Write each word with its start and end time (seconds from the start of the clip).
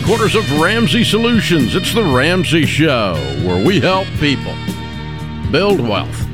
headquarters 0.00 0.34
of 0.34 0.58
Ramsey 0.58 1.04
Solutions, 1.04 1.76
it's 1.76 1.92
the 1.92 2.02
Ramsey 2.02 2.64
Show, 2.64 3.14
where 3.44 3.64
we 3.64 3.80
help 3.80 4.06
people 4.18 4.54
build 5.52 5.78
wealth, 5.78 6.26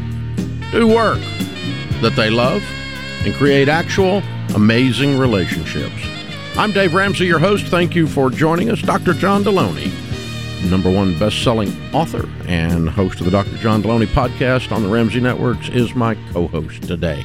do 0.70 0.86
work 0.86 1.18
that 2.00 2.12
they 2.14 2.30
love, 2.30 2.62
and 3.24 3.34
create 3.34 3.68
actual 3.68 4.22
amazing 4.54 5.18
relationships. 5.18 6.00
I'm 6.56 6.70
Dave 6.70 6.94
Ramsey, 6.94 7.26
your 7.26 7.40
host. 7.40 7.66
Thank 7.66 7.96
you 7.96 8.06
for 8.06 8.30
joining 8.30 8.70
us. 8.70 8.80
Dr. 8.80 9.14
John 9.14 9.42
Delony, 9.42 9.90
number 10.70 10.90
one 10.90 11.18
best-selling 11.18 11.72
author 11.92 12.28
and 12.46 12.88
host 12.88 13.18
of 13.18 13.24
the 13.24 13.32
Dr. 13.32 13.56
John 13.56 13.82
Delony 13.82 14.06
podcast 14.06 14.70
on 14.70 14.84
the 14.84 14.88
Ramsey 14.88 15.18
Networks, 15.18 15.68
is 15.70 15.92
my 15.92 16.14
co-host 16.32 16.84
today. 16.84 17.24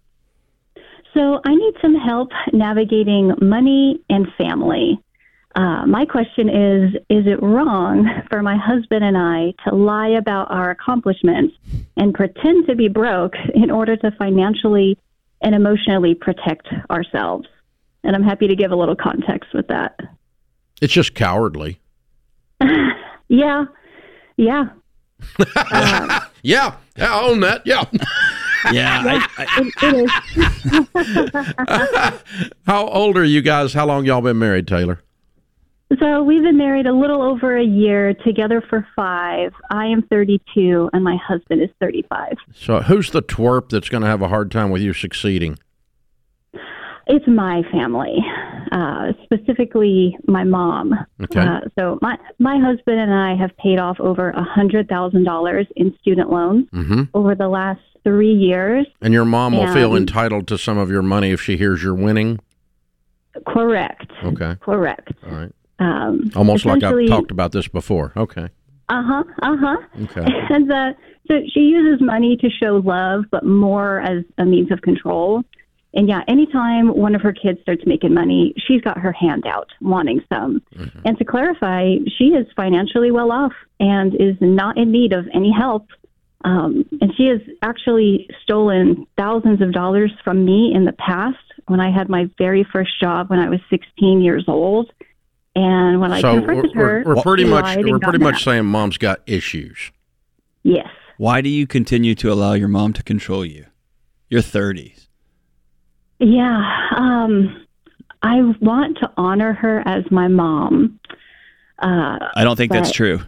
So, 1.15 1.41
I 1.45 1.55
need 1.55 1.75
some 1.81 1.95
help 1.95 2.31
navigating 2.53 3.33
money 3.41 4.01
and 4.11 4.27
family. 4.37 4.99
Uh, 5.57 5.87
my 5.87 6.05
question 6.05 6.51
is 6.51 6.95
Is 7.09 7.27
it 7.27 7.43
wrong 7.43 8.07
for 8.31 8.43
my 8.43 8.57
husband 8.57 9.03
and 9.03 9.17
I 9.17 9.55
to 9.69 9.75
lie 9.75 10.11
about 10.11 10.51
our 10.51 10.71
accomplishments 10.71 11.55
and 11.97 12.15
pretend 12.15 12.67
to 12.67 12.77
be 12.77 12.89
broke 12.89 13.35
in 13.55 13.71
order 13.71 13.97
to 13.97 14.11
financially 14.13 14.99
and 15.41 15.55
emotionally 15.55 16.15
protect 16.15 16.69
ourselves? 16.91 17.49
And 18.05 18.15
I'm 18.15 18.23
happy 18.23 18.47
to 18.47 18.55
give 18.55 18.71
a 18.71 18.77
little 18.77 18.95
context 18.95 19.55
with 19.55 19.67
that. 19.69 19.99
It's 20.83 20.93
just 20.93 21.15
cowardly. 21.15 21.81
yeah. 23.29 23.65
Yeah. 24.37 24.67
uh, 25.39 26.21
yeah. 26.43 26.77
Yeah. 26.97 27.15
I 27.15 27.23
own 27.23 27.41
that. 27.41 27.67
Yeah. 27.67 27.85
yeah, 28.73 29.03
yeah 29.03 29.27
I, 29.39 29.47
I, 29.47 29.73
it 29.83 29.95
is. 32.37 32.51
How 32.67 32.87
old 32.87 33.17
are 33.17 33.25
you 33.25 33.41
guys? 33.41 33.73
How 33.73 33.87
long 33.87 34.05
y'all 34.05 34.21
been 34.21 34.39
married, 34.39 34.69
Taylor? 34.69 35.01
So 36.01 36.23
we've 36.23 36.43
been 36.43 36.57
married 36.57 36.87
a 36.87 36.93
little 36.93 37.23
over 37.23 37.57
a 37.57 37.65
year, 37.65 38.13
together 38.13 38.61
for 38.69 38.87
five. 38.97 39.53
I 39.71 39.87
am 39.87 40.03
32, 40.03 40.91
and 40.93 41.05
my 41.05 41.17
husband 41.17 41.63
is 41.63 41.71
35. 41.81 42.35
So 42.55 42.81
who's 42.81 43.11
the 43.11 43.23
twerp 43.23 43.69
that's 43.69 43.89
going 43.89 44.03
to 44.03 44.09
have 44.09 44.21
a 44.21 44.29
hard 44.29 44.51
time 44.51 44.71
with 44.71 44.83
you 44.83 44.93
succeeding? 44.93 45.59
It's 47.09 47.25
my 47.29 47.63
family, 47.71 48.17
uh, 48.73 49.13
specifically 49.23 50.19
my 50.27 50.43
mom. 50.43 50.93
Okay. 51.23 51.39
Uh, 51.39 51.61
so 51.79 52.01
my 52.03 52.19
my 52.41 52.59
husband 52.59 52.99
and 52.99 53.15
I 53.15 53.37
have 53.37 53.57
paid 53.59 53.79
off 53.79 54.01
over 54.01 54.31
a 54.31 54.43
hundred 54.43 54.89
thousand 54.89 55.23
dollars 55.23 55.69
in 55.77 55.97
student 56.01 56.31
loans 56.33 56.67
mm-hmm. 56.73 57.03
over 57.15 57.37
the 57.37 57.47
last 57.47 57.81
three 58.03 58.33
years. 58.35 58.89
And 59.01 59.15
your 59.15 59.25
mom 59.25 59.53
will 59.57 59.73
feel 59.73 59.95
entitled 59.95 60.49
to 60.49 60.59
some 60.59 60.79
of 60.79 60.91
your 60.91 61.03
money 61.03 61.31
if 61.31 61.41
she 61.41 61.57
hears 61.57 61.81
you're 61.81 61.95
winning. 61.95 62.41
Correct. 63.47 64.11
Okay. 64.25 64.57
Correct. 64.61 65.13
All 65.25 65.33
right. 65.33 65.53
Um, 65.79 66.31
Almost 66.35 66.65
like 66.65 66.83
I've 66.83 67.09
talked 67.09 67.31
about 67.31 67.53
this 67.53 67.69
before. 67.69 68.13
Okay. 68.17 68.49
Uh 68.89 69.03
huh. 69.03 69.25
Uh 69.43 69.57
huh. 69.57 69.77
Okay. 70.05 70.27
And 70.51 70.73
uh, 70.73 70.93
so 71.29 71.35
she 71.53 71.61
uses 71.61 72.05
money 72.05 72.37
to 72.37 72.49
show 72.49 72.77
love, 72.85 73.25
but 73.31 73.45
more 73.45 74.01
as 74.01 74.25
a 74.39 74.45
means 74.45 74.71
of 74.71 74.81
control. 74.83 75.43
And 75.95 76.09
yeah, 76.09 76.21
anytime 76.29 76.89
one 76.89 77.15
of 77.15 77.23
her 77.23 77.33
kids 77.33 77.59
starts 77.63 77.83
making 77.87 78.13
money, 78.13 78.55
she's 78.59 78.83
got 78.83 78.99
her 78.99 79.13
hand 79.13 79.47
out 79.47 79.69
wanting 79.81 80.21
some. 80.33 80.63
Mm-hmm. 80.75 80.99
And 81.07 81.19
to 81.19 81.25
clarify, 81.25 81.95
she 82.19 82.27
is 82.27 82.47
financially 82.55 83.11
well 83.11 83.33
off 83.33 83.53
and 83.81 84.15
is 84.15 84.37
not 84.41 84.77
in 84.77 84.93
need 84.93 85.15
of 85.15 85.25
any 85.35 85.51
help. 85.51 85.87
Um, 86.45 86.85
and 87.01 87.13
she 87.17 87.27
has 87.27 87.41
actually 87.63 88.29
stolen 88.43 89.07
thousands 89.17 89.63
of 89.63 89.73
dollars 89.73 90.13
from 90.23 90.45
me 90.45 90.73
in 90.75 90.85
the 90.85 90.93
past 90.93 91.39
when 91.67 91.81
I 91.81 91.91
had 91.91 92.09
my 92.11 92.31
very 92.37 92.65
first 92.71 93.01
job 93.01 93.31
when 93.31 93.39
I 93.39 93.49
was 93.49 93.61
16 93.71 94.21
years 94.21 94.45
old. 94.47 94.93
And 95.57 96.03
when 96.03 96.13
I 96.13 96.21
so 96.21 96.35
confronted 96.35 96.77
we're, 96.77 97.03
her, 97.03 97.03
we're 97.07 97.23
pretty 97.23 97.47
much 97.47 97.79
we're 97.79 97.99
pretty 97.99 98.19
much 98.19 98.35
mad. 98.35 98.41
saying 98.41 98.67
mom's 98.67 98.99
got 98.99 99.23
issues. 99.27 99.91
Yes. 100.63 100.87
Why 101.17 101.41
do 101.41 101.49
you 101.49 101.67
continue 101.67 102.15
to 102.17 102.31
allow 102.31 102.53
your 102.53 102.69
mom 102.69 102.93
to 102.93 103.03
control 103.03 103.43
you? 103.43 103.65
You're 104.29 104.43
30s. 104.43 105.07
Yeah, 106.19 106.89
um, 106.95 107.67
I 108.23 108.43
want 108.61 108.99
to 108.99 109.11
honor 109.17 109.55
her 109.55 109.83
as 109.87 110.05
my 110.11 110.29
mom. 110.29 111.01
Uh, 111.79 112.19
I 112.35 112.45
don't 112.45 112.57
think 112.57 112.71
that's 112.71 112.91
true. 112.91 113.21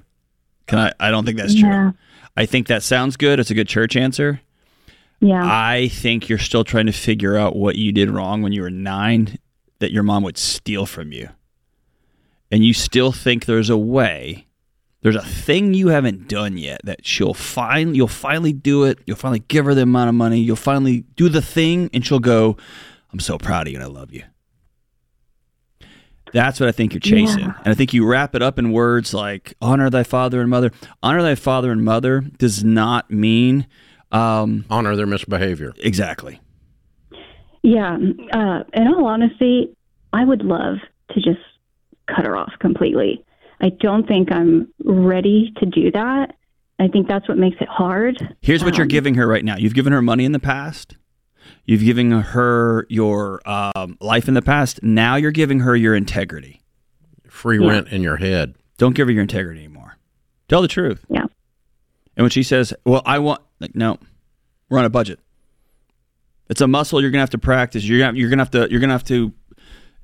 Can 0.67 0.79
I? 0.79 0.93
I 1.01 1.11
don't 1.11 1.25
think 1.25 1.39
that's 1.39 1.55
true. 1.55 1.69
Yeah. 1.69 1.93
I 2.37 2.45
think 2.45 2.67
that 2.67 2.83
sounds 2.83 3.17
good. 3.17 3.41
It's 3.41 3.51
a 3.51 3.55
good 3.55 3.69
church 3.69 3.97
answer. 3.97 4.41
Yeah. 5.21 5.43
I 5.43 5.89
think 5.89 6.29
you're 6.29 6.39
still 6.39 6.63
trying 6.63 6.87
to 6.87 6.93
figure 6.93 7.37
out 7.39 7.57
what 7.57 7.77
you 7.77 7.91
did 7.91 8.11
wrong 8.11 8.43
when 8.43 8.53
you 8.53 8.61
were 8.63 8.71
nine 8.71 9.39
that 9.79 9.93
your 9.93 10.03
mom 10.03 10.23
would 10.25 10.37
steal 10.37 10.85
from 10.85 11.13
you. 11.13 11.31
And 12.51 12.65
you 12.65 12.73
still 12.73 13.13
think 13.13 13.45
there's 13.45 13.71
a 13.71 13.77
way, 13.77 14.47
there's 15.03 15.17
a 15.17 15.23
thing 15.23 15.75
you 15.75 15.89
haven't 15.89 16.29
done 16.29 16.57
yet 16.57 16.81
that 16.85 17.07
she'll 17.07 17.35
finally, 17.35 17.97
you'll 17.97 18.09
finally 18.09 18.53
do 18.53 18.85
it. 18.85 18.99
You'll 19.07 19.17
finally 19.17 19.41
give 19.49 19.65
her 19.67 19.75
the 19.75 19.83
amount 19.83 20.09
of 20.09 20.15
money. 20.15 20.41
You'll 20.41 20.57
finally 20.57 21.01
do 21.17 21.29
the 21.29 21.43
thing 21.43 21.91
and 21.93 22.05
she'll 22.05 22.19
go, 22.21 22.57
I'm 23.13 23.21
so 23.21 23.39
proud 23.39 23.67
of 23.67 23.73
you 23.73 23.79
and 23.79 23.85
I 23.85 23.89
love 23.89 24.13
you. 24.13 24.23
That's 26.33 26.61
what 26.61 26.69
I 26.69 26.73
think 26.73 26.93
you're 26.93 27.01
chasing. 27.01 27.39
Yeah. 27.41 27.55
And 27.65 27.69
I 27.69 27.75
think 27.75 27.95
you 27.95 28.05
wrap 28.07 28.35
it 28.35 28.43
up 28.43 28.59
in 28.59 28.71
words 28.73 29.15
like 29.15 29.55
honor 29.63 29.89
thy 29.89 30.03
father 30.03 30.41
and 30.43 30.51
mother. 30.51 30.73
Honor 31.03 31.23
thy 31.23 31.35
father 31.35 31.73
and 31.73 31.83
mother 31.85 32.21
does 32.37 32.63
not 32.63 33.11
mean 33.11 33.67
um, 34.13 34.65
Honor 34.69 34.95
their 34.97 35.07
misbehavior. 35.07 35.73
exactly. 35.79 36.41
yeah. 37.63 37.97
Uh, 38.33 38.63
in 38.75 38.89
all 38.89 39.07
honesty, 39.07 39.75
I 40.13 40.25
would 40.25 40.43
love 40.43 40.77
to 41.11 41.21
just 41.21 41.41
cut 42.15 42.25
her 42.27 42.37
off 42.37 42.53
completely. 42.61 43.25
I 43.61 43.71
don't 43.71 44.07
think 44.07 44.31
I'm 44.33 44.69
ready 44.85 45.53
to 45.59 45.67
do 45.67 45.91
that. 45.93 46.35
I 46.81 46.87
think 46.89 47.09
that's 47.09 47.29
what 47.29 47.39
makes 47.39 47.57
it 47.61 47.69
hard. 47.69 48.37
Here's 48.41 48.63
what 48.65 48.77
you're 48.77 48.85
Um, 48.85 48.89
giving 48.89 49.15
her 49.17 49.27
right 49.27 49.45
now. 49.45 49.57
You've 49.57 49.75
given 49.75 49.93
her 49.93 50.01
money 50.03 50.25
in 50.25 50.33
the 50.33 50.39
past. 50.39 50.97
You've 51.65 51.83
given 51.83 52.11
her 52.13 52.87
your 52.89 53.41
um, 53.49 53.97
life 54.01 54.29
in 54.29 54.35
the 54.35 54.43
past. 54.43 54.81
Now 54.83 55.17
you're 55.17 55.33
giving 55.33 55.61
her 55.61 55.75
your 55.75 55.95
integrity. 55.97 56.61
Free 57.29 57.59
Yeah. 57.61 57.69
rent 57.71 57.89
in 57.89 58.03
your 58.03 58.17
head. 58.17 58.55
Don't 58.79 58.95
give 58.95 59.09
her 59.09 59.13
your 59.13 59.23
integrity 59.23 59.61
anymore. 59.65 59.97
Tell 60.49 60.63
the 60.63 60.69
truth. 60.69 61.05
Yeah. 61.11 61.23
And 62.17 62.25
when 62.25 62.31
she 62.31 62.43
says, 62.43 62.73
"Well, 62.85 63.03
I 63.05 63.19
want," 63.19 63.43
like, 63.61 63.75
no, 63.75 63.99
we're 64.69 64.79
on 64.79 64.85
a 64.85 64.91
budget. 64.91 65.19
It's 66.49 66.61
a 66.61 66.67
muscle 66.69 67.01
you're 67.01 67.11
gonna 67.11 67.21
have 67.23 67.31
to 67.31 67.39
practice. 67.39 67.85
You're 67.85 67.99
gonna 67.99 68.17
you're 68.19 68.31
gonna 68.31 68.43
have 68.43 68.51
to 68.53 68.69
you're 68.71 68.81
gonna 68.81 68.93
have 68.95 69.05
to. 69.05 69.33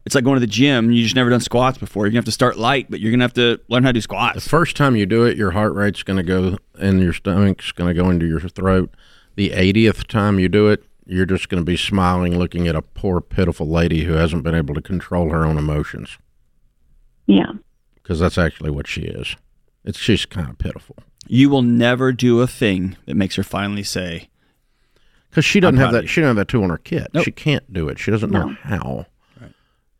It's 0.07 0.15
like 0.15 0.25
going 0.25 0.37
to 0.37 0.41
the 0.41 0.47
gym. 0.47 0.91
You 0.93 1.03
just 1.03 1.15
never 1.17 1.31
done 1.31 1.41
squats 1.41 1.79
before. 1.79 2.05
You're 2.05 2.11
gonna 2.11 2.19
have 2.19 2.25
to 2.27 2.31
start 2.33 2.59
light, 2.59 2.91
but 2.91 3.01
you're 3.01 3.11
gonna 3.11 3.25
have 3.25 3.33
to 3.35 3.59
learn 3.69 3.85
how 3.85 3.89
to 3.91 3.95
do 3.95 4.01
squats. 4.03 4.35
The 4.43 4.49
first 4.51 4.77
time 4.77 4.97
you 4.97 5.07
do 5.07 5.25
it, 5.25 5.37
your 5.39 5.53
heart 5.53 5.75
rate's 5.75 6.03
going 6.03 6.19
to 6.19 6.23
go 6.23 6.59
and 6.79 7.01
your 7.01 7.13
stomach's 7.15 7.73
going 7.73 7.95
to 7.95 8.03
go 8.03 8.11
into 8.11 8.27
your 8.27 8.41
throat. 8.41 8.93
The 9.37 9.51
80th 9.51 10.07
time 10.07 10.39
you 10.39 10.49
do 10.51 10.69
it, 10.69 10.85
you're 11.07 11.25
just 11.27 11.49
going 11.49 11.61
to 11.61 11.65
be 11.65 11.77
smiling, 11.77 12.39
looking 12.39 12.69
at 12.69 12.77
a 12.77 12.83
poor, 12.83 13.21
pitiful 13.23 13.67
lady 13.67 14.05
who 14.05 14.13
hasn't 14.13 14.43
been 14.43 14.55
able 14.55 14.75
to 14.75 14.83
control 14.83 15.31
her 15.31 15.45
own 15.47 15.57
emotions. 15.59 16.19
Yeah. 17.27 17.53
Because 17.95 18.21
that's 18.21 18.37
actually 18.39 18.71
what 18.71 18.87
she 18.87 19.03
is. 19.03 19.37
It's 19.85 19.99
she's 19.99 20.27
kind 20.27 20.51
of 20.51 20.59
pitiful. 20.59 20.97
You 21.27 21.49
will 21.49 21.63
never 21.63 22.13
do 22.13 22.41
a 22.43 22.47
thing 22.47 22.97
that 23.07 23.15
makes 23.15 23.37
her 23.37 23.43
finally 23.43 23.83
say, 23.83 24.29
Because 25.31 25.45
she 25.47 25.61
doesn't 25.61 25.79
have 25.79 25.93
that. 25.93 26.03
you. 26.03 26.09
She 26.09 26.21
doesn't 26.21 26.37
have 26.37 26.47
that 26.47 26.49
tool 26.49 26.65
in 26.65 26.71
her 26.71 26.79
kit. 26.79 27.09
Nope. 27.15 27.25
She 27.25 27.31
can't 27.33 27.73
do 27.73 27.89
it. 27.89 27.99
She 27.99 28.11
doesn't 28.11 28.31
No. 28.31 28.49
know 28.49 28.57
how. 28.63 29.07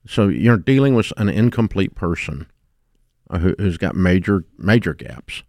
So 0.07 0.29
you're 0.29 0.59
dealing 0.59 0.95
with 0.95 1.13
an 1.17 1.29
incomplete 1.29 1.95
person 1.95 2.47
uh, 3.31 3.39
who, 3.39 3.55
who's 3.59 3.79
got 3.79 3.97
major 3.97 4.45
major 4.59 4.95
gaps, 4.95 5.43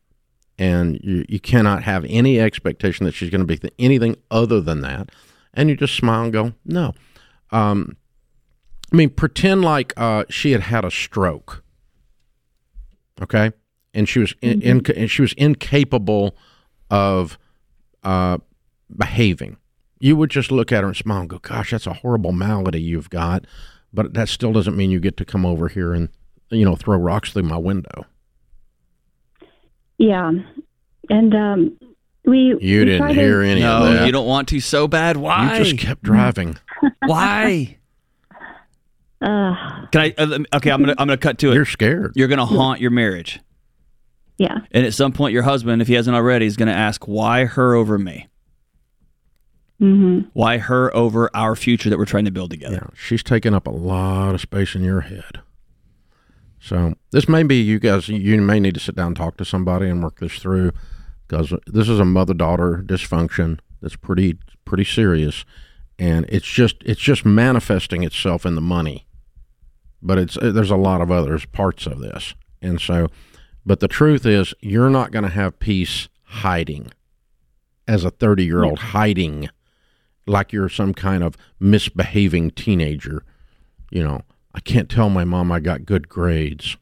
and 0.57 0.99
you, 1.03 1.25
you 1.27 1.39
cannot 1.39 1.83
have 1.83 2.05
any 2.07 2.39
expectation 2.39 3.05
that 3.05 3.13
she's 3.13 3.29
going 3.29 3.41
to 3.41 3.47
be 3.47 3.57
th- 3.57 3.73
anything 3.77 4.15
other 4.31 4.61
than 4.61 4.81
that. 4.81 5.09
And 5.53 5.69
you 5.69 5.75
just 5.75 5.95
smile 5.95 6.23
and 6.23 6.33
go, 6.33 6.53
no. 6.65 6.93
Um, 7.51 7.97
I 8.91 8.95
mean, 8.95 9.09
pretend 9.09 9.63
like 9.63 9.93
uh, 9.97 10.25
she 10.29 10.51
had 10.51 10.61
had 10.61 10.85
a 10.85 10.91
stroke. 10.91 11.63
Okay, 13.21 13.51
and 13.93 14.07
she 14.07 14.19
was 14.19 14.35
in, 14.41 14.61
in, 14.61 14.81
and 14.95 15.09
she 15.09 15.21
was 15.21 15.33
incapable 15.33 16.35
of 16.89 17.37
uh, 18.03 18.37
behaving. 18.95 19.57
You 19.99 20.17
would 20.17 20.29
just 20.29 20.51
look 20.51 20.71
at 20.71 20.81
her 20.81 20.87
and 20.87 20.97
smile 20.97 21.21
and 21.21 21.29
go, 21.29 21.39
"Gosh, 21.39 21.71
that's 21.71 21.87
a 21.87 21.93
horrible 21.93 22.33
malady 22.33 22.81
you've 22.81 23.09
got," 23.09 23.45
but 23.95 24.13
that 24.13 24.29
still 24.29 24.51
doesn't 24.53 24.75
mean 24.77 24.91
you 24.91 24.99
get 24.99 25.17
to 25.17 25.25
come 25.25 25.45
over 25.45 25.67
here 25.67 25.93
and 25.93 26.09
you 26.49 26.65
know 26.65 26.75
throw 26.75 26.97
rocks 26.97 27.31
through 27.33 27.43
my 27.43 27.57
window. 27.57 28.05
Yeah. 29.97 30.31
And 31.09 31.35
um, 31.35 31.77
we 32.25 32.39
You 32.39 32.57
we 32.57 32.85
didn't 32.85 32.97
try 32.99 33.13
to- 33.13 33.21
hear 33.21 33.41
any 33.41 33.61
of 33.63 33.81
No, 33.83 33.93
that. 33.93 34.05
you 34.05 34.11
don't 34.11 34.27
want 34.27 34.47
to 34.49 34.59
so 34.59 34.87
bad. 34.87 35.17
Why? 35.17 35.57
You 35.57 35.63
just 35.63 35.77
kept 35.77 36.03
driving. 36.03 36.57
Why? 37.05 37.77
Uh, 39.21 39.87
Can 39.91 40.01
I? 40.01 40.13
Uh, 40.17 40.39
okay, 40.55 40.69
I'm 40.71 40.81
gonna 40.81 40.91
I'm 40.97 41.07
gonna 41.07 41.17
cut 41.17 41.37
to 41.39 41.51
it. 41.51 41.55
You're 41.55 41.65
scared. 41.65 42.11
You're 42.15 42.27
gonna 42.27 42.45
haunt 42.45 42.81
your 42.81 42.91
marriage, 42.91 43.39
yeah. 44.37 44.57
and 44.71 44.85
at 44.85 44.93
some 44.93 45.13
point, 45.13 45.33
your 45.33 45.41
husband, 45.43 45.81
if 45.81 45.87
he 45.87 45.93
hasn't 45.93 46.15
already, 46.15 46.45
is 46.45 46.57
gonna 46.57 46.73
ask, 46.73 47.07
"Why 47.07 47.45
her 47.45 47.73
over 47.73 47.97
me? 47.97 48.27
Hmm 49.79 50.21
Why 50.33 50.57
her 50.57 50.95
over 50.95 51.29
our 51.33 51.55
future 51.55 51.89
that 51.89 51.97
we're 51.97 52.05
trying 52.05 52.25
to 52.25 52.31
build 52.31 52.51
together?" 52.51 52.75
Yeah, 52.75 52.95
she's 52.95 53.23
taking 53.23 53.53
up 53.53 53.67
a 53.67 53.71
lot 53.71 54.35
of 54.35 54.41
space 54.41 54.75
in 54.75 54.83
your 54.83 55.01
head. 55.01 55.41
So 56.59 56.95
this 57.11 57.29
may 57.29 57.43
be 57.43 57.61
you 57.61 57.79
guys. 57.79 58.07
You 58.09 58.41
may 58.41 58.59
need 58.59 58.73
to 58.73 58.79
sit 58.79 58.95
down 58.95 59.07
and 59.07 59.15
talk 59.15 59.37
to 59.37 59.45
somebody 59.45 59.87
and 59.87 60.01
work 60.01 60.19
this 60.19 60.37
through 60.39 60.71
because 61.27 61.53
this 61.67 61.89
is 61.89 61.99
a 61.99 62.05
mother-daughter 62.05 62.83
dysfunction 62.87 63.59
that's 63.81 63.95
pretty 63.95 64.37
pretty 64.65 64.83
serious, 64.83 65.45
and 65.99 66.25
it's 66.29 66.47
just 66.47 66.77
it's 66.85 67.01
just 67.01 67.25
manifesting 67.25 68.03
itself 68.03 68.45
in 68.45 68.55
the 68.55 68.61
money. 68.61 69.05
But 70.01 70.17
it's 70.17 70.37
there's 70.41 70.71
a 70.71 70.75
lot 70.75 71.01
of 71.01 71.11
other 71.11 71.37
parts 71.51 71.85
of 71.85 71.99
this, 71.99 72.33
and 72.61 72.81
so, 72.81 73.09
but 73.65 73.79
the 73.79 73.87
truth 73.87 74.25
is 74.25 74.53
you're 74.59 74.89
not 74.89 75.11
going 75.11 75.23
to 75.23 75.29
have 75.29 75.59
peace 75.59 76.09
hiding 76.23 76.91
as 77.87 78.03
a 78.03 78.09
30 78.09 78.43
year 78.43 78.63
old 78.63 78.79
hiding 78.79 79.49
like 80.27 80.53
you're 80.53 80.69
some 80.69 80.93
kind 80.93 81.23
of 81.23 81.35
misbehaving 81.59 82.51
teenager. 82.51 83.23
You 83.91 84.03
know, 84.03 84.21
I 84.53 84.59
can't 84.59 84.89
tell 84.89 85.09
my 85.09 85.23
mom 85.23 85.51
I 85.51 85.59
got 85.59 85.85
good 85.85 86.09
grades. 86.09 86.77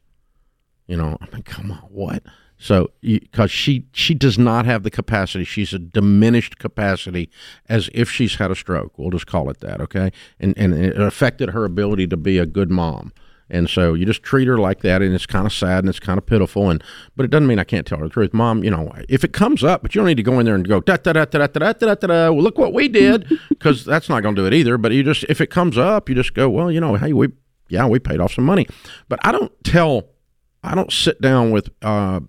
You 0.87 0.97
know, 0.97 1.17
I 1.21 1.33
mean, 1.33 1.43
come 1.43 1.71
on, 1.71 1.77
what? 1.89 2.23
So, 2.57 2.91
because 3.01 3.51
she 3.51 3.87
she 3.91 4.13
does 4.13 4.37
not 4.37 4.65
have 4.65 4.83
the 4.83 4.89
capacity, 4.89 5.43
she's 5.43 5.73
a 5.73 5.79
diminished 5.79 6.59
capacity, 6.59 7.29
as 7.67 7.89
if 7.93 8.09
she's 8.09 8.35
had 8.35 8.51
a 8.51 8.55
stroke. 8.55 8.97
We'll 8.97 9.09
just 9.09 9.27
call 9.27 9.49
it 9.49 9.59
that, 9.59 9.81
okay? 9.81 10.11
And 10.39 10.57
and 10.57 10.73
it 10.73 10.99
affected 10.99 11.49
her 11.49 11.65
ability 11.65 12.07
to 12.07 12.17
be 12.17 12.37
a 12.37 12.45
good 12.45 12.71
mom. 12.71 13.11
And 13.53 13.69
so 13.69 13.93
you 13.93 14.03
just 14.05 14.23
treat 14.23 14.47
her 14.47 14.57
like 14.57 14.81
that, 14.81 15.03
and 15.03 15.13
it's 15.13 15.27
kind 15.27 15.45
of 15.45 15.53
sad 15.53 15.79
and 15.79 15.89
it's 15.89 15.99
kind 15.99 16.17
of 16.17 16.25
pitiful. 16.25 16.71
And 16.71 16.83
but 17.15 17.23
it 17.23 17.29
doesn't 17.29 17.45
mean 17.45 17.59
I 17.59 17.63
can't 17.63 17.85
tell 17.85 17.99
her 17.99 18.05
the 18.05 18.09
truth, 18.09 18.33
Mom. 18.33 18.63
You 18.63 18.71
know, 18.71 18.91
if 19.07 19.23
it 19.23 19.31
comes 19.31 19.63
up, 19.63 19.83
but 19.83 19.93
you 19.93 19.99
don't 19.99 20.07
need 20.07 20.17
to 20.17 20.23
go 20.23 20.39
in 20.39 20.45
there 20.45 20.55
and 20.55 20.67
go 20.67 20.81
da 20.81 20.97
da 20.97 21.13
da 21.13 21.25
da 21.25 21.45
da 21.45 21.47
da 21.47 21.73
da 21.73 21.93
da 21.93 22.07
da. 22.07 22.31
Well, 22.31 22.41
look 22.41 22.57
what 22.57 22.73
we 22.73 22.87
did, 22.87 23.29
because 23.49 23.85
that's 23.85 24.09
not 24.09 24.23
going 24.23 24.35
to 24.35 24.41
do 24.41 24.47
it 24.47 24.55
either. 24.55 24.79
But 24.79 24.91
you 24.91 25.03
just 25.03 25.23
if 25.29 25.39
it 25.39 25.51
comes 25.51 25.77
up, 25.77 26.09
you 26.09 26.15
just 26.15 26.33
go, 26.33 26.49
well, 26.49 26.71
you 26.71 26.81
know, 26.81 26.95
hey, 26.95 27.13
we 27.13 27.29
yeah, 27.69 27.85
we 27.85 27.99
paid 27.99 28.19
off 28.19 28.33
some 28.33 28.45
money. 28.45 28.67
But 29.07 29.19
I 29.23 29.31
don't 29.31 29.51
tell, 29.63 30.09
I 30.63 30.73
don't 30.73 30.91
sit 30.91 31.21
down 31.21 31.51
with 31.51 31.69
uh, 31.83 32.21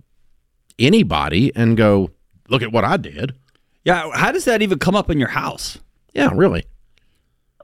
anybody 0.77 1.51
and 1.55 1.75
go, 1.75 2.11
look 2.49 2.61
at 2.61 2.71
what 2.71 2.83
I 2.83 2.97
did. 2.97 3.33
Yeah, 3.83 4.11
how 4.13 4.31
does 4.31 4.45
that 4.45 4.61
even 4.61 4.77
come 4.79 4.95
up 4.95 5.09
in 5.09 5.17
your 5.17 5.29
house? 5.29 5.79
Yeah, 6.13 6.29
really. 6.33 6.65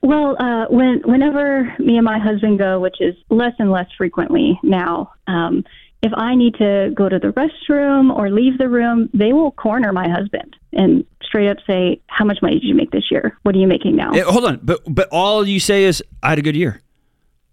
Well, 0.01 0.35
uh, 0.39 0.65
when 0.69 1.01
whenever 1.05 1.75
me 1.79 1.95
and 1.97 2.05
my 2.05 2.17
husband 2.17 2.57
go, 2.57 2.79
which 2.79 2.97
is 2.99 3.15
less 3.29 3.53
and 3.59 3.71
less 3.71 3.87
frequently 3.97 4.59
now, 4.63 5.11
um, 5.27 5.63
if 6.01 6.11
I 6.15 6.33
need 6.33 6.55
to 6.55 6.91
go 6.95 7.07
to 7.07 7.19
the 7.19 7.27
restroom 7.27 8.15
or 8.15 8.31
leave 8.31 8.57
the 8.57 8.67
room, 8.67 9.09
they 9.13 9.31
will 9.33 9.51
corner 9.51 9.93
my 9.93 10.09
husband 10.09 10.55
and 10.73 11.05
straight 11.21 11.49
up 11.49 11.57
say, 11.67 12.01
"How 12.07 12.25
much 12.25 12.39
money 12.41 12.55
did 12.59 12.63
you 12.67 12.73
make 12.73 12.89
this 12.89 13.11
year? 13.11 13.37
What 13.43 13.53
are 13.53 13.59
you 13.59 13.67
making 13.67 13.95
now?" 13.95 14.11
Eh, 14.11 14.21
hold 14.23 14.45
on, 14.45 14.59
but 14.63 14.81
but 14.87 15.07
all 15.11 15.47
you 15.47 15.59
say 15.59 15.83
is, 15.83 16.03
"I 16.23 16.29
had 16.29 16.39
a 16.39 16.41
good 16.41 16.55
year." 16.55 16.81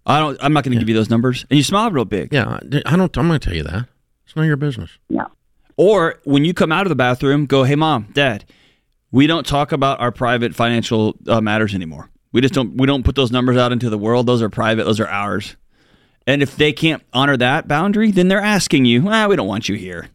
I 0.07 0.19
don't. 0.19 0.37
I'm 0.41 0.53
not 0.53 0.63
going 0.63 0.73
to 0.73 0.79
give 0.79 0.89
you 0.89 0.95
those 0.95 1.09
numbers, 1.11 1.45
and 1.51 1.57
you 1.57 1.63
smile 1.63 1.91
real 1.91 2.05
big. 2.05 2.33
Yeah, 2.33 2.57
I 2.85 2.95
don't. 2.95 3.15
I'm 3.15 3.27
going 3.27 3.39
to 3.39 3.45
tell 3.47 3.55
you 3.55 3.63
that. 3.63 3.85
It's 4.25 4.35
none 4.35 4.45
of 4.45 4.47
your 4.47 4.57
business. 4.57 4.89
no. 5.09 5.27
Or 5.77 6.19
when 6.25 6.43
you 6.43 6.53
come 6.53 6.71
out 6.73 6.85
of 6.85 6.89
the 6.89 6.95
bathroom, 6.95 7.45
go, 7.45 7.63
"Hey, 7.63 7.75
mom, 7.75 8.07
dad, 8.13 8.43
we 9.11 9.27
don't 9.27 9.45
talk 9.45 9.71
about 9.71 9.99
our 9.99 10.11
private 10.11 10.55
financial 10.55 11.15
uh, 11.27 11.39
matters 11.41 11.75
anymore. 11.75 12.09
We 12.31 12.41
just 12.41 12.53
don't. 12.53 12.77
We 12.77 12.85
don't 12.87 13.03
put 13.03 13.15
those 13.15 13.31
numbers 13.31 13.57
out 13.57 13.71
into 13.71 13.89
the 13.89 13.97
world. 13.97 14.25
Those 14.27 14.41
are 14.41 14.49
private. 14.49 14.83
Those 14.85 14.99
are 14.99 15.07
ours." 15.07 15.55
And 16.27 16.43
if 16.43 16.55
they 16.55 16.73
can't 16.73 17.01
honor 17.13 17.37
that 17.37 17.67
boundary, 17.67 18.11
then 18.11 18.27
they're 18.27 18.41
asking 18.41 18.85
you, 18.85 19.05
"Ah, 19.09 19.27
we 19.27 19.35
don't 19.35 19.47
want 19.47 19.67
you 19.69 19.75
here." 19.75 20.09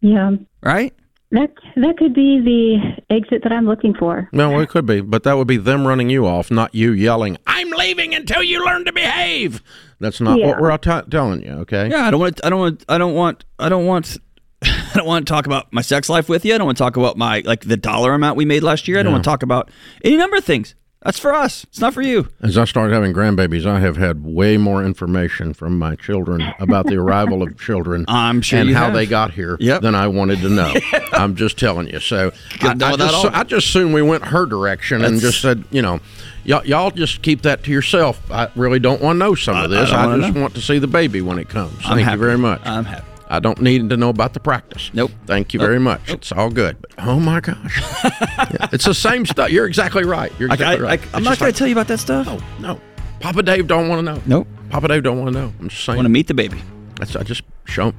Yeah, 0.00 0.32
Right? 0.62 0.92
that 1.30 1.50
that 1.76 1.96
could 1.96 2.12
be 2.12 2.40
the 2.40 3.14
exit 3.14 3.42
that 3.44 3.52
I'm 3.52 3.66
looking 3.66 3.94
for. 3.94 4.28
No, 4.32 4.58
it 4.60 4.68
could 4.68 4.84
be, 4.84 5.00
but 5.00 5.22
that 5.22 5.36
would 5.38 5.46
be 5.46 5.56
them 5.56 5.86
running 5.86 6.10
you 6.10 6.26
off, 6.26 6.50
not 6.50 6.74
you 6.74 6.92
yelling, 6.92 7.38
"I'm 7.46 7.70
leaving 7.70 8.14
until 8.14 8.42
you 8.42 8.64
learn 8.64 8.84
to 8.84 8.92
behave." 8.92 9.62
That's 10.00 10.20
not 10.20 10.38
Yeah. 10.38 10.48
what 10.48 10.60
we're 10.60 10.76
t- 10.76 11.08
telling 11.10 11.42
you. 11.42 11.52
Okay. 11.60 11.88
Yeah, 11.90 12.06
I 12.06 12.10
don't 12.10 12.20
want. 12.20 12.40
I 12.44 12.50
don't 12.50 12.58
want. 12.60 12.84
I 12.88 12.98
don't 12.98 13.14
want. 13.14 13.44
I 13.58 13.68
don't 13.68 13.86
want. 13.86 14.18
I 14.64 14.92
don't 14.94 15.06
want 15.06 15.26
to 15.26 15.32
talk 15.32 15.46
about 15.46 15.72
my 15.72 15.82
sex 15.82 16.08
life 16.08 16.28
with 16.28 16.44
you. 16.44 16.54
I 16.54 16.58
don't 16.58 16.66
want 16.66 16.78
to 16.78 16.84
talk 16.84 16.96
about 16.96 17.16
my 17.16 17.42
like 17.44 17.60
the 17.62 17.76
dollar 17.76 18.14
amount 18.14 18.36
we 18.36 18.44
made 18.44 18.62
last 18.62 18.86
year. 18.88 18.98
I 18.98 19.02
don't 19.02 19.12
want 19.12 19.24
to 19.24 19.30
talk 19.30 19.42
about 19.42 19.70
any 20.04 20.16
number 20.16 20.36
of 20.36 20.44
things. 20.44 20.74
That's 21.04 21.18
for 21.18 21.34
us. 21.34 21.64
It's 21.64 21.80
not 21.80 21.94
for 21.94 22.02
you. 22.02 22.28
As 22.42 22.56
I 22.56 22.64
started 22.64 22.94
having 22.94 23.12
grandbabies, 23.12 23.66
I 23.66 23.80
have 23.80 23.96
had 23.96 24.22
way 24.22 24.56
more 24.56 24.84
information 24.84 25.52
from 25.52 25.76
my 25.76 25.96
children 25.96 26.54
about 26.60 26.86
the 26.86 26.94
arrival 26.96 27.42
of 27.42 27.58
children 27.60 28.04
sure 28.40 28.60
and 28.60 28.70
how 28.70 28.84
have. 28.84 28.94
they 28.94 29.04
got 29.06 29.32
here 29.32 29.56
Yep. 29.58 29.82
than 29.82 29.96
I 29.96 30.06
wanted 30.06 30.42
to 30.42 30.48
know. 30.48 30.72
I'm 31.12 31.34
just 31.34 31.58
telling 31.58 31.88
you. 31.88 31.98
So 31.98 32.30
I, 32.60 32.68
I, 32.68 32.74
just. 32.96 33.24
I 33.26 33.42
just 33.42 33.66
assumed 33.66 33.94
we 33.94 34.02
went 34.02 34.26
her 34.26 34.46
direction 34.46 35.04
and 35.04 35.18
just 35.18 35.40
said, 35.40 35.64
you 35.72 35.82
know, 35.82 35.98
y'all, 36.44 36.64
y'all 36.64 36.92
just 36.92 37.20
keep 37.22 37.42
that 37.42 37.64
to 37.64 37.72
yourself. 37.72 38.20
I 38.30 38.48
really 38.54 38.78
don't 38.78 39.02
want 39.02 39.16
to 39.16 39.18
know 39.18 39.34
some 39.34 39.56
of 39.56 39.62
I- 39.62 39.64
I 39.64 39.80
this. 39.80 39.90
I, 39.90 40.16
just 40.18 40.34
know. 40.36 40.40
want 40.42 40.54
to 40.54 40.60
see 40.60 40.78
the 40.78 40.86
baby 40.86 41.20
when 41.20 41.40
it 41.40 41.48
comes. 41.48 41.72
I'm 41.84 41.96
Thank 41.96 42.02
happy. 42.02 42.12
you 42.20 42.24
very 42.26 42.38
much. 42.38 42.60
I'm 42.64 42.84
happy. 42.84 43.06
I 43.32 43.40
don't 43.40 43.62
need 43.62 43.88
to 43.88 43.96
know 43.96 44.10
about 44.10 44.34
the 44.34 44.40
practice. 44.40 44.90
Nope. 44.92 45.10
Thank 45.24 45.54
you 45.54 45.58
very 45.58 45.78
much. 45.78 46.10
It's 46.10 46.32
all 46.32 46.50
good. 46.50 46.76
But 46.82 46.90
oh 46.98 47.18
my 47.18 47.40
gosh, 47.40 47.80
Yeah, 48.04 48.68
it's 48.72 48.84
the 48.84 48.92
same 48.92 49.24
stuff. 49.24 49.50
You're 49.50 49.66
exactly 49.66 50.04
right. 50.04 50.30
You're 50.38 50.50
I, 50.50 50.54
exactly 50.54 50.86
I, 50.86 50.90
right. 50.90 51.00
I, 51.00 51.16
I'm 51.16 51.24
not 51.24 51.38
going 51.38 51.48
like, 51.48 51.54
to 51.54 51.58
tell 51.58 51.66
you 51.66 51.72
about 51.72 51.88
that 51.88 51.96
stuff. 51.98 52.26
no, 52.26 52.38
no. 52.60 52.80
Papa 53.20 53.42
Dave 53.42 53.66
don't 53.68 53.88
want 53.88 54.00
to 54.00 54.02
know. 54.02 54.22
Nope. 54.26 54.48
Papa 54.68 54.88
Dave 54.88 55.02
don't 55.02 55.18
want 55.18 55.32
to 55.32 55.40
know. 55.40 55.52
I'm 55.60 55.70
just 55.70 55.82
I 55.84 55.92
saying. 55.92 55.96
want 55.96 56.04
to 56.06 56.10
meet 56.10 56.26
the 56.26 56.34
baby. 56.34 56.60
That's, 56.96 57.16
I 57.16 57.22
just 57.22 57.42
show. 57.64 57.94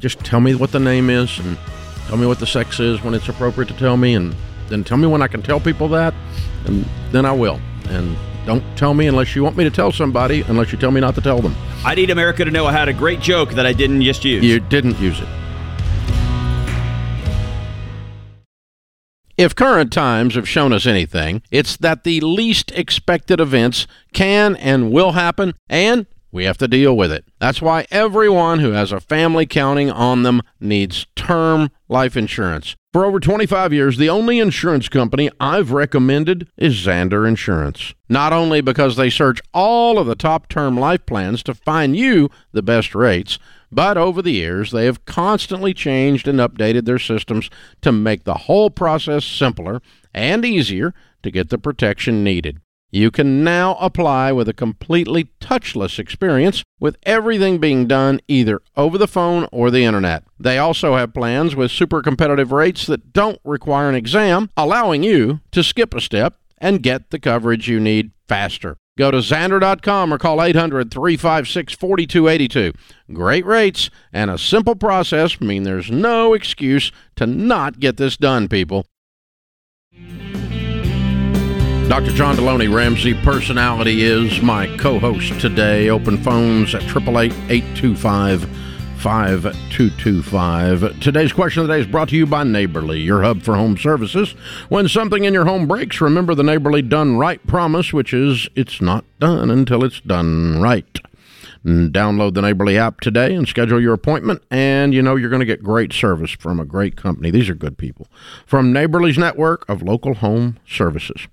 Just 0.00 0.18
tell 0.20 0.40
me 0.40 0.56
what 0.56 0.72
the 0.72 0.80
name 0.80 1.10
is 1.10 1.38
and 1.38 1.56
tell 2.08 2.16
me 2.16 2.26
what 2.26 2.40
the 2.40 2.46
sex 2.46 2.80
is 2.80 3.00
when 3.04 3.14
it's 3.14 3.28
appropriate 3.28 3.68
to 3.68 3.74
tell 3.74 3.96
me, 3.96 4.14
and 4.14 4.34
then 4.68 4.82
tell 4.82 4.98
me 4.98 5.06
when 5.06 5.22
I 5.22 5.28
can 5.28 5.42
tell 5.42 5.60
people 5.60 5.86
that, 5.90 6.12
and 6.64 6.84
then 7.12 7.24
I 7.24 7.32
will. 7.32 7.60
And 7.88 8.16
don't 8.46 8.64
tell 8.76 8.94
me 8.94 9.08
unless 9.08 9.34
you 9.34 9.42
want 9.42 9.56
me 9.56 9.64
to 9.64 9.70
tell 9.70 9.90
somebody, 9.92 10.42
unless 10.42 10.70
you 10.72 10.78
tell 10.78 10.92
me 10.92 11.00
not 11.00 11.16
to 11.16 11.20
tell 11.20 11.42
them. 11.42 11.54
I 11.84 11.94
need 11.96 12.10
America 12.10 12.44
to 12.44 12.50
know 12.50 12.64
I 12.64 12.72
had 12.72 12.88
a 12.88 12.92
great 12.92 13.20
joke 13.20 13.50
that 13.50 13.66
I 13.66 13.72
didn't 13.72 14.02
just 14.02 14.24
use. 14.24 14.44
You 14.44 14.60
didn't 14.60 14.98
use 15.00 15.20
it. 15.20 15.28
If 19.36 19.54
current 19.54 19.92
times 19.92 20.34
have 20.36 20.48
shown 20.48 20.72
us 20.72 20.86
anything, 20.86 21.42
it's 21.50 21.76
that 21.78 22.04
the 22.04 22.20
least 22.20 22.70
expected 22.70 23.38
events 23.38 23.86
can 24.14 24.56
and 24.56 24.90
will 24.90 25.12
happen, 25.12 25.52
and 25.68 26.06
we 26.36 26.44
have 26.44 26.58
to 26.58 26.68
deal 26.68 26.94
with 26.96 27.10
it. 27.10 27.24
That's 27.40 27.62
why 27.62 27.86
everyone 27.90 28.60
who 28.60 28.72
has 28.72 28.92
a 28.92 29.00
family 29.00 29.46
counting 29.46 29.90
on 29.90 30.22
them 30.22 30.42
needs 30.60 31.06
term 31.16 31.70
life 31.88 32.14
insurance. 32.16 32.76
For 32.92 33.06
over 33.06 33.18
25 33.18 33.72
years, 33.72 33.96
the 33.96 34.10
only 34.10 34.38
insurance 34.38 34.88
company 34.90 35.30
I've 35.40 35.72
recommended 35.72 36.48
is 36.56 36.76
Zander 36.76 37.26
Insurance. 37.26 37.94
Not 38.10 38.34
only 38.34 38.60
because 38.60 38.96
they 38.96 39.08
search 39.08 39.40
all 39.54 39.98
of 39.98 40.06
the 40.06 40.14
top 40.14 40.48
term 40.48 40.78
life 40.78 41.06
plans 41.06 41.42
to 41.44 41.54
find 41.54 41.96
you 41.96 42.30
the 42.52 42.62
best 42.62 42.94
rates, 42.94 43.38
but 43.72 43.96
over 43.96 44.20
the 44.20 44.32
years, 44.32 44.72
they 44.72 44.84
have 44.84 45.06
constantly 45.06 45.72
changed 45.72 46.28
and 46.28 46.38
updated 46.38 46.84
their 46.84 46.98
systems 46.98 47.48
to 47.80 47.92
make 47.92 48.24
the 48.24 48.34
whole 48.34 48.70
process 48.70 49.24
simpler 49.24 49.80
and 50.14 50.44
easier 50.44 50.92
to 51.22 51.30
get 51.30 51.48
the 51.48 51.58
protection 51.58 52.22
needed. 52.22 52.60
You 52.90 53.10
can 53.10 53.42
now 53.42 53.74
apply 53.80 54.32
with 54.32 54.48
a 54.48 54.54
completely 54.54 55.24
touchless 55.40 55.98
experience 55.98 56.62
with 56.78 56.96
everything 57.02 57.58
being 57.58 57.86
done 57.86 58.20
either 58.28 58.60
over 58.76 58.96
the 58.96 59.08
phone 59.08 59.48
or 59.50 59.70
the 59.70 59.84
internet. 59.84 60.24
They 60.38 60.58
also 60.58 60.96
have 60.96 61.12
plans 61.12 61.56
with 61.56 61.70
super 61.70 62.00
competitive 62.00 62.52
rates 62.52 62.86
that 62.86 63.12
don't 63.12 63.40
require 63.44 63.88
an 63.88 63.96
exam, 63.96 64.50
allowing 64.56 65.02
you 65.02 65.40
to 65.50 65.64
skip 65.64 65.94
a 65.94 66.00
step 66.00 66.36
and 66.58 66.82
get 66.82 67.10
the 67.10 67.18
coverage 67.18 67.68
you 67.68 67.80
need 67.80 68.12
faster. 68.28 68.76
Go 68.96 69.10
to 69.10 69.18
Zander.com 69.18 70.12
or 70.12 70.16
call 70.16 70.42
800 70.42 70.90
356 70.90 71.74
4282. 71.74 72.72
Great 73.12 73.44
rates 73.44 73.90
and 74.10 74.30
a 74.30 74.38
simple 74.38 74.74
process 74.74 75.38
mean 75.38 75.64
there's 75.64 75.90
no 75.90 76.32
excuse 76.32 76.92
to 77.16 77.26
not 77.26 77.78
get 77.78 77.98
this 77.98 78.16
done, 78.16 78.48
people. 78.48 78.86
Dr. 81.88 82.10
John 82.10 82.36
Delony 82.36 82.72
Ramsey, 82.72 83.14
personality, 83.14 84.02
is 84.02 84.42
my 84.42 84.66
co 84.76 84.98
host 84.98 85.40
today. 85.40 85.88
Open 85.88 86.20
phones 86.20 86.74
at 86.74 86.82
888 86.82 87.32
825 87.48 88.40
5225. 88.98 90.98
Today's 90.98 91.32
question 91.32 91.62
of 91.62 91.68
the 91.68 91.74
day 91.74 91.80
is 91.80 91.86
brought 91.86 92.08
to 92.08 92.16
you 92.16 92.26
by 92.26 92.42
Neighborly, 92.42 93.00
your 93.00 93.22
hub 93.22 93.42
for 93.42 93.54
home 93.54 93.76
services. 93.76 94.32
When 94.68 94.88
something 94.88 95.22
in 95.22 95.32
your 95.32 95.44
home 95.44 95.68
breaks, 95.68 96.00
remember 96.00 96.34
the 96.34 96.42
Neighborly 96.42 96.82
Done 96.82 97.18
Right 97.18 97.44
promise, 97.46 97.92
which 97.92 98.12
is 98.12 98.48
it's 98.56 98.80
not 98.80 99.04
done 99.20 99.48
until 99.48 99.84
it's 99.84 100.00
done 100.00 100.60
right. 100.60 100.98
Download 101.64 102.34
the 102.34 102.42
Neighborly 102.42 102.76
app 102.76 103.00
today 103.00 103.32
and 103.32 103.46
schedule 103.46 103.80
your 103.80 103.94
appointment. 103.94 104.42
And 104.50 104.92
you 104.92 105.02
know 105.02 105.14
you're 105.14 105.30
going 105.30 105.40
to 105.40 105.46
get 105.46 105.62
great 105.62 105.92
service 105.92 106.32
from 106.32 106.58
a 106.58 106.64
great 106.64 106.96
company. 106.96 107.30
These 107.30 107.48
are 107.48 107.54
good 107.54 107.78
people. 107.78 108.08
From 108.44 108.72
Neighborly's 108.72 109.18
network 109.18 109.68
of 109.68 109.82
local 109.82 110.14
home 110.14 110.58
services. 110.66 111.28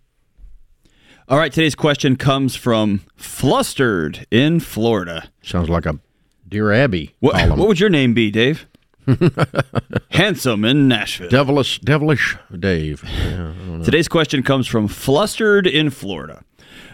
All 1.30 1.38
right, 1.38 1.52
today's 1.52 1.76
question 1.76 2.16
comes 2.16 2.56
from 2.56 3.02
Flustered 3.16 4.28
in 4.30 4.60
Florida. 4.60 5.30
Sounds 5.42 5.70
like 5.70 5.86
a 5.86 6.00
Dear 6.48 6.72
Abby 6.72 7.16
What, 7.20 7.34
column. 7.40 7.60
what 7.60 7.68
would 7.70 7.80
your 7.80 7.90
name 7.90 8.14
be, 8.14 8.30
Dave? 8.30 8.68
Handsome 10.12 10.64
in 10.66 10.88
Nashville. 10.88 11.30
devilish, 11.30 11.80
devilish 11.80 12.38
Dave. 12.58 13.04
Yeah, 13.06 13.54
Today's 13.84 14.08
question 14.08 14.44
comes 14.44 14.68
from 14.68 14.88
Flustered 14.88 15.66
in 15.68 15.90
Florida. 15.90 16.44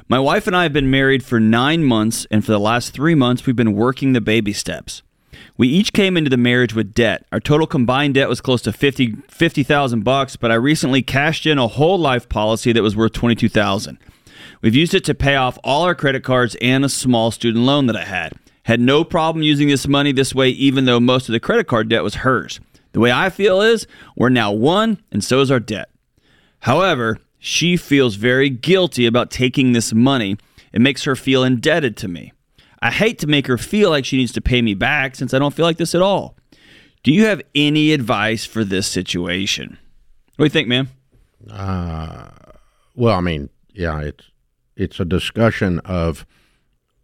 My 0.08 0.18
wife 0.20 0.48
and 0.48 0.56
I 0.56 0.64
have 0.64 0.74
been 0.74 0.90
married 0.90 1.24
for 1.24 1.40
nine 1.40 1.84
months, 1.84 2.26
and 2.32 2.44
for 2.44 2.52
the 2.52 2.60
last 2.60 2.94
three 2.94 3.14
months, 3.16 3.46
we've 3.46 3.56
been 3.56 3.74
working 3.74 4.14
the 4.14 4.22
baby 4.22 4.54
steps. 4.54 5.04
We 5.56 5.68
each 5.68 5.94
came 5.94 6.18
into 6.18 6.30
the 6.30 6.38
marriage 6.38 6.74
with 6.74 6.94
debt. 6.94 7.26
Our 7.32 7.40
total 7.40 7.68
combined 7.68 8.16
debt 8.16 8.30
was 8.30 8.42
close 8.42 8.62
to 8.64 8.72
50 8.74 9.18
50,000 9.28 10.04
bucks, 10.04 10.36
but 10.36 10.52
I 10.52 10.56
recently 10.56 11.02
cashed 11.02 11.46
in 11.46 11.58
a 11.60 11.68
whole 11.68 11.98
life 12.00 12.28
policy 12.30 12.72
that 12.72 12.82
was 12.82 12.96
worth 12.96 13.12
22,000. 13.14 13.98
We've 14.62 14.76
used 14.76 14.94
it 14.94 15.04
to 15.06 15.14
pay 15.16 15.36
off 15.36 15.58
all 15.64 15.84
our 15.84 15.96
credit 15.96 16.24
cards 16.24 16.56
and 16.62 16.84
a 16.84 16.90
small 16.90 17.32
student 17.32 17.64
loan 17.66 17.86
that 17.88 17.96
I 17.96 18.04
had. 18.04 18.34
Had 18.64 18.80
no 18.82 19.04
problem 19.04 19.42
using 19.42 19.68
this 19.70 19.88
money 19.88 20.12
this 20.12 20.36
way 20.36 20.50
even 20.50 20.86
though 20.86 21.00
most 21.00 21.30
of 21.30 21.34
the 21.34 21.40
credit 21.40 21.68
card 21.68 21.90
debt 21.90 22.04
was 22.04 22.16
hers. 22.16 22.60
The 22.92 23.00
way 23.00 23.12
I 23.12 23.30
feel 23.30 23.62
is 23.62 23.88
we're 24.16 24.30
now 24.30 24.52
one 24.52 25.02
and 25.12 25.24
so 25.24 25.40
is 25.42 25.50
our 25.50 25.60
debt. 25.60 25.90
However, 26.62 27.20
she 27.40 27.78
feels 27.78 28.16
very 28.16 28.50
guilty 28.50 29.06
about 29.06 29.32
taking 29.32 29.72
this 29.72 29.94
money. 29.94 30.38
It 30.74 30.82
makes 30.82 31.04
her 31.06 31.16
feel 31.16 31.44
indebted 31.44 31.96
to 31.98 32.08
me. 32.08 32.34
I 32.82 32.92
hate 32.92 33.18
to 33.20 33.28
make 33.28 33.48
her 33.48 33.58
feel 33.58 33.90
like 33.90 34.06
she 34.06 34.18
needs 34.18 34.34
to 34.34 34.42
pay 34.42 34.62
me 34.62 34.74
back 34.74 35.16
since 35.16 35.34
I 35.34 35.40
don't 35.40 35.54
feel 35.54 35.66
like 35.66 35.78
this 35.78 35.96
at 35.96 36.02
all. 36.02 36.36
Do 37.04 37.14
you 37.14 37.26
have 37.26 37.42
any 37.56 37.94
advice 37.94 38.44
for 38.46 38.64
this 38.66 38.88
situation? 38.88 39.78
What 40.36 40.44
do 40.44 40.46
you 40.46 40.50
think, 40.50 40.68
man? 40.68 40.90
Uh, 41.50 42.30
Well, 42.96 43.16
I 43.16 43.22
mean, 43.22 43.50
yeah, 43.74 44.00
it's 44.02 44.26
it's 44.80 45.00
a 45.00 45.06
discussion 45.06 45.80
of 45.80 46.26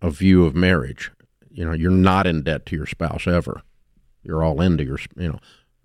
a 0.01 0.09
view 0.09 0.45
of 0.45 0.55
marriage. 0.55 1.11
You 1.51 1.65
know, 1.65 1.73
you're 1.73 1.91
not 1.91 2.25
in 2.25 2.41
debt 2.41 2.65
to 2.67 2.75
your 2.75 2.85
spouse 2.85 3.27
ever. 3.27 3.61
You're 4.23 4.43
all 4.43 4.61
into 4.61 4.85
your, 4.85 4.97
you 5.17 5.39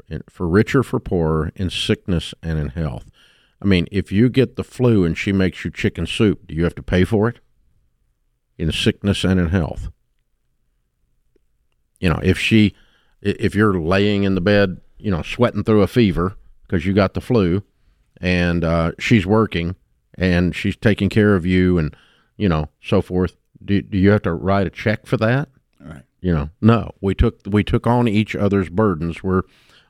know, 0.09 0.20
for 0.28 0.49
richer, 0.49 0.82
for 0.85 1.00
poorer, 1.00 1.52
in 1.56 1.68
sickness 1.68 2.32
and 2.42 2.59
in 2.59 2.68
health. 2.70 3.11
I 3.61 3.66
mean, 3.66 3.87
if 3.90 4.12
you 4.12 4.28
get 4.28 4.56
the 4.56 4.64
flu 4.64 5.04
and 5.04 5.18
she 5.18 5.32
makes 5.32 5.64
you 5.64 5.70
chicken 5.70 6.06
soup, 6.06 6.47
do 6.47 6.54
you 6.54 6.62
have 6.64 6.76
to 6.76 6.82
pay 6.82 7.04
for 7.04 7.28
it? 7.28 7.40
In 8.56 8.70
sickness 8.70 9.25
and 9.25 9.40
in 9.40 9.49
health. 9.49 9.90
You 11.99 12.09
know, 12.09 12.20
if 12.23 12.38
she, 12.38 12.75
if 13.20 13.54
you're 13.54 13.78
laying 13.78 14.23
in 14.23 14.37
the 14.37 14.40
bed, 14.40 14.80
you 14.97 15.11
know, 15.11 15.23
sweating 15.23 15.64
through 15.64 15.82
a 15.82 15.88
fever 15.88 16.37
because 16.62 16.87
you 16.87 16.92
got 16.92 17.14
the 17.14 17.20
flu, 17.20 17.64
and 18.20 18.64
uh, 18.64 18.92
she's 18.99 19.26
working 19.26 19.75
and 20.21 20.55
she's 20.55 20.77
taking 20.77 21.09
care 21.09 21.35
of 21.35 21.45
you 21.45 21.79
and 21.79 21.97
you 22.37 22.49
know 22.49 22.69
so 22.81 23.03
forth. 23.03 23.37
Do, 23.65 23.83
do 23.83 23.99
you 23.99 24.11
have 24.11 24.23
to 24.23 24.33
write 24.33 24.67
a 24.67 24.71
check 24.71 25.07
for 25.07 25.17
that? 25.17 25.49
Right. 25.81 26.03
you 26.21 26.33
know 26.33 26.50
no. 26.61 26.93
We 27.00 27.15
took 27.15 27.41
we 27.47 27.65
took 27.65 27.87
on 27.87 28.07
each 28.07 28.37
other's 28.37 28.69
burdens. 28.69 29.25
Where 29.25 29.43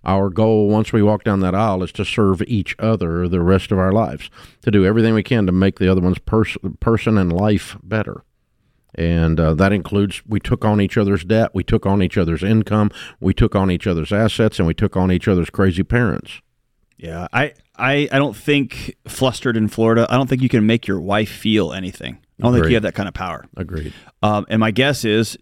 our 0.04 0.30
goal 0.30 0.68
once 0.68 0.92
we 0.92 1.02
walk 1.02 1.24
down 1.24 1.40
that 1.40 1.54
aisle 1.54 1.82
is 1.82 1.92
to 1.92 2.04
serve 2.04 2.42
each 2.46 2.74
other 2.78 3.28
the 3.28 3.42
rest 3.42 3.70
of 3.70 3.78
our 3.78 3.92
lives 3.92 4.30
to 4.62 4.70
do 4.70 4.86
everything 4.86 5.12
we 5.12 5.22
can 5.22 5.44
to 5.44 5.52
make 5.52 5.78
the 5.78 5.90
other 5.90 6.00
one's 6.00 6.18
pers- 6.20 6.56
person 6.78 7.18
and 7.18 7.30
life 7.30 7.76
better. 7.82 8.24
And 8.94 9.38
uh, 9.38 9.54
that 9.54 9.72
includes 9.72 10.22
we 10.26 10.40
took 10.40 10.64
on 10.64 10.80
each 10.80 10.96
other's 10.96 11.24
debt 11.24 11.50
we 11.54 11.64
took 11.64 11.86
on 11.86 12.02
each 12.02 12.16
other's 12.16 12.42
income 12.42 12.90
we 13.20 13.34
took 13.34 13.54
on 13.54 13.70
each 13.70 13.86
other's 13.86 14.12
assets 14.12 14.58
and 14.58 14.66
we 14.66 14.74
took 14.74 14.96
on 14.96 15.12
each 15.12 15.28
other's 15.28 15.50
crazy 15.50 15.82
parents. 15.82 16.40
Yeah, 16.96 17.28
I, 17.32 17.54
I, 17.80 18.08
I 18.12 18.18
don't 18.18 18.36
think 18.36 18.94
flustered 19.08 19.56
in 19.56 19.68
Florida. 19.68 20.06
I 20.08 20.16
don't 20.16 20.28
think 20.28 20.42
you 20.42 20.48
can 20.48 20.66
make 20.66 20.86
your 20.86 21.00
wife 21.00 21.30
feel 21.30 21.72
anything. 21.72 22.18
I 22.38 22.42
don't 22.44 22.52
think 22.52 22.68
you 22.70 22.74
have 22.74 22.82
that 22.84 22.94
kind 22.94 23.08
of 23.08 23.14
power. 23.14 23.44
agreed 23.56 23.92
Um, 24.22 24.46
and 24.48 24.60
my 24.60 24.70
guess 24.70 25.04
is 25.04 25.36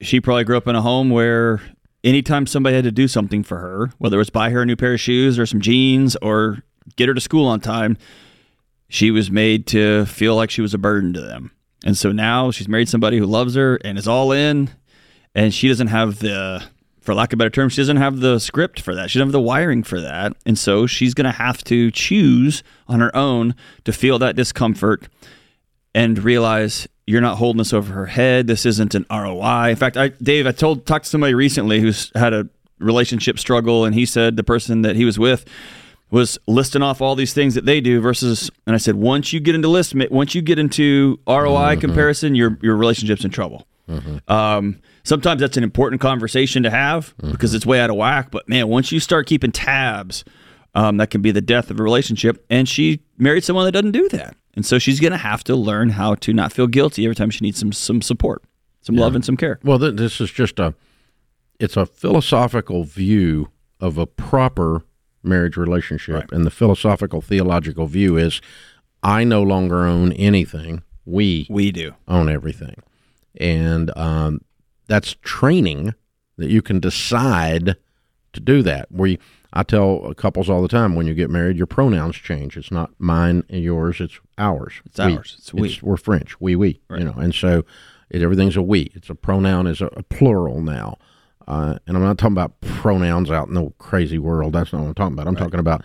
she 0.00 0.20
probably 0.20 0.44
grew 0.44 0.56
up 0.56 0.66
in 0.66 0.74
a 0.74 0.82
home 0.82 1.10
where 1.10 1.60
anytime 2.04 2.46
somebody 2.46 2.74
had 2.76 2.84
to 2.84 2.92
do 2.92 3.08
something 3.08 3.42
for 3.42 3.58
her, 3.58 3.90
whether 3.98 4.16
it 4.16 4.18
was 4.18 4.30
buy 4.30 4.50
her 4.50 4.62
a 4.62 4.66
new 4.66 4.76
pair 4.76 4.94
of 4.94 5.00
shoes 5.00 5.38
or 5.38 5.46
some 5.46 5.60
jeans 5.60 6.16
or 6.16 6.62
get 6.96 7.08
her 7.08 7.14
to 7.14 7.20
school 7.20 7.46
on 7.46 7.60
time, 7.60 7.96
she 8.88 9.10
was 9.10 9.30
made 9.30 9.66
to 9.68 10.06
feel 10.06 10.36
like 10.36 10.50
she 10.50 10.62
was 10.62 10.74
a 10.74 10.78
burden 10.78 11.12
to 11.12 11.20
them. 11.20 11.50
And 11.84 11.96
so 11.96 12.12
now 12.12 12.50
she's 12.50 12.68
married 12.68 12.88
somebody 12.88 13.18
who 13.18 13.26
loves 13.26 13.54
her 13.54 13.76
and 13.76 13.98
is 13.98 14.08
all 14.08 14.32
in, 14.32 14.70
and 15.34 15.52
she 15.52 15.68
doesn't 15.68 15.88
have 15.88 16.18
the, 16.20 16.62
for 17.06 17.14
lack 17.14 17.32
of 17.32 17.36
a 17.36 17.38
better 17.38 17.50
term, 17.50 17.68
she 17.68 17.80
doesn't 17.80 17.96
have 17.96 18.20
the 18.20 18.38
script 18.38 18.80
for 18.80 18.94
that. 18.94 19.10
She 19.10 19.18
doesn't 19.18 19.28
have 19.28 19.32
the 19.32 19.40
wiring 19.40 19.84
for 19.84 20.00
that. 20.00 20.36
And 20.44 20.58
so 20.58 20.86
she's 20.86 21.14
going 21.14 21.24
to 21.24 21.30
have 21.30 21.62
to 21.64 21.90
choose 21.92 22.62
on 22.88 23.00
her 23.00 23.14
own 23.16 23.54
to 23.84 23.92
feel 23.92 24.18
that 24.18 24.36
discomfort 24.36 25.08
and 25.94 26.18
realize 26.18 26.88
you're 27.06 27.20
not 27.20 27.38
holding 27.38 27.58
this 27.58 27.72
over 27.72 27.92
her 27.94 28.06
head. 28.06 28.48
This 28.48 28.66
isn't 28.66 28.94
an 28.94 29.06
ROI. 29.10 29.70
In 29.70 29.76
fact, 29.76 29.96
I, 29.96 30.08
Dave, 30.08 30.46
I 30.46 30.52
told 30.52 30.84
talked 30.84 31.04
to 31.04 31.10
somebody 31.10 31.32
recently 31.32 31.80
who's 31.80 32.10
had 32.14 32.34
a 32.34 32.48
relationship 32.80 33.38
struggle, 33.38 33.84
and 33.84 33.94
he 33.94 34.04
said 34.04 34.36
the 34.36 34.44
person 34.44 34.82
that 34.82 34.96
he 34.96 35.04
was 35.04 35.18
with 35.18 35.46
was 36.10 36.38
listing 36.46 36.82
off 36.82 37.00
all 37.00 37.14
these 37.14 37.32
things 37.32 37.54
that 37.54 37.64
they 37.64 37.80
do 37.80 38.00
versus, 38.00 38.50
and 38.66 38.74
I 38.74 38.78
said 38.78 38.96
once 38.96 39.32
you 39.32 39.40
get 39.40 39.54
into 39.54 39.68
list, 39.68 39.94
once 40.10 40.34
you 40.34 40.42
get 40.42 40.58
into 40.58 41.18
ROI 41.26 41.32
mm-hmm. 41.36 41.80
comparison, 41.80 42.34
your 42.34 42.58
your 42.62 42.76
relationship's 42.76 43.24
in 43.24 43.30
trouble. 43.30 43.66
Um, 44.28 44.80
sometimes 45.04 45.40
that's 45.40 45.56
an 45.56 45.62
important 45.64 46.00
conversation 46.00 46.62
to 46.64 46.70
have 46.70 47.14
because 47.22 47.54
it's 47.54 47.64
way 47.66 47.80
out 47.80 47.90
of 47.90 47.96
whack. 47.96 48.30
But 48.30 48.48
man, 48.48 48.68
once 48.68 48.90
you 48.92 49.00
start 49.00 49.26
keeping 49.26 49.52
tabs, 49.52 50.24
um, 50.74 50.96
that 50.98 51.10
can 51.10 51.22
be 51.22 51.30
the 51.30 51.40
death 51.40 51.70
of 51.70 51.78
a 51.80 51.82
relationship. 51.82 52.44
And 52.50 52.68
she 52.68 53.00
married 53.18 53.44
someone 53.44 53.64
that 53.64 53.72
doesn't 53.72 53.92
do 53.92 54.08
that, 54.10 54.36
and 54.54 54.66
so 54.66 54.78
she's 54.78 55.00
going 55.00 55.12
to 55.12 55.16
have 55.18 55.42
to 55.44 55.54
learn 55.56 55.90
how 55.90 56.14
to 56.16 56.32
not 56.32 56.52
feel 56.52 56.66
guilty 56.66 57.04
every 57.04 57.14
time 57.14 57.30
she 57.30 57.44
needs 57.44 57.58
some 57.58 57.72
some 57.72 58.02
support, 58.02 58.42
some 58.82 58.96
love, 58.96 59.14
and 59.14 59.24
some 59.24 59.36
care. 59.36 59.58
Well, 59.62 59.78
th- 59.78 59.94
this 59.96 60.20
is 60.20 60.30
just 60.30 60.58
a 60.58 60.74
it's 61.60 61.76
a 61.76 61.86
philosophical 61.86 62.84
view 62.84 63.48
of 63.80 63.96
a 63.98 64.06
proper 64.06 64.82
marriage 65.22 65.56
relationship, 65.56 66.30
and 66.32 66.44
the 66.44 66.50
philosophical 66.50 67.20
theological 67.20 67.86
view 67.86 68.16
is 68.16 68.40
I 69.02 69.24
no 69.24 69.42
longer 69.42 69.84
own 69.86 70.12
anything. 70.12 70.82
We 71.04 71.46
We 71.48 71.70
do. 71.72 71.94
own 72.08 72.28
everything, 72.28 72.82
and 73.38 73.96
um, 73.96 74.40
that's 74.86 75.16
training 75.22 75.94
that 76.36 76.50
you 76.50 76.62
can 76.62 76.80
decide 76.80 77.76
to 78.32 78.40
do 78.40 78.62
that. 78.62 78.90
We 78.90 79.18
I 79.52 79.62
tell 79.62 80.12
couples 80.14 80.50
all 80.50 80.60
the 80.60 80.68
time 80.68 80.94
when 80.94 81.06
you 81.06 81.14
get 81.14 81.30
married, 81.30 81.56
your 81.56 81.66
pronouns 81.66 82.16
change. 82.16 82.56
It's 82.56 82.70
not 82.70 82.90
mine 82.98 83.42
and 83.48 83.62
yours; 83.62 84.00
it's 84.00 84.20
ours. 84.38 84.82
It's 84.84 85.00
ours. 85.00 85.36
It's 85.38 85.54
we. 85.54 85.78
we're 85.82 85.96
French. 85.96 86.40
We 86.40 86.56
we. 86.56 86.80
You 86.90 87.04
know, 87.04 87.14
and 87.16 87.34
so 87.34 87.64
it, 88.10 88.22
everything's 88.22 88.56
a 88.56 88.62
we. 88.62 88.92
It's 88.94 89.10
a 89.10 89.14
pronoun 89.14 89.66
is 89.66 89.80
a, 89.80 89.86
a 89.86 90.02
plural 90.02 90.60
now. 90.60 90.98
Uh, 91.48 91.78
and 91.86 91.96
I'm 91.96 92.02
not 92.02 92.18
talking 92.18 92.34
about 92.34 92.60
pronouns 92.60 93.30
out 93.30 93.48
in 93.48 93.54
the 93.54 93.70
crazy 93.78 94.18
world. 94.18 94.52
That's 94.52 94.72
not 94.72 94.82
what 94.82 94.88
I'm 94.88 94.94
talking 94.94 95.12
about. 95.14 95.28
I'm 95.28 95.36
talking 95.36 95.60
about 95.60 95.84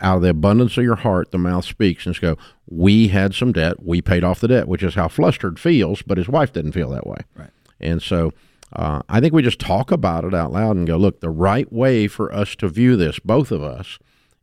out 0.00 0.16
of 0.16 0.22
the 0.22 0.30
abundance 0.30 0.76
of 0.76 0.84
your 0.84 0.96
heart, 0.96 1.30
the 1.30 1.38
mouth 1.38 1.64
speaks. 1.64 2.06
And 2.06 2.14
just 2.14 2.22
go, 2.22 2.36
we 2.68 3.08
had 3.08 3.34
some 3.34 3.52
debt. 3.52 3.82
We 3.82 4.02
paid 4.02 4.24
off 4.24 4.40
the 4.40 4.48
debt, 4.48 4.68
which 4.68 4.82
is 4.82 4.94
how 4.94 5.08
flustered 5.08 5.58
feels, 5.58 6.02
but 6.02 6.18
his 6.18 6.28
wife 6.28 6.52
didn't 6.52 6.72
feel 6.72 6.90
that 6.90 7.06
way. 7.06 7.18
Right. 7.36 7.50
And 7.80 8.02
so 8.02 8.32
uh, 8.72 9.02
I 9.08 9.20
think 9.20 9.32
we 9.32 9.42
just 9.42 9.60
talk 9.60 9.92
about 9.92 10.24
it 10.24 10.34
out 10.34 10.52
loud 10.52 10.76
and 10.76 10.86
go, 10.86 10.96
look, 10.96 11.20
the 11.20 11.30
right 11.30 11.72
way 11.72 12.08
for 12.08 12.32
us 12.32 12.56
to 12.56 12.68
view 12.68 12.96
this, 12.96 13.18
both 13.18 13.50
of 13.50 13.62
us, 13.62 13.98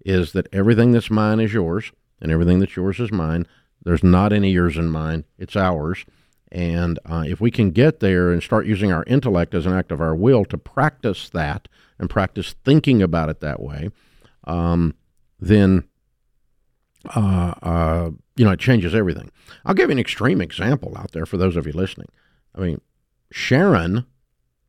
is 0.05 0.31
that 0.31 0.47
everything 0.53 0.91
that's 0.91 1.11
mine 1.11 1.39
is 1.39 1.53
yours 1.53 1.91
and 2.21 2.31
everything 2.31 2.59
that's 2.59 2.75
yours 2.75 2.99
is 2.99 3.11
mine. 3.11 3.45
There's 3.83 4.03
not 4.03 4.31
any 4.31 4.51
yours 4.51 4.77
and 4.77 4.91
mine, 4.91 5.25
it's 5.37 5.55
ours. 5.55 6.05
And 6.51 6.99
uh, 7.05 7.23
if 7.25 7.39
we 7.39 7.49
can 7.49 7.71
get 7.71 7.99
there 7.99 8.31
and 8.31 8.43
start 8.43 8.65
using 8.65 8.91
our 8.91 9.03
intellect 9.05 9.53
as 9.53 9.65
an 9.65 9.73
act 9.73 9.91
of 9.91 10.01
our 10.01 10.15
will 10.15 10.43
to 10.45 10.57
practice 10.57 11.29
that 11.29 11.67
and 11.97 12.09
practice 12.09 12.55
thinking 12.65 13.01
about 13.01 13.29
it 13.29 13.39
that 13.39 13.61
way, 13.61 13.89
um, 14.45 14.95
then 15.41 15.83
uh, 17.15 17.53
uh, 17.61 18.09
you 18.35 18.45
know 18.45 18.51
it 18.51 18.59
changes 18.59 18.95
everything. 18.95 19.31
I'll 19.65 19.73
give 19.73 19.89
you 19.89 19.93
an 19.93 19.99
extreme 19.99 20.39
example 20.39 20.95
out 20.97 21.11
there 21.11 21.25
for 21.25 21.37
those 21.37 21.55
of 21.55 21.65
you 21.65 21.73
listening. 21.73 22.09
I 22.55 22.61
mean, 22.61 22.81
Sharon, 23.31 24.05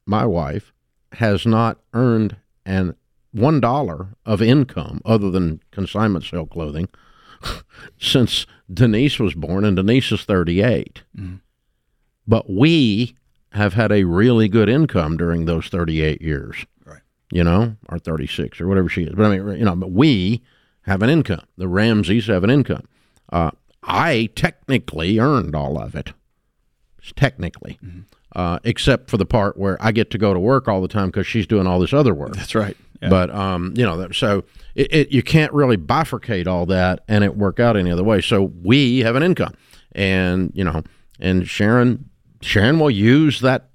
my 0.06 0.24
wife, 0.24 0.72
has 1.12 1.46
not 1.46 1.78
earned 1.92 2.36
an 2.64 2.96
one 3.32 3.60
dollar 3.60 4.16
of 4.24 4.42
income 4.42 5.00
other 5.04 5.30
than 5.30 5.60
consignment 5.70 6.24
sale 6.24 6.46
clothing 6.46 6.88
since 8.00 8.46
Denise 8.72 9.18
was 9.18 9.34
born, 9.34 9.64
and 9.64 9.76
Denise 9.76 10.12
is 10.12 10.24
38. 10.24 11.02
But 12.26 12.50
we 12.50 13.16
have 13.52 13.74
had 13.74 13.92
a 13.92 14.04
really 14.04 14.48
good 14.48 14.68
income 14.68 15.16
during 15.16 15.44
those 15.44 15.66
38 15.66 16.22
years. 16.22 16.64
Right. 16.84 17.02
You 17.30 17.44
know, 17.44 17.76
or 17.88 17.98
36 17.98 18.60
or 18.60 18.68
whatever 18.68 18.88
she 18.88 19.02
is. 19.02 19.14
But 19.14 19.26
I 19.26 19.38
mean, 19.38 19.58
you 19.58 19.64
know, 19.64 19.76
but 19.76 19.90
we 19.90 20.42
have 20.82 21.02
an 21.02 21.10
income. 21.10 21.44
The 21.56 21.68
Ramseys 21.68 22.26
have 22.26 22.44
an 22.44 22.50
income. 22.50 22.86
Uh, 23.32 23.50
I 23.82 24.30
technically 24.34 25.18
earned 25.18 25.54
all 25.54 25.78
of 25.80 25.94
it. 25.94 26.12
Technically. 27.16 27.78
uh, 28.36 28.58
except 28.64 29.10
for 29.10 29.16
the 29.16 29.26
part 29.26 29.56
where 29.58 29.76
I 29.80 29.92
get 29.92 30.10
to 30.10 30.18
go 30.18 30.32
to 30.32 30.38
work 30.40 30.68
all 30.68 30.80
the 30.80 30.88
time 30.88 31.06
because 31.08 31.26
she's 31.26 31.46
doing 31.46 31.66
all 31.66 31.80
this 31.80 31.92
other 31.92 32.14
work. 32.14 32.34
That's 32.36 32.54
right. 32.54 32.76
Yeah. 33.00 33.08
But 33.08 33.30
um, 33.34 33.74
you 33.76 33.84
know, 33.84 34.08
so 34.12 34.44
it, 34.76 34.92
it 34.94 35.10
you 35.12 35.22
can't 35.22 35.52
really 35.52 35.76
bifurcate 35.76 36.46
all 36.46 36.64
that 36.66 37.00
and 37.08 37.24
it 37.24 37.36
work 37.36 37.58
out 37.58 37.76
any 37.76 37.90
other 37.90 38.04
way. 38.04 38.20
So 38.20 38.52
we 38.62 39.00
have 39.00 39.16
an 39.16 39.24
income, 39.24 39.54
and 39.92 40.52
you 40.54 40.62
know, 40.62 40.84
and 41.18 41.48
Sharon 41.48 42.08
Sharon 42.40 42.78
will 42.78 42.90
use 42.90 43.40
that. 43.40 43.70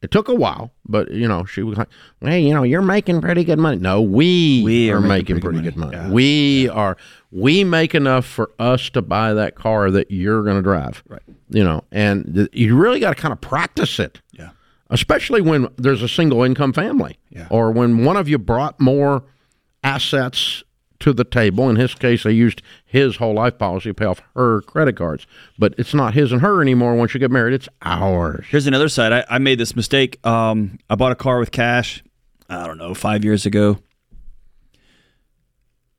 It 0.00 0.12
took 0.12 0.28
a 0.28 0.34
while, 0.34 0.70
but 0.86 1.10
you 1.10 1.26
know, 1.26 1.44
she 1.44 1.62
was 1.64 1.76
like, 1.76 1.88
"Hey, 2.20 2.40
you 2.40 2.54
know, 2.54 2.62
you're 2.62 2.82
making 2.82 3.20
pretty 3.20 3.42
good 3.42 3.58
money." 3.58 3.78
No, 3.78 4.00
we, 4.00 4.62
We 4.64 4.90
are, 4.92 4.98
are 4.98 5.00
making, 5.00 5.36
making 5.36 5.40
pretty 5.40 5.58
good 5.60 5.74
good 5.74 5.76
money. 5.76 5.96
money. 5.96 6.08
Yeah. 6.08 6.14
We 6.14 6.68
are. 6.68 6.96
We 7.32 7.64
make 7.64 7.94
enough 7.96 8.24
for 8.24 8.50
us 8.60 8.90
to 8.90 9.02
buy 9.02 9.34
that 9.34 9.56
car 9.56 9.90
that 9.90 10.10
you're 10.10 10.44
going 10.44 10.56
to 10.56 10.62
drive. 10.62 11.02
Right. 11.08 11.22
You 11.50 11.64
know, 11.64 11.82
and 11.90 12.32
th- 12.32 12.50
you 12.52 12.76
really 12.76 13.00
got 13.00 13.16
to 13.16 13.20
kind 13.20 13.32
of 13.32 13.40
practice 13.40 13.98
it 13.98 14.20
yeah. 14.32 14.50
especially 14.90 15.40
when 15.40 15.66
there's 15.76 16.02
a 16.02 16.08
single 16.08 16.42
income 16.44 16.72
family 16.74 17.18
Yeah. 17.30 17.46
or 17.50 17.72
when 17.72 18.04
one 18.04 18.16
of 18.18 18.28
you 18.28 18.38
brought 18.38 18.78
more 18.78 19.24
assets 19.82 20.62
to 21.00 21.12
the 21.12 21.24
table 21.24 21.70
in 21.70 21.76
his 21.76 21.94
case 21.94 22.26
i 22.26 22.30
used 22.30 22.60
his 22.84 23.16
whole 23.16 23.34
life 23.34 23.56
policy 23.58 23.90
to 23.90 23.94
pay 23.94 24.04
off 24.04 24.20
her 24.34 24.60
credit 24.62 24.96
cards 24.96 25.26
but 25.58 25.74
it's 25.78 25.94
not 25.94 26.14
his 26.14 26.32
and 26.32 26.40
her 26.40 26.60
anymore 26.60 26.94
once 26.94 27.14
you 27.14 27.20
get 27.20 27.30
married 27.30 27.54
it's 27.54 27.68
ours 27.82 28.44
Here's 28.48 28.66
another 28.66 28.88
side. 28.88 29.12
I, 29.12 29.24
I 29.28 29.38
made 29.38 29.58
this 29.58 29.76
mistake. 29.76 30.24
Um, 30.26 30.78
I 30.90 30.94
bought 30.94 31.12
a 31.12 31.16
car 31.16 31.38
with 31.38 31.50
cash. 31.50 32.02
I 32.48 32.66
don't 32.66 32.78
know, 32.78 32.94
five 32.94 33.24
years 33.24 33.44
ago, 33.46 33.78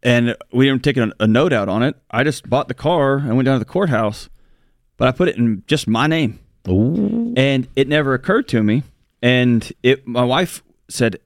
and 0.01 0.36
we 0.51 0.65
didn't 0.65 0.84
take 0.84 0.98
a, 0.98 1.12
a 1.20 1.27
note 1.27 1.53
out 1.53 1.70
on 1.70 1.84
it. 1.84 1.96
I 2.10 2.24
just 2.24 2.50
bought 2.50 2.68
the 2.68 2.74
car 2.74 3.18
and 3.18 3.36
went 3.36 3.46
down 3.46 3.56
to 3.56 3.60
the 3.60 3.65
courthouse, 3.72 4.29
but 4.98 5.08
I 5.08 5.12
put 5.12 5.27
it 5.27 5.38
in 5.38 5.63
just 5.68 5.88
my 5.88 6.08
name, 6.08 6.39
Ooh. 6.68 7.34
and 7.38 7.68
it 7.75 7.88
never 7.88 8.13
occurred 8.13 8.48
to 8.50 8.63
me. 8.63 8.84
And 9.22 9.72
it, 9.84 10.08
my 10.08 10.24
wife 10.24 10.63
said, 10.89 11.13
"Th- 11.13 11.24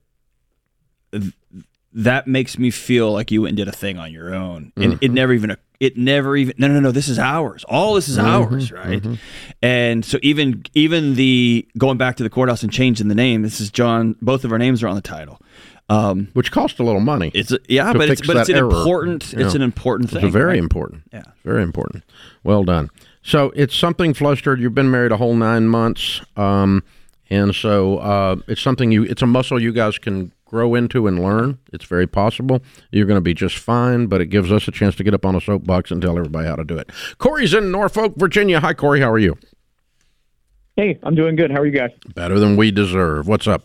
"That 1.93 2.27
makes 2.27 2.57
me 2.57 2.71
feel 2.71 3.11
like 3.11 3.31
you 3.31 3.41
went 3.43 3.51
and 3.51 3.57
did 3.57 3.67
a 3.67 3.71
thing 3.71 3.97
on 3.97 4.11
your 4.11 4.33
own." 4.33 4.71
And 4.75 4.97
it 5.01 5.11
never 5.11 5.33
even, 5.33 5.55
it 5.79 5.97
never 5.97 6.35
even. 6.37 6.53
No, 6.57 6.67
no, 6.67 6.79
no. 6.79 6.91
This 6.91 7.07
is 7.07 7.19
ours. 7.19 7.63
All 7.65 7.93
this 7.95 8.07
is 8.07 8.17
ours, 8.17 8.71
right? 8.71 9.01
And 9.61 10.03
so 10.05 10.17
even 10.21 10.63
even 10.73 11.15
the 11.15 11.67
going 11.77 11.97
back 11.97 12.17
to 12.17 12.23
the 12.23 12.29
courthouse 12.29 12.63
and 12.63 12.71
changing 12.71 13.07
the 13.07 13.15
name. 13.15 13.41
This 13.41 13.59
is 13.61 13.71
John. 13.71 14.15
Both 14.21 14.43
of 14.45 14.51
our 14.51 14.57
names 14.57 14.83
are 14.83 14.87
on 14.87 14.95
the 14.95 15.01
title. 15.01 15.39
Um, 15.89 16.29
which 16.33 16.49
cost 16.49 16.79
a 16.79 16.83
little 16.83 17.01
money 17.01 17.29
it's 17.33 17.51
a, 17.51 17.59
yeah, 17.67 17.91
but 17.91 18.09
it's 18.09 18.25
but 18.25 18.37
it's 18.37 18.47
an 18.49 18.55
error. 18.55 18.69
important. 18.69 19.33
It's 19.33 19.53
an 19.53 19.61
important 19.61 20.09
thing. 20.09 20.23
it's 20.23 20.31
very 20.33 20.51
right? 20.51 20.57
important 20.57 21.03
Yeah. 21.11 21.23
very 21.43 21.61
important 21.61 22.05
well 22.41 22.63
done 22.63 22.89
so 23.21 23.51
it's 23.53 23.75
something 23.75 24.13
flustered 24.13 24.61
you've 24.61 24.73
been 24.73 24.89
married 24.89 25.11
a 25.11 25.17
whole 25.17 25.35
nine 25.35 25.67
months 25.67 26.21
um, 26.37 26.83
and 27.29 27.53
so 27.53 27.97
uh, 27.97 28.37
it's 28.47 28.61
something 28.61 28.93
you 28.93 29.03
it's 29.03 29.21
a 29.21 29.27
muscle 29.27 29.61
you 29.61 29.73
guys 29.73 29.97
can 29.99 30.31
grow 30.53 30.75
into 30.75 31.07
and 31.07 31.19
learn 31.23 31.57
it's 31.71 31.85
very 31.85 32.05
possible 32.05 32.61
you're 32.91 33.07
going 33.07 33.17
to 33.17 33.21
be 33.21 33.33
just 33.33 33.57
fine 33.57 34.05
but 34.05 34.21
it 34.21 34.27
gives 34.27 34.51
us 34.51 34.67
a 34.67 34.71
chance 34.71 34.93
to 34.95 35.03
get 35.03 35.11
up 35.11 35.25
on 35.25 35.33
a 35.35 35.41
soapbox 35.41 35.89
and 35.89 35.99
tell 35.99 36.15
everybody 36.15 36.47
how 36.47 36.55
to 36.55 36.63
do 36.63 36.77
it 36.77 36.91
corey's 37.17 37.55
in 37.55 37.71
norfolk 37.71 38.13
virginia 38.17 38.59
hi 38.59 38.71
corey 38.71 38.99
how 38.99 39.11
are 39.11 39.17
you 39.17 39.35
Hey, 40.75 40.97
I'm 41.03 41.13
doing 41.13 41.35
good. 41.35 41.51
How 41.51 41.59
are 41.59 41.65
you 41.65 41.71
guys? 41.71 41.89
better 42.13 42.37
than 42.39 42.55
we 42.55 42.69
deserve 42.69 43.27
what's 43.27 43.47
up 43.47 43.63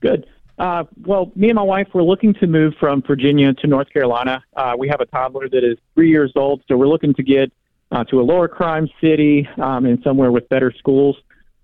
Good. 0.00 0.26
Uh, 0.58 0.82
well, 1.04 1.30
me 1.36 1.48
and 1.48 1.54
my 1.56 1.62
wife 1.62 1.86
we're 1.94 2.02
looking 2.02 2.34
to 2.34 2.48
move 2.48 2.74
from 2.80 3.02
Virginia 3.02 3.52
to 3.54 3.68
North 3.68 3.90
Carolina. 3.92 4.42
Uh, 4.56 4.74
we 4.76 4.88
have 4.88 5.00
a 5.00 5.06
toddler 5.06 5.48
that 5.48 5.62
is 5.62 5.78
three 5.94 6.10
years 6.10 6.32
old, 6.34 6.62
so 6.66 6.76
we're 6.76 6.88
looking 6.88 7.14
to 7.14 7.22
get 7.22 7.52
uh, 7.92 8.02
to 8.04 8.20
a 8.20 8.24
lower 8.24 8.48
crime 8.48 8.88
city 9.00 9.48
um, 9.62 9.86
and 9.86 10.02
somewhere 10.02 10.32
with 10.32 10.48
better 10.48 10.72
schools. 10.76 11.16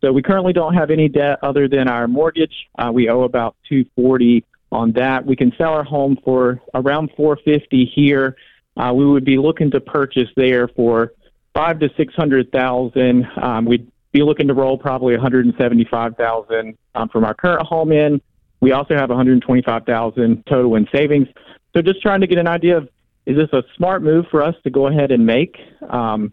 So 0.02 0.12
we 0.12 0.20
currently 0.20 0.52
don't 0.52 0.74
have 0.74 0.90
any 0.90 1.08
debt 1.08 1.38
other 1.42 1.68
than 1.68 1.88
our 1.88 2.08
mortgage. 2.08 2.68
Uh, 2.76 2.90
we 2.92 3.08
owe 3.08 3.22
about 3.22 3.56
240 3.68 4.44
on 4.72 4.92
that. 4.92 5.24
We 5.24 5.36
can 5.36 5.52
sell 5.56 5.72
our 5.72 5.84
home 5.84 6.18
for 6.24 6.60
around 6.74 7.10
450 7.16 7.90
here. 7.94 8.36
Uh, 8.76 8.92
we 8.94 9.06
would 9.06 9.24
be 9.24 9.38
looking 9.38 9.70
to 9.70 9.80
purchase 9.80 10.28
there 10.34 10.66
for 10.68 11.12
five 11.54 11.78
to 11.80 11.90
six 11.96 12.14
hundred 12.14 12.50
thousand. 12.50 13.26
Um, 13.40 13.64
we'd 13.64 13.90
be 14.12 14.22
looking 14.22 14.48
to 14.48 14.54
roll 14.54 14.76
probably 14.76 15.14
175,000 15.14 16.78
um, 16.94 17.08
from 17.08 17.24
our 17.24 17.34
current 17.34 17.66
home 17.66 17.92
in. 17.92 18.20
We 18.60 18.72
also 18.72 18.94
have 18.94 19.08
125,000 19.08 20.46
total 20.46 20.74
in 20.76 20.88
savings. 20.92 21.28
So 21.74 21.82
just 21.82 22.02
trying 22.02 22.20
to 22.20 22.26
get 22.26 22.38
an 22.38 22.46
idea 22.46 22.78
of 22.78 22.88
is 23.24 23.36
this 23.36 23.52
a 23.52 23.62
smart 23.76 24.02
move 24.02 24.26
for 24.30 24.42
us 24.42 24.54
to 24.64 24.70
go 24.70 24.88
ahead 24.88 25.12
and 25.12 25.24
make, 25.24 25.56
um, 25.88 26.32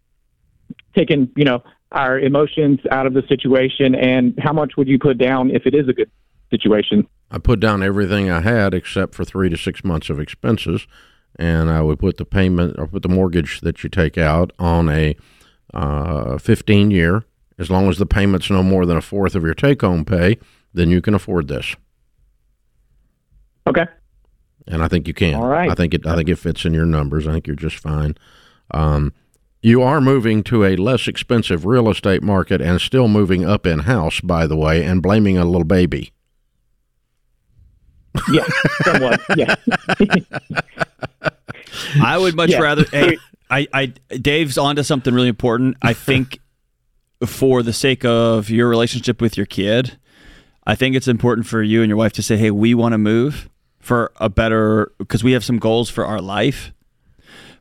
taking 0.96 1.30
you 1.36 1.46
know 1.46 1.62
our 1.92 2.20
emotions 2.20 2.80
out 2.92 3.06
of 3.06 3.14
the 3.14 3.24
situation, 3.28 3.96
and 3.96 4.38
how 4.40 4.54
much 4.54 4.78
would 4.78 4.88
you 4.88 5.00
put 5.00 5.18
down 5.18 5.52
if 5.52 5.66
it 5.66 5.74
is 5.74 5.88
a 5.88 5.94
good 5.94 6.12
situation? 6.50 7.08
I 7.32 7.38
put 7.38 7.60
down 7.60 7.84
everything 7.84 8.30
I 8.30 8.42
had 8.42 8.74
except 8.74 9.16
for 9.16 9.24
three 9.24 9.50
to 9.50 9.58
six 9.58 9.84
months 9.84 10.10
of 10.10 10.20
expenses, 10.20 10.88
and 11.38 11.70
I 11.70 11.82
would 11.82 12.00
put 12.00 12.18
the 12.18 12.26
payment 12.26 12.78
or 12.78 12.88
put 12.88 13.04
the 13.04 13.10
mortgage 13.10 13.62
that 13.62 13.84
you 13.84 13.90
take 13.90 14.18
out 14.18 14.52
on 14.60 14.90
a 14.90 15.16
uh, 15.74 16.38
15 16.38 16.92
year. 16.92 17.24
As 17.58 17.70
long 17.70 17.90
as 17.90 17.98
the 17.98 18.06
payment's 18.06 18.50
no 18.50 18.64
more 18.64 18.86
than 18.86 18.98
a 18.98 19.02
fourth 19.02 19.36
of 19.36 19.44
your 19.44 19.54
take 19.54 19.82
home 19.82 20.06
pay, 20.06 20.38
then 20.74 20.90
you 20.90 21.02
can 21.02 21.14
afford 21.14 21.48
this. 21.50 21.76
Okay. 23.68 23.86
And 24.68 24.82
I 24.82 24.88
think 24.88 25.08
you 25.08 25.14
can. 25.14 25.36
All 25.36 25.48
right. 25.48 25.70
I 25.70 25.76
think 25.76 25.94
it. 25.94 26.06
I 26.06 26.16
think 26.16 26.30
it 26.30 26.38
fits 26.38 26.64
in 26.66 26.74
your 26.74 26.86
numbers. 26.86 27.28
I 27.28 27.34
think 27.34 27.48
you're 27.48 27.56
just 27.56 27.78
fine. 27.78 28.18
Um, 28.72 29.14
you 29.62 29.82
are 29.82 30.00
moving 30.02 30.44
to 30.44 30.64
a 30.64 30.76
less 30.76 31.08
expensive 31.08 31.66
real 31.66 31.90
estate 31.90 32.24
market 32.24 32.62
and 32.62 32.80
still 32.80 33.08
moving 33.08 33.46
up 33.46 33.66
in 33.68 33.80
house, 33.80 34.22
by 34.22 34.48
the 34.48 34.56
way, 34.56 34.84
and 34.84 35.02
blaming 35.02 35.38
a 35.38 35.46
little 35.46 35.66
baby. 35.66 36.12
Yeah, 38.32 38.46
somewhat. 38.84 39.22
yeah. 39.36 39.56
I 42.02 42.18
would 42.18 42.36
much 42.36 42.50
Yeah. 42.52 42.60
rather. 42.60 42.86
Hey, 42.92 43.18
I, 43.50 43.68
I, 43.74 43.86
Dave's 44.18 44.58
onto 44.58 44.84
something 44.84 45.14
really 45.14 45.28
important. 45.28 45.78
I 45.82 45.94
think, 45.94 46.40
for 47.26 47.62
the 47.64 47.74
sake 47.74 48.06
of 48.06 48.50
your 48.50 48.70
relationship 48.70 49.22
with 49.22 49.36
your 49.38 49.46
kid, 49.46 49.98
I 50.66 50.76
think 50.76 50.96
it's 50.96 51.08
important 51.08 51.48
for 51.48 51.62
you 51.62 51.82
and 51.82 51.90
your 51.90 51.98
wife 51.98 52.14
to 52.14 52.24
say, 52.24 52.38
"Hey, 52.38 52.52
we 52.52 52.74
want 52.74 52.94
to 52.94 52.98
move 52.98 53.50
for 53.80 54.12
a 54.18 54.30
better 54.30 54.92
because 54.98 55.24
we 55.24 55.34
have 55.34 55.44
some 55.44 55.58
goals 55.60 55.90
for 55.90 56.06
our 56.06 56.22
life." 56.22 56.72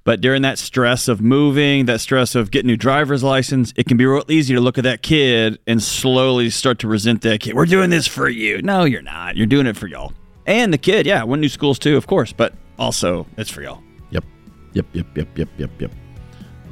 But 0.04 0.20
during 0.20 0.42
that 0.42 0.58
stress 0.58 1.08
of 1.08 1.20
moving, 1.20 1.87
that 1.87 2.00
stress 2.00 2.34
of 2.34 2.50
getting 2.50 2.68
new 2.68 2.76
driver's 2.76 3.22
license, 3.22 3.72
it 3.76 3.87
can 3.87 3.96
be 3.96 4.06
real 4.06 4.24
easy 4.28 4.54
to 4.54 4.61
look 4.61 4.78
at 4.78 4.84
that 4.84 5.02
kid 5.02 5.58
and 5.66 5.82
slowly 5.82 6.50
start 6.50 6.78
to 6.80 6.88
resent 6.88 7.22
that 7.22 7.40
kid. 7.40 7.54
We're 7.54 7.66
doing 7.66 7.90
this 7.90 8.06
for 8.06 8.28
you. 8.28 8.62
No, 8.62 8.84
you're 8.84 9.02
not. 9.02 9.37
You're 9.37 9.46
doing 9.46 9.66
it 9.66 9.76
for 9.76 9.87
y'all. 9.87 10.12
And 10.46 10.72
the 10.72 10.78
kid, 10.78 11.04
yeah, 11.06 11.24
one 11.24 11.40
new 11.40 11.48
schools 11.50 11.78
too, 11.78 11.96
of 11.96 12.06
course, 12.06 12.32
but 12.32 12.54
also 12.78 13.26
it's 13.37 13.50
for 13.50 13.61
y'all. 13.61 13.82
Yep. 14.11 14.24
Yep, 14.72 14.87
yep, 14.92 15.06
yep, 15.14 15.38
yep, 15.38 15.48
yep, 15.58 15.70
yep. 15.78 15.90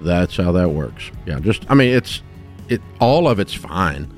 That's 0.01 0.37
how 0.37 0.53
that 0.53 0.71
works. 0.71 1.11
Yeah, 1.27 1.39
just 1.41 1.71
I 1.71 1.75
mean 1.75 1.95
it's 1.95 2.23
it 2.69 2.81
all 3.01 3.29
of 3.29 3.39
it's 3.39 3.55
fine, 3.55 4.11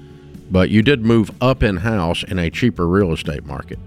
but 0.50 0.70
you 0.70 0.82
did 0.82 1.04
move 1.04 1.30
up 1.40 1.62
in 1.62 1.76
house 1.76 2.22
in 2.24 2.38
a 2.38 2.50
cheaper 2.50 2.86
real 2.86 3.12
estate 3.12 3.44
market. 3.44 3.78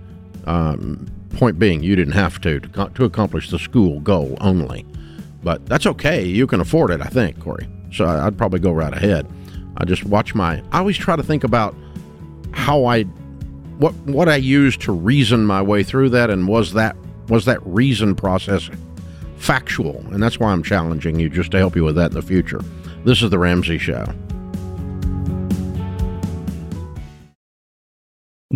Um, 0.45 1.07
point 1.31 1.59
being, 1.59 1.83
you 1.83 1.95
didn't 1.95 2.13
have 2.13 2.41
to 2.41 2.59
to, 2.59 2.91
to 2.95 3.05
accomplish 3.05 3.49
the 3.49 3.59
school 3.59 3.99
goal 4.01 4.37
only, 4.41 4.85
but 5.43 5.65
that's 5.65 5.85
okay. 5.85 6.23
You 6.23 6.47
can 6.47 6.59
afford 6.59 6.91
it, 6.91 7.01
I 7.01 7.07
think, 7.07 7.39
Corey. 7.39 7.67
So 7.91 8.05
I'd 8.05 8.37
probably 8.37 8.59
go 8.59 8.71
right 8.71 8.93
ahead. 8.93 9.27
I 9.77 9.85
just 9.85 10.03
watch 10.03 10.35
my. 10.35 10.61
I 10.71 10.79
always 10.79 10.97
try 10.97 11.15
to 11.15 11.23
think 11.23 11.43
about 11.43 11.75
how 12.51 12.85
I 12.85 13.03
what 13.81 13.93
what 14.05 14.29
I 14.29 14.35
used 14.35 14.81
to 14.81 14.91
reason 14.91 15.45
my 15.45 15.61
way 15.61 15.83
through 15.83 16.09
that, 16.09 16.29
and 16.29 16.47
was 16.47 16.73
that 16.73 16.95
was 17.27 17.45
that 17.45 17.65
reason 17.65 18.15
process 18.15 18.69
factual? 19.37 20.05
And 20.11 20.21
that's 20.21 20.39
why 20.39 20.51
I'm 20.51 20.63
challenging 20.63 21.19
you 21.19 21.29
just 21.29 21.51
to 21.51 21.57
help 21.57 21.75
you 21.75 21.83
with 21.83 21.95
that 21.95 22.11
in 22.11 22.13
the 22.13 22.21
future. 22.21 22.61
This 23.03 23.23
is 23.23 23.29
the 23.29 23.39
Ramsey 23.39 23.77
Show. 23.77 24.05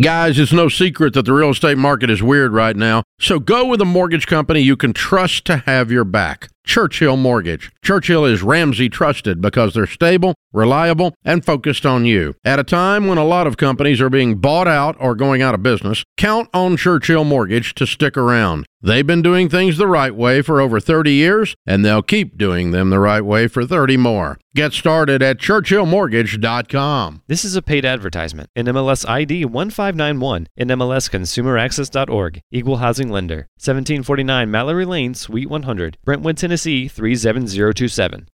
Guys, 0.00 0.38
it's 0.38 0.52
no 0.52 0.68
secret 0.68 1.14
that 1.14 1.24
the 1.24 1.32
real 1.32 1.50
estate 1.50 1.78
market 1.78 2.10
is 2.10 2.22
weird 2.22 2.52
right 2.52 2.76
now. 2.76 3.02
So 3.18 3.38
go 3.38 3.64
with 3.66 3.80
a 3.80 3.86
mortgage 3.86 4.26
company 4.26 4.60
you 4.60 4.76
can 4.76 4.92
trust 4.92 5.44
to 5.46 5.58
have 5.58 5.90
your 5.90 6.04
back. 6.04 6.48
Churchill 6.66 7.16
Mortgage. 7.16 7.70
Churchill 7.82 8.24
is 8.24 8.42
Ramsey 8.42 8.88
trusted 8.88 9.40
because 9.40 9.72
they're 9.72 9.86
stable, 9.86 10.34
reliable, 10.52 11.14
and 11.24 11.44
focused 11.44 11.86
on 11.86 12.04
you. 12.04 12.34
At 12.44 12.58
a 12.58 12.64
time 12.64 13.06
when 13.06 13.18
a 13.18 13.24
lot 13.24 13.46
of 13.46 13.56
companies 13.56 14.00
are 14.00 14.10
being 14.10 14.38
bought 14.38 14.66
out 14.66 14.96
or 14.98 15.14
going 15.14 15.42
out 15.42 15.54
of 15.54 15.62
business, 15.62 16.02
count 16.16 16.48
on 16.52 16.76
Churchill 16.76 17.24
Mortgage 17.24 17.74
to 17.76 17.86
stick 17.86 18.16
around. 18.16 18.66
They've 18.82 19.06
been 19.06 19.22
doing 19.22 19.48
things 19.48 19.78
the 19.78 19.86
right 19.86 20.14
way 20.14 20.42
for 20.42 20.60
over 20.60 20.80
30 20.80 21.12
years, 21.12 21.54
and 21.66 21.84
they'll 21.84 22.02
keep 22.02 22.36
doing 22.36 22.72
them 22.72 22.90
the 22.90 22.98
right 22.98 23.24
way 23.24 23.48
for 23.48 23.64
30 23.64 23.96
more. 23.96 24.38
Get 24.54 24.72
started 24.72 25.22
at 25.22 25.38
churchillmortgage.com. 25.38 27.22
This 27.26 27.44
is 27.44 27.56
a 27.56 27.62
paid 27.62 27.84
advertisement. 27.84 28.50
NMLS 28.56 29.08
ID 29.08 29.44
1591 29.44 30.48
and 30.56 30.70
MLSConsumerAccess.org. 30.70 32.40
Equal 32.50 32.76
housing 32.78 33.05
lender. 33.10 33.48
1749 33.58 34.50
Mallory 34.50 34.84
Lane, 34.84 35.14
Suite 35.14 35.48
100, 35.48 35.98
Brentwood, 36.04 36.36
Tennessee 36.36 36.88
37027. 36.88 38.28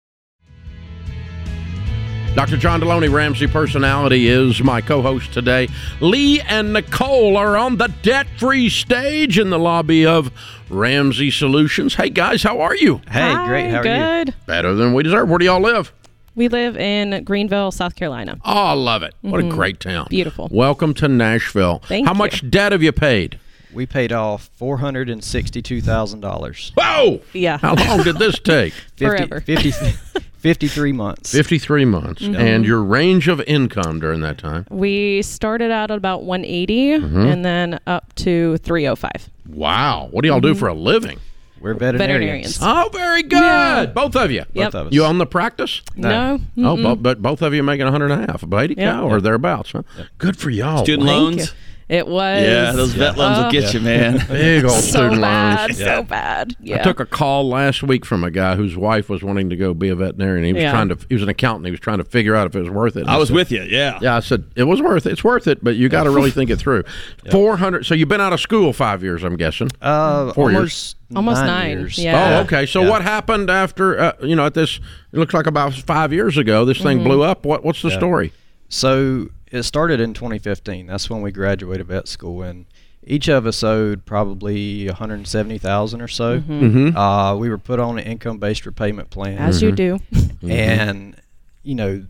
Dr. 2.33 2.55
John 2.55 2.79
Delony, 2.79 3.11
Ramsey 3.11 3.45
Personality, 3.45 4.29
is 4.29 4.63
my 4.63 4.79
co 4.79 5.01
host 5.01 5.33
today. 5.33 5.67
Lee 5.99 6.39
and 6.39 6.71
Nicole 6.71 7.35
are 7.35 7.57
on 7.57 7.75
the 7.75 7.93
debt 8.03 8.25
free 8.37 8.69
stage 8.69 9.37
in 9.37 9.49
the 9.49 9.59
lobby 9.59 10.05
of 10.05 10.31
Ramsey 10.69 11.29
Solutions. 11.29 11.95
Hey, 11.95 12.09
guys, 12.09 12.41
how 12.41 12.61
are 12.61 12.75
you? 12.75 13.01
Hey, 13.09 13.33
Hi, 13.33 13.47
great. 13.47 13.69
How 13.69 13.81
are 13.81 13.85
you? 13.85 14.25
good. 14.25 14.35
Better 14.45 14.73
than 14.73 14.93
we 14.93 15.03
deserve. 15.03 15.27
Where 15.27 15.39
do 15.39 15.45
y'all 15.45 15.59
live? 15.59 15.91
We 16.33 16.47
live 16.47 16.77
in 16.77 17.25
Greenville, 17.25 17.71
South 17.71 17.95
Carolina. 17.95 18.37
Oh, 18.45 18.51
I 18.53 18.73
love 18.73 19.03
it. 19.03 19.13
What 19.19 19.41
a 19.41 19.43
mm-hmm. 19.43 19.53
great 19.53 19.81
town. 19.81 20.07
Beautiful. 20.09 20.47
Welcome 20.49 20.93
to 20.95 21.09
Nashville. 21.09 21.79
Thank 21.79 22.07
how 22.07 22.13
you. 22.13 22.17
much 22.17 22.49
debt 22.49 22.71
have 22.71 22.81
you 22.81 22.93
paid? 22.93 23.37
We 23.73 23.85
paid 23.85 24.11
off 24.11 24.49
four 24.55 24.77
hundred 24.77 25.09
and 25.09 25.23
sixty-two 25.23 25.81
thousand 25.81 26.19
dollars. 26.21 26.71
Whoa! 26.75 27.21
Yeah. 27.33 27.57
How 27.57 27.75
long 27.75 28.03
did 28.03 28.17
this 28.17 28.37
take? 28.43 28.73
Forever. 28.97 29.41
50, 29.41 29.71
53 30.39 30.91
months. 30.91 31.31
53 31.31 31.85
months. 31.85 32.21
Mm-hmm. 32.23 32.35
And 32.35 32.65
your 32.65 32.83
range 32.83 33.27
of 33.27 33.39
income 33.41 33.99
during 33.99 34.21
that 34.21 34.37
time? 34.37 34.65
We 34.69 35.21
started 35.21 35.71
out 35.71 35.91
at 35.91 35.97
about 35.97 36.23
180 36.23 36.99
Mm-hmm. 36.99 37.17
and 37.19 37.45
then 37.45 37.79
up 37.87 38.13
to 38.15 38.57
305. 38.57 39.29
Wow. 39.47 40.07
What 40.11 40.21
do 40.23 40.27
y'all 40.29 40.39
do 40.41 40.55
for 40.55 40.67
a 40.67 40.73
living? 40.73 41.19
We're 41.59 41.75
veterinarians. 41.75 42.57
Veterinarians. 42.57 42.59
Oh, 42.61 42.89
very 42.91 43.21
good. 43.23 43.39
Yeah. 43.39 43.85
Both 43.85 44.15
of 44.15 44.31
you. 44.31 44.43
Yep. 44.53 44.71
Both 44.71 44.75
of 44.75 44.87
us. 44.87 44.93
You 44.93 45.03
own 45.05 45.19
the 45.19 45.27
practice? 45.27 45.81
No. 45.95 46.39
Oh, 46.57 46.75
bo- 46.75 46.95
but 46.95 47.21
both 47.21 47.43
of 47.43 47.53
you 47.53 47.61
making 47.61 47.85
a 47.87 47.91
hundred 47.91 48.09
and 48.09 48.23
a 48.23 48.27
half, 48.31 48.41
a 48.41 48.57
80 48.57 48.73
Yep. 48.75 48.93
cow 48.93 49.07
or 49.07 49.21
thereabouts. 49.21 49.71
Huh? 49.73 49.83
Good 50.17 50.37
for 50.37 50.49
y'all. 50.49 50.83
Student 50.83 51.07
Thank 51.07 51.21
loans. 51.37 51.53
You. 51.91 51.97
It 51.97 52.07
was. 52.07 52.41
Yeah, 52.43 52.71
those 52.71 52.93
vet 52.93 53.17
loans 53.17 53.37
will 53.37 53.45
uh, 53.45 53.51
get 53.51 53.73
you, 53.73 53.81
man. 53.81 54.25
Big 54.29 54.63
old 54.63 54.73
so 54.73 54.79
student 54.81 55.21
bad, 55.21 55.69
loans. 55.69 55.77
so 55.79 56.03
bad. 56.03 56.55
Yeah. 56.61 56.79
I 56.79 56.83
took 56.83 56.99
a 56.99 57.05
call 57.05 57.47
last 57.49 57.83
week 57.83 58.05
from 58.05 58.23
a 58.23 58.31
guy 58.31 58.55
whose 58.55 58.77
wife 58.77 59.09
was 59.09 59.21
wanting 59.23 59.49
to 59.49 59.55
go 59.55 59.73
be 59.73 59.89
a 59.89 59.95
veterinarian. 59.95 60.45
He 60.45 60.53
was 60.53 60.63
Yeah. 60.63 60.71
trying 60.71 60.89
to. 60.89 60.97
He 61.09 61.15
was 61.15 61.23
an 61.23 61.29
accountant. 61.29 61.65
He 61.65 61.71
was 61.71 61.79
trying 61.79 61.97
to 61.97 62.03
figure 62.05 62.35
out 62.35 62.47
if 62.47 62.55
it 62.55 62.61
was 62.61 62.69
worth 62.69 62.95
it. 62.95 63.01
And 63.01 63.09
I 63.09 63.17
was 63.17 63.27
said- 63.27 63.35
with 63.35 63.51
you. 63.51 63.63
Yeah. 63.63 63.99
Yeah, 64.01 64.15
I 64.15 64.19
said 64.21 64.45
it 64.55 64.63
was 64.63 64.81
worth 64.81 65.05
it. 65.05 65.11
It's 65.11 65.23
worth 65.23 65.47
it, 65.47 65.63
but 65.63 65.75
you 65.75 65.89
got 65.89 66.03
to 66.03 66.11
really 66.11 66.31
think 66.31 66.49
it 66.49 66.57
through. 66.57 66.83
Four 67.31 67.57
hundred. 67.57 67.85
So 67.85 67.93
you've 67.93 68.09
been 68.09 68.21
out 68.21 68.33
of 68.33 68.39
school 68.39 68.73
five 68.73 69.03
years, 69.03 69.23
I'm 69.23 69.35
guessing. 69.35 69.69
Uh, 69.81 70.31
Four 70.33 70.51
years. 70.51 70.57
almost 70.57 70.97
Almost 71.13 71.41
nine, 71.41 71.47
nine, 71.47 71.77
years. 71.79 71.97
yeah. 71.97 72.37
Oh, 72.39 72.41
okay. 72.43 72.65
So 72.65 72.83
Yeah. 72.83 72.89
what 72.89 73.01
happened 73.01 73.49
after? 73.49 73.99
Uh, 73.99 74.13
you 74.23 74.35
know, 74.35 74.45
at 74.45 74.53
this, 74.53 74.79
it 75.11 75.19
looks 75.19 75.33
like 75.33 75.45
about 75.45 75.73
five 75.73 76.13
years 76.13 76.37
ago, 76.37 76.63
this 76.63 76.77
Mm-hmm. 76.77 76.87
thing 76.87 77.03
blew 77.03 77.21
up. 77.21 77.45
What 77.45 77.65
What's 77.65 77.81
the 77.81 77.91
story? 77.91 78.31
So 78.69 79.27
it 79.51 79.63
started 79.63 79.99
in 79.99 80.13
2015. 80.13 80.87
That's 80.87 81.09
when 81.09 81.21
we 81.21 81.31
graduated 81.31 81.87
vet 81.87 82.07
school, 82.07 82.41
and 82.41 82.65
each 83.03 83.27
of 83.27 83.45
us 83.45 83.63
owed 83.63 84.05
probably 84.05 84.87
170,000 84.87 86.01
or 86.01 86.07
so. 86.07 86.39
Mm-hmm. 86.39 86.95
Uh, 86.97 87.35
we 87.35 87.49
were 87.49 87.57
put 87.57 87.79
on 87.79 87.97
an 87.99 88.05
income-based 88.05 88.65
repayment 88.65 89.09
plan, 89.09 89.37
As 89.37 89.61
you 89.61 89.71
do. 89.71 89.99
and 90.43 91.15
you 91.63 91.75
know, 91.75 92.05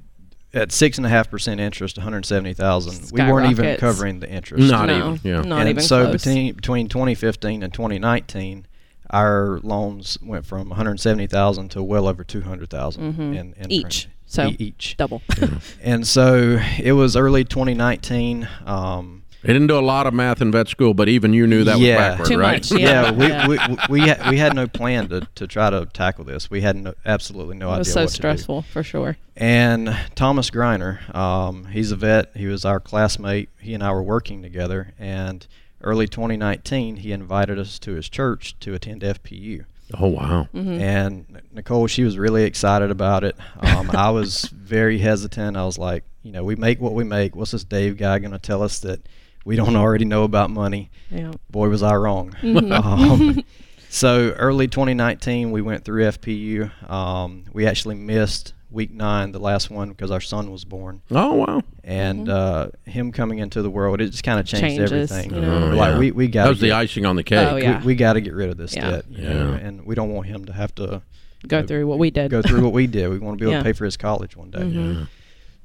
at 0.53 0.71
six 0.71 0.97
and 0.97 1.05
a 1.07 1.09
half 1.09 1.29
percent 1.31 1.59
interest, 1.61 1.97
170,000. 1.97 3.11
We 3.11 3.21
weren't 3.31 3.51
even 3.51 3.77
covering 3.77 4.19
the 4.19 4.29
interest. 4.29 4.69
Not 4.69 4.87
no, 4.87 5.13
even, 5.13 5.19
yeah. 5.23 5.41
Not 5.41 5.61
and 5.61 5.69
even 5.69 5.83
so 5.83 6.03
close. 6.05 6.23
between 6.23 6.53
between 6.53 6.87
2015 6.89 7.63
and 7.63 7.73
2019, 7.73 8.65
our 9.09 9.59
loans 9.63 10.17
went 10.21 10.45
from 10.45 10.69
170,000 10.69 11.69
to 11.69 11.83
well 11.83 12.07
over 12.07 12.23
200,000 12.23 13.03
in, 13.03 13.33
in 13.35 13.53
Mm-hmm. 13.53 13.71
Each. 13.71 14.03
premium. 14.03 14.17
So 14.31 14.47
E- 14.47 14.55
each. 14.59 14.95
double. 14.97 15.21
And 15.83 16.07
so 16.07 16.57
it 16.81 16.93
was 16.93 17.17
early 17.17 17.43
2019. 17.43 18.47
Um, 18.65 19.23
They 19.43 19.51
didn't 19.51 19.67
do 19.67 19.77
a 19.77 19.81
lot 19.81 20.07
of 20.07 20.13
math 20.13 20.41
in 20.41 20.51
vet 20.53 20.69
school, 20.69 20.93
but 20.93 21.09
even 21.09 21.33
you 21.33 21.47
knew 21.47 21.65
that 21.65 21.79
Yeah. 21.79 21.95
was 21.95 21.97
backward, 22.17 22.27
Too 22.29 22.37
right? 22.39 22.71
much. 22.71 22.79
Yeah. 22.79 23.11
we, 23.11 23.27
Yeah. 23.27 23.47
we, 23.47 23.57
we, 23.57 23.77
we, 23.89 23.99
had, 24.07 24.29
we 24.29 24.37
had 24.37 24.55
no 24.55 24.67
plan 24.67 25.09
to, 25.09 25.27
to 25.35 25.47
try 25.47 25.69
to 25.69 25.85
tackle 25.87 26.23
this. 26.23 26.49
We 26.49 26.61
had 26.61 26.77
no, 26.77 26.93
absolutely 27.05 27.57
no 27.57 27.67
idea. 27.71 27.79
it 27.79 27.79
idea 27.79 27.79
was 27.79 27.93
so 27.93 28.01
what 28.03 28.09
stressful 28.11 28.61
for 28.61 28.83
sure. 28.83 29.17
And 29.35 29.97
Thomas 30.15 30.49
Greiner, 30.49 31.13
um, 31.13 31.65
he's 31.65 31.91
a 31.91 31.97
vet. 31.97 32.31
He 32.33 32.45
was 32.47 32.63
our 32.63 32.79
classmate. 32.79 33.49
He 33.59 33.73
and 33.73 33.83
I 33.83 33.91
were 33.91 34.03
working 34.03 34.41
together. 34.41 34.93
And 34.97 35.45
early 35.81 36.07
2019, 36.07 36.97
he 36.97 37.11
invited 37.11 37.59
us 37.59 37.79
to 37.79 37.95
his 37.95 38.07
church 38.07 38.55
to 38.61 38.73
attend 38.75 39.01
FPU. 39.01 39.65
Oh 39.97 40.07
wow. 40.07 40.47
Mm-hmm. 40.53 40.81
And 40.81 41.41
Nicole, 41.53 41.87
she 41.87 42.03
was 42.03 42.17
really 42.17 42.43
excited 42.43 42.91
about 42.91 43.23
it. 43.23 43.35
Um, 43.59 43.89
I 43.91 44.09
was 44.11 44.45
very 44.45 44.97
hesitant. 44.97 45.57
I 45.57 45.65
was 45.65 45.77
like, 45.77 46.03
you 46.23 46.31
know, 46.31 46.43
we 46.43 46.55
make 46.55 46.79
what 46.79 46.93
we 46.93 47.03
make. 47.03 47.35
What's 47.35 47.51
this 47.51 47.63
Dave 47.63 47.97
guy 47.97 48.19
going 48.19 48.31
to 48.31 48.39
tell 48.39 48.61
us 48.61 48.79
that 48.79 49.07
we 49.43 49.55
don't 49.55 49.75
already 49.75 50.05
know 50.05 50.23
about 50.23 50.49
money? 50.49 50.91
Yeah. 51.09 51.31
Boy, 51.49 51.69
was 51.69 51.83
I 51.83 51.95
wrong. 51.95 52.35
Um, 52.43 53.43
so 53.89 54.31
early 54.31 54.67
2019, 54.67 55.51
we 55.51 55.61
went 55.61 55.83
through 55.83 56.03
FPU. 56.03 56.89
Um, 56.89 57.45
we 57.51 57.67
actually 57.67 57.95
missed 57.95 58.53
week 58.71 58.91
nine, 58.91 59.31
the 59.33 59.39
last 59.39 59.69
one, 59.69 59.89
because 59.89 60.09
our 60.11 60.21
son 60.21 60.51
was 60.51 60.63
born. 60.65 61.01
Oh 61.11 61.33
wow. 61.35 61.61
And 61.83 62.29
uh, 62.29 62.69
him 62.85 63.11
coming 63.11 63.39
into 63.39 63.61
the 63.61 63.69
world, 63.69 63.99
it 64.01 64.09
just 64.11 64.23
kind 64.23 64.39
of 64.39 64.45
changed 64.45 64.63
Mm-hmm. 64.79 64.87
Changes, 64.89 65.11
everything. 65.11 65.35
you 65.35 65.41
know. 65.41 65.71
Oh, 65.71 65.75
like 65.75 65.91
yeah. 65.93 65.99
we, 65.99 66.11
we 66.11 66.27
got 66.27 66.43
That 66.43 66.49
was 66.49 66.59
the 66.61 66.71
icing 66.71 67.05
on 67.05 67.15
the 67.15 67.23
cake. 67.23 67.47
Oh, 67.51 67.55
yeah. 67.57 67.79
we, 67.81 67.87
we 67.87 67.95
got 67.95 68.13
to 68.13 68.21
get 68.21 68.33
rid 68.33 68.49
of 68.49 68.57
this 68.57 68.75
Yeah. 68.75 68.89
debt, 68.91 69.05
you 69.09 69.23
know, 69.27 69.51
Yeah. 69.51 69.57
and 69.67 69.85
we 69.85 69.93
don't 69.95 70.11
want 70.13 70.27
him 70.27 70.45
to 70.45 70.53
have 70.53 70.73
to 70.75 71.01
Go 71.47 71.65
through 71.65 71.87
what 71.87 71.97
we 71.99 72.11
did. 72.11 72.29
go 72.31 72.41
through 72.43 72.61
what 72.63 72.71
we 72.73 72.85
did. 72.87 73.09
We 73.09 73.17
want 73.19 73.39
to 73.39 73.43
be 73.43 73.49
able 73.49 73.53
Yeah. 73.57 73.59
to 73.59 73.63
pay 73.65 73.73
for 73.73 73.85
his 73.85 73.97
college 73.97 74.35
one 74.37 74.51
day. 74.51 74.59
Mhm. 74.59 75.07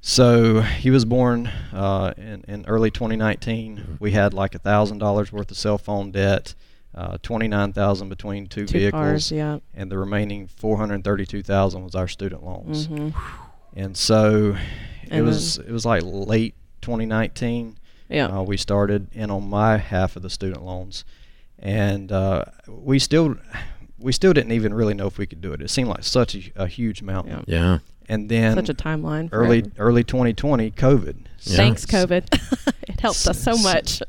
So 0.01 0.61
he 0.62 0.90
was 0.90 1.05
born 1.05 1.49
uh, 1.73 2.14
in, 2.16 2.45
in 2.47 2.64
early 2.66 2.90
2019. 2.90 3.99
We 4.01 4.12
had 4.12 4.33
like 4.35 4.55
a 4.55 4.59
thousand 4.59 4.99
dollars 4.99 5.33
worth 5.33 5.51
of 5.51 5.57
cell 5.57 5.79
phone 5.79 6.11
debt, 6.12 6.55
uh, 6.97 7.19
twenty 7.23 7.47
nine 7.49 7.73
thousand 7.73 8.09
between 8.09 8.47
two, 8.47 8.67
Two 8.67 8.79
vehicles, 8.79 9.01
cars, 9.01 9.33
yeah. 9.33 9.59
and 9.75 9.91
the 9.91 9.99
remaining 9.99 10.47
four 10.47 10.79
hundred 10.79 11.05
thirty 11.05 11.27
two 11.27 11.43
thousand 11.43 11.85
was 11.85 11.95
our 11.95 12.09
student 12.09 12.45
loans. 12.45 12.87
hmm 12.87 13.11
And 13.75 13.97
so 13.97 14.57
it 15.05 15.11
And 15.11 15.27
was 15.27 15.59
it 15.59 15.71
was 15.71 15.85
like 15.85 16.03
late 16.05 16.55
2019. 16.83 17.77
Yeah. 18.09 18.27
Uh, 18.27 18.43
we 18.43 18.57
started 18.57 19.09
in 19.13 19.31
on 19.31 19.49
my 19.51 19.77
half 19.79 20.17
of 20.17 20.23
the 20.23 20.31
student 20.31 20.65
loans, 20.65 21.05
and 21.59 22.11
uh, 22.13 22.45
we 22.69 22.99
still 22.99 23.37
we 23.99 24.13
still 24.13 24.33
didn't 24.33 24.53
even 24.53 24.73
really 24.73 24.95
know 24.95 25.07
if 25.07 25.19
we 25.19 25.27
could 25.27 25.41
do 25.41 25.53
it. 25.53 25.61
It 25.61 25.69
seemed 25.71 25.89
like 25.89 26.05
such 26.05 26.35
a, 26.35 26.53
a 26.57 26.67
huge 26.67 27.03
mountain. 27.03 27.45
Yeah. 27.47 27.59
Yeah. 27.61 27.79
And 28.09 28.29
then 28.29 28.55
Such 28.55 28.69
a 28.69 28.75
timeline. 28.75 29.29
early 29.33 29.59
it. 29.59 29.73
early 29.79 30.05
2020, 30.05 30.71
COVID. 30.71 31.17
Yeah. 31.41 31.57
Thanks, 31.57 31.85
COVID. 31.85 32.25
it 32.89 33.01
helped 33.01 33.27
us 33.27 33.43
so 33.43 33.51
S- 33.53 33.65
much. 33.65 34.03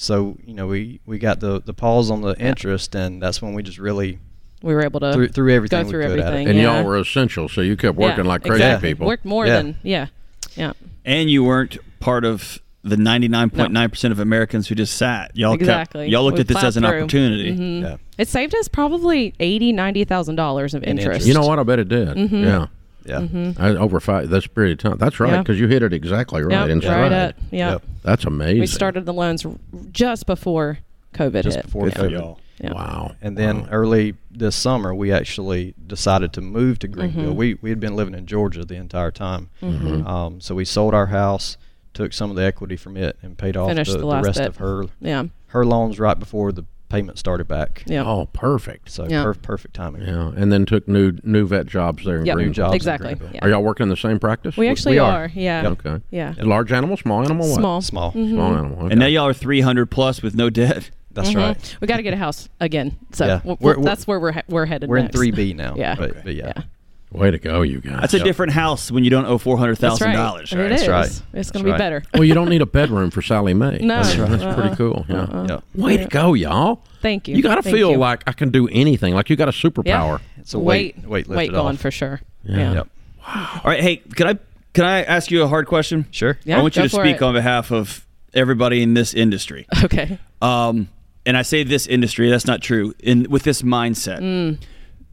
So 0.00 0.36
you 0.46 0.54
know 0.54 0.68
we 0.68 1.00
we 1.06 1.18
got 1.18 1.40
the 1.40 1.60
the 1.60 1.74
pause 1.74 2.08
on 2.08 2.20
the 2.22 2.38
interest, 2.38 2.94
and 2.94 3.20
that's 3.20 3.42
when 3.42 3.52
we 3.54 3.64
just 3.64 3.78
really 3.78 4.20
We 4.62 4.72
were 4.72 4.84
able 4.84 5.00
to 5.00 5.12
threw, 5.12 5.26
threw 5.28 5.52
everything 5.52 5.82
go 5.82 5.90
through 5.90 6.00
we 6.02 6.06
could 6.06 6.20
everything. 6.20 6.48
And 6.48 6.56
yeah. 6.56 6.76
y'all 6.76 6.84
were 6.84 6.98
essential, 6.98 7.48
so 7.48 7.62
you 7.62 7.76
kept 7.76 7.96
working 7.98 8.24
Yeah, 8.24 8.28
like 8.30 8.42
crazy 8.42 8.62
exactly. 8.62 8.90
people. 8.90 9.08
Worked 9.08 9.24
more 9.24 9.44
Yeah. 9.44 9.56
than 9.56 9.76
yeah, 9.82 10.06
yeah. 10.54 10.72
And 11.04 11.28
you 11.28 11.42
weren't 11.42 11.78
part 11.98 12.24
of 12.24 12.60
the 12.84 12.94
99.9% 12.94 14.12
of 14.12 14.20
Americans 14.20 14.68
who 14.68 14.76
just 14.76 14.94
sat. 14.96 15.36
Y'all 15.36 15.54
Exactly. 15.54 16.02
kept, 16.04 16.12
y'all 16.12 16.22
looked 16.22 16.36
We 16.36 16.42
at 16.42 16.48
this 16.48 16.62
as 16.62 16.76
an 16.76 16.84
through. 16.84 16.90
opportunity. 17.00 17.52
Mhm. 17.56 17.82
Yeah. 17.82 17.96
It 18.18 18.28
saved 18.28 18.54
us 18.54 18.68
probably 18.68 19.34
eighty, 19.40 19.72
ninety 19.72 20.04
thousand 20.04 20.36
dollars 20.36 20.74
of 20.74 20.84
interest. 20.84 21.06
interest. 21.06 21.26
You 21.26 21.34
know 21.34 21.44
what? 21.44 21.58
I 21.58 21.64
bet 21.64 21.80
it 21.80 21.88
did. 21.88 22.08
Mhm. 22.16 22.44
Yeah. 22.44 22.66
Yeah. 23.08 23.20
Mm-hmm. 23.20 23.60
I, 23.62 23.70
over 23.76 24.00
five. 24.00 24.28
That's 24.30 24.46
period 24.46 24.84
of 24.84 24.90
time. 24.90 24.98
That's 24.98 25.18
right, 25.20 25.32
Yeah. 25.32 25.38
because 25.42 25.58
you 25.58 25.66
hit 25.68 25.82
it 25.82 25.92
exactly 25.92 26.42
right 26.42 26.52
Yep, 26.52 26.68
in 26.68 26.80
stride. 26.80 27.00
right 27.00 27.12
at 27.12 27.36
yeah. 27.50 27.70
Yep. 27.72 27.82
That's 28.02 28.24
amazing. 28.24 28.60
We 28.60 28.66
started 28.66 29.06
the 29.06 29.12
loans 29.14 29.44
r- 29.44 29.52
just 29.92 30.26
before 30.26 30.78
COVID 31.14 31.42
Just 31.42 31.56
hit. 31.56 31.64
before 31.66 31.84
Good 31.86 31.94
for 31.94 32.08
COVID. 32.08 32.36
Yeah. 32.60 32.72
Wow. 32.72 33.14
And 33.22 33.36
then 33.38 33.62
Wow. 33.62 33.68
early 33.70 34.14
this 34.30 34.56
summer, 34.56 34.92
we 34.94 35.12
actually 35.12 35.74
decided 35.86 36.32
to 36.34 36.40
move 36.40 36.78
to 36.80 36.88
Greenville. 36.88 37.32
Mhm. 37.32 37.36
We 37.36 37.54
we 37.62 37.70
had 37.70 37.78
been 37.80 37.94
living 37.96 38.14
in 38.14 38.26
Georgia 38.26 38.64
the 38.64 38.74
entire 38.76 39.10
time, 39.12 39.48
Mhm. 39.62 40.06
um, 40.06 40.40
so 40.40 40.54
we 40.56 40.64
sold 40.64 40.92
our 40.94 41.06
house, 41.06 41.56
took 41.94 42.12
some 42.12 42.30
of 42.30 42.36
the 42.36 42.42
equity 42.44 42.76
from 42.76 42.96
it, 42.96 43.16
and 43.22 43.38
paid 43.38 43.56
off 43.56 43.68
the, 43.74 43.84
the 43.84 43.98
the 43.98 44.06
rest 44.22 44.38
bit. 44.40 44.48
of 44.48 44.56
her 44.56 44.84
Yeah, 45.00 45.24
her 45.48 45.64
loans 45.64 45.98
right 46.00 46.18
before 46.18 46.50
the 46.52 46.64
payment 46.88 47.18
started 47.18 47.46
back. 47.46 47.82
yeah. 47.86 48.02
Oh, 48.04 48.26
perfect. 48.32 48.90
So 48.90 49.06
Yeah. 49.08 49.22
per- 49.24 49.34
perfect 49.34 49.74
timing. 49.74 50.02
Yeah, 50.02 50.32
and 50.36 50.50
then 50.52 50.64
took 50.64 50.88
new 50.88 51.12
new 51.22 51.46
vet 51.46 51.66
jobs 51.66 52.04
there 52.04 52.18
in 52.20 52.26
Yep. 52.26 52.34
Greenville. 52.36 52.54
jobs 52.54 52.76
exactly. 52.76 53.08
Greenville. 53.14 53.30
Yeah. 53.34 53.44
Are 53.44 53.50
y'all 53.50 53.62
working 53.62 53.84
in 53.84 53.88
the 53.90 53.96
same 53.96 54.18
practice? 54.18 54.56
we 54.56 54.68
actually 54.68 54.92
we 54.94 54.98
are. 54.98 55.24
are. 55.24 55.30
Yeah. 55.34 55.68
Okay. 55.68 56.00
Yeah. 56.10 56.34
Large 56.40 56.72
animal, 56.72 56.96
small 56.96 57.22
animal, 57.22 57.46
what? 57.48 57.56
Small. 57.58 57.80
Small. 57.82 58.12
Mhm. 58.12 58.30
Small 58.32 58.52
animal. 58.56 58.78
Okay. 58.84 58.92
And 58.92 59.00
now 59.00 59.06
y'all 59.06 59.26
are 59.28 59.34
300 59.34 59.86
plus 59.90 60.22
with 60.22 60.34
no 60.34 60.48
debt. 60.50 60.90
That's 61.12 61.30
Mhm. 61.30 61.36
right. 61.36 61.76
We 61.80 61.86
got 61.88 61.96
to 61.96 62.02
get 62.02 62.14
a 62.14 62.18
house 62.18 62.48
again. 62.60 62.96
So 63.12 63.26
Yeah. 63.26 63.38
w- 63.38 63.56
We're- 63.60 63.82
that's 63.82 64.06
where 64.06 64.20
we're 64.20 64.32
he- 64.32 64.40
we're 64.48 64.66
headed. 64.66 64.88
We're 64.88 64.98
in 64.98 65.08
three 65.08 65.30
B 65.32 65.52
now. 65.52 65.74
Yeah. 65.76 65.94
But, 65.96 66.22
but 66.24 66.34
yeah. 66.34 66.52
Yeah. 66.56 66.62
Way 67.10 67.30
to 67.30 67.38
go, 67.38 67.62
you 67.62 67.80
guys. 67.80 68.00
That's 68.02 68.14
a 68.14 68.18
different 68.22 68.52
house 68.52 68.90
when 68.90 69.02
you 69.02 69.08
don't 69.10 69.24
owe 69.24 69.38
That's 69.38 70.00
right. 70.00 70.14
$400,000. 70.14 70.52
It 70.52 70.56
Right? 70.58 70.72
is. 70.72 70.88
right. 70.88 71.22
It's 71.32 71.50
going 71.50 71.62
to 71.62 71.64
be 71.64 71.70
right. 71.70 71.78
better. 71.78 72.02
well, 72.12 72.24
you 72.24 72.34
don't 72.34 72.50
need 72.50 72.60
a 72.60 72.66
bedroom 72.66 73.10
for 73.10 73.22
Sallie 73.22 73.54
Mae. 73.54 73.78
No. 73.78 74.02
That's, 74.02 74.14
That's 74.14 74.30
that's 74.30 74.44
right. 74.44 74.54
pretty 74.54 74.68
Uh-uh. 74.70 74.76
cool. 74.76 75.06
Yeah. 75.08 75.16
Uh-uh. 75.22 75.46
Yeah. 75.48 75.60
Way 75.82 75.96
to 75.96 76.04
go, 76.06 76.34
y'all. 76.34 76.82
Thank 77.00 77.26
you. 77.28 77.36
You 77.36 77.42
got 77.42 77.54
to 77.54 77.62
Thank 77.62 77.74
feel 77.76 77.92
you. 77.92 77.96
like 77.96 78.24
I 78.26 78.32
can 78.32 78.50
do 78.50 78.68
anything. 78.68 79.14
Like 79.14 79.30
you 79.30 79.36
got 79.36 79.48
a 79.48 79.52
superpower. 79.52 80.20
It's 80.36 80.52
a 80.52 80.58
weight 80.58 80.96
weight 80.98 81.06
weight 81.08 81.28
weight 81.28 81.36
lifted 81.36 81.52
going 81.54 81.74
off. 81.76 81.80
for 81.80 81.90
sure. 81.90 82.20
Yeah. 82.44 82.56
Yeah. 82.56 82.72
Yep. 82.74 82.88
All 83.26 83.60
right. 83.64 83.80
Hey, 83.80 83.96
can 83.96 84.26
I 84.26 84.38
can 84.74 84.84
I 84.84 85.02
ask 85.04 85.30
you 85.30 85.42
a 85.42 85.48
hard 85.48 85.66
question? 85.66 86.06
Sure. 86.10 86.38
Yeah, 86.44 86.58
I 86.58 86.62
want 86.62 86.76
you 86.76 86.82
go 86.82 86.88
to 86.88 86.94
for 86.94 87.04
speak 87.04 87.16
it. 87.16 87.22
on 87.22 87.34
behalf 87.34 87.70
of 87.72 88.06
everybody 88.34 88.82
in 88.82 88.94
this 88.94 89.14
industry. 89.14 89.66
Okay. 89.84 90.18
Um, 90.42 90.88
and 91.26 91.36
I 91.36 91.42
say 91.42 91.62
this 91.62 91.86
industry, 91.86 92.30
that's 92.30 92.46
not 92.46 92.62
true. 92.62 92.94
In 93.00 93.26
with 93.30 93.42
this 93.42 93.62
mindset, 93.62 94.20
Mm. 94.20 94.58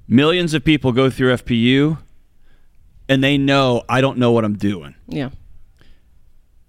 Millions 0.08 0.54
of 0.54 0.64
people 0.64 0.92
go 0.92 1.10
through 1.10 1.34
FPU. 1.34 1.98
and 3.08 3.24
they 3.24 3.38
know 3.38 3.84
I 3.88 4.02
don't 4.02 4.18
know 4.18 4.32
what 4.32 4.44
I'm 4.46 4.56
doing. 4.58 4.96
Yeah. 5.08 5.30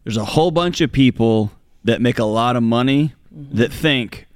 There's 0.04 0.16
a 0.16 0.24
whole 0.24 0.50
bunch 0.50 0.80
of 0.80 0.92
people 0.92 1.50
that 1.84 2.00
make 2.00 2.18
a 2.18 2.24
lot 2.24 2.56
of 2.56 2.62
money 2.62 3.12
mm-hmm. 3.34 3.56
that 3.56 3.72
think 3.72 4.26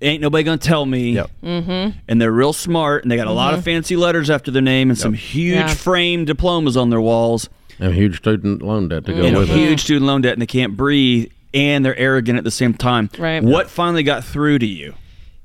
ain't 0.00 0.20
nobody 0.22 0.44
gonna 0.44 0.58
tell 0.58 0.84
me 0.86 1.12
Yep. 1.12 1.30
Mm-hmm. 1.42 1.98
and 2.06 2.20
they're 2.20 2.32
real 2.32 2.52
smart 2.52 3.02
and 3.02 3.10
they 3.10 3.16
got 3.16 3.26
a 3.26 3.32
lot 3.32 3.54
of 3.54 3.60
mm-hmm. 3.60 3.64
fancy 3.64 3.96
letters 3.96 4.28
after 4.30 4.50
their 4.50 4.62
name 4.62 4.90
and 4.90 4.98
some 4.98 5.14
huge 5.14 5.54
Yeah. 5.56 5.68
framed 5.74 6.26
diplomas 6.26 6.76
on 6.76 6.90
their 6.90 7.00
walls 7.00 7.48
And 7.78 7.90
a 7.90 7.94
huge 7.94 8.18
student 8.18 8.62
loan 8.62 8.88
debt 8.88 9.04
to 9.06 9.12
go 9.12 9.22
and 9.24 9.36
a 9.36 9.40
with 9.40 9.50
it. 9.50 9.56
huge 9.56 9.80
student 9.82 10.06
loan 10.06 10.20
debt 10.22 10.34
and 10.34 10.42
they 10.42 10.46
can't 10.46 10.76
breathe 10.76 11.30
and 11.54 11.84
they're 11.84 11.96
arrogant 11.96 12.36
at 12.38 12.44
the 12.44 12.50
same 12.50 12.74
time. 12.74 13.08
Right. 13.18 13.42
What 13.42 13.70
finally 13.70 14.02
got 14.02 14.22
through 14.24 14.58
to 14.58 14.66
you? 14.66 14.94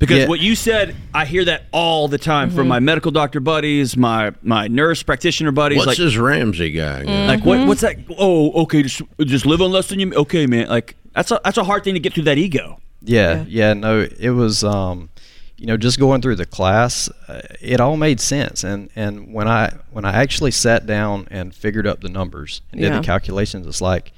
Because 0.01 0.17
Yeah. 0.17 0.27
what 0.27 0.39
you 0.39 0.55
said, 0.55 0.95
I 1.13 1.25
hear 1.25 1.45
that 1.45 1.65
all 1.71 2.07
the 2.07 2.17
time 2.17 2.49
from 2.49 2.67
my 2.67 2.79
medical 2.79 3.11
doctor 3.11 3.39
buddies, 3.39 3.95
my 3.95 4.31
my 4.41 4.67
nurse 4.67 5.03
practitioner 5.03 5.51
buddies. 5.51 5.77
What's 5.77 5.87
like, 5.87 5.97
this 5.99 6.17
Ramsey 6.17 6.71
guy? 6.71 7.03
like 7.27 7.45
what? 7.45 7.67
What's 7.67 7.81
that? 7.81 7.97
Oh, 8.17 8.63
okay, 8.63 8.81
just 8.81 9.03
just 9.19 9.45
live 9.45 9.61
on 9.61 9.71
less 9.71 9.87
than 9.89 9.99
you. 9.99 10.11
Okay, 10.13 10.47
man. 10.47 10.67
Like 10.69 10.95
that's 11.13 11.29
a 11.29 11.39
that's 11.45 11.57
a 11.59 11.63
hard 11.63 11.83
thing 11.83 11.93
to 11.93 11.99
get 11.99 12.13
through 12.13 12.23
that 12.23 12.39
ego. 12.39 12.79
Yeah, 13.03 13.45
yeah, 13.47 13.73
no, 13.73 14.07
it 14.19 14.29
was, 14.31 14.63
um, 14.63 15.09
you 15.57 15.65
know, 15.67 15.77
just 15.77 15.99
going 15.99 16.21
through 16.21 16.35
the 16.35 16.45
class, 16.45 17.07
uh, 17.27 17.41
it 17.61 17.79
all 17.79 17.95
made 17.95 18.19
sense. 18.19 18.63
And 18.63 18.89
and 18.95 19.31
when 19.33 19.47
I 19.47 19.71
when 19.91 20.03
I 20.03 20.13
actually 20.13 20.51
sat 20.51 20.87
down 20.87 21.27
and 21.29 21.53
figured 21.53 21.85
up 21.85 22.01
the 22.01 22.09
numbers 22.09 22.61
and 22.71 22.81
did 22.81 22.91
the 22.91 23.01
calculations, 23.01 23.67
it's 23.67 23.81
like, 23.81 24.13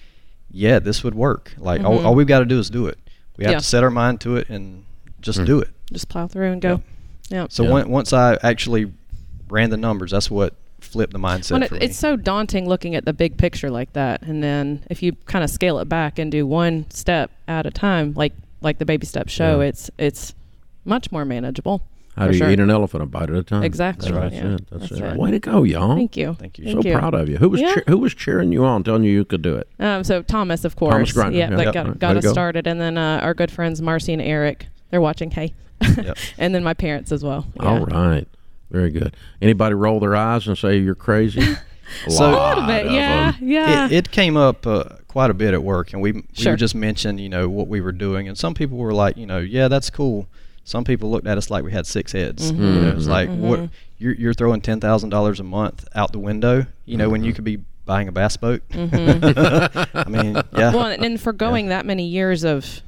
yeah, 0.50 0.80
this 0.80 1.04
would 1.04 1.16
work. 1.16 1.54
Like 1.58 1.84
all, 1.84 2.06
all 2.06 2.16
we've 2.16 2.26
got 2.28 2.40
to 2.40 2.46
do 2.46 2.58
is 2.58 2.70
do 2.70 2.88
it. 2.88 2.98
We 3.38 3.44
have 3.44 3.52
Yeah. 3.54 3.60
to 3.60 3.66
set 3.66 3.84
our 3.84 3.90
mind 3.92 4.22
to 4.22 4.38
it 4.38 4.48
and 4.50 4.86
just 5.24 5.44
do 5.46 5.60
it. 5.60 5.70
Just 5.92 6.10
plow 6.10 6.28
through 6.28 6.52
and 6.52 6.62
go. 6.62 6.82
Yeah. 7.30 7.48
So 7.50 7.66
on- 7.76 7.90
once 7.90 8.14
I 8.14 8.38
actually 8.44 8.92
ran 9.50 9.70
the 9.72 9.78
numbers, 9.78 10.12
that's 10.12 10.30
what 10.30 10.54
flipped 10.80 11.14
the 11.14 11.20
mindset 11.20 11.52
When 11.54 11.64
it, 11.64 11.70
for 11.70 11.76
me. 11.76 11.82
it's 11.82 11.98
so 11.98 12.16
daunting 12.16 12.68
looking 12.68 12.94
at 12.94 13.06
the 13.06 13.14
big 13.14 13.38
picture 13.38 13.72
like 13.72 13.94
that, 13.94 14.22
and 14.22 14.44
then 14.44 14.84
if 14.90 15.02
you 15.02 15.14
kind 15.26 15.44
of 15.44 15.50
scale 15.50 15.80
it 15.80 15.86
back 15.90 16.20
and 16.20 16.32
do 16.32 16.46
one 16.46 16.86
step 16.92 17.32
at 17.48 17.66
a 17.66 17.72
time, 17.72 18.14
like 18.16 18.34
like 18.62 18.78
the 18.80 18.86
baby 18.86 19.06
steps 19.06 19.32
show, 19.34 19.60
Yeah. 19.62 19.68
it's 19.68 19.90
it's 19.98 20.34
much 20.86 21.12
more 21.12 21.26
manageable. 21.26 21.82
How 22.16 22.28
do 22.28 22.34
you 22.34 22.38
sure. 22.38 22.52
eat 22.52 22.60
an 22.60 22.70
elephant 22.70 23.02
a 23.02 23.06
bite 23.08 23.30
at 23.32 23.36
a 23.36 23.42
time? 23.44 23.64
Exactly. 23.64 24.12
That's, 24.12 24.36
Yeah. 24.36 24.54
it. 24.54 24.70
That's, 24.70 24.90
That's 24.90 25.02
it. 25.02 25.04
it. 25.04 25.18
Way 25.18 25.32
to 25.32 25.40
go, 25.40 25.64
y'all! 25.64 25.96
Thank 25.96 26.16
you. 26.16 26.36
Thank 26.40 26.60
you. 26.60 26.66
So 26.68 26.74
Thank 26.74 26.86
you. 26.86 26.98
proud 26.98 27.14
of 27.16 27.28
you. 27.28 27.38
Who 27.38 27.50
was 27.50 27.60
Yeah. 27.62 27.74
cheer- 27.74 27.84
who 27.88 27.98
was 27.98 28.14
cheering 28.14 28.52
you 28.52 28.64
on, 28.66 28.84
telling 28.84 29.04
you 29.04 29.12
you 29.12 29.26
could 29.26 29.42
do 29.42 29.56
it? 29.56 29.68
Um, 29.80 30.04
so 30.04 30.22
Thomas, 30.22 30.64
of 30.64 30.76
course, 30.76 30.92
Thomas 30.94 31.14
Griner, 31.14 31.34
yeah, 31.36 31.50
yeah. 31.50 31.56
that 31.56 31.66
Yep. 31.66 31.74
got, 31.74 32.00
got 32.00 32.18
us 32.18 32.24
go. 32.26 32.32
started, 32.32 32.68
and 32.68 32.80
then 32.80 32.98
uh, 32.98 33.20
our 33.24 33.34
good 33.34 33.50
friends 33.50 33.82
Marcy 33.82 34.14
and 34.14 34.22
Eric, 34.22 34.68
they're 34.94 35.02
watching. 35.02 35.32
Hey, 35.32 35.56
Yep. 35.82 36.18
and 36.38 36.54
then 36.54 36.64
my 36.64 36.76
parents 36.76 37.12
as 37.12 37.24
well. 37.24 37.48
Yeah. 37.56 37.66
All 37.66 37.86
right, 37.88 38.28
very 38.70 38.92
good. 38.92 39.16
Anybody 39.42 39.74
roll 39.74 40.00
their 40.00 40.16
eyes 40.16 40.48
and 40.48 40.56
say 40.56 40.78
you're 40.78 40.94
crazy? 40.94 41.42
A 42.06 42.12
So- 42.12 42.30
lot 42.30 42.58
A 42.58 42.62
little 42.62 42.68
bit, 42.68 42.86
of 42.86 42.92
yeah, 42.92 43.32
them. 43.32 43.50
yeah. 43.50 43.86
it, 43.88 43.92
it 43.92 44.12
came 44.12 44.38
up 44.38 44.68
uh, 44.68 44.84
quite 45.08 45.32
a 45.32 45.34
bit 45.34 45.56
at 45.56 45.64
work, 45.64 45.94
and 45.94 46.02
we 46.02 46.12
we 46.12 46.24
Sure. 46.34 46.56
just 46.56 46.76
mentioned 46.76 47.20
you 47.20 47.28
know 47.28 47.50
what 47.50 47.68
we 47.68 47.82
were 47.82 47.92
doing, 47.92 48.28
and 48.28 48.38
some 48.38 48.54
people 48.54 48.78
were 48.78 48.94
like, 48.94 49.18
you 49.18 49.26
know, 49.26 49.40
yeah, 49.40 49.68
that's 49.68 49.90
cool. 49.90 50.28
Some 50.64 50.84
people 50.84 51.10
looked 51.10 51.26
at 51.26 51.40
us 51.40 51.50
like 51.50 51.64
we 51.64 51.72
had 51.72 51.88
six 51.88 52.12
heads. 52.12 52.52
Mm-hmm. 52.52 52.64
You 52.64 52.82
know, 52.82 52.90
it's 52.90 53.02
mm-hmm. 53.02 53.12
like 53.12 53.30
what 53.30 53.60
mm-hmm. 53.62 53.74
you're 53.98 54.14
you're 54.14 54.34
throwing 54.36 54.62
ten 54.62 54.80
thousand 54.80 55.10
dollars 55.10 55.40
a 55.40 55.44
month 55.44 55.88
out 55.96 56.12
the 56.12 56.20
window. 56.20 56.68
You 56.86 56.98
know, 56.98 57.10
when 57.10 57.24
you 57.24 57.34
could 57.34 57.44
be 57.44 57.62
buying 57.86 58.08
a 58.08 58.12
bass 58.12 58.38
boat. 58.38 58.62
I 58.74 60.06
mean, 60.08 60.36
yeah, 60.56 60.72
well, 60.72 60.86
and, 60.86 61.04
and 61.04 61.20
for 61.20 61.34
going 61.34 61.68
that 61.70 61.86
many 61.86 62.06
years 62.06 62.44
of 62.44 62.82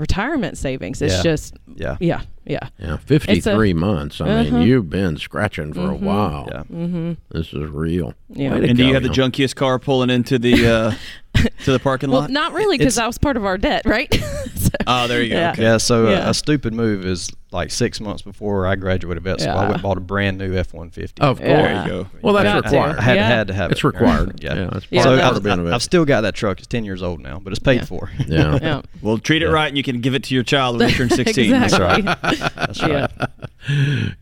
retirement 0.00 0.58
savings, 0.58 1.00
it's 1.02 1.14
Yeah. 1.16 1.22
just 1.22 1.54
yeah, 1.76 1.96
yeah, 2.00 2.22
yeah. 2.46 2.68
Yeah, 2.78 2.96
53 2.96 3.72
months. 3.74 4.20
I 4.20 4.24
mean, 4.42 4.54
Uh-huh. 4.54 4.64
you've 4.64 4.90
been 4.90 5.16
scratching 5.16 5.72
for 5.72 5.90
a 5.90 5.94
while. 5.94 6.48
yeah. 6.50 7.14
This 7.30 7.52
is 7.52 7.70
real. 7.70 8.14
Yeah. 8.28 8.54
Way 8.54 8.60
to 8.62 8.68
And 8.68 8.76
do 8.78 8.86
you 8.86 8.94
have 8.94 9.02
the 9.02 9.08
y'all. 9.12 9.28
junkiest 9.30 9.54
car 9.54 9.78
pulling 9.78 10.10
into 10.10 10.38
the 10.38 10.66
uh, 10.66 10.92
to 11.64 11.72
the 11.72 11.78
parking 11.78 12.10
lot? 12.10 12.20
Well, 12.20 12.28
not 12.28 12.52
really, 12.52 12.78
because 12.78 12.96
that 12.96 13.06
was 13.06 13.18
part 13.18 13.36
of 13.36 13.44
our 13.44 13.58
debt, 13.58 13.82
right? 13.86 14.12
So- 14.60 14.68
Oh, 14.86 15.06
there 15.08 15.22
you 15.22 15.30
go. 15.30 15.36
Yeah. 15.36 15.50
Okay. 15.52 15.62
Yeah, 15.62 15.76
so 15.78 16.08
Yeah. 16.08 16.26
A, 16.26 16.30
a 16.30 16.34
stupid 16.34 16.72
move 16.74 17.04
is 17.04 17.30
like 17.50 17.70
six 17.70 18.00
months 18.00 18.22
before 18.22 18.66
I 18.66 18.76
graduated 18.76 19.22
vet 19.24 19.40
school. 19.40 19.52
I 19.52 19.62
went 19.62 19.74
and 19.74 19.82
bought 19.82 19.96
a 19.96 20.00
brand 20.00 20.38
new 20.38 20.54
F 20.54 20.72
one 20.74 20.90
fifty. 20.90 21.20
Of 21.22 21.38
course. 21.38 21.48
Yeah. 21.48 21.62
There 21.62 21.82
you 21.96 22.02
go. 22.04 22.10
Well, 22.22 22.34
that's 22.34 22.64
required. 22.66 22.98
I 22.98 23.02
had, 23.02 23.16
Yeah. 23.16 23.26
had 23.28 23.46
to 23.48 23.54
have 23.54 23.70
it. 23.70 23.72
It's 23.72 23.80
it. 23.80 23.86
required. 23.86 24.40
Yeah, 24.42 24.54
Yeah, 24.54 24.68
it's 24.74 24.86
Yeah. 24.90 25.02
So 25.02 25.14
I've, 25.14 25.36
of 25.36 25.42
being. 25.42 25.72
I've 25.72 25.82
still 25.82 26.04
got 26.04 26.20
that 26.22 26.34
truck. 26.34 26.58
It's 26.58 26.66
ten 26.68 26.84
years 26.84 27.02
old 27.02 27.20
now, 27.20 27.38
but 27.40 27.52
it's 27.52 27.58
paid 27.60 27.76
Yeah. 27.80 27.84
for. 27.84 28.10
yeah. 28.26 28.58
yeah. 28.62 28.82
Well, 29.02 29.18
treat 29.18 29.42
it 29.42 29.48
right, 29.50 29.68
and 29.68 29.76
you 29.76 29.82
can 29.82 30.00
give 30.00 30.14
it 30.14 30.24
to 30.24 30.34
your 30.34 30.44
child 30.44 30.78
when 30.78 30.88
they 30.88 30.94
turn 30.94 31.10
sixteen. 31.10 31.54
exactly. 31.54 32.02
That's 32.02 32.82
right. 32.82 33.10
Yeah. 33.18 33.26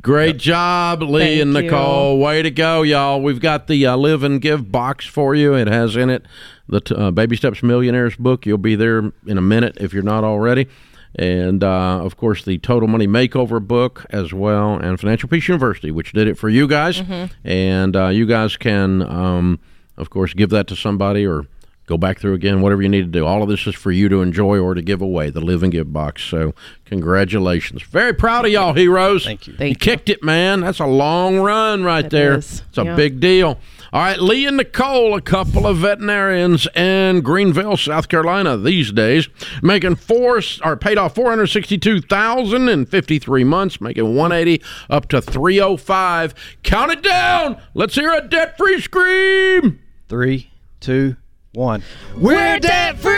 Great 0.02 0.38
job, 0.38 1.02
Lee 1.02 1.20
Thank 1.38 1.42
and 1.42 1.54
you. 1.54 1.62
Nicole. 1.62 2.18
Way 2.18 2.42
to 2.42 2.50
go, 2.50 2.82
y'all. 2.82 3.20
We've 3.22 3.40
got 3.40 3.66
the 3.66 3.86
uh, 3.86 3.96
Live 3.96 4.22
and 4.22 4.40
Give 4.40 4.70
box 4.70 5.06
for 5.06 5.34
you. 5.34 5.54
It 5.54 5.68
has 5.68 5.96
in 5.96 6.10
it 6.10 6.24
the 6.68 6.80
uh, 6.96 7.10
Baby 7.10 7.36
Steps 7.36 7.62
Millionaires 7.62 8.16
book. 8.16 8.46
You'll 8.46 8.58
be 8.58 8.74
there 8.76 8.98
in 9.26 9.38
a 9.38 9.42
minute 9.42 9.76
if 9.80 9.92
you're 9.92 10.02
not 10.02 10.24
already. 10.24 10.68
And, 11.14 11.64
uh, 11.64 12.00
of 12.04 12.16
course, 12.18 12.44
the 12.44 12.58
Total 12.58 12.86
Money 12.86 13.06
Makeover 13.06 13.66
book 13.66 14.04
as 14.10 14.32
well, 14.34 14.74
and 14.78 15.00
Financial 15.00 15.28
Peace 15.28 15.48
University, 15.48 15.90
which 15.90 16.12
did 16.12 16.28
it 16.28 16.36
for 16.36 16.48
you 16.50 16.68
guys. 16.68 17.02
And 17.42 17.96
uh, 17.96 18.08
you 18.08 18.26
guys 18.26 18.56
can, 18.58 19.02
um, 19.02 19.58
of 19.96 20.10
course, 20.10 20.34
give 20.34 20.50
that 20.50 20.66
to 20.68 20.76
somebody 20.76 21.26
or 21.26 21.46
go 21.86 21.96
back 21.96 22.18
through 22.20 22.34
again, 22.34 22.60
whatever 22.60 22.82
you 22.82 22.88
need 22.90 23.00
to 23.00 23.06
do. 23.10 23.24
All 23.24 23.42
of 23.42 23.48
this 23.48 23.66
is 23.66 23.74
for 23.74 23.90
you 23.90 24.10
to 24.10 24.20
enjoy 24.20 24.58
or 24.58 24.74
to 24.74 24.82
give 24.82 25.00
away, 25.00 25.30
the 25.30 25.40
Live 25.40 25.62
and 25.62 25.72
Give 25.72 25.90
box. 25.90 26.22
So, 26.22 26.54
congratulations. 26.84 27.82
Very 27.82 28.12
proud 28.12 28.44
of 28.44 28.52
y'all, 28.52 28.74
heroes. 28.74 29.24
Thank 29.24 29.46
you. 29.46 29.54
Thank 29.54 29.70
you 29.70 29.76
kicked 29.76 30.10
it, 30.10 30.22
man. 30.22 30.60
That's 30.60 30.80
a 30.80 30.86
long 30.86 31.38
run 31.38 31.84
right 31.84 32.04
It 32.04 32.10
there. 32.10 32.36
is. 32.38 32.62
It's 32.68 32.76
a 32.78 32.84
Yeah. 32.84 32.94
big 32.96 33.18
deal. 33.20 33.58
All 33.90 34.02
right, 34.02 34.20
Lee 34.20 34.44
and 34.44 34.58
Nicole, 34.58 35.14
a 35.14 35.20
couple 35.22 35.66
of 35.66 35.78
veterinarians 35.78 36.68
in 36.76 37.22
Greenville, 37.22 37.78
South 37.78 38.08
Carolina 38.10 38.58
these 38.58 38.92
days, 38.92 39.30
making 39.62 39.94
four 39.96 40.42
or 40.62 40.76
paid 40.76 40.98
off 40.98 41.14
four 41.14 41.30
hundred 41.30 41.46
sixty-two 41.46 42.02
thousand 42.02 42.68
in 42.68 42.84
fifty-three 42.84 43.44
months, 43.44 43.80
making 43.80 44.14
one 44.14 44.30
eighty 44.30 44.60
up 44.90 45.08
to 45.08 45.22
three 45.22 45.58
hundred 45.58 45.78
five. 45.78 46.34
Count 46.62 46.92
it 46.92 47.02
down. 47.02 47.58
Let's 47.72 47.94
hear 47.94 48.12
a 48.12 48.20
debt-free 48.20 48.82
scream. 48.82 49.80
Three, 50.06 50.50
two, 50.80 51.16
one. 51.54 51.82
We're 52.14 52.58
debt 52.60 52.98
free. 52.98 53.14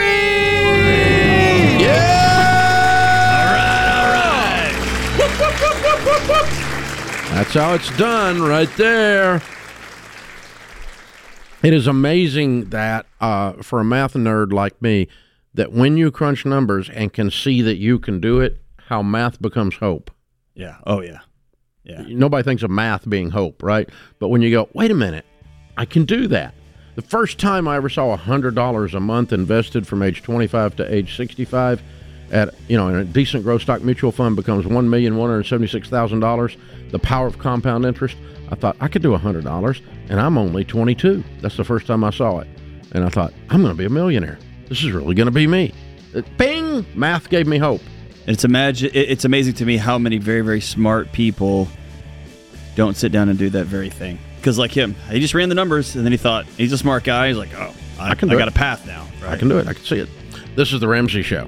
Yeah. 1.83 2.29
All 3.35 3.45
right, 3.51 3.91
all 3.97 4.07
right. 4.13 4.71
That's 7.35 7.53
how 7.53 7.73
it's 7.73 7.97
done 7.97 8.41
right 8.41 8.73
there. 8.77 9.41
It 11.63 11.73
is 11.73 11.87
amazing 11.87 12.69
that 12.69 13.05
uh, 13.19 13.53
for 13.53 13.79
a 13.79 13.83
math 13.83 14.13
nerd 14.13 14.51
like 14.51 14.81
me, 14.81 15.07
that 15.53 15.71
when 15.71 15.97
you 15.97 16.11
crunch 16.11 16.45
numbers 16.45 16.89
and 16.89 17.13
can 17.13 17.29
see 17.29 17.61
that 17.61 17.77
you 17.77 17.99
can 17.99 18.19
do 18.19 18.39
it, 18.39 18.61
how 18.87 19.03
math 19.03 19.41
becomes 19.41 19.75
hope. 19.75 20.11
Yeah. 20.55 20.77
Oh 20.85 21.01
yeah. 21.01 21.19
Yeah. 21.83 22.03
Nobody 22.07 22.43
thinks 22.43 22.63
of 22.63 22.69
math 22.69 23.09
being 23.09 23.29
hope, 23.29 23.63
right? 23.63 23.89
But 24.19 24.29
when 24.29 24.41
you 24.41 24.51
go, 24.51 24.69
wait 24.73 24.91
a 24.91 24.95
minute, 24.95 25.25
I 25.77 25.85
can 25.85 26.05
do 26.05 26.27
that. 26.27 26.53
The 26.95 27.01
first 27.01 27.39
time 27.39 27.67
I 27.67 27.77
ever 27.77 27.89
saw 27.89 28.15
$100 28.15 28.93
a 28.93 28.99
month 28.99 29.33
invested 29.33 29.87
from 29.87 30.01
age 30.03 30.21
25 30.21 30.75
to 30.77 30.93
age 30.93 31.15
65 31.15 31.81
at, 32.31 32.53
you 32.67 32.77
know, 32.77 32.87
in 32.87 32.95
a 32.95 33.03
decent 33.03 33.43
growth 33.43 33.61
stock 33.61 33.81
mutual 33.83 34.11
fund 34.11 34.35
becomes 34.35 34.65
$1,176,000, 34.65 36.57
the 36.91 36.99
power 36.99 37.27
of 37.27 37.37
compound 37.39 37.85
interest, 37.85 38.15
I 38.49 38.55
thought 38.55 38.75
I 38.79 38.87
could 38.87 39.01
do 39.01 39.15
$100 39.15 39.81
and 40.09 40.19
I'm 40.19 40.37
only 40.37 40.63
22. 40.63 41.23
That's 41.41 41.57
the 41.57 41.63
first 41.63 41.87
time 41.87 42.03
I 42.03 42.09
saw 42.09 42.39
it. 42.39 42.47
And 42.93 43.03
I 43.05 43.09
thought, 43.09 43.33
I'm 43.49 43.61
going 43.61 43.73
to 43.73 43.77
be 43.77 43.85
a 43.85 43.89
millionaire. 43.89 44.37
This 44.67 44.83
is 44.83 44.91
really 44.91 45.15
going 45.15 45.27
to 45.27 45.31
be 45.31 45.47
me. 45.47 45.73
Uh, 46.15 46.21
Bing! 46.37 46.85
Math 46.95 47.29
gave 47.29 47.47
me 47.47 47.57
hope. 47.57 47.81
It's 48.27 48.43
imagine 48.43 48.91
it's 48.93 49.25
amazing 49.25 49.55
to 49.55 49.65
me 49.65 49.77
how 49.77 49.97
many 49.97 50.19
very 50.19 50.41
very 50.41 50.61
smart 50.61 51.11
people 51.11 51.67
don't 52.75 52.95
sit 52.95 53.11
down 53.11 53.29
and 53.29 53.39
do 53.39 53.49
that 53.49 53.65
very 53.65 53.89
thing. 53.89 54.19
Because 54.37 54.59
like 54.59 54.71
him, 54.71 54.95
he 55.09 55.19
just 55.19 55.33
ran 55.33 55.49
the 55.49 55.55
numbers 55.55 55.95
and 55.95 56.05
then 56.05 56.11
he 56.11 56.17
thought 56.17 56.45
he's 56.45 56.71
a 56.71 56.77
smart 56.77 57.03
guy. 57.03 57.29
He's 57.29 57.37
like, 57.37 57.53
oh, 57.55 57.73
I, 57.99 58.11
I 58.11 58.15
can 58.15 58.29
I 58.29 58.35
got 58.35 58.47
it. 58.47 58.53
a 58.53 58.57
path 58.57 58.85
now. 58.85 59.07
I 59.25 59.37
can 59.37 59.49
do 59.49 59.57
it. 59.57 59.67
I 59.67 59.73
can 59.73 59.83
see 59.83 59.97
it. 59.97 60.09
This 60.55 60.71
is 60.71 60.79
the 60.79 60.87
Ramsey 60.87 61.23
Show. 61.23 61.47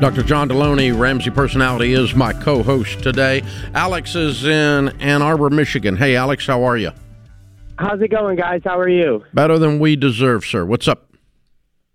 Dr. 0.00 0.22
John 0.22 0.48
Delony, 0.48 0.98
Ramsey 0.98 1.28
Personality, 1.28 1.92
is 1.92 2.14
my 2.14 2.32
co 2.32 2.62
host 2.62 3.02
today. 3.02 3.42
Alex 3.74 4.14
is 4.14 4.44
in 4.44 4.88
Ann 4.98 5.20
Arbor, 5.20 5.50
Michigan. 5.50 5.94
Hey, 5.94 6.16
Alex, 6.16 6.46
how 6.46 6.64
are 6.64 6.78
you? 6.78 6.90
How's 7.78 8.00
it 8.00 8.10
going, 8.10 8.36
guys? 8.36 8.62
How 8.64 8.78
are 8.78 8.88
you? 8.88 9.22
Better 9.34 9.58
than 9.58 9.78
we 9.78 9.96
deserve, 9.96 10.46
sir. 10.46 10.64
What's 10.64 10.88
up? 10.88 11.10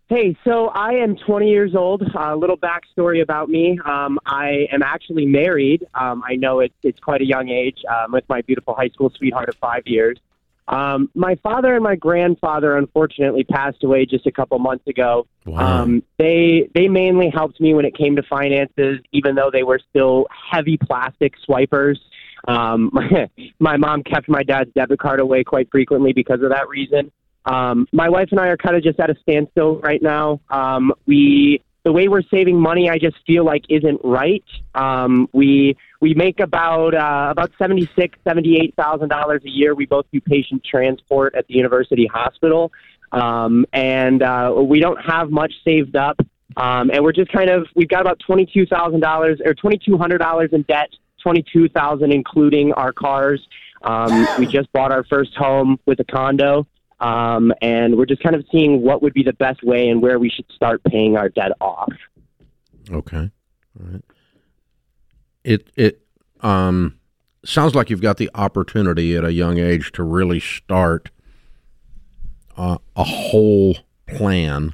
Hey, 0.08 0.38
so 0.44 0.68
I 0.68 0.92
am 0.92 1.16
20 1.16 1.50
years 1.50 1.74
old. 1.74 2.04
A 2.16 2.36
little 2.36 2.58
backstory 2.58 3.24
about 3.24 3.50
me. 3.50 3.80
Um, 3.84 4.20
I 4.28 4.68
am 4.72 4.84
actually 4.84 5.26
married. 5.26 5.84
Um, 5.96 6.24
I 6.28 6.36
know 6.36 6.60
it, 6.60 6.74
it's 6.84 7.00
quite 7.00 7.22
a 7.22 7.26
young 7.26 7.50
age 7.50 7.80
um, 7.90 8.12
with 8.12 8.24
my 8.30 8.44
beautiful 8.44 8.76
high 8.76 8.90
school 8.90 9.12
sweetheart 9.18 9.50
of 9.50 9.56
five 9.56 9.82
years. 9.88 10.20
Um, 10.68 11.12
my 11.14 11.36
father 11.44 11.76
and 11.76 11.84
my 11.84 11.96
grandfather 11.96 12.76
unfortunately 12.76 13.44
passed 13.44 13.84
away 13.84 14.06
just 14.06 14.26
a 14.26 14.32
couple 14.32 14.58
months 14.58 14.88
ago. 14.88 15.28
Wow. 15.46 15.84
Um, 15.84 16.04
they 16.18 16.70
they 16.74 16.88
mainly 16.88 17.30
helped 17.30 17.62
me 17.62 17.74
when 17.74 17.86
it 17.86 17.96
came 17.96 18.16
to 18.16 18.24
finances, 18.24 19.00
even 19.12 19.36
though 19.36 19.52
they 19.52 19.64
were 19.64 19.80
still 19.90 20.26
heavy 20.52 20.78
plastic 20.78 21.34
swipers. 21.44 22.00
Um, 22.48 22.90
my, 22.94 23.30
my 23.60 23.78
mom 23.78 24.04
kept 24.04 24.28
my 24.28 24.44
dad's 24.44 24.72
debit 24.74 25.00
card 25.00 25.20
away 25.20 25.44
quite 25.44 25.70
frequently 25.72 26.14
because 26.14 26.42
of 26.42 26.50
that 26.50 26.68
reason. 26.68 27.12
Um, 27.46 27.88
my 27.92 28.10
wife 28.10 28.30
and 28.32 28.40
I 28.40 28.48
are 28.48 28.58
kind 28.58 28.76
of 28.76 28.84
just 28.84 29.00
at 29.00 29.12
a 29.12 29.16
standstill 29.22 29.80
right 29.80 30.02
now. 30.02 30.42
Um, 30.50 30.94
we 31.06 31.62
the 31.86 31.92
way 31.92 32.08
we're 32.08 32.24
saving 32.24 32.60
money, 32.60 32.90
I 32.90 32.98
just 32.98 33.16
feel 33.28 33.46
like 33.46 33.64
isn't 33.70 34.02
right. 34.04 34.44
Um, 34.74 35.30
we 35.34 35.78
we 36.02 36.16
make 36.16 36.40
about 36.40 36.96
uh, 36.96 37.28
about 37.30 37.52
seventy 37.60 37.88
six, 37.96 38.18
seventy 38.28 38.58
eight 38.60 38.74
thousand 38.76 39.10
dollars 39.10 39.44
a 39.46 39.50
year. 39.50 39.76
We 39.76 39.86
both 39.86 40.08
do 40.12 40.20
patient 40.20 40.66
transport 40.66 41.36
at 41.36 41.48
the 41.48 41.54
university 41.54 42.08
hospital, 42.08 42.72
um, 43.12 43.68
and 43.72 44.24
uh, 44.24 44.54
we 44.68 44.80
don't 44.80 45.00
have 45.00 45.30
much 45.30 45.54
saved 45.64 45.96
up. 45.96 46.20
Um, 46.58 46.90
and 46.90 47.04
we're 47.04 47.12
just 47.12 47.32
kind 47.32 47.52
of 47.52 47.68
we've 47.76 47.88
got 47.88 48.02
about 48.02 48.20
twenty 48.26 48.48
two 48.52 48.66
thousand 48.66 49.02
dollars 49.02 49.40
or 49.46 49.54
twenty 49.54 49.78
two 49.78 49.96
hundred 49.96 50.18
dollars 50.18 50.50
in 50.54 50.64
debt, 50.64 50.90
twenty 51.22 51.46
two 51.54 51.70
thousand 51.70 52.12
including 52.12 52.74
our 52.74 52.94
cars. 52.94 53.48
Um, 53.84 54.28
we 54.40 54.48
just 54.48 54.72
bought 54.72 54.92
our 54.92 55.04
first 55.04 55.36
home 55.36 55.80
with 55.86 56.00
a 56.00 56.06
condo. 56.06 56.66
Um, 57.00 57.54
and 57.62 57.98
we're 57.98 58.06
just 58.06 58.24
kind 58.24 58.36
of 58.36 58.46
seeing 58.52 58.82
what 58.82 59.02
would 59.02 59.14
be 59.14 59.24
the 59.24 59.34
best 59.34 59.64
way 59.64 59.90
and 59.90 60.02
where 60.02 60.18
we 60.18 60.30
should 60.30 60.46
start 60.52 60.84
paying 60.84 61.18
our 61.18 61.30
debt 61.30 61.52
off. 61.60 61.92
Okay. 62.90 63.30
All 63.80 63.88
right. 63.92 64.04
It 65.44 65.70
it 65.76 66.02
um 66.42 66.98
sounds 67.44 67.76
like 67.76 67.90
you've 67.90 68.02
got 68.02 68.18
the 68.18 68.30
opportunity 68.34 69.16
at 69.16 69.24
a 69.24 69.34
young 69.34 69.58
age 69.58 69.92
to 69.94 70.04
really 70.04 70.40
start 70.40 71.10
uh, 72.58 72.78
a 72.96 73.04
whole 73.04 73.78
plan 74.08 74.74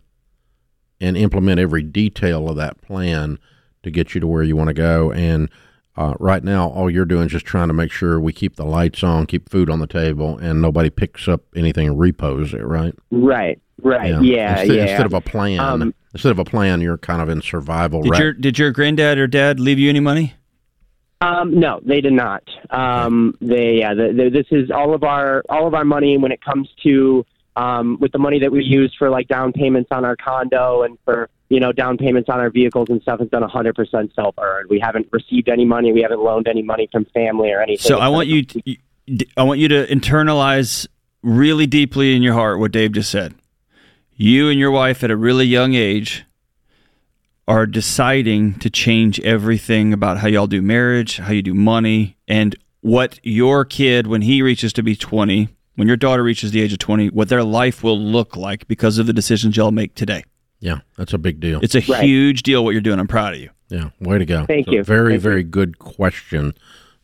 and 1.00 1.18
implement 1.18 1.60
every 1.60 1.84
detail 1.84 2.48
of 2.50 2.56
that 2.56 2.82
plan 2.82 3.40
to 3.84 3.92
get 3.92 4.14
you 4.14 4.22
to 4.22 4.28
where 4.28 4.44
you 4.44 4.56
want 4.56 4.68
to 4.68 4.74
go. 4.74 5.12
And 5.12 5.50
uh, 5.98 6.14
right 6.20 6.44
now, 6.44 6.70
all 6.70 6.90
you're 6.90 7.06
doing 7.06 7.26
is 7.26 7.32
just 7.32 7.46
trying 7.46 7.68
to 7.68 7.74
make 7.74 7.92
sure 7.92 8.20
we 8.20 8.32
keep 8.32 8.56
the 8.56 8.66
lights 8.66 9.04
on, 9.04 9.26
keep 9.26 9.50
food 9.50 9.70
on 9.70 9.80
the 9.80 9.88
table, 9.88 10.38
and 10.38 10.62
nobody 10.62 10.90
picks 10.90 11.28
up 11.28 11.42
anything 11.56 11.88
and 11.88 12.00
repos 12.00 12.54
it. 12.54 12.66
Right. 12.66 12.96
Right. 13.12 13.60
Right. 13.84 14.22
Yeah. 14.24 14.60
instead, 14.60 14.76
yeah. 14.76 14.82
Instead 14.84 15.06
of 15.06 15.14
a 15.14 15.22
plan, 15.22 15.60
Um, 15.60 15.94
instead 16.14 16.32
of 16.32 16.40
a 16.40 16.46
plan, 16.46 16.82
you're 16.82 16.98
kind 16.98 17.22
of 17.22 17.30
in 17.30 17.42
survival. 17.42 18.04
Did 18.04 18.12
right? 18.12 18.22
your 18.22 18.34
did 18.34 18.60
your 18.60 18.72
granddad 18.72 19.18
or 19.18 19.28
dad 19.28 19.60
leave 19.60 19.80
you 19.80 19.90
any 19.90 20.00
money? 20.00 20.36
Um, 21.20 21.60
no, 21.60 21.80
they 21.84 22.02
did 22.02 22.14
not. 22.14 22.44
Um, 22.72 23.38
they, 23.42 23.80
yeah, 23.80 23.94
the, 23.94 24.12
the, 24.12 24.30
this 24.30 24.48
is 24.50 24.72
all 24.72 24.96
of 24.96 25.04
our 25.04 25.44
all 25.50 25.68
of 25.68 25.74
our 25.74 25.86
money 25.86 26.18
when 26.18 26.32
it 26.32 26.44
comes 26.44 26.68
to 26.84 27.26
um, 27.56 27.98
with 28.00 28.12
the 28.12 28.18
money 28.18 28.40
that 28.40 28.52
we 28.52 28.64
use 28.64 28.94
for 28.98 29.10
like 29.10 29.28
down 29.28 29.52
payments 29.54 29.90
on 29.92 30.06
our 30.06 30.16
condo 30.16 30.84
and 30.84 30.98
for 31.06 31.30
you 31.52 31.60
know 31.60 31.74
down 31.74 31.98
payments 31.98 32.30
on 32.30 32.40
our 32.40 32.50
vehicles 32.50 32.88
and 32.90 33.02
stuff 33.02 33.20
has 33.20 33.28
done 33.28 33.44
100% 33.44 34.16
self 34.16 34.36
earned. 34.40 34.70
We 34.70 34.80
haven't 34.80 35.08
received 35.12 35.50
any 35.50 35.66
money. 35.66 35.92
We 35.92 36.02
haven't 36.02 36.22
loaned 36.24 36.48
any 36.48 36.62
money 36.62 36.88
from 36.90 37.06
family 37.14 37.52
or 37.52 37.62
anything. 37.62 37.86
So 37.86 38.00
I 38.00 38.08
want 38.08 38.30
you, 38.30 38.44
to, 38.44 38.78
I 39.36 39.44
want 39.44 39.60
you 39.60 39.68
to 39.68 39.86
internalize 39.88 40.88
really 41.22 41.68
deeply 41.68 42.16
in 42.16 42.22
your 42.22 42.36
heart 42.36 42.60
what 42.60 42.72
Dave 42.72 42.94
just 42.94 43.12
said. 43.12 43.36
You 44.16 44.50
and 44.50 44.58
your 44.58 44.72
wife 44.72 45.04
at 45.04 45.12
a 45.12 45.18
really 45.18 45.46
young 45.46 45.74
age 45.74 46.26
are 47.50 47.66
deciding 47.66 48.54
to 48.60 48.70
change 48.70 49.20
everything 49.20 49.92
about 49.92 50.20
how 50.20 50.30
y'all 50.30 50.48
do 50.48 50.62
marriage, 50.62 51.18
how 51.18 51.34
you 51.34 51.42
do 51.42 51.54
money, 51.54 52.16
and 52.30 52.56
what 52.80 53.20
your 53.24 53.66
kid, 53.66 54.08
when 54.08 54.22
he 54.22 54.42
reaches 54.42 54.72
to 54.74 54.84
be 54.84 54.96
20, 54.96 55.50
when 55.76 55.88
your 55.88 55.98
daughter 55.98 56.24
reaches 56.24 56.52
the 56.52 56.62
age 56.62 56.72
of 56.72 56.80
20, 56.80 57.10
what 57.10 57.28
their 57.28 57.44
life 57.44 57.84
will 57.84 58.00
look 58.00 58.38
like 58.38 58.70
because 58.70 59.00
of 59.00 59.06
the 59.06 59.12
decisions 59.12 59.58
y'all 59.58 59.72
make 59.72 59.96
today. 59.96 60.24
Yeah, 60.62 60.80
that's 60.98 61.12
a 61.14 61.18
big 61.18 61.40
deal. 61.42 61.60
It's 61.62 61.76
a 61.76 61.80
Right. 61.92 62.04
huge 62.04 62.44
deal 62.44 62.64
what 62.64 62.72
you're 62.72 62.82
doing. 62.82 63.00
I'm 63.00 63.08
proud 63.08 63.34
of 63.34 63.40
you. 63.40 63.50
Yeah, 63.70 63.90
way 64.00 64.18
to 64.20 64.26
go. 64.26 64.46
Thank 64.46 64.68
It's 64.68 64.74
a 64.74 64.76
you. 64.78 64.84
very, 64.84 65.12
Thank 65.14 65.24
you. 65.24 65.30
very 65.30 65.44
good 65.44 65.80
question. 65.80 66.54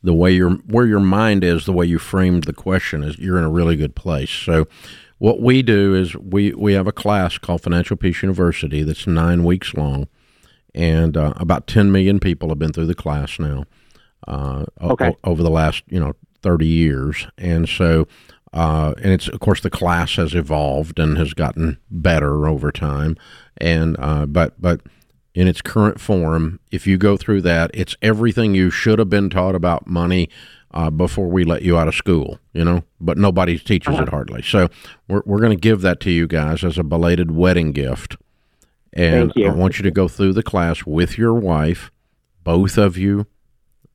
The 0.04 0.14
way 0.14 0.32
your 0.34 0.52
where 0.68 0.86
your 0.86 1.00
mind 1.00 1.44
is, 1.44 1.66
the 1.66 1.74
way 1.74 1.86
you 1.86 1.98
framed 1.98 2.44
the 2.46 2.54
question 2.54 3.04
is, 3.04 3.18
you're 3.18 3.38
in 3.38 3.44
a 3.44 3.50
really 3.50 3.76
good 3.76 3.96
place. 3.96 4.30
So, 4.30 4.68
what 5.18 5.42
we 5.42 5.62
do 5.64 5.96
is 5.96 6.16
we 6.16 6.54
we 6.54 6.74
have 6.74 6.86
a 6.88 6.92
class 6.92 7.38
called 7.40 7.62
Financial 7.62 7.98
Peace 7.98 8.22
University 8.22 8.84
that's 8.84 9.08
nine 9.08 9.44
weeks 9.44 9.74
long, 9.74 10.08
and 10.76 11.18
uh, 11.18 11.34
about 11.38 11.66
10 11.68 11.92
million 11.92 12.20
people 12.20 12.50
have 12.50 12.60
been 12.60 12.72
through 12.74 12.86
the 12.86 12.94
class 12.96 13.40
now 13.40 13.66
uh, 14.28 14.66
Okay. 14.82 15.08
o- 15.10 15.18
over 15.24 15.42
the 15.42 15.50
last 15.50 15.84
you 15.90 16.00
know 16.00 16.14
30 16.44 16.68
years, 16.68 17.28
and 17.38 17.68
so. 17.68 18.08
Uh, 18.54 18.94
and 19.04 19.12
it's 19.12 19.28
of 19.28 19.42
course 19.42 19.60
the 19.60 19.70
class 19.70 20.16
has 20.16 20.34
evolved 20.34 21.00
and 21.00 21.18
has 21.18 21.34
gotten 21.34 21.78
better 21.92 22.48
over 22.48 22.72
time, 22.72 23.18
and 23.60 23.96
uh, 24.00 24.26
but 24.26 24.60
but 24.62 24.82
in 25.34 25.48
its 25.48 25.62
current 25.62 26.00
form, 26.00 26.60
if 26.72 26.88
you 26.88 26.98
go 26.98 27.16
through 27.16 27.42
that, 27.42 27.70
it's 27.74 27.96
everything 28.02 28.56
you 28.56 28.72
should 28.72 28.98
have 28.98 29.10
been 29.10 29.30
taught 29.30 29.54
about 29.54 29.86
money 29.86 30.30
uh, 30.72 30.90
before 30.90 31.28
we 31.28 31.44
let 31.44 31.62
you 31.62 31.78
out 31.78 31.88
of 31.88 31.96
school, 31.96 32.40
you 32.54 32.64
know, 32.64 32.84
but 33.00 33.18
nobody 33.18 33.58
teaches 33.58 34.00
it 34.00 34.10
hardly. 34.10 34.42
So 34.42 34.70
we're, 35.08 35.22
we're 35.26 35.40
going 35.40 35.56
to 35.56 35.62
give 35.62 35.82
that 35.82 36.00
to 36.02 36.12
you 36.12 36.28
guys 36.28 36.64
as 36.64 36.78
a 36.78 36.84
belated 36.84 37.32
wedding 37.32 37.72
gift. 37.72 38.18
And 38.94 39.32
I 39.38 39.50
want 39.50 39.78
you 39.78 39.84
to 39.84 39.92
go 39.92 40.08
through 40.08 40.34
the 40.34 40.44
class 40.44 40.86
with 40.86 41.18
your 41.18 41.34
wife. 41.34 41.92
Both 42.44 42.78
of 42.78 42.98
you 42.98 43.28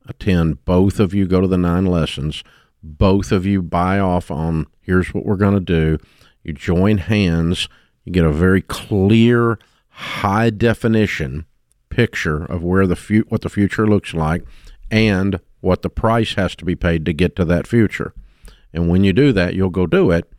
attend, 0.07 0.63
both 0.65 0.99
of 0.99 1.13
you 1.13 1.27
go 1.27 1.41
to 1.41 1.47
the 1.47 1.57
nine 1.57 1.85
lessons. 1.85 2.43
Both 2.81 3.31
of 3.31 3.45
you 3.45 3.61
buy 3.61 3.99
off 3.99 4.31
on 4.31 4.67
here's 4.81 5.13
what 5.13 5.25
we're 5.25 5.35
going 5.35 5.55
to 5.55 5.59
do. 5.59 5.97
You 6.43 6.53
join 6.53 6.99
hands, 6.99 7.67
you 8.03 8.11
get 8.11 8.25
a 8.25 8.31
very 8.31 8.61
clear, 8.61 9.57
high 9.89 10.49
definition 10.49 11.45
picture 11.89 12.43
of 12.45 12.63
where 12.63 12.87
the 12.87 12.95
fu- 12.95 13.25
what 13.29 13.41
the 13.41 13.49
future 13.49 13.87
looks 13.87 14.13
like 14.13 14.43
and 14.91 15.39
what 15.61 15.81
the 15.81 15.89
price 15.89 16.33
has 16.33 16.55
to 16.55 16.65
be 16.65 16.75
paid 16.75 17.05
to 17.05 17.13
get 17.13 17.35
to 17.35 17.45
that 17.45 17.67
future. 17.67 18.13
And 18.73 18.89
when 18.89 19.03
you 19.03 19.13
do 19.13 19.31
that, 19.33 19.53
you'll 19.53 19.69
go 19.69 19.85
do 19.85 20.11
it 20.11 20.29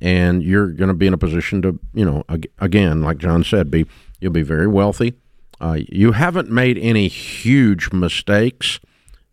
and 0.00 0.42
you're 0.42 0.68
going 0.68 0.88
to 0.88 0.94
be 0.94 1.06
in 1.06 1.14
a 1.14 1.18
position 1.18 1.62
to, 1.62 1.78
you 1.94 2.04
know, 2.04 2.24
ag- 2.28 2.50
again, 2.58 3.00
like 3.02 3.18
John 3.18 3.44
said, 3.44 3.70
be 3.70 3.86
you'll 4.20 4.32
be 4.32 4.42
very 4.42 4.66
wealthy. 4.66 5.14
Uh, 5.60 5.78
you 5.88 6.12
haven't 6.12 6.50
made 6.50 6.76
any 6.78 7.08
huge 7.08 7.92
mistakes. 7.92 8.80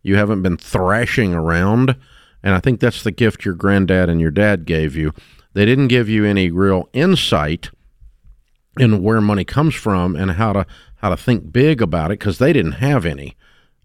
You 0.02 0.16
haven't 0.16 0.42
been 0.42 0.56
thrashing 0.56 1.34
around, 1.34 1.96
and 2.42 2.54
I 2.54 2.60
think 2.60 2.80
that's 2.80 3.02
the 3.02 3.10
gift 3.10 3.44
your 3.44 3.54
granddad 3.54 4.08
and 4.08 4.20
your 4.20 4.30
dad 4.30 4.64
gave 4.64 4.96
you. 4.96 5.12
They 5.52 5.66
didn't 5.66 5.88
give 5.88 6.08
you 6.08 6.24
any 6.24 6.50
real 6.50 6.88
insight 6.92 7.70
in 8.78 9.02
where 9.02 9.20
money 9.20 9.44
comes 9.44 9.74
from 9.74 10.16
and 10.16 10.32
how 10.32 10.52
to 10.52 10.66
how 10.96 11.10
to 11.10 11.16
think 11.16 11.52
big 11.52 11.82
about 11.82 12.10
it 12.10 12.18
because 12.18 12.38
they 12.38 12.52
didn't 12.52 12.72
have 12.72 13.04
any. 13.04 13.36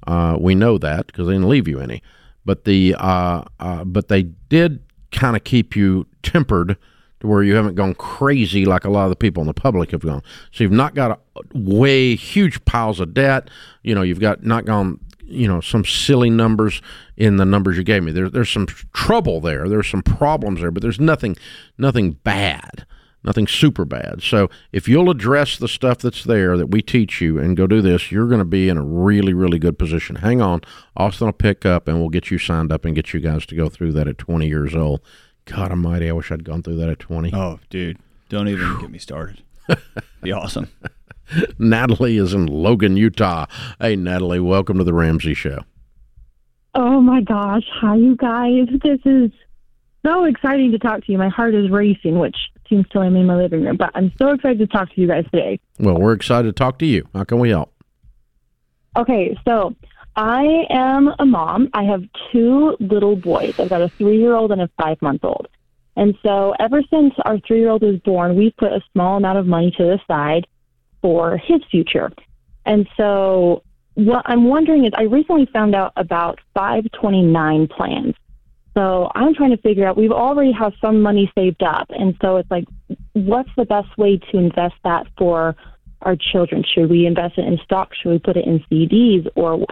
Uh, 0.06 0.38
we 0.40 0.56
know 0.56 0.78
that 0.78 1.08
because 1.08 1.28
they 1.28 1.34
didn't 1.34 1.50
leave 1.50 1.68
you 1.68 1.80
any. 1.80 2.02
But 2.46 2.64
the 2.64 2.96
uh, 2.98 3.44
uh, 3.60 3.84
but 3.84 4.08
they 4.08 4.24
did 4.24 4.84
kind 5.12 5.36
of 5.36 5.44
keep 5.44 5.76
you 5.76 6.06
tempered 6.24 6.78
to 7.20 7.28
where 7.28 7.44
you 7.44 7.56
haven't 7.56 7.76
gone 7.76 7.96
crazy 7.96 8.66
like 8.66 8.86
a 8.86 8.90
lot 8.90 9.06
of 9.06 9.10
the 9.10 9.16
people 9.16 9.42
in 9.42 9.48
the 9.48 9.54
public 9.54 9.92
have 9.92 10.02
gone. 10.02 10.22
So 10.52 10.64
you've 10.64 10.72
not 10.72 10.94
got 10.94 11.20
a, 11.36 11.42
way 11.54 12.16
huge 12.16 12.64
piles 12.66 13.00
of 13.00 13.14
debt. 13.14 13.50
You 13.84 13.96
know, 13.96 14.04
you've 14.04 14.20
got 14.20 14.44
not 14.44 14.66
gone. 14.66 15.00
You 15.30 15.46
know, 15.46 15.60
some 15.60 15.84
silly 15.84 16.30
numbers 16.30 16.82
in 17.18 17.36
the 17.36 17.44
numbers 17.44 17.76
you 17.76 17.84
gave 17.84 18.02
me. 18.02 18.14
There, 18.14 18.30
there's 18.30 18.50
some 18.50 18.66
trouble 18.94 19.42
there. 19.42 19.68
There's 19.68 19.90
some 19.90 20.02
problems 20.02 20.62
there, 20.62 20.72
but 20.72 20.82
there's 20.82 21.02
nothing, 21.02 21.36
nothing 21.78 22.14
bad 22.14 22.86
nothing 23.24 23.48
super 23.48 23.86
bad. 23.86 24.22
So 24.22 24.50
if 24.72 24.88
you'll 24.88 25.10
address 25.10 25.58
the 25.58 25.68
stuff 25.68 26.00
that's 26.00 26.24
there 26.24 26.58
that 26.58 26.68
we 26.68 26.82
teach 26.82 27.22
you 27.22 27.40
and 27.40 27.58
go 27.58 27.68
do 27.68 27.82
this, 27.82 28.12
you're 28.12 28.28
going 28.28 28.40
to 28.40 28.46
be 28.46 28.70
in 28.70 28.78
a 28.78 28.84
really, 28.84 29.34
really 29.34 29.60
good 29.60 29.78
position. 29.78 30.18
Hang 30.18 30.42
on. 30.42 30.62
Austin 30.96 31.28
will 31.28 31.34
pick 31.34 31.66
up 31.66 31.88
and 31.88 32.00
we'll 32.00 32.10
get 32.10 32.32
you 32.32 32.38
signed 32.38 32.72
up 32.72 32.86
and 32.86 32.96
get 32.96 33.14
you 33.14 33.20
guys 33.20 33.46
to 33.48 33.56
go 33.56 33.70
through 33.70 33.94
that 33.94 34.08
at 34.08 34.18
20 34.18 34.48
years 34.48 34.76
old. 34.76 35.02
God 35.46 35.72
almighty, 35.72 36.10
I 36.10 36.12
wish 36.12 36.32
I'd 36.32 36.44
gone 36.44 36.62
through 36.62 36.76
that 36.78 36.90
at 36.90 37.00
20. 37.00 37.34
Oh, 37.34 37.60
dude, 37.70 37.98
don't 38.30 38.48
even 38.48 38.80
get 38.80 38.90
me 38.90 39.00
started. 39.00 39.42
Be 40.22 40.32
awesome. 40.32 40.70
Natalie 41.60 42.18
is 42.18 42.34
in 42.34 42.46
Logan, 42.46 42.98
Utah. 42.98 43.46
Hey, 43.80 43.96
Natalie, 43.96 44.40
welcome 44.40 44.78
to 44.78 44.84
the 44.84 44.94
Ramsey 44.94 45.34
Show. 45.34 45.64
Oh 46.74 47.02
my 47.02 47.22
gosh. 47.22 47.64
Hi, 47.82 47.96
you 47.96 48.16
guys. 48.16 48.68
This 48.84 49.00
is 49.06 49.32
so 50.06 50.26
exciting 50.26 50.72
to 50.72 50.80
talk 50.80 51.04
to 51.06 51.12
you. 51.12 51.18
My 51.18 51.30
heart 51.30 51.56
is 51.56 51.70
racing, 51.70 52.20
which 52.20 52.38
seems 52.70 52.86
silly. 52.92 53.08
I'm 53.08 53.16
in 53.16 53.26
my 53.26 53.36
living 53.36 53.64
room, 53.64 53.78
but 53.78 53.92
I'm 53.96 54.12
so 54.18 54.32
excited 54.32 54.60
to 54.60 54.68
talk 54.68 54.94
to 54.94 55.02
you 55.02 55.08
guys 55.08 55.26
today. 55.26 55.60
Well, 55.80 55.98
we're 56.00 56.14
excited 56.14 56.48
to 56.48 56.54
talk 56.54 56.80
to 56.80 56.86
you. 56.86 57.08
How 57.14 57.24
can 57.24 57.40
we 57.40 57.50
help? 57.50 57.74
Okay, 58.96 59.38
so 59.48 59.76
I 60.16 60.66
am 60.72 61.12
a 61.20 61.26
mom. 61.26 61.70
I 61.74 61.84
have 61.84 62.04
two 62.32 62.76
little 62.80 63.16
boys. 63.16 63.60
I've 63.60 63.70
got 63.70 63.82
a 63.82 63.90
three 63.90 64.18
year 64.18 64.34
old 64.34 64.52
and 64.52 64.62
a 64.62 64.70
five 64.82 65.02
month 65.02 65.24
old. 65.24 65.48
And 65.96 66.16
so 66.24 66.54
ever 66.60 66.82
since 66.90 67.14
our 67.26 67.40
three 67.40 67.60
year 67.60 67.70
old 67.70 67.84
was 67.84 68.00
born, 68.00 68.36
we've 68.36 68.56
put 68.58 68.72
a 68.72 68.82
small 68.94 69.18
amount 69.18 69.38
of 69.38 69.46
money 69.46 69.72
to 69.78 69.84
the 69.84 70.00
side 70.08 70.48
for 71.02 71.38
his 71.38 71.62
future. 71.70 72.12
And 72.66 72.88
so 72.98 73.64
what 73.94 74.24
I'm 74.26 74.46
wondering 74.46 74.86
is 74.86 74.92
I 74.96 75.04
recently 75.04 75.48
found 75.54 75.74
out 75.74 75.94
about 75.96 76.40
529 76.54 77.68
plans. 77.68 78.16
So 78.78 79.10
I'm 79.16 79.34
trying 79.34 79.50
to 79.50 79.58
figure 79.58 79.88
out. 79.88 79.98
We've 79.98 80.12
already 80.12 80.52
have 80.52 80.72
some 80.80 81.02
money 81.02 81.32
saved 81.34 81.64
up, 81.64 81.88
and 81.90 82.16
so 82.22 82.38
it's 82.38 82.52
like, 82.52 82.66
what's 83.14 83.50
the 83.58 83.66
best 83.66 83.98
way 83.98 84.18
to 84.32 84.38
invest 84.38 84.76
that 84.84 85.08
for 85.18 85.56
our 86.04 86.16
children? 86.16 86.64
Should 86.64 86.92
we 86.92 87.08
invest 87.08 87.40
it 87.40 87.46
in 87.48 87.58
stocks? 87.64 87.98
Should 87.98 88.12
we 88.12 88.20
put 88.20 88.38
it 88.38 88.46
in 88.46 88.64
CDs? 88.72 89.28
Or 89.36 89.66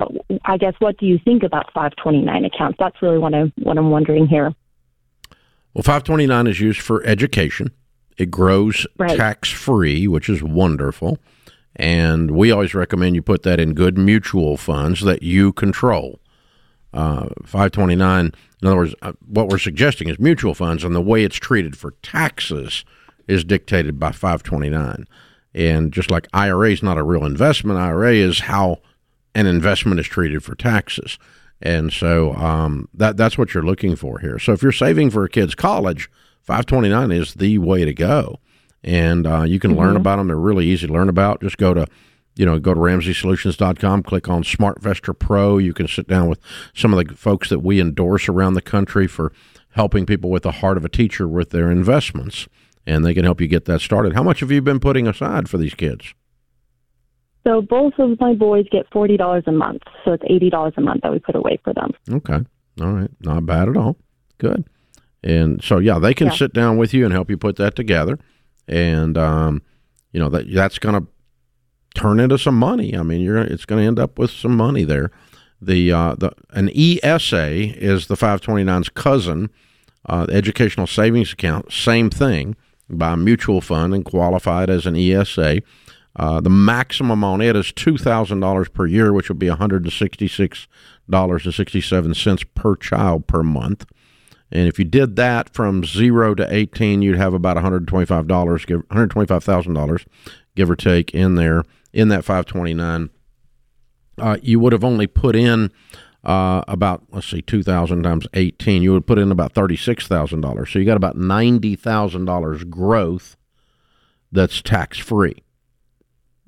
I 0.45 0.57
guess, 0.57 0.73
what 0.79 0.97
do 0.97 1.05
you 1.05 1.19
think 1.23 1.43
about 1.43 1.71
529 1.71 2.45
accounts? 2.45 2.77
That's 2.79 2.99
really 2.99 3.19
what 3.19 3.35
I'm 3.35 3.53
what 3.61 3.77
I'm 3.77 3.91
wondering 3.91 4.25
here. 4.25 4.55
Well, 5.75 5.83
529 5.83 6.47
is 6.47 6.59
used 6.59 6.81
for 6.81 7.05
education. 7.05 7.69
It 8.17 8.31
grows 8.31 8.87
Right. 8.97 9.15
tax 9.15 9.51
free, 9.51 10.07
which 10.07 10.29
is 10.29 10.41
wonderful. 10.41 11.19
And 11.75 12.31
we 12.31 12.49
always 12.49 12.73
recommend 12.73 13.13
you 13.13 13.21
put 13.21 13.43
that 13.43 13.59
in 13.59 13.75
good 13.75 13.99
mutual 13.99 14.57
funds 14.57 15.01
that 15.01 15.21
you 15.21 15.53
control. 15.53 16.19
Uh, 16.93 17.27
529, 17.43 18.31
in 18.65 18.69
other 18.69 18.77
words, 18.77 18.95
uh, 19.03 19.13
what 19.27 19.47
we're 19.47 19.59
suggesting 19.59 20.09
is 20.09 20.17
mutual 20.17 20.55
funds, 20.55 20.83
and 20.83 20.95
the 20.95 20.99
way 21.01 21.23
it's 21.23 21.35
treated 21.35 21.77
for 21.77 21.91
taxes 22.01 22.83
is 23.27 23.43
dictated 23.43 23.99
by 23.99 24.11
529. 24.11 25.05
And 25.53 25.93
just 25.93 26.09
like 26.09 26.27
IRA 26.33 26.71
is 26.71 26.81
not 26.81 26.97
a 26.97 27.03
real 27.03 27.25
investment, 27.25 27.77
IRA 27.77 28.13
is 28.13 28.39
how 28.39 28.81
an 29.35 29.45
investment 29.45 29.99
is 29.99 30.07
treated 30.07 30.43
for 30.43 30.55
taxes. 30.55 31.19
And 31.61 31.93
so 31.93 32.33
um, 32.33 32.89
that 32.95 33.17
that's 33.17 33.37
what 33.37 33.53
you're 33.53 33.61
looking 33.61 33.95
for 33.95 34.17
here. 34.17 34.39
So 34.39 34.53
if 34.53 34.63
you're 34.63 34.71
saving 34.71 35.11
for 35.11 35.23
a 35.23 35.29
kid's 35.29 35.53
college, 35.53 36.09
529 36.41 37.11
is 37.11 37.35
the 37.35 37.59
way 37.59 37.85
to 37.85 37.93
go. 37.93 38.39
And 38.83 39.27
uh, 39.27 39.43
you 39.43 39.59
can 39.59 39.75
learn 39.75 39.95
about 39.95 40.15
them. 40.15 40.25
They're 40.27 40.37
really 40.37 40.65
easy 40.65 40.87
to 40.87 40.93
learn 40.93 41.09
about. 41.09 41.41
Just 41.41 41.57
go 41.57 41.75
to, 41.75 41.85
you 42.35 42.45
know, 42.45 42.59
go 42.59 42.73
to 42.73 42.79
RamseySolutions.com, 42.79 44.03
click 44.03 44.27
on 44.29 44.43
SmartVestor 44.43 45.17
Pro. 45.17 45.57
You 45.57 45.73
can 45.73 45.87
sit 45.87 46.07
down 46.07 46.27
with 46.27 46.39
some 46.73 46.93
of 46.93 47.07
the 47.07 47.15
folks 47.15 47.49
that 47.49 47.59
we 47.59 47.79
endorse 47.79 48.27
around 48.27 48.53
the 48.55 48.61
country 48.61 49.07
for 49.07 49.31
helping 49.71 50.05
people 50.05 50.29
with 50.29 50.43
the 50.43 50.51
heart 50.51 50.77
of 50.77 50.85
a 50.85 50.89
teacher 50.89 51.27
with 51.27 51.51
their 51.51 51.71
investments. 51.71 52.47
And 52.85 53.03
they 53.03 53.13
can 53.13 53.23
help 53.25 53.41
you 53.41 53.47
get 53.47 53.65
that 53.65 53.81
started. 53.81 54.13
How 54.13 54.21
much 54.23 54.41
have 54.41 54.51
you 54.51 54.61
been 54.61 54.79
putting 54.79 55.07
aside 55.07 55.49
for 55.49 55.57
these 55.57 55.73
kids? 55.73 56.13
So 57.43 57.61
both 57.61 57.93
of 57.99 58.19
my 58.19 58.33
boys 58.33 58.65
get 58.71 58.85
forty 58.91 59.17
dollars 59.17 59.43
a 59.47 59.51
month, 59.51 59.83
so 60.03 60.13
it's 60.13 60.23
eighty 60.27 60.49
dollars 60.49 60.73
a 60.77 60.81
month 60.81 61.01
that 61.03 61.11
we 61.11 61.19
put 61.19 61.35
away 61.35 61.59
for 61.63 61.73
them. 61.73 61.91
Okay. 62.11 62.39
All 62.81 62.91
right. 62.91 63.09
Not 63.21 63.45
bad 63.45 63.69
at 63.69 63.77
all. 63.77 63.97
Good. 64.39 64.67
And 65.23 65.63
so, 65.63 65.79
yeah, 65.79 65.97
they 65.97 66.13
can 66.13 66.27
Yeah. 66.27 66.33
sit 66.33 66.53
down 66.53 66.77
with 66.77 66.93
you 66.93 67.05
and 67.05 67.13
help 67.13 67.29
you 67.29 67.37
put 67.37 67.55
that 67.55 67.75
together. 67.75 68.19
And, 68.67 69.17
um, 69.17 69.61
you 70.11 70.19
know, 70.19 70.29
that 70.29 70.51
that's 70.53 70.77
going 70.79 70.95
to 71.01 71.07
turn 71.95 72.19
into 72.19 72.37
some 72.37 72.57
money. 72.57 72.95
I 72.95 73.03
mean, 73.03 73.21
you're 73.21 73.37
it's 73.37 73.65
going 73.65 73.81
to 73.81 73.87
end 73.87 73.99
up 73.99 74.19
with 74.19 74.31
some 74.31 74.55
money 74.55 74.83
there. 74.83 75.11
The, 75.61 75.91
uh, 75.91 76.15
the 76.15 76.31
an 76.51 76.69
ESA 76.75 77.47
is 77.47 78.07
the 78.07 78.15
529's 78.15 78.89
cousin, 78.89 79.49
uh, 80.07 80.27
educational 80.29 80.85
savings 80.85 81.33
account, 81.33 81.71
same 81.71 82.09
thing, 82.09 82.55
by 82.89 83.15
mutual 83.15 83.61
fund 83.61 83.93
and 83.93 84.05
qualified 84.05 84.69
as 84.69 84.85
an 84.85 84.95
ESA. 84.95 85.61
Uh, 86.17 86.39
the 86.39 86.49
maximum 86.49 87.23
on 87.23 87.41
it 87.41 87.55
is 87.55 87.71
two 87.73 87.97
thousand 87.97 88.39
dollars 88.39 88.69
per 88.69 88.85
year, 88.85 89.11
which 89.11 89.27
would 89.27 89.39
be 89.39 89.49
one 89.49 89.57
hundred 89.57 89.83
and 89.83 89.91
sixty-six 89.91 90.67
dollars 91.09 91.45
and 91.45 91.53
sixty-seven 91.53 92.13
cents 92.13 92.43
per 92.55 92.75
child 92.75 93.27
per 93.27 93.43
month. 93.43 93.85
And 94.51 94.67
if 94.67 94.79
you 94.79 94.85
did 94.85 95.17
that 95.17 95.53
from 95.53 95.83
zero 95.83 96.33
to 96.35 96.53
eighteen, 96.53 97.01
you'd 97.01 97.17
have 97.17 97.33
about 97.33 97.57
one 97.57 97.63
hundred 97.63 97.87
twenty-five 97.87 98.27
dollars, 98.27 98.65
one 98.67 98.85
hundred 98.89 99.11
twenty-five 99.11 99.43
thousand 99.43 99.73
dollars, 99.73 100.05
give 100.55 100.69
or 100.69 100.75
take, 100.77 101.13
in 101.13 101.35
there 101.35 101.63
in 101.95 102.09
that 102.09 102.23
five 102.23 102.45
twenty-nine. 102.45 103.09
Uh, 104.19 104.37
you 104.41 104.59
would 104.59 104.71
have 104.73 104.83
only 104.83 105.07
put 105.07 105.35
in 105.35 105.71
uh, 106.23 106.63
about 106.67 107.03
let's 107.11 107.27
see, 107.27 107.41
two 107.41 107.63
thousand 107.63 108.03
times 108.03 108.27
eighteen. 108.35 108.83
You 108.83 108.93
would 108.93 109.07
put 109.07 109.17
in 109.17 109.31
about 109.31 109.53
thirty-six 109.53 110.07
thousand 110.07 110.41
dollars. 110.41 110.71
So 110.71 110.77
you 110.77 110.85
got 110.85 110.97
about 110.97 111.17
ninety 111.17 111.75
thousand 111.75 112.25
dollars 112.25 112.63
growth 112.63 113.35
that's 114.31 114.61
tax-free 114.61 115.41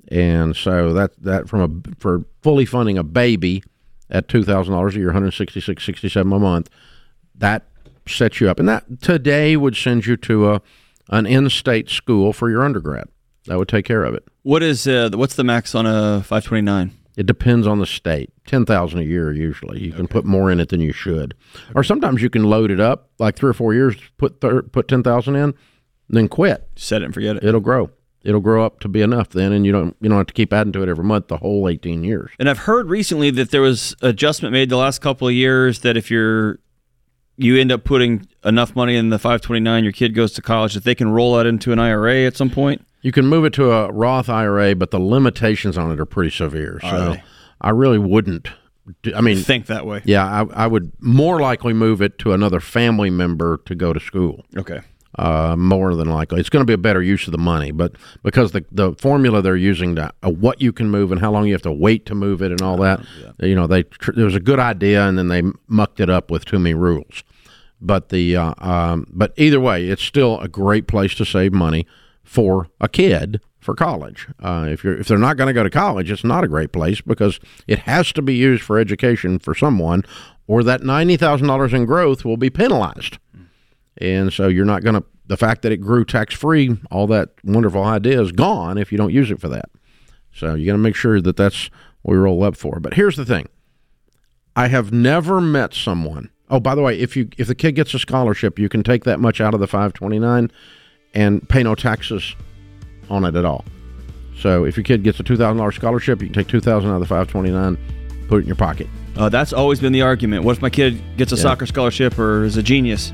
and 0.07 0.55
so 0.55 0.93
that 0.93 1.11
that 1.21 1.49
from 1.49 1.61
a 1.61 1.95
for 1.99 2.25
fully 2.41 2.65
funding 2.65 2.97
a 2.97 3.03
baby 3.03 3.63
at 4.09 4.27
two 4.27 4.43
thousand 4.43 4.73
dollars 4.73 4.95
a 4.95 4.99
year, 4.99 5.07
one 5.07 5.15
hundred 5.15 5.31
sixty 5.31 5.59
six 5.59 5.83
sixty 5.83 6.09
seven 6.09 6.31
a 6.31 6.39
month, 6.39 6.69
that 7.35 7.65
sets 8.07 8.39
you 8.39 8.49
up, 8.49 8.59
and 8.59 8.69
that 8.69 9.01
today 9.01 9.57
would 9.57 9.75
send 9.75 10.05
you 10.05 10.15
to 10.17 10.51
a 10.51 10.61
an 11.09 11.25
in 11.25 11.49
state 11.49 11.89
school 11.89 12.33
for 12.33 12.49
your 12.49 12.63
undergrad. 12.63 13.07
That 13.45 13.57
would 13.57 13.69
take 13.69 13.85
care 13.85 14.03
of 14.03 14.13
it. 14.13 14.25
What 14.47 14.63
is 14.63 14.87
uh, 14.87 15.09
what's 15.13 15.35
the 15.35 15.43
max 15.43 15.75
on 15.75 15.85
a 15.85 16.23
529? 16.23 16.93
It 17.17 17.25
depends 17.25 17.67
on 17.67 17.79
the 17.79 17.85
state. 17.85 18.31
Ten 18.45 18.65
thousand 18.65 18.99
a 18.99 19.03
year 19.03 19.33
usually. 19.33 19.81
You 19.81 19.91
can 19.91 20.07
put 20.07 20.23
more 20.23 20.49
in 20.49 20.61
it 20.61 20.69
than 20.69 20.79
you 20.79 20.93
should, 20.93 21.33
or 21.75 21.83
sometimes 21.83 22.21
you 22.21 22.29
can 22.29 22.45
load 22.45 22.71
it 22.71 22.79
up 22.79 23.09
like 23.19 23.35
three 23.35 23.49
or 23.49 23.53
four 23.53 23.73
years. 23.73 23.97
Put 24.15 24.39
thir- 24.39 24.61
put 24.61 24.87
ten 24.87 25.03
thousand 25.03 25.35
in, 25.35 25.53
then 26.07 26.29
quit. 26.29 26.65
Set 26.77 27.01
it 27.01 27.05
and 27.05 27.13
forget 27.13 27.35
it. 27.35 27.43
It'll 27.43 27.59
grow. 27.59 27.89
It'll 28.23 28.39
grow 28.39 28.65
up 28.65 28.79
to 28.79 28.87
be 28.87 29.01
enough 29.01 29.31
then, 29.31 29.51
and 29.51 29.65
you 29.65 29.73
don't 29.73 29.97
you 29.99 30.07
don't 30.07 30.17
have 30.17 30.27
to 30.27 30.33
keep 30.33 30.53
adding 30.53 30.71
to 30.71 30.81
it 30.81 30.87
every 30.87 31.03
month 31.03 31.27
the 31.27 31.35
whole 31.35 31.67
eighteen 31.67 32.05
years. 32.05 32.31
And 32.39 32.49
I've 32.49 32.59
heard 32.59 32.89
recently 32.89 33.31
that 33.31 33.51
there 33.51 33.59
was 33.61 33.97
adjustment 34.01 34.53
made 34.53 34.69
the 34.69 34.77
last 34.77 34.99
couple 34.99 35.27
of 35.27 35.33
years 35.33 35.81
that 35.81 35.97
if 35.97 36.09
you're 36.09 36.59
you 37.35 37.57
end 37.59 37.73
up 37.73 37.83
putting 37.83 38.25
enough 38.45 38.77
money 38.77 38.95
in 38.95 39.09
the 39.09 39.19
529, 39.19 39.83
your 39.83 39.93
kid 39.93 40.15
goes 40.15 40.31
to 40.31 40.41
college, 40.41 40.73
that 40.73 40.83
they 40.83 40.95
can 40.95 41.09
roll 41.09 41.35
that 41.35 41.45
into 41.45 41.71
an 41.71 41.79
IRA 41.79 42.21
at 42.25 42.35
some 42.35 42.49
point. 42.49 42.83
You 43.07 43.13
can 43.13 43.25
move 43.25 43.45
it 43.45 43.53
to 43.53 43.71
a 43.71 43.89
Roth 43.89 44.27
IRA, 44.27 44.75
but 44.75 44.91
the 44.91 44.99
limitations 44.99 45.77
on 45.77 45.93
it 45.93 45.99
are 46.01 46.05
pretty 46.05 46.29
severe. 46.29 46.77
So? 46.81 47.15
I 47.61 47.69
really 47.69 47.99
wouldn't. 47.99 48.49
do- 49.01 49.15
I 49.15 49.21
mean, 49.21 49.37
Think 49.37 49.67
that 49.67 49.85
way. 49.85 50.01
yeah, 50.03 50.25
I, 50.25 50.65
I 50.65 50.67
would 50.67 50.91
more 50.99 51.39
likely 51.39 51.71
move 51.71 52.01
it 52.01 52.19
to 52.19 52.33
another 52.33 52.59
family 52.59 53.09
member 53.09 53.61
to 53.63 53.75
go 53.75 53.93
to 53.93 53.99
school. 54.01 54.43
Okay. 54.57 54.81
Uh, 55.17 55.55
more 55.57 55.95
than 55.95 56.09
likely, 56.09 56.41
it's 56.41 56.49
going 56.49 56.59
to 56.59 56.65
be 56.65 56.73
a 56.73 56.77
better 56.77 57.01
use 57.01 57.27
of 57.27 57.31
the 57.31 57.37
money, 57.37 57.71
but 57.71 57.93
because 58.23 58.51
the 58.51 58.65
the 58.73 58.91
formula 58.95 59.41
they're 59.41 59.55
using 59.55 59.95
to 59.95 60.11
uh, 60.23 60.29
what 60.29 60.61
you 60.61 60.73
can 60.73 60.89
move 60.89 61.13
and 61.13 61.21
how 61.21 61.31
long 61.31 61.47
you 61.47 61.53
have 61.53 61.61
to 61.61 61.71
wait 61.71 62.05
to 62.07 62.13
move 62.13 62.41
it 62.41 62.51
and 62.51 62.61
all 62.61 62.75
that, 62.75 62.99
you 63.39 63.55
know, 63.55 63.67
they 63.67 63.83
tr- 63.83 64.19
it 64.19 64.23
was 64.25 64.35
a 64.35 64.41
good 64.41 64.59
idea 64.59 65.07
and 65.07 65.17
then 65.17 65.29
they 65.29 65.43
mucked 65.67 66.01
it 66.01 66.09
up 66.09 66.29
with 66.29 66.43
too 66.43 66.59
many 66.59 66.75
rules. 66.75 67.23
But 67.79 68.09
the 68.09 68.35
uh, 68.35 68.53
um, 68.57 69.07
but 69.09 69.31
either 69.37 69.61
way, 69.61 69.87
it's 69.87 70.03
still 70.03 70.41
a 70.41 70.49
great 70.49 70.87
place 70.87 71.15
to 71.15 71.23
save 71.23 71.53
money 71.53 71.87
for 72.27 72.67
a 72.81 72.89
kid 72.89 73.39
for 73.59 73.73
college. 73.73 74.27
Uh, 74.39 74.67
if 74.69 74.83
you're 74.83 74.97
if 74.97 75.07
they're 75.07 75.17
not 75.17 75.37
going 75.37 75.47
to 75.47 75.53
go 75.53 75.63
to 75.63 75.69
college, 75.69 76.11
it's 76.11 76.23
not 76.23 76.43
a 76.43 76.47
great 76.47 76.73
place 76.73 77.01
because 77.01 77.39
it 77.67 77.79
has 77.79 78.11
to 78.13 78.21
be 78.21 78.35
used 78.35 78.63
for 78.63 78.77
education 78.77 79.39
for 79.39 79.55
someone, 79.55 80.03
or 80.45 80.61
that 80.61 80.83
ninety 80.83 81.15
thousand 81.15 81.47
dollars 81.47 81.73
in 81.73 81.85
growth 81.85 82.25
will 82.25 82.37
be 82.37 82.49
penalized. 82.49 83.17
And 83.99 84.31
so 84.31 84.47
you're 84.47 84.65
not 84.65 84.83
going 84.83 84.95
to 84.95 85.03
the 85.25 85.37
fact 85.37 85.61
that 85.61 85.71
it 85.71 85.77
grew 85.77 86.05
tax 86.05 86.35
free, 86.35 86.77
all 86.91 87.07
that 87.07 87.29
wonderful 87.43 87.83
idea 87.83 88.21
is 88.21 88.31
gone 88.31 88.77
if 88.77 88.91
you 88.91 88.97
don't 88.97 89.13
use 89.13 89.31
it 89.31 89.41
for 89.41 89.49
that. 89.49 89.69
So 90.31 90.53
you 90.53 90.65
got 90.65 90.73
to 90.73 90.77
make 90.77 90.95
sure 90.95 91.19
that 91.19 91.35
that's 91.35 91.69
what 92.03 92.13
we 92.13 92.17
roll 92.17 92.43
up 92.43 92.55
for. 92.55 92.79
But 92.79 92.93
here's 92.93 93.15
the 93.15 93.25
thing: 93.25 93.47
I 94.55 94.67
have 94.67 94.91
never 94.91 95.39
met 95.39 95.73
someone. 95.73 96.29
Oh, 96.49 96.59
by 96.59 96.75
the 96.75 96.81
way, 96.81 96.99
if 96.99 97.15
you 97.15 97.29
if 97.37 97.47
the 97.47 97.55
kid 97.55 97.73
gets 97.73 97.93
a 97.93 97.99
scholarship, 97.99 98.59
you 98.59 98.67
can 98.67 98.83
take 98.83 99.05
that 99.05 99.21
much 99.21 99.39
out 99.39 99.53
of 99.53 99.61
the 99.61 99.67
529 99.67 100.51
and 101.17 101.47
pay 101.49 101.63
no 101.63 101.73
taxes 101.75 102.35
on 103.09 103.25
it 103.25 103.35
at 103.35 103.43
all. 103.43 103.65
So 104.39 104.65
if 104.65 104.77
your 104.77 104.83
kid 104.83 105.03
gets 105.03 105.19
a 105.19 105.23
two 105.23 105.35
thousand 105.35 105.57
dollars 105.57 105.75
scholarship, 105.75 106.21
you 106.21 106.27
can 106.27 106.33
take 106.35 106.47
two 106.47 106.59
thousand 106.61 106.91
out 106.91 106.95
of 106.95 107.01
the 107.01 107.07
529, 107.07 107.77
put 108.27 108.35
it 108.37 108.39
in 108.41 108.45
your 108.47 108.55
pocket. 108.55 108.87
Uh, 109.17 109.29
that's 109.29 109.51
always 109.51 109.79
been 109.79 109.93
the 109.93 110.03
argument. 110.03 110.43
What 110.43 110.55
if 110.57 110.61
my 110.61 110.69
kid 110.69 111.01
gets 111.17 111.31
a 111.31 111.35
Yeah. 111.35 111.41
soccer 111.41 111.65
scholarship 111.65 112.19
or 112.19 112.43
is 112.43 112.55
a 112.55 112.61
genius? 112.63 113.11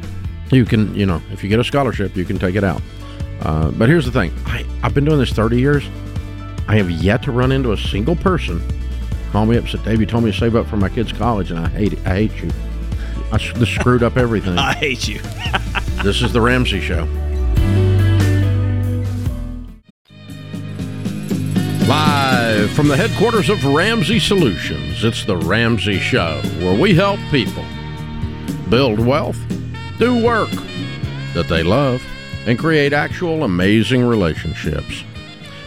You 0.52 0.66
can, 0.66 0.94
you 0.94 1.06
know, 1.06 1.22
if 1.32 1.44
you 1.44 1.50
get 1.50 1.60
a 1.60 1.64
scholarship, 1.64 2.16
you 2.18 2.26
can 2.26 2.38
take 2.38 2.56
it 2.56 2.64
out. 2.64 2.82
Uh, 3.42 3.72
but 3.72 3.88
here's 3.88 4.06
the 4.06 4.12
thing: 4.12 4.34
I, 4.46 4.66
I've 4.84 4.94
been 4.94 5.06
doing 5.06 5.20
this 5.20 5.32
30 5.32 5.60
years. 5.60 5.84
I 6.68 6.76
have 6.76 6.92
yet 6.92 7.24
to 7.24 7.32
run 7.32 7.52
into 7.52 7.72
a 7.72 7.78
single 7.78 8.16
person 8.16 8.62
call 9.32 9.48
me 9.48 9.58
up 9.58 9.64
and 9.64 9.72
said, 9.72 9.84
"Dave, 9.84 10.00
you 10.00 10.06
told 10.06 10.24
me 10.26 10.32
to 10.32 10.38
save 10.38 10.56
up 10.56 10.68
for 10.68 10.78
my 10.78 10.90
kid's 10.90 11.12
college, 11.12 11.50
and 11.52 11.60
I 11.60 11.68
hate 11.70 11.94
it. 11.94 12.00
I 12.06 12.28
hate 12.28 12.44
you. 12.44 12.52
I 13.32 13.38
this 13.56 13.70
screwed 13.70 14.04
up 14.04 14.16
everything." 14.18 14.58
I 14.60 14.74
hate 14.74 15.08
you. 15.08 15.20
this 16.04 16.22
is 16.22 16.34
the 16.34 16.42
Ramsey 16.42 16.82
Show. 16.82 17.08
Live 21.94 22.72
from 22.72 22.88
the 22.88 22.98
headquarters 22.98 23.50
of 23.50 23.64
Ramsey 23.64 24.18
Solutions, 24.18 25.04
it's 25.04 25.26
the 25.26 25.38
Ramsey 25.38 26.00
Show, 26.00 26.42
where 26.58 26.74
we 26.74 26.96
help 26.96 27.20
people 27.30 27.64
build 28.68 28.98
wealth, 28.98 29.38
do 30.00 30.24
work 30.26 30.50
that 31.36 31.46
they 31.48 31.62
love, 31.62 32.02
and 32.48 32.58
create 32.58 32.94
actual 32.94 33.44
amazing 33.44 34.04
relationships. 34.04 35.04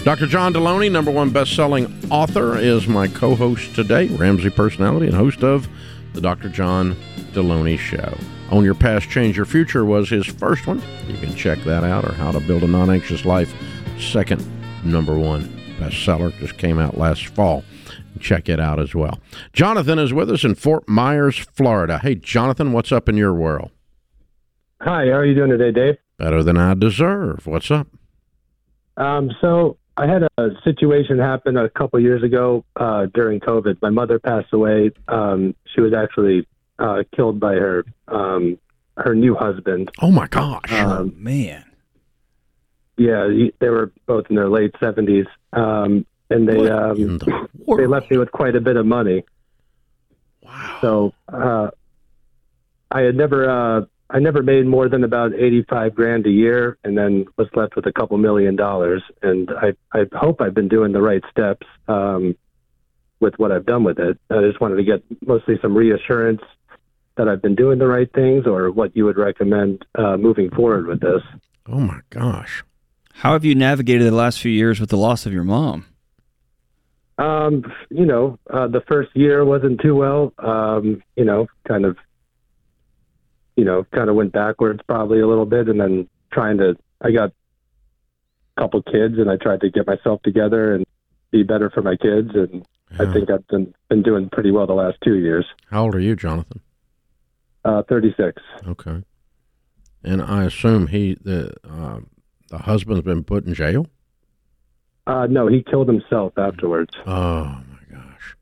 Dr. 0.03 0.27
John 0.27 0.53
Delony, 0.53 0.91
number 0.91 1.13
one 1.13 1.31
best-selling 1.31 1.97
author, 2.11 2.59
is 2.59 2.89
my 2.89 3.07
co-host 3.07 3.77
today, 3.77 4.09
Ramsey 4.09 4.51
personality 4.51 5.07
and 5.07 5.15
host 5.15 5.45
of 5.45 5.69
the 6.13 6.21
Dr. 6.21 6.49
John 6.49 6.97
Delony 7.35 7.79
Show. 7.79 8.19
Own 8.51 8.65
Your 8.65 8.75
Past, 8.75 9.09
Change 9.09 9.37
Your 9.37 9.47
Future 9.47 9.85
was 9.85 10.11
his 10.11 10.27
first 10.27 10.67
one. 10.67 10.83
You 11.07 11.19
can 11.19 11.37
check 11.37 11.61
that 11.61 11.85
out, 11.85 12.05
or 12.05 12.15
How 12.15 12.33
to 12.33 12.41
Build 12.41 12.65
a 12.65 12.67
Non-Anxious 12.67 13.25
Life, 13.25 13.55
second 14.01 14.45
number 14.85 15.17
one 15.17 15.56
bestseller, 15.77 16.37
just 16.39 16.59
came 16.59 16.79
out 16.79 16.97
last 16.99 17.27
fall. 17.27 17.65
Check 18.21 18.49
it 18.49 18.59
out 18.59 18.81
as 18.81 18.95
well. 18.95 19.19
Jonathan 19.53 19.99
is 19.99 20.13
with 20.13 20.31
us 20.31 20.45
in 20.45 20.55
Fort 20.55 20.89
Myers, 20.89 21.37
Florida. 21.39 21.99
Hey, 21.99 22.15
Jonathan, 22.15 22.73
what's 22.73 22.91
up 22.93 23.09
in 23.09 23.17
your 23.17 23.35
world? 23.35 23.71
Hi, 24.81 25.07
how 25.07 25.13
are 25.13 25.25
you 25.25 25.35
doing 25.35 25.51
today, 25.51 25.73
Dave? 25.73 25.97
Better 26.19 26.43
than 26.43 26.57
I 26.57 26.75
deserve. 26.75 27.47
What's 27.47 27.71
up? 27.71 27.89
Um, 28.97 29.31
so 29.41 29.77
I 29.99 30.07
had 30.07 30.23
a 30.39 30.49
situation 30.65 31.19
happen 31.19 31.57
a 31.59 31.69
couple 31.69 32.01
years 32.01 32.23
ago 32.23 32.65
uh, 32.77 33.07
during 33.13 33.41
COVID. 33.41 33.77
My 33.83 33.91
mother 33.91 34.19
passed 34.19 34.53
away. 34.53 34.93
Um, 35.09 35.55
she 35.75 35.81
was 35.83 35.93
actually 35.93 36.47
uh, 36.79 37.03
killed 37.15 37.39
by 37.39 37.55
her 37.55 37.85
um, 38.09 38.59
her 38.97 39.15
new 39.15 39.35
husband. 39.35 39.91
Oh 40.01 40.11
my 40.11 40.27
gosh! 40.27 40.73
Um, 40.73 41.13
Man. 41.17 41.65
yeah, 42.97 43.29
they 43.61 43.69
were 43.69 43.93
both 44.07 44.27
in 44.31 44.37
their 44.37 44.49
late 44.49 44.75
seventies, 44.81 45.27
um, 45.53 46.07
and 46.31 46.49
they 46.49 46.69
um, 46.71 47.19
the 47.19 47.49
they 47.77 47.87
left 47.87 48.11
me 48.11 48.19
with 48.19 48.33
quite 48.33 48.57
a 48.57 48.61
bit 48.61 48.77
of 48.77 48.87
money. 48.87 49.25
Wow. 50.43 50.79
So 50.81 51.13
uh, 51.29 51.71
I 52.91 53.01
had 53.01 53.17
never 53.17 53.49
uh, 53.49 53.87
I 54.11 54.19
never 54.19 54.43
made 54.43 54.67
more 54.67 54.89
than 54.89 55.05
about 55.05 55.35
eighty 55.35 55.63
five 55.63 55.95
grand 55.95 56.27
a 56.27 56.31
year, 56.31 56.79
and 56.85 56.97
then 56.97 57.27
was 57.37 57.49
left 57.55 57.77
with 57.77 57.87
a 57.87 57.93
couple 57.93 58.17
million 58.19 58.57
dollars. 58.57 59.03
And 59.23 59.51
I 59.51 59.75
I 59.93 60.07
hope 60.13 60.41
I've 60.41 60.55
been 60.55 60.69
doing 60.69 60.93
the 60.93 61.03
right 61.03 61.23
steps 61.31 61.67
um, 61.89 62.37
with 63.21 63.35
what 63.39 63.53
I've 63.53 63.67
done 63.67 63.85
with 63.85 63.99
it. 63.99 64.19
I 64.31 64.41
just 64.43 64.61
wanted 64.61 64.77
to 64.77 64.85
get 64.85 65.03
mostly 65.27 65.59
some 65.63 65.77
reassurance 65.77 66.43
that 67.17 67.29
I've 67.29 67.41
been 67.41 67.55
doing 67.55 67.79
the 67.79 67.87
right 67.87 68.13
things, 68.13 68.47
or 68.47 68.71
what 68.71 68.95
you 68.95 69.05
would 69.07 69.17
recommend 69.17 69.85
uh, 69.95 70.17
moving 70.17 70.51
forward 70.51 70.87
with 70.87 71.01
this. 71.01 71.23
Oh 71.69 71.81
my 71.81 72.01
gosh. 72.11 72.63
How 73.19 73.33
have 73.33 73.47
you 73.47 73.55
navigated 73.55 74.07
the 74.07 74.15
last 74.15 74.41
few 74.41 74.53
years 74.53 74.79
with 74.79 74.91
the 74.91 74.99
loss 74.99 75.25
of 75.25 75.33
your 75.33 75.43
mom? 75.43 75.87
Um, 77.17 77.65
you 77.89 78.05
know, 78.05 78.39
uh, 78.53 78.69
the 78.69 78.83
first 78.87 79.09
year 79.15 79.43
wasn't 79.43 79.81
too 79.81 79.95
well. 79.95 80.35
Um, 80.39 81.03
you 81.17 81.25
know, 81.25 81.47
kind 81.67 81.87
of, 81.87 81.97
you 83.57 83.65
know, 83.65 83.87
kind 83.95 84.11
of 84.11 84.17
went 84.17 84.33
backwards 84.33 84.81
probably 84.87 85.21
a 85.21 85.27
little 85.27 85.47
bit, 85.47 85.69
and 85.69 85.81
then 85.81 86.09
trying 86.31 86.59
to. 86.59 86.77
I 87.01 87.11
got 87.11 87.31
a 88.57 88.61
couple 88.61 88.83
kids, 88.83 89.15
and 89.17 89.31
I 89.31 89.37
tried 89.37 89.63
to 89.63 89.71
get 89.71 89.87
myself 89.87 90.21
together 90.23 90.75
and 90.75 90.85
be 91.31 91.43
better 91.43 91.71
for 91.71 91.81
my 91.81 91.97
kids, 91.97 92.33
and 92.35 92.67
I 92.99 93.11
think 93.11 93.31
I've 93.31 93.47
been 93.49 93.75
been 93.89 94.03
doing 94.03 94.29
pretty 94.29 94.51
well 94.51 94.67
the 94.67 94.75
last 94.75 94.99
two 95.03 95.15
years. 95.15 95.47
How 95.71 95.85
old 95.85 95.95
are 95.95 96.01
you, 96.01 96.17
Jonathan? 96.17 96.61
Uh, 97.65 97.83
Thirty 97.89 98.15
six. 98.15 98.43
Okay. 98.69 99.03
And 100.05 100.21
I 100.21 100.45
assume 100.45 100.89
he 100.89 101.15
the 101.15 101.55
uh, 101.69 102.01
the 102.49 102.59
husband's 102.59 103.03
been 103.03 103.25
put 103.25 103.47
in 103.47 103.55
jail. 103.55 103.87
Uh, 105.07 105.27
no, 105.29 105.47
he 105.47 105.63
killed 105.63 105.89
himself 105.89 106.33
afterwards. 106.37 106.95
Oh 107.07 107.45
my 107.45 107.79
gosh. 107.97 108.37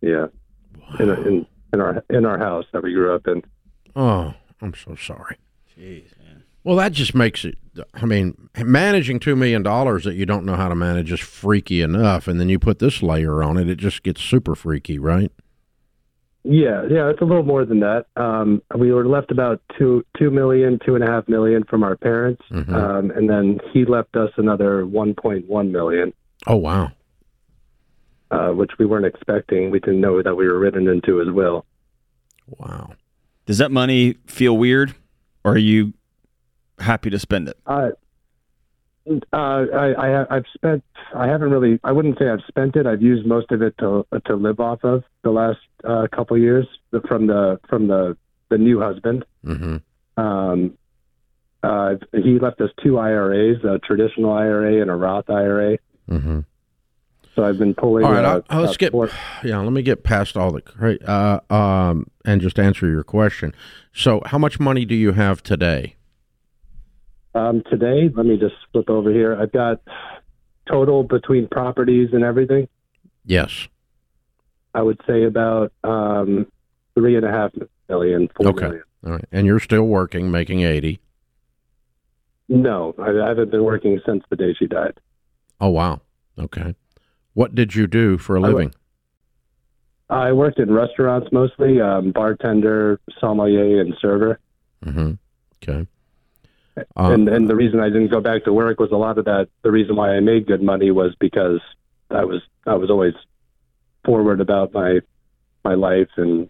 Yeah, 0.00 0.26
in, 1.00 1.10
in 1.10 1.46
in 1.72 1.80
our 1.80 2.04
in 2.10 2.24
our 2.26 2.38
house 2.38 2.66
that 2.72 2.82
we 2.82 2.92
grew 2.92 3.14
up 3.14 3.26
in. 3.26 3.42
Oh, 3.96 4.34
I'm 4.60 4.74
so 4.74 4.94
sorry. 4.94 5.36
Jeez, 5.76 6.16
man. 6.18 6.44
Well, 6.64 6.76
that 6.76 6.92
just 6.92 7.14
makes 7.14 7.44
it. 7.44 7.56
I 7.94 8.04
mean, 8.04 8.48
managing 8.62 9.20
two 9.20 9.36
million 9.36 9.62
dollars 9.62 10.04
that 10.04 10.14
you 10.14 10.26
don't 10.26 10.44
know 10.44 10.56
how 10.56 10.68
to 10.68 10.74
manage 10.74 11.10
is 11.10 11.20
freaky 11.20 11.80
enough, 11.80 12.28
and 12.28 12.38
then 12.38 12.48
you 12.48 12.58
put 12.58 12.78
this 12.78 13.02
layer 13.02 13.42
on 13.42 13.56
it, 13.56 13.68
it 13.68 13.76
just 13.76 14.02
gets 14.02 14.20
super 14.20 14.54
freaky, 14.54 14.98
right? 14.98 15.32
Yeah, 16.50 16.84
yeah, 16.88 17.10
it's 17.10 17.20
a 17.20 17.24
little 17.26 17.42
more 17.42 17.66
than 17.66 17.80
that. 17.80 18.06
Um, 18.16 18.62
we 18.74 18.90
were 18.90 19.06
left 19.06 19.30
about 19.30 19.60
two 19.78 20.02
two 20.18 20.30
million, 20.30 20.78
two 20.84 20.94
and 20.94 21.04
a 21.04 21.06
half 21.06 21.28
million 21.28 21.62
from 21.64 21.82
our 21.82 21.94
parents, 21.94 22.40
Mhm. 22.50 22.72
um, 22.72 23.10
and 23.10 23.28
then 23.28 23.60
he 23.72 23.84
left 23.84 24.16
us 24.16 24.30
another 24.38 24.86
one 24.86 25.12
point 25.14 25.46
one 25.46 25.70
million. 25.72 26.12
Oh 26.46 26.56
wow. 26.56 26.92
uh, 28.30 28.50
which 28.50 28.72
we 28.78 28.84
weren't 28.86 29.06
expecting. 29.06 29.70
We 29.70 29.80
didn't 29.80 30.00
know 30.02 30.22
that 30.22 30.34
we 30.36 30.46
were 30.46 30.58
written 30.58 30.86
into 30.86 31.20
as 31.22 31.28
well. 31.30 31.64
Wow. 32.58 32.90
Does 33.46 33.56
that 33.58 33.70
money 33.70 34.16
feel 34.26 34.56
weird, 34.56 34.94
or 35.44 35.52
are 35.52 35.56
you 35.58 35.94
happy 36.78 37.08
to 37.10 37.18
spend 37.18 37.48
it? 37.48 37.56
Uh, 37.66 37.90
uh, 39.32 39.36
I, 39.36 39.92
I 39.92 40.36
I've 40.36 40.44
spent. 40.54 40.84
I 41.14 41.26
haven't 41.26 41.50
really. 41.50 41.80
I 41.84 41.92
wouldn't 41.92 42.18
say 42.18 42.28
I've 42.28 42.42
spent 42.48 42.76
it. 42.76 42.86
I've 42.86 43.02
used 43.02 43.26
most 43.26 43.50
of 43.52 43.62
it 43.62 43.76
to 43.78 44.06
to 44.26 44.34
live 44.34 44.60
off 44.60 44.84
of 44.84 45.04
the 45.22 45.30
last 45.30 45.60
uh, 45.84 46.06
couple 46.14 46.36
years 46.38 46.66
from 47.06 47.26
the 47.26 47.60
from 47.68 47.88
the 47.88 48.16
the 48.50 48.58
new 48.58 48.80
husband. 48.80 49.24
Mm-hmm. 49.44 50.22
Um, 50.22 50.76
uh, 51.62 51.94
he 52.12 52.38
left 52.38 52.60
us 52.60 52.70
two 52.82 52.98
IRAs, 52.98 53.64
a 53.64 53.78
traditional 53.78 54.32
IRA 54.32 54.80
and 54.80 54.90
a 54.90 54.94
Roth 54.94 55.28
IRA. 55.28 55.78
Mm-hmm. 56.08 56.40
So 57.34 57.44
I've 57.44 57.58
been 57.58 57.74
pulling. 57.74 58.04
All 58.04 58.12
right, 58.12 58.24
uh, 58.24 58.42
I'll, 58.50 58.62
let's 58.62 58.74
uh, 58.74 58.76
get. 58.78 58.92
four- 58.92 59.10
Yeah, 59.44 59.58
let 59.60 59.72
me 59.72 59.82
get 59.82 60.02
past 60.02 60.36
all 60.36 60.50
the 60.52 60.60
cra- 60.60 60.98
uh, 61.04 61.54
um, 61.54 62.06
and 62.24 62.40
just 62.40 62.58
answer 62.58 62.88
your 62.88 63.04
question. 63.04 63.54
So, 63.92 64.22
how 64.26 64.38
much 64.38 64.58
money 64.58 64.84
do 64.84 64.94
you 64.94 65.12
have 65.12 65.42
today? 65.42 65.94
Um, 67.34 67.62
today, 67.70 68.10
let 68.14 68.26
me 68.26 68.36
just 68.38 68.54
flip 68.72 68.88
over 68.90 69.10
here. 69.12 69.36
I've 69.40 69.52
got 69.52 69.80
total 70.68 71.02
between 71.02 71.48
properties 71.48 72.10
and 72.12 72.24
everything. 72.24 72.68
Yes. 73.24 73.68
I 74.74 74.82
would 74.82 75.00
say 75.06 75.24
about 75.24 75.72
um, 75.84 76.46
three 76.94 77.16
and 77.16 77.24
a 77.24 77.30
half 77.30 77.52
million. 77.88 78.28
Four 78.36 78.48
Okay. 78.48 78.66
million. 78.66 78.82
All 79.06 79.12
right, 79.12 79.24
and 79.30 79.46
you're 79.46 79.60
still 79.60 79.84
working, 79.84 80.30
making 80.30 80.62
eighty. 80.62 81.00
No, 82.48 82.94
I, 82.98 83.10
I 83.10 83.28
haven't 83.28 83.50
been 83.50 83.62
working 83.62 84.00
since 84.04 84.24
the 84.28 84.36
day 84.36 84.54
she 84.58 84.66
died. 84.66 84.98
Oh 85.60 85.68
wow. 85.68 86.00
Okay. 86.38 86.74
What 87.34 87.54
did 87.54 87.74
you 87.74 87.86
do 87.86 88.18
for 88.18 88.36
a 88.36 88.40
living? 88.40 88.74
I 90.10 90.32
worked 90.32 90.58
in 90.58 90.72
restaurants 90.72 91.28
mostly, 91.30 91.80
um, 91.80 92.12
bartender, 92.12 92.98
sommelier, 93.20 93.80
and 93.80 93.94
server. 94.00 94.40
Mm-hmm. 94.84 95.12
Okay. 95.62 95.86
Uh, 96.96 97.10
and 97.12 97.28
and 97.28 97.48
the 97.48 97.54
reason 97.56 97.80
I 97.80 97.88
didn't 97.88 98.08
go 98.10 98.20
back 98.20 98.44
to 98.44 98.52
work 98.52 98.78
was 98.80 98.90
a 98.92 98.96
lot 98.96 99.18
of 99.18 99.24
that. 99.26 99.48
The 99.62 99.70
reason 99.70 99.96
why 99.96 100.14
I 100.16 100.20
made 100.20 100.46
good 100.46 100.62
money 100.62 100.90
was 100.90 101.14
because 101.18 101.60
I 102.10 102.24
was 102.24 102.42
I 102.66 102.74
was 102.74 102.90
always 102.90 103.14
forward 104.04 104.40
about 104.40 104.72
my 104.72 105.00
my 105.64 105.74
life 105.74 106.08
and 106.16 106.48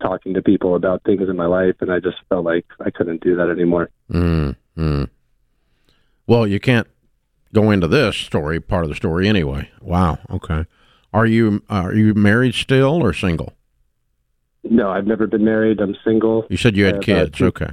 talking 0.00 0.34
to 0.34 0.42
people 0.42 0.74
about 0.74 1.02
things 1.04 1.28
in 1.28 1.36
my 1.36 1.46
life, 1.46 1.76
and 1.80 1.90
I 1.92 1.98
just 2.00 2.16
felt 2.28 2.44
like 2.44 2.66
I 2.84 2.90
couldn't 2.90 3.22
do 3.22 3.36
that 3.36 3.48
anymore. 3.48 3.88
Mm, 4.12 4.56
mm. 4.76 5.08
Well, 6.26 6.46
you 6.46 6.60
can't 6.60 6.86
go 7.52 7.70
into 7.70 7.86
this 7.88 8.16
story, 8.16 8.60
part 8.60 8.84
of 8.84 8.90
the 8.90 8.96
story 8.96 9.28
anyway. 9.28 9.70
Wow. 9.80 10.18
Okay. 10.30 10.66
Are 11.12 11.26
you 11.26 11.62
are 11.70 11.94
you 11.94 12.12
married 12.14 12.54
still 12.54 13.02
or 13.02 13.12
single? 13.12 13.52
No, 14.64 14.90
I've 14.90 15.06
never 15.06 15.26
been 15.26 15.44
married. 15.44 15.80
I'm 15.80 15.94
single. 16.04 16.46
You 16.48 16.56
said 16.56 16.76
you 16.76 16.86
had 16.86 16.96
uh, 16.96 17.00
kids. 17.00 17.38
two- 17.38 17.46
Okay. 17.46 17.70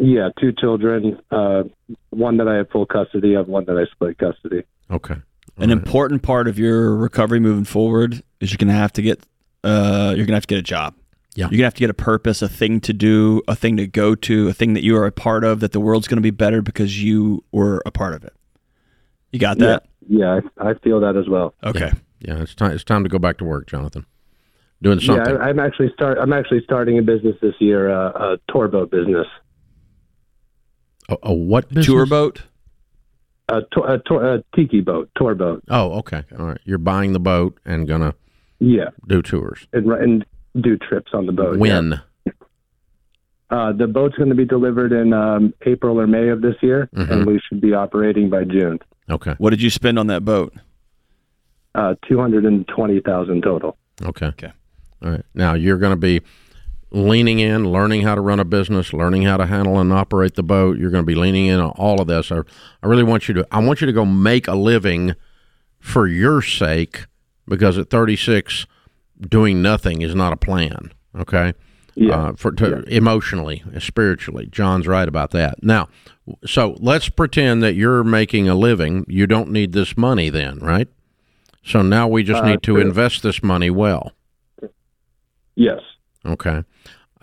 Yeah, 0.00 0.30
two 0.40 0.52
children. 0.52 1.20
Uh, 1.30 1.64
one 2.10 2.36
that 2.38 2.48
I 2.48 2.56
have 2.56 2.70
full 2.70 2.86
custody 2.86 3.34
of, 3.34 3.48
one 3.48 3.64
that 3.66 3.76
I 3.76 3.84
split 3.92 4.18
custody. 4.18 4.62
Okay. 4.90 5.14
An 5.14 5.22
All 5.58 5.66
right. 5.66 5.70
important 5.70 6.22
part 6.22 6.48
of 6.48 6.58
your 6.58 6.94
recovery 6.96 7.40
moving 7.40 7.64
forward 7.64 8.22
is 8.40 8.50
you're 8.52 8.58
gonna 8.58 8.72
have 8.72 8.92
to 8.94 9.02
get 9.02 9.24
uh, 9.64 10.14
you're 10.16 10.24
gonna 10.26 10.36
have 10.36 10.46
to 10.46 10.54
get 10.54 10.58
a 10.58 10.62
job. 10.62 10.94
Yeah. 11.34 11.46
You're 11.46 11.58
gonna 11.58 11.64
have 11.64 11.74
to 11.74 11.80
get 11.80 11.90
a 11.90 11.94
purpose, 11.94 12.42
a 12.42 12.48
thing 12.48 12.80
to 12.80 12.92
do, 12.92 13.42
a 13.48 13.54
thing 13.54 13.76
to 13.76 13.86
go 13.86 14.14
to, 14.14 14.48
a 14.48 14.52
thing 14.52 14.74
that 14.74 14.82
you 14.82 14.96
are 14.96 15.06
a 15.06 15.12
part 15.12 15.44
of. 15.44 15.60
That 15.60 15.72
the 15.72 15.80
world's 15.80 16.08
gonna 16.08 16.20
be 16.22 16.30
better 16.30 16.62
because 16.62 17.02
you 17.02 17.44
were 17.52 17.82
a 17.84 17.90
part 17.90 18.14
of 18.14 18.24
it. 18.24 18.32
You 19.32 19.38
got 19.38 19.58
that? 19.58 19.86
Yeah, 20.08 20.40
I, 20.58 20.70
I 20.70 20.74
feel 20.74 21.00
that 21.00 21.16
as 21.16 21.28
well. 21.28 21.54
Okay. 21.62 21.92
Yeah, 22.20 22.40
it's 22.40 22.54
time. 22.54 22.72
It's 22.72 22.84
time 22.84 23.02
to 23.02 23.08
go 23.10 23.18
back 23.18 23.36
to 23.38 23.44
work, 23.44 23.66
Jonathan. 23.68 24.06
Doing 24.80 25.00
Yeah, 25.00 25.16
something. 25.16 25.36
I, 25.36 25.48
I'm 25.50 25.58
actually 25.58 25.90
start. 25.92 26.18
I'm 26.18 26.32
actually 26.32 26.62
starting 26.64 26.98
a 26.98 27.02
business 27.02 27.36
this 27.42 27.54
year, 27.58 27.90
uh, 27.90 28.10
a 28.12 28.38
tour 28.50 28.68
boat 28.68 28.90
business. 28.90 29.26
A, 31.08 31.16
a 31.24 31.34
what 31.34 31.68
business? 31.68 31.86
Tour 31.86 32.06
boat. 32.06 32.42
A, 33.50 33.62
to, 33.72 33.82
a, 33.82 33.98
tour, 34.04 34.34
a 34.34 34.44
tiki 34.54 34.80
boat, 34.82 35.10
tour 35.16 35.34
boat. 35.34 35.62
Oh, 35.70 35.92
okay. 36.00 36.24
All 36.38 36.46
right. 36.46 36.60
You're 36.64 36.76
buying 36.78 37.12
the 37.14 37.20
boat 37.20 37.58
and 37.64 37.88
gonna 37.88 38.14
Yeah, 38.58 38.90
do 39.06 39.22
tours. 39.22 39.66
and, 39.72 39.90
and 39.92 40.26
do 40.60 40.76
trips 40.76 41.12
on 41.14 41.24
the 41.26 41.32
boat. 41.32 41.58
when? 41.58 42.00
yeah. 42.26 42.32
Uh, 43.50 43.72
the 43.72 43.86
boat's 43.86 44.14
going 44.16 44.28
to 44.28 44.34
be 44.34 44.44
delivered 44.44 44.92
in 44.92 45.14
um, 45.14 45.54
April 45.64 45.98
or 45.98 46.06
May 46.06 46.28
of 46.28 46.42
this 46.42 46.56
year, 46.60 46.90
Mhm. 46.94 47.10
and 47.10 47.26
we 47.26 47.40
should 47.48 47.62
be 47.62 47.72
operating 47.72 48.28
by 48.28 48.44
June. 48.44 48.78
Okay. 49.08 49.34
What 49.38 49.50
did 49.50 49.62
you 49.62 49.70
spend 49.70 49.98
on 49.98 50.08
that 50.08 50.22
boat? 50.22 50.52
Uh, 51.74 51.94
Two 52.06 52.18
hundred 52.18 52.44
and 52.44 52.68
twenty 52.68 53.00
thousand 53.00 53.42
total. 53.42 53.78
Okay. 54.04 54.26
Okay. 54.26 54.52
All 55.02 55.10
right. 55.12 55.24
Now 55.32 55.54
you're 55.54 55.78
going 55.78 55.92
to 55.92 55.96
be 55.96 56.20
leaning 56.90 57.38
in, 57.38 57.70
learning 57.70 58.02
how 58.02 58.14
to 58.14 58.20
run 58.20 58.40
a 58.40 58.44
business, 58.44 58.92
learning 58.92 59.22
how 59.22 59.36
to 59.36 59.46
handle 59.46 59.78
and 59.78 59.92
operate 59.92 60.34
the 60.34 60.42
boat. 60.42 60.78
You're 60.78 60.90
going 60.90 61.02
to 61.04 61.06
be 61.06 61.14
leaning 61.14 61.46
in 61.46 61.60
on 61.60 61.70
all 61.70 62.00
of 62.00 62.06
this. 62.08 62.32
I, 62.32 62.38
I 62.82 62.86
really 62.86 63.02
want 63.04 63.28
you 63.28 63.34
to. 63.34 63.46
I 63.52 63.58
want 63.62 63.80
you 63.80 63.86
to 63.86 63.92
go 63.92 64.04
make 64.04 64.48
a 64.48 64.54
living 64.54 65.14
for 65.80 66.06
your 66.06 66.42
sake, 66.42 67.06
because 67.46 67.78
at 67.78 67.88
36, 67.90 68.66
doing 69.20 69.62
nothing 69.62 70.02
is 70.02 70.14
not 70.14 70.32
a 70.32 70.36
plan. 70.36 70.92
Okay. 71.16 71.52
Yeah. 71.94 72.14
Uh, 72.14 72.32
for 72.36 72.52
to 72.52 72.82
emotionally, 72.84 73.64
spiritually, 73.80 74.46
John's 74.50 74.86
right 74.86 75.08
about 75.08 75.32
that. 75.32 75.62
Now, 75.64 75.88
so 76.46 76.76
let's 76.78 77.08
pretend 77.08 77.60
that 77.64 77.74
you're 77.74 78.04
making 78.04 78.48
a 78.48 78.54
living. 78.54 79.04
You 79.08 79.26
don't 79.26 79.50
need 79.50 79.72
this 79.72 79.96
money, 79.96 80.30
then, 80.30 80.58
right? 80.60 80.86
So 81.64 81.82
now 81.82 82.06
we 82.06 82.22
just 82.22 82.42
Uh, 82.44 82.50
need 82.50 82.62
to 82.62 82.74
true. 82.74 82.80
invest 82.80 83.24
this 83.24 83.42
money 83.42 83.68
well. 83.70 84.12
Yes. 85.56 85.80
Okay. 86.24 86.64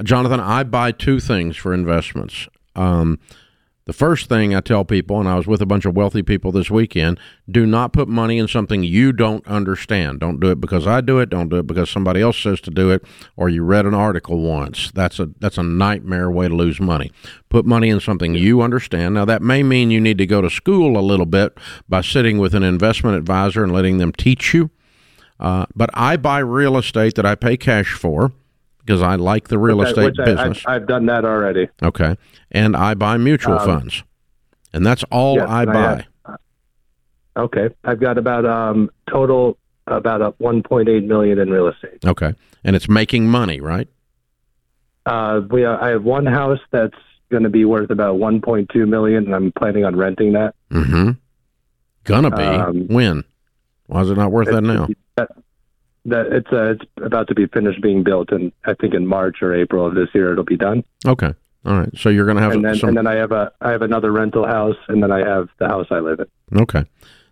Jonathan, 0.03 0.39
I 0.39 0.63
buy 0.63 0.91
two 0.91 1.19
things 1.19 1.55
for 1.55 1.73
investments. 1.73 2.47
Um, 2.75 3.19
the 3.85 3.93
first 3.93 4.29
thing 4.29 4.55
I 4.55 4.61
tell 4.61 4.83
people, 4.83 5.19
and 5.19 5.29
I 5.29 5.35
was 5.35 5.45
with 5.45 5.61
a 5.61 5.65
bunch 5.67 5.85
of 5.85 5.95
wealthy 5.95 6.23
people 6.23 6.51
this 6.51 6.71
weekend, 6.71 7.19
do 7.47 7.67
not 7.67 7.93
put 7.93 8.07
money 8.07 8.39
in 8.39 8.47
something 8.47 8.83
you 8.83 9.13
don't 9.13 9.45
understand. 9.45 10.19
Don't 10.19 10.39
do 10.39 10.49
it 10.49 10.59
because 10.59 10.87
I 10.87 11.01
do 11.01 11.19
it. 11.19 11.29
Don't 11.29 11.49
do 11.49 11.57
it 11.57 11.67
because 11.67 11.87
somebody 11.91 12.19
else 12.19 12.37
says 12.39 12.59
to 12.61 12.71
do 12.71 12.89
it, 12.89 13.05
or 13.37 13.47
you 13.47 13.63
read 13.63 13.85
an 13.85 13.93
article 13.93 14.41
once. 14.41 14.91
That's 14.91 15.19
a 15.19 15.29
that's 15.39 15.59
a 15.59 15.63
nightmare 15.63 16.31
way 16.31 16.47
to 16.47 16.55
lose 16.55 16.79
money. 16.79 17.11
Put 17.49 17.67
money 17.67 17.89
in 17.89 17.99
something 17.99 18.33
you 18.33 18.61
understand. 18.61 19.13
Now 19.13 19.25
that 19.25 19.43
may 19.43 19.61
mean 19.61 19.91
you 19.91 20.01
need 20.01 20.17
to 20.17 20.25
go 20.25 20.41
to 20.41 20.49
school 20.49 20.97
a 20.97 21.01
little 21.01 21.27
bit 21.27 21.55
by 21.87 22.01
sitting 22.01 22.39
with 22.39 22.55
an 22.55 22.63
investment 22.63 23.17
advisor 23.17 23.63
and 23.63 23.71
letting 23.71 23.99
them 23.99 24.11
teach 24.11 24.55
you. 24.55 24.71
Uh, 25.39 25.67
but 25.75 25.91
I 25.93 26.17
buy 26.17 26.39
real 26.39 26.75
estate 26.75 27.13
that 27.15 27.25
I 27.25 27.35
pay 27.35 27.55
cash 27.55 27.93
for 27.93 28.31
because 28.85 29.01
I 29.01 29.15
like 29.15 29.47
the 29.47 29.57
real 29.57 29.77
Which 29.79 29.89
estate 29.89 30.13
I- 30.19 30.25
business. 30.25 30.63
I've, 30.65 30.81
I've 30.83 30.87
done 30.87 31.07
that 31.07 31.25
already. 31.25 31.67
Okay. 31.81 32.15
And 32.51 32.75
I 32.75 32.93
buy 32.93 33.17
mutual 33.17 33.57
Um, 33.59 33.65
funds. 33.65 34.03
And 34.73 34.85
that's 34.85 35.03
all 35.11 35.35
yes, 35.37 35.49
I 35.49 35.65
buy. 35.65 36.05
have- 36.25 36.37
okay. 37.37 37.69
I've 37.83 37.99
got 37.99 38.17
about 38.17 38.45
um 38.45 38.89
total 39.09 39.57
about 39.87 40.21
a 40.21 40.31
1.8 40.33 41.05
million 41.05 41.37
in 41.39 41.49
real 41.49 41.67
estate. 41.67 42.03
okay. 42.05 42.33
And 42.63 42.75
it's 42.75 42.89
making 42.89 43.27
money, 43.27 43.59
right? 43.61 43.87
Uh, 45.05 45.41
we 45.49 45.65
I 45.65 45.89
have 45.89 46.03
one 46.03 46.25
house 46.25 46.59
that's 46.71 46.95
going 47.29 47.43
to 47.43 47.49
be 47.49 47.63
worth 47.65 47.91
about 47.91 48.15
1.2 48.19 48.87
million, 48.87 49.25
and 49.25 49.35
I'm 49.35 49.51
planning 49.51 49.85
on 49.85 49.95
renting 49.95 50.33
that. 50.33 50.55
Mm-hmm. 50.71 51.11
Gonna 52.05 52.31
be. 52.31 52.41
Um, 52.43 52.87
when? 52.87 53.23
Why 53.87 54.01
is 54.01 54.09
it 54.09 54.17
not 54.17 54.31
worth 54.31 54.47
that 54.49 54.61
now? 54.61 54.87
That, 55.17 55.29
that 56.05 56.27
it's 56.27 56.51
uh, 56.51 56.71
it's 56.73 56.85
about 57.03 57.27
to 57.29 57.35
be 57.35 57.47
finished 57.47 57.81
being 57.81 58.03
built, 58.03 58.31
and 58.31 58.51
I 58.65 58.73
think 58.75 58.93
in 58.93 59.05
March 59.07 59.41
or 59.41 59.53
April 59.53 59.85
of 59.85 59.95
this 59.95 60.09
year 60.13 60.31
it'll 60.31 60.43
be 60.45 60.57
done. 60.57 60.83
Okay. 61.05 61.33
All 61.65 61.73
right. 61.79 61.89
So 61.97 62.09
you're 62.09 62.25
gonna 62.27 62.41
have 62.41 62.51
and 62.53 62.63
then 62.63 62.75
some 62.75 62.89
and 62.89 62.97
then 62.97 63.07
I 63.07 63.15
have 63.15 63.31
a 63.31 63.51
I 63.61 63.71
have 63.71 63.81
another 63.81 64.11
rental 64.11 64.45
house, 64.45 64.77
and 64.87 65.01
then 65.01 65.11
I 65.11 65.19
have 65.27 65.49
the 65.59 65.67
house 65.67 65.87
I 65.91 65.99
live 65.99 66.19
in. 66.19 66.59
Okay. 66.61 66.85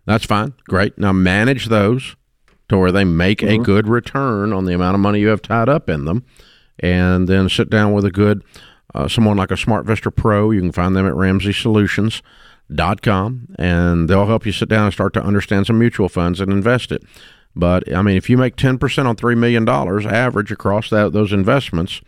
That's 0.06 0.26
fine. 0.26 0.54
Great. 0.68 0.98
Now 0.98 1.12
manage 1.14 1.68
those 1.68 2.16
to 2.70 2.78
where 2.78 2.92
they 2.92 3.04
make 3.04 3.42
a 3.44 3.46
Mm-hmm. 3.46 3.64
good 3.64 3.88
return 3.88 4.52
on 4.54 4.66
the 4.66 4.74
amount 4.74 4.96
of 4.96 5.02
money 5.02 5.20
you 5.20 5.28
have 5.30 5.42
tied 5.42 5.70
up 5.70 5.90
in 5.90 6.06
them. 6.06 6.26
And 6.80 7.28
then 7.28 7.48
sit 7.50 7.70
down 7.70 7.94
with 7.94 8.04
a 8.06 8.12
good 8.12 8.44
uh, 8.96 9.08
someone 9.08 9.38
like 9.38 9.52
a 9.52 9.56
SmartVestor 9.56 10.16
Pro. 10.16 10.50
You 10.52 10.60
can 10.62 10.72
find 10.72 10.96
them 10.96 11.06
at 11.08 11.14
RamseySolutions.com 12.70 13.56
and 13.60 14.10
they'll 14.10 14.26
help 14.26 14.46
you 14.46 14.52
sit 14.52 14.70
down 14.70 14.86
and 14.86 14.94
start 14.94 15.14
to 15.14 15.24
understand 15.24 15.68
some 15.68 15.80
mutual 15.80 16.10
funds 16.10 16.40
and 16.40 16.52
invest 16.52 16.92
it. 16.92 17.04
But 17.56 17.94
I 17.94 18.02
mean, 18.02 18.18
if 18.18 18.30
you 18.30 18.38
make 18.38 18.56
10% 18.56 19.06
on 19.06 19.16
$3 19.16 19.38
million 19.38 19.68
average 19.70 20.52
across 20.52 20.90
that, 20.90 21.14
those 21.14 21.32
investments, 21.32 22.02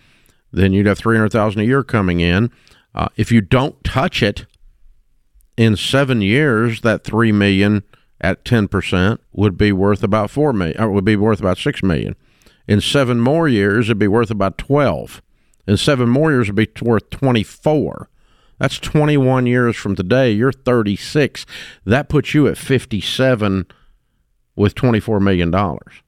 then 0.51 0.73
you'd 0.73 0.87
have 0.87 0.97
300000 0.97 1.61
a 1.61 1.63
year 1.63 1.83
coming 1.83 2.19
in. 2.19 2.51
Uh, 2.93 3.09
if 3.15 3.31
you 3.31 3.41
don't 3.41 3.83
touch 3.83 4.23
it, 4.23 4.45
in 5.57 5.75
seven 5.75 6.21
years, 6.21 6.81
that 6.81 7.03
three 7.03 7.31
million 7.31 7.83
at 8.19 8.43
ten 8.45 8.67
percent 8.67 9.21
would 9.31 9.57
be 9.57 9.71
worth 9.71 10.03
about 10.03 10.29
four 10.29 10.53
million, 10.53 10.79
or 10.81 10.91
would 10.91 11.05
be 11.05 11.15
worth 11.15 11.39
about 11.39 11.57
six 11.57 11.81
million. 11.83 12.15
In 12.67 12.81
seven 12.81 13.19
more 13.19 13.47
years, 13.47 13.87
it'd 13.87 13.99
be 13.99 14.07
worth 14.07 14.31
about 14.31 14.57
twelve. 14.57 15.21
In 15.67 15.77
seven 15.77 16.09
more 16.09 16.31
years, 16.31 16.47
it'd 16.47 16.55
be 16.55 16.67
worth 16.81 17.09
twenty-four. 17.09 18.09
That's 18.59 18.79
twenty-one 18.79 19.45
years 19.45 19.75
from 19.75 19.95
today. 19.95 20.31
You're 20.31 20.51
thirty-six. 20.51 21.45
That 21.85 22.09
puts 22.09 22.33
you 22.33 22.47
at 22.47 22.57
fifty-seven 22.57 23.65
with 24.55 24.75
twenty-four 24.75 25.19
million 25.19 25.51
dollars. 25.51 26.01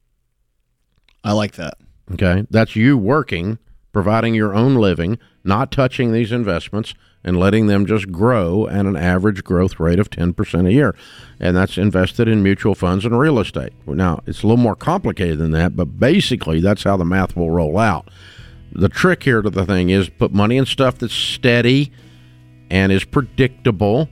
I 1.23 1.33
like 1.33 1.53
that. 1.53 1.77
Okay, 2.13 2.45
that's 2.49 2.75
you 2.75 2.97
working, 2.97 3.59
providing 3.91 4.33
your 4.33 4.53
own 4.53 4.75
living, 4.75 5.19
not 5.43 5.71
touching 5.71 6.11
these 6.11 6.31
investments, 6.31 6.93
and 7.23 7.37
letting 7.37 7.67
them 7.67 7.85
just 7.85 8.09
grow 8.11 8.67
at 8.69 8.85
an 8.85 8.95
average 8.95 9.43
growth 9.43 9.81
rate 9.81 9.99
of 9.99 10.09
10% 10.09 10.65
a 10.65 10.71
year. 10.71 10.95
And 11.41 11.57
that's 11.57 11.77
invested 11.77 12.29
in 12.29 12.41
mutual 12.41 12.73
funds 12.73 13.03
and 13.03 13.19
real 13.19 13.39
estate. 13.39 13.73
Now, 13.85 14.21
it's 14.25 14.43
a 14.43 14.47
little 14.47 14.63
more 14.63 14.77
complicated 14.77 15.37
than 15.39 15.51
that, 15.51 15.75
but 15.75 15.99
basically, 15.99 16.61
that's 16.61 16.83
how 16.83 16.95
the 16.95 17.03
math 17.03 17.35
will 17.35 17.51
roll 17.51 17.77
out. 17.77 18.09
The 18.71 18.87
trick 18.87 19.23
here 19.23 19.41
to 19.41 19.49
the 19.49 19.65
thing 19.65 19.89
is 19.89 20.07
put 20.07 20.31
money 20.31 20.55
in 20.55 20.65
stuff 20.65 20.97
that's 20.99 21.13
steady 21.13 21.91
and 22.69 22.91
is 22.91 23.03
predictable. 23.03 24.07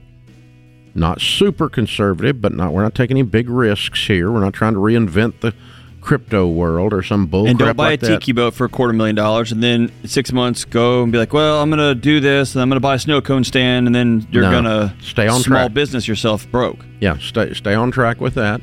Not 0.96 1.20
super 1.20 1.68
conservative, 1.68 2.40
but 2.40 2.52
not 2.54 2.72
we're 2.72 2.82
not 2.82 2.94
taking 2.94 3.16
any 3.18 3.22
big 3.22 3.48
risks 3.50 4.06
here. 4.06 4.30
We're 4.32 4.40
not 4.40 4.54
trying 4.54 4.72
to 4.74 4.80
reinvent 4.80 5.40
the 5.40 5.52
crypto 6.00 6.46
world 6.48 6.92
or 6.92 7.02
some 7.02 7.26
bull 7.26 7.48
and 7.48 7.58
don't 7.58 7.76
buy 7.76 7.88
like 7.90 8.02
a 8.04 8.06
tiki 8.06 8.30
boat 8.30 8.54
for 8.54 8.64
a 8.64 8.68
quarter 8.68 8.92
million 8.92 9.16
dollars, 9.16 9.50
and 9.52 9.62
then 9.62 9.90
six 10.04 10.32
months 10.32 10.64
go 10.64 11.02
and 11.02 11.10
be 11.12 11.18
like, 11.18 11.32
"Well, 11.32 11.60
I'm 11.60 11.68
going 11.68 11.80
to 11.80 11.94
do 12.00 12.20
this, 12.20 12.54
and 12.54 12.62
I'm 12.62 12.68
going 12.68 12.76
to 12.76 12.80
buy 12.80 12.94
a 12.94 12.98
snow 12.98 13.20
cone 13.20 13.44
stand, 13.44 13.86
and 13.86 13.94
then 13.94 14.26
you're 14.30 14.44
No. 14.44 14.50
going 14.50 14.64
to 14.64 14.94
Stay 15.02 15.26
on 15.28 15.40
small 15.40 15.58
track. 15.64 15.74
business 15.74 16.06
yourself 16.08 16.50
broke." 16.50 16.78
Yeah, 17.00 17.18
stay 17.18 17.52
stay 17.54 17.74
on 17.74 17.90
track 17.90 18.20
with 18.20 18.34
that. 18.34 18.60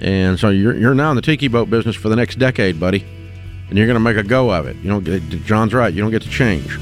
And 0.00 0.38
so 0.38 0.50
you're 0.50 0.76
you're 0.76 0.94
now 0.94 1.10
in 1.10 1.16
the 1.16 1.22
tiki 1.22 1.48
boat 1.48 1.70
business 1.70 1.96
for 1.96 2.08
the 2.08 2.16
next 2.16 2.38
decade, 2.38 2.78
buddy. 2.78 3.04
And 3.68 3.78
you're 3.78 3.86
going 3.86 3.94
to 3.96 4.00
make 4.00 4.16
a 4.18 4.22
go 4.22 4.50
of 4.50 4.66
it. 4.66 4.76
You 4.76 4.90
don't 4.90 5.04
get 5.04 5.28
John's 5.46 5.72
right. 5.72 5.92
You 5.92 6.02
don't 6.02 6.10
get 6.10 6.22
to 6.22 6.28
change. 6.30 6.78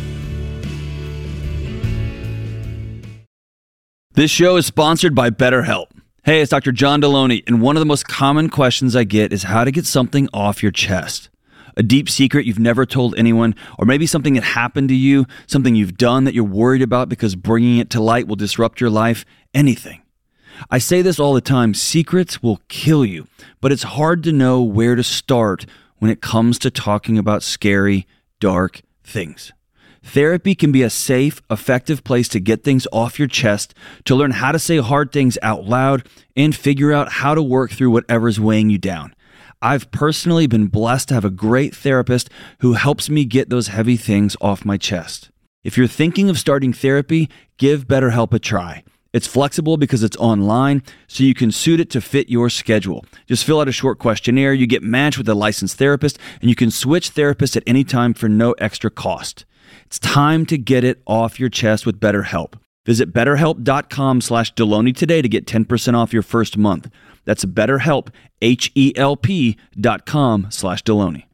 This 4.14 4.30
show 4.30 4.56
is 4.56 4.66
sponsored 4.66 5.14
by 5.14 5.30
BetterHelp. 5.30 5.86
Hey, 6.22 6.42
it's 6.42 6.50
Dr. 6.50 6.70
John 6.70 7.00
Delony, 7.00 7.42
and 7.46 7.62
one 7.62 7.76
of 7.76 7.80
the 7.80 7.86
most 7.86 8.06
common 8.06 8.50
questions 8.50 8.94
I 8.94 9.04
get 9.04 9.32
is 9.32 9.44
how 9.44 9.64
to 9.64 9.70
get 9.70 9.86
something 9.86 10.28
off 10.34 10.62
your 10.62 10.70
chest. 10.70 11.30
A 11.78 11.82
deep 11.82 12.10
secret 12.10 12.44
you've 12.44 12.58
never 12.58 12.84
told 12.84 13.14
anyone, 13.16 13.54
or 13.78 13.86
maybe 13.86 14.04
something 14.06 14.34
that 14.34 14.44
happened 14.44 14.90
to 14.90 14.94
you, 14.94 15.24
something 15.46 15.74
you've 15.74 15.96
done 15.96 16.24
that 16.24 16.34
you're 16.34 16.44
worried 16.44 16.82
about 16.82 17.08
because 17.08 17.34
bringing 17.34 17.78
it 17.78 17.88
to 17.88 18.02
light 18.02 18.28
will 18.28 18.36
disrupt 18.36 18.82
your 18.82 18.90
life, 18.90 19.24
anything. 19.54 20.02
I 20.70 20.76
say 20.76 21.00
this 21.00 21.18
all 21.18 21.32
the 21.32 21.40
time 21.40 21.72
secrets 21.72 22.42
will 22.42 22.60
kill 22.68 23.06
you, 23.06 23.28
but 23.62 23.72
it's 23.72 23.82
hard 23.82 24.22
to 24.24 24.32
know 24.32 24.60
where 24.60 24.94
to 24.94 25.02
start 25.02 25.64
when 26.00 26.10
it 26.10 26.20
comes 26.20 26.58
to 26.58 26.70
talking 26.70 27.16
about 27.16 27.42
scary, 27.42 28.06
dark 28.40 28.82
things. 29.02 29.54
Therapy 30.02 30.54
can 30.54 30.72
be 30.72 30.82
a 30.82 30.90
safe, 30.90 31.40
effective 31.50 32.02
place 32.04 32.28
to 32.28 32.40
get 32.40 32.64
things 32.64 32.86
off 32.92 33.18
your 33.18 33.28
chest, 33.28 33.74
to 34.04 34.14
learn 34.14 34.32
how 34.32 34.52
to 34.52 34.58
say 34.58 34.78
hard 34.78 35.12
things 35.12 35.38
out 35.42 35.64
loud, 35.64 36.06
and 36.36 36.54
figure 36.54 36.92
out 36.92 37.12
how 37.12 37.34
to 37.34 37.42
work 37.42 37.70
through 37.70 37.90
whatever's 37.90 38.40
weighing 38.40 38.68
you 38.68 38.78
down. 38.78 39.14
I've 39.62 39.92
personally 39.92 40.48
been 40.48 40.66
blessed 40.66 41.08
to 41.08 41.14
have 41.14 41.24
a 41.24 41.30
great 41.30 41.74
therapist 41.74 42.28
who 42.58 42.72
helps 42.72 43.08
me 43.08 43.24
get 43.24 43.48
those 43.48 43.68
heavy 43.68 43.96
things 43.96 44.36
off 44.40 44.64
my 44.64 44.76
chest. 44.76 45.30
If 45.62 45.78
you're 45.78 45.86
thinking 45.86 46.28
of 46.28 46.38
starting 46.38 46.72
therapy, 46.72 47.30
give 47.56 47.86
BetterHelp 47.86 48.32
a 48.32 48.40
try. 48.40 48.82
It's 49.12 49.28
flexible 49.28 49.76
because 49.76 50.02
it's 50.02 50.16
online, 50.16 50.82
so 51.06 51.22
you 51.22 51.34
can 51.34 51.52
suit 51.52 51.78
it 51.78 51.90
to 51.90 52.00
fit 52.00 52.28
your 52.28 52.50
schedule. 52.50 53.04
Just 53.26 53.44
fill 53.44 53.60
out 53.60 53.68
a 53.68 53.72
short 53.72 54.00
questionnaire, 54.00 54.52
you 54.52 54.66
get 54.66 54.82
matched 54.82 55.18
with 55.18 55.28
a 55.28 55.34
licensed 55.34 55.76
therapist, 55.76 56.18
and 56.40 56.48
you 56.48 56.56
can 56.56 56.72
switch 56.72 57.14
therapists 57.14 57.56
at 57.56 57.62
any 57.66 57.84
time 57.84 58.14
for 58.14 58.28
no 58.28 58.52
extra 58.52 58.90
cost. 58.90 59.44
It's 59.92 59.98
time 59.98 60.46
to 60.46 60.56
get 60.56 60.84
it 60.84 61.02
off 61.06 61.38
your 61.38 61.50
chest 61.50 61.84
with 61.84 62.00
BetterHelp. 62.00 62.54
Visit 62.86 63.12
betterhelp.com 63.12 64.22
slash 64.22 64.54
Delony 64.54 64.96
today 64.96 65.20
to 65.20 65.28
get 65.28 65.44
10% 65.44 65.92
off 65.94 66.14
your 66.14 66.22
first 66.22 66.56
month. 66.56 66.88
That's 67.26 67.44
betterhelp, 67.44 68.08
H-E-L-P 68.40 69.58
dot 69.78 70.06
com 70.06 70.46
slash 70.48 70.82
Delony. 70.82 71.24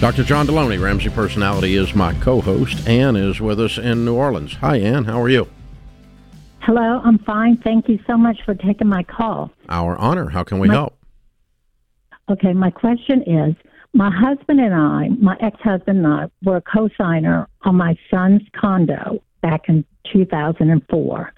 Dr. 0.00 0.24
John 0.24 0.46
Delony, 0.46 0.82
Ramsey 0.82 1.10
Personality, 1.10 1.74
is 1.76 1.94
my 1.94 2.14
co-host. 2.14 2.88
Ann 2.88 3.14
is 3.14 3.42
with 3.42 3.60
us 3.60 3.76
in 3.76 4.06
New 4.06 4.14
Orleans. 4.14 4.54
Hi, 4.54 4.78
Ann. 4.78 5.04
How 5.04 5.20
are 5.20 5.28
you? 5.28 5.46
Hello, 6.60 7.02
I'm 7.04 7.18
fine. 7.18 7.58
Thank 7.58 7.90
you 7.90 7.98
so 8.06 8.16
much 8.16 8.38
for 8.46 8.54
taking 8.54 8.88
my 8.88 9.02
call. 9.02 9.50
Our 9.68 9.98
honor. 9.98 10.30
How 10.30 10.44
can 10.44 10.60
we 10.60 10.68
My- 10.68 10.74
help? 10.76 10.96
Okay, 12.30 12.54
my 12.54 12.70
question 12.70 13.20
is 13.26 13.54
my 13.94 14.10
husband 14.10 14.60
and 14.60 14.74
I, 14.74 15.08
my 15.20 15.36
ex 15.40 15.58
husband 15.60 16.04
and 16.04 16.06
I, 16.06 16.26
were 16.42 16.56
a 16.56 16.60
co 16.62 16.88
signer 16.98 17.48
on 17.62 17.76
my 17.76 17.96
son's 18.10 18.42
condo 18.54 19.22
back 19.40 19.68
in 19.68 19.84
2004. 20.12 21.32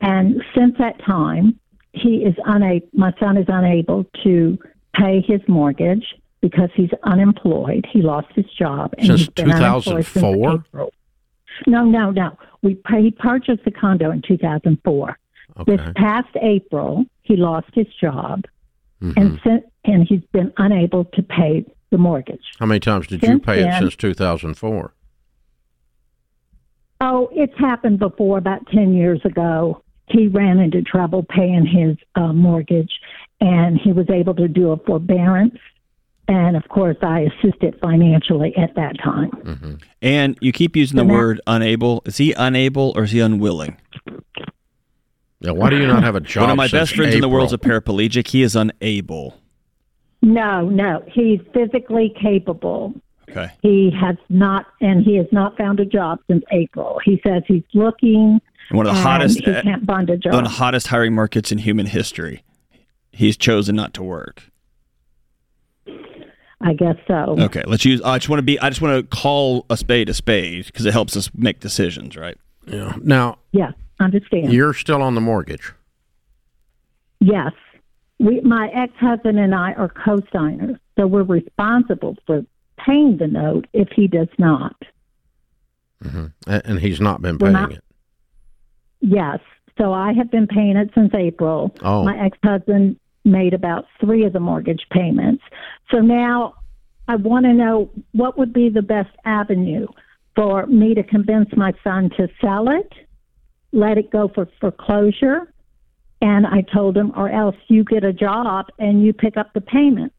And 0.00 0.42
since 0.56 0.76
that 0.78 0.98
time, 1.04 1.58
he 1.92 2.18
is 2.24 2.34
unable, 2.46 2.86
my 2.92 3.12
son 3.20 3.36
is 3.36 3.46
unable 3.48 4.04
to 4.24 4.58
pay 4.94 5.20
his 5.26 5.40
mortgage 5.48 6.04
because 6.40 6.70
he's 6.74 6.90
unemployed. 7.04 7.86
He 7.92 8.02
lost 8.02 8.28
his 8.34 8.46
job. 8.58 8.94
And 8.98 9.06
Since 9.06 9.20
he's 9.20 9.28
been 9.30 9.50
unemployed 9.50 10.04
since 10.04 10.24
2004? 10.24 10.88
No, 11.66 11.84
no, 11.84 12.10
no. 12.10 12.36
We 12.62 12.74
pay, 12.74 13.02
he 13.02 13.10
purchased 13.10 13.64
the 13.64 13.70
condo 13.70 14.10
in 14.10 14.22
2004. 14.22 15.18
This 15.66 15.80
past 15.94 16.28
April, 16.42 17.04
he 17.22 17.36
lost 17.36 17.68
his 17.74 17.86
job, 18.00 18.44
Mhm. 19.00 19.16
and 19.16 19.40
since, 19.44 19.64
and 19.84 20.06
he's 20.08 20.22
been 20.32 20.52
unable 20.58 21.04
to 21.06 21.22
pay 21.22 21.64
the 21.90 21.98
mortgage. 21.98 22.42
How 22.58 22.66
many 22.66 22.80
times 22.80 23.06
did 23.06 23.22
you 23.22 23.28
since 23.28 23.44
pay 23.44 23.60
it 23.66 23.78
since 23.78 23.96
2004? 23.96 24.92
Oh, 27.00 27.28
it's 27.32 27.56
happened 27.58 27.98
before, 27.98 28.38
about 28.38 28.66
ten 28.68 28.94
years 28.94 29.20
ago, 29.24 29.82
he 30.08 30.28
ran 30.28 30.58
into 30.58 30.82
trouble 30.82 31.22
paying 31.28 31.66
his 31.66 31.96
uh, 32.14 32.32
mortgage, 32.32 32.92
and 33.40 33.78
he 33.78 33.92
was 33.92 34.08
able 34.10 34.34
to 34.34 34.48
do 34.48 34.70
a 34.72 34.76
forbearance. 34.78 35.56
And 36.26 36.56
of 36.56 36.66
course, 36.70 36.96
I 37.02 37.20
assisted 37.42 37.78
financially 37.82 38.56
at 38.56 38.74
that 38.76 38.96
time. 38.98 39.78
And 40.00 40.38
you 40.40 40.52
keep 40.52 40.74
using 40.74 40.96
the 40.96 41.02
So 41.02 41.08
now- 41.08 41.14
word 41.14 41.40
unable. 41.46 42.02
Is 42.06 42.16
he 42.16 42.32
unable 42.32 42.94
or 42.96 43.02
is 43.04 43.10
he 43.10 43.20
unwilling? 43.20 43.76
Yeah, 45.40 45.50
why 45.50 45.68
do 45.68 45.76
you 45.76 45.86
not 45.86 46.02
have 46.02 46.14
a 46.16 46.20
job? 46.20 46.42
One 46.44 46.50
of 46.52 46.56
my 46.56 46.68
since 46.68 46.72
best 46.90 46.96
friends 46.96 47.14
in 47.14 47.20
the 47.20 47.28
world's 47.28 47.52
a 47.52 47.58
paraplegic. 47.58 48.28
He 48.28 48.42
is 48.42 48.56
unable. 48.56 49.38
No, 50.24 50.68
no, 50.68 51.04
he's 51.12 51.38
physically 51.52 52.14
capable. 52.20 52.94
Okay. 53.30 53.50
He 53.62 53.90
has 54.00 54.16
not, 54.28 54.66
and 54.80 55.04
he 55.04 55.16
has 55.16 55.26
not 55.32 55.56
found 55.56 55.80
a 55.80 55.84
job 55.84 56.18
since 56.28 56.42
April. 56.50 56.98
He 57.04 57.20
says 57.26 57.42
he's 57.46 57.62
looking. 57.74 58.40
One 58.70 58.86
of 58.86 58.94
the 58.94 59.00
hottest, 59.00 59.38
He 59.38 59.44
can't 59.44 59.84
find 59.84 60.08
a 60.08 60.16
job. 60.16 60.32
one 60.32 60.44
of 60.44 60.50
the 60.50 60.56
hottest 60.56 60.86
hiring 60.86 61.14
markets 61.14 61.52
in 61.52 61.58
human 61.58 61.86
history. 61.86 62.42
He's 63.12 63.36
chosen 63.36 63.76
not 63.76 63.92
to 63.94 64.02
work. 64.02 64.44
I 66.60 66.72
guess 66.72 66.96
so. 67.06 67.36
Okay, 67.38 67.62
let's 67.66 67.84
use. 67.84 68.00
I 68.02 68.16
just 68.18 68.28
want 68.30 68.38
to 68.38 68.42
be. 68.44 68.58
I 68.58 68.70
just 68.70 68.80
want 68.80 68.98
to 69.10 69.16
call 69.16 69.66
a 69.68 69.76
spade 69.76 70.08
a 70.08 70.14
spade 70.14 70.66
because 70.66 70.86
it 70.86 70.92
helps 70.94 71.14
us 71.16 71.30
make 71.34 71.60
decisions, 71.60 72.16
right? 72.16 72.38
Yeah. 72.66 72.94
Now 73.02 73.38
Yes, 73.52 73.74
understand. 74.00 74.50
you're 74.52 74.72
still 74.72 75.02
on 75.02 75.14
the 75.14 75.20
mortgage. 75.20 75.72
Yes. 77.20 77.52
We, 78.18 78.40
my 78.40 78.68
ex-husband 78.68 79.38
and 79.38 79.54
I 79.54 79.72
are 79.72 79.88
co-signers, 79.88 80.76
so 80.96 81.06
we're 81.06 81.24
responsible 81.24 82.16
for 82.26 82.44
paying 82.78 83.16
the 83.18 83.26
note 83.26 83.66
if 83.72 83.88
he 83.94 84.06
does 84.06 84.28
not. 84.38 84.76
hmm 86.02 86.26
And 86.46 86.78
he's 86.78 87.00
not 87.00 87.22
been 87.22 87.38
paying 87.38 87.52
not- 87.52 87.72
it. 87.72 87.84
Yes. 89.00 89.40
So 89.76 89.92
I 89.92 90.12
have 90.12 90.30
been 90.30 90.46
paying 90.46 90.76
it 90.76 90.90
since 90.94 91.12
April. 91.14 91.74
Oh. 91.82 92.04
My 92.04 92.16
ex-husband 92.24 92.98
made 93.24 93.52
about 93.52 93.86
three 94.00 94.24
of 94.24 94.32
the 94.32 94.40
mortgage 94.40 94.86
payments. 94.90 95.42
So 95.90 95.98
now 95.98 96.54
I 97.08 97.16
want 97.16 97.44
to 97.46 97.52
know 97.52 97.90
what 98.12 98.38
would 98.38 98.52
be 98.52 98.68
the 98.68 98.82
best 98.82 99.10
avenue 99.24 99.86
for 100.36 100.66
me 100.66 100.94
to 100.94 101.02
convince 101.02 101.48
my 101.56 101.72
son 101.82 102.10
to 102.16 102.28
sell 102.40 102.68
it, 102.68 102.92
let 103.72 103.98
it 103.98 104.10
go 104.10 104.28
for 104.28 104.48
foreclosure, 104.60 105.52
and 106.24 106.46
I 106.46 106.62
told 106.62 106.96
him, 106.96 107.12
or 107.14 107.28
else 107.28 107.54
you 107.68 107.84
get 107.84 108.02
a 108.02 108.12
job 108.12 108.68
and 108.78 109.04
you 109.04 109.12
pick 109.12 109.36
up 109.36 109.52
the 109.52 109.60
payment. 109.60 110.10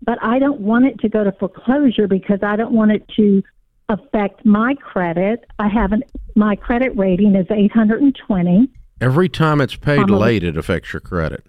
But 0.00 0.22
I 0.22 0.38
don't 0.38 0.60
want 0.60 0.84
it 0.84 1.00
to 1.00 1.08
go 1.08 1.24
to 1.24 1.32
foreclosure 1.32 2.06
because 2.06 2.38
I 2.44 2.54
don't 2.54 2.72
want 2.72 2.92
it 2.92 3.02
to 3.16 3.42
affect 3.88 4.46
my 4.46 4.76
credit. 4.76 5.44
I 5.58 5.66
haven't, 5.66 6.04
my 6.36 6.54
credit 6.54 6.96
rating 6.96 7.34
is 7.34 7.46
820. 7.50 8.68
Every 9.00 9.28
time 9.28 9.60
it's 9.60 9.74
paid 9.74 9.98
I'm 9.98 10.10
a- 10.10 10.18
late, 10.18 10.44
it 10.44 10.56
affects 10.56 10.92
your 10.92 11.00
credit. 11.00 11.44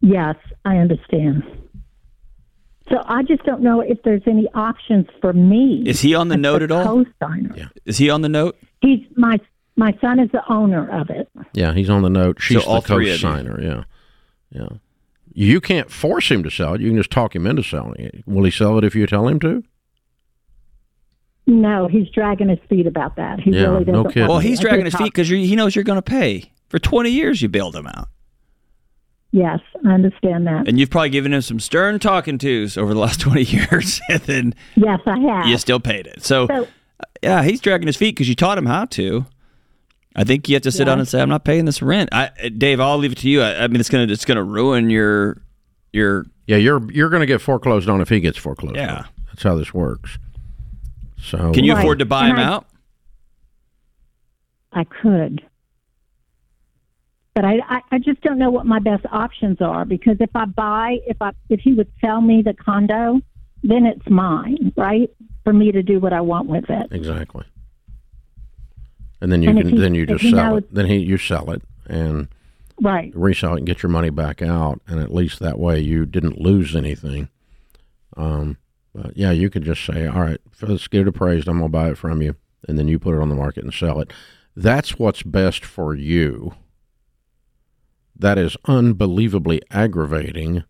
Yes, 0.00 0.34
I 0.64 0.78
understand. 0.78 1.44
So 2.90 3.04
I 3.06 3.22
just 3.22 3.44
don't 3.44 3.62
know 3.62 3.82
if 3.82 4.02
there's 4.02 4.22
any 4.26 4.48
options 4.52 5.06
for 5.20 5.32
me. 5.32 5.84
Is 5.86 6.00
he 6.00 6.16
on 6.16 6.26
the 6.26 6.34
as 6.34 6.40
note 6.40 6.62
at 6.62 6.72
all? 6.72 7.04
Co-signer. 7.04 7.70
Is 7.84 7.98
he 7.98 8.10
on 8.10 8.22
the 8.22 8.28
note? 8.28 8.56
He's 8.82 9.06
my 9.14 9.38
my 9.76 9.96
son 10.00 10.18
is 10.18 10.30
the 10.32 10.42
owner 10.52 10.88
of 10.90 11.10
it. 11.10 11.28
Yeah, 11.54 11.72
he's 11.74 11.88
on 11.90 12.02
the 12.02 12.10
note. 12.10 12.40
She's 12.40 12.64
all 12.64 12.80
the 12.80 12.86
three 12.88 13.10
of 13.10 13.20
you. 13.20 13.28
co-signer. 13.28 13.60
Yeah, 13.62 13.84
yeah. 14.50 14.68
You 15.32 15.60
can't 15.60 15.90
force 15.90 16.30
him 16.30 16.42
to 16.42 16.50
sell 16.50 16.74
it. 16.74 16.80
You 16.80 16.88
can 16.88 16.96
just 16.96 17.10
talk 17.10 17.34
him 17.36 17.46
into 17.46 17.62
selling 17.62 18.00
it. 18.04 18.22
Will 18.26 18.44
he 18.44 18.50
sell 18.50 18.76
it 18.78 18.84
if 18.84 18.94
you 18.96 19.06
tell 19.06 19.28
him 19.28 19.38
to? 19.40 19.62
No, 21.46 21.88
he's 21.88 22.08
dragging 22.10 22.48
his 22.48 22.58
feet 22.68 22.86
about 22.86 23.16
that. 23.16 23.40
He 23.40 23.50
Yeah, 23.52 23.62
really 23.62 23.84
no 23.84 23.92
doesn't. 24.02 24.12
kidding. 24.12 24.28
Well, 24.28 24.38
he's 24.38 24.60
dragging 24.60 24.84
his 24.84 24.94
feet 24.94 25.06
because 25.12 25.28
he 25.28 25.56
knows 25.56 25.74
you're 25.74 25.84
going 25.84 25.98
to 25.98 26.02
pay. 26.02 26.52
For 26.68 26.78
20 26.78 27.10
years, 27.10 27.42
you 27.42 27.48
bailed 27.48 27.74
him 27.74 27.86
out. 27.88 28.08
Yes, 29.32 29.60
I 29.86 29.90
understand 29.92 30.46
that. 30.46 30.68
And 30.68 30.78
you've 30.78 30.90
probably 30.90 31.10
given 31.10 31.32
him 31.32 31.40
some 31.42 31.60
stern 31.60 31.98
talking 32.00 32.36
tos 32.38 32.76
over 32.76 32.92
the 32.94 33.00
last 33.00 33.20
20 33.20 33.42
years, 33.42 34.00
and 34.08 34.20
then 34.22 34.54
yes, 34.76 35.00
I 35.06 35.18
have. 35.18 35.46
you 35.46 35.56
still 35.58 35.80
paid 35.80 36.06
it. 36.06 36.22
So, 36.24 36.46
So- 36.48 36.66
yeah, 37.22 37.42
he's 37.42 37.60
dragging 37.60 37.86
his 37.86 37.96
feet 37.96 38.14
because 38.16 38.28
you 38.28 38.34
taught 38.34 38.58
him 38.58 38.66
how 38.66 38.84
to. 38.86 39.26
I 40.16 40.24
think 40.24 40.48
you 40.48 40.56
have 40.56 40.62
to 40.62 40.72
sit 40.72 40.84
down 40.86 40.98
and 40.98 41.06
say, 41.06 41.20
"I'm 41.20 41.28
not 41.28 41.44
paying 41.44 41.64
this 41.66 41.80
rent." 41.82 42.08
I, 42.12 42.30
Dave, 42.56 42.80
I'll 42.80 42.98
leave 42.98 43.12
it 43.12 43.18
to 43.18 43.28
you. 43.28 43.42
I, 43.42 43.64
I 43.64 43.68
mean, 43.68 43.78
it's 43.80 43.88
gonna 43.88 44.10
it's 44.12 44.24
gonna 44.24 44.42
ruin 44.44 44.90
your 44.90 45.40
your 45.92 46.26
Yeah, 46.46 46.56
you're 46.56 46.90
you're 46.92 47.08
going 47.10 47.20
to 47.20 47.26
get 47.26 47.40
foreclosed 47.40 47.88
on 47.88 48.00
if 48.00 48.08
he 48.08 48.20
gets 48.20 48.36
foreclosed. 48.38 48.76
Yeah. 48.76 48.96
on. 48.98 49.04
that's 49.28 49.42
how 49.42 49.54
this 49.56 49.72
works. 49.74 50.18
So 51.18 51.52
Can 51.52 51.64
you 51.64 51.74
Right. 51.74 51.80
afford 51.80 51.98
to 52.00 52.06
buy 52.06 52.28
And 52.28 52.38
him 52.38 52.38
I- 52.38 52.44
out? 52.44 52.66
I 54.72 54.84
could. 54.84 55.42
But 57.34 57.44
I, 57.44 57.58
I, 57.68 57.80
I 57.92 57.98
just 57.98 58.20
don't 58.22 58.38
know 58.38 58.50
what 58.50 58.66
my 58.66 58.78
best 58.80 59.04
options 59.10 59.60
are 59.60 59.84
because 59.84 60.16
if 60.20 60.30
I 60.34 60.44
buy, 60.46 60.98
if 61.06 61.16
I, 61.22 61.30
if 61.48 61.60
he 61.60 61.72
would 61.72 61.90
sell 62.00 62.20
me 62.20 62.42
the 62.42 62.54
condo, 62.54 63.20
then 63.62 63.86
it's 63.86 64.08
mine, 64.10 64.72
right? 64.76 65.10
For 65.44 65.52
me 65.52 65.72
to 65.72 65.82
do 65.82 66.00
what 66.00 66.12
I 66.12 66.20
want 66.20 66.48
with 66.48 66.68
it. 66.68 66.88
exactly. 66.90 67.44
And 69.20 69.30
then 69.30 69.42
you 69.42 69.50
And 69.50 69.58
can 69.58 69.68
he- 69.70 69.76
then 69.78 69.94
you 69.94 70.06
just 70.06 70.28
sell 70.30 70.56
it. 70.56 70.72
Then 70.74 70.86
he 70.86 70.96
you 70.96 71.18
sell 71.18 71.50
it 71.50 71.62
and 71.86 72.28
Right. 72.80 73.12
resell 73.14 73.54
it 73.54 73.58
and 73.58 73.66
get 73.66 73.82
your 73.82 73.90
money 73.90 74.08
back 74.10 74.40
out, 74.40 74.80
and 74.86 75.00
at 75.00 75.12
least 75.14 75.38
that 75.40 75.58
way 75.58 75.80
you 75.80 76.06
didn't 76.06 76.40
lose 76.40 76.74
anything. 76.74 77.28
Um, 78.16 78.56
but 78.94 79.16
yeah, 79.16 79.30
you 79.30 79.50
could 79.50 79.64
just 79.64 79.84
say, 79.84 80.06
"All 80.06 80.22
right, 80.22 80.40
let's 80.62 80.88
get 80.88 81.02
it 81.02 81.08
appraised. 81.08 81.46
I'm 81.48 81.58
going 81.58 81.70
to 81.70 81.78
buy 81.78 81.90
it 81.90 81.98
from 81.98 82.22
you," 82.22 82.36
and 82.66 82.78
then 82.78 82.88
you 82.88 82.98
put 82.98 83.14
it 83.14 83.20
on 83.20 83.28
the 83.28 83.34
market 83.34 83.64
and 83.64 83.72
sell 83.74 84.00
it. 84.00 84.12
That's 84.56 84.98
what's 84.98 85.22
best 85.22 85.64
for 85.64 85.94
you. 85.94 86.54
That 88.18 88.38
is 88.38 88.56
unbelievably 88.64 89.62
aggravating, 89.70 90.64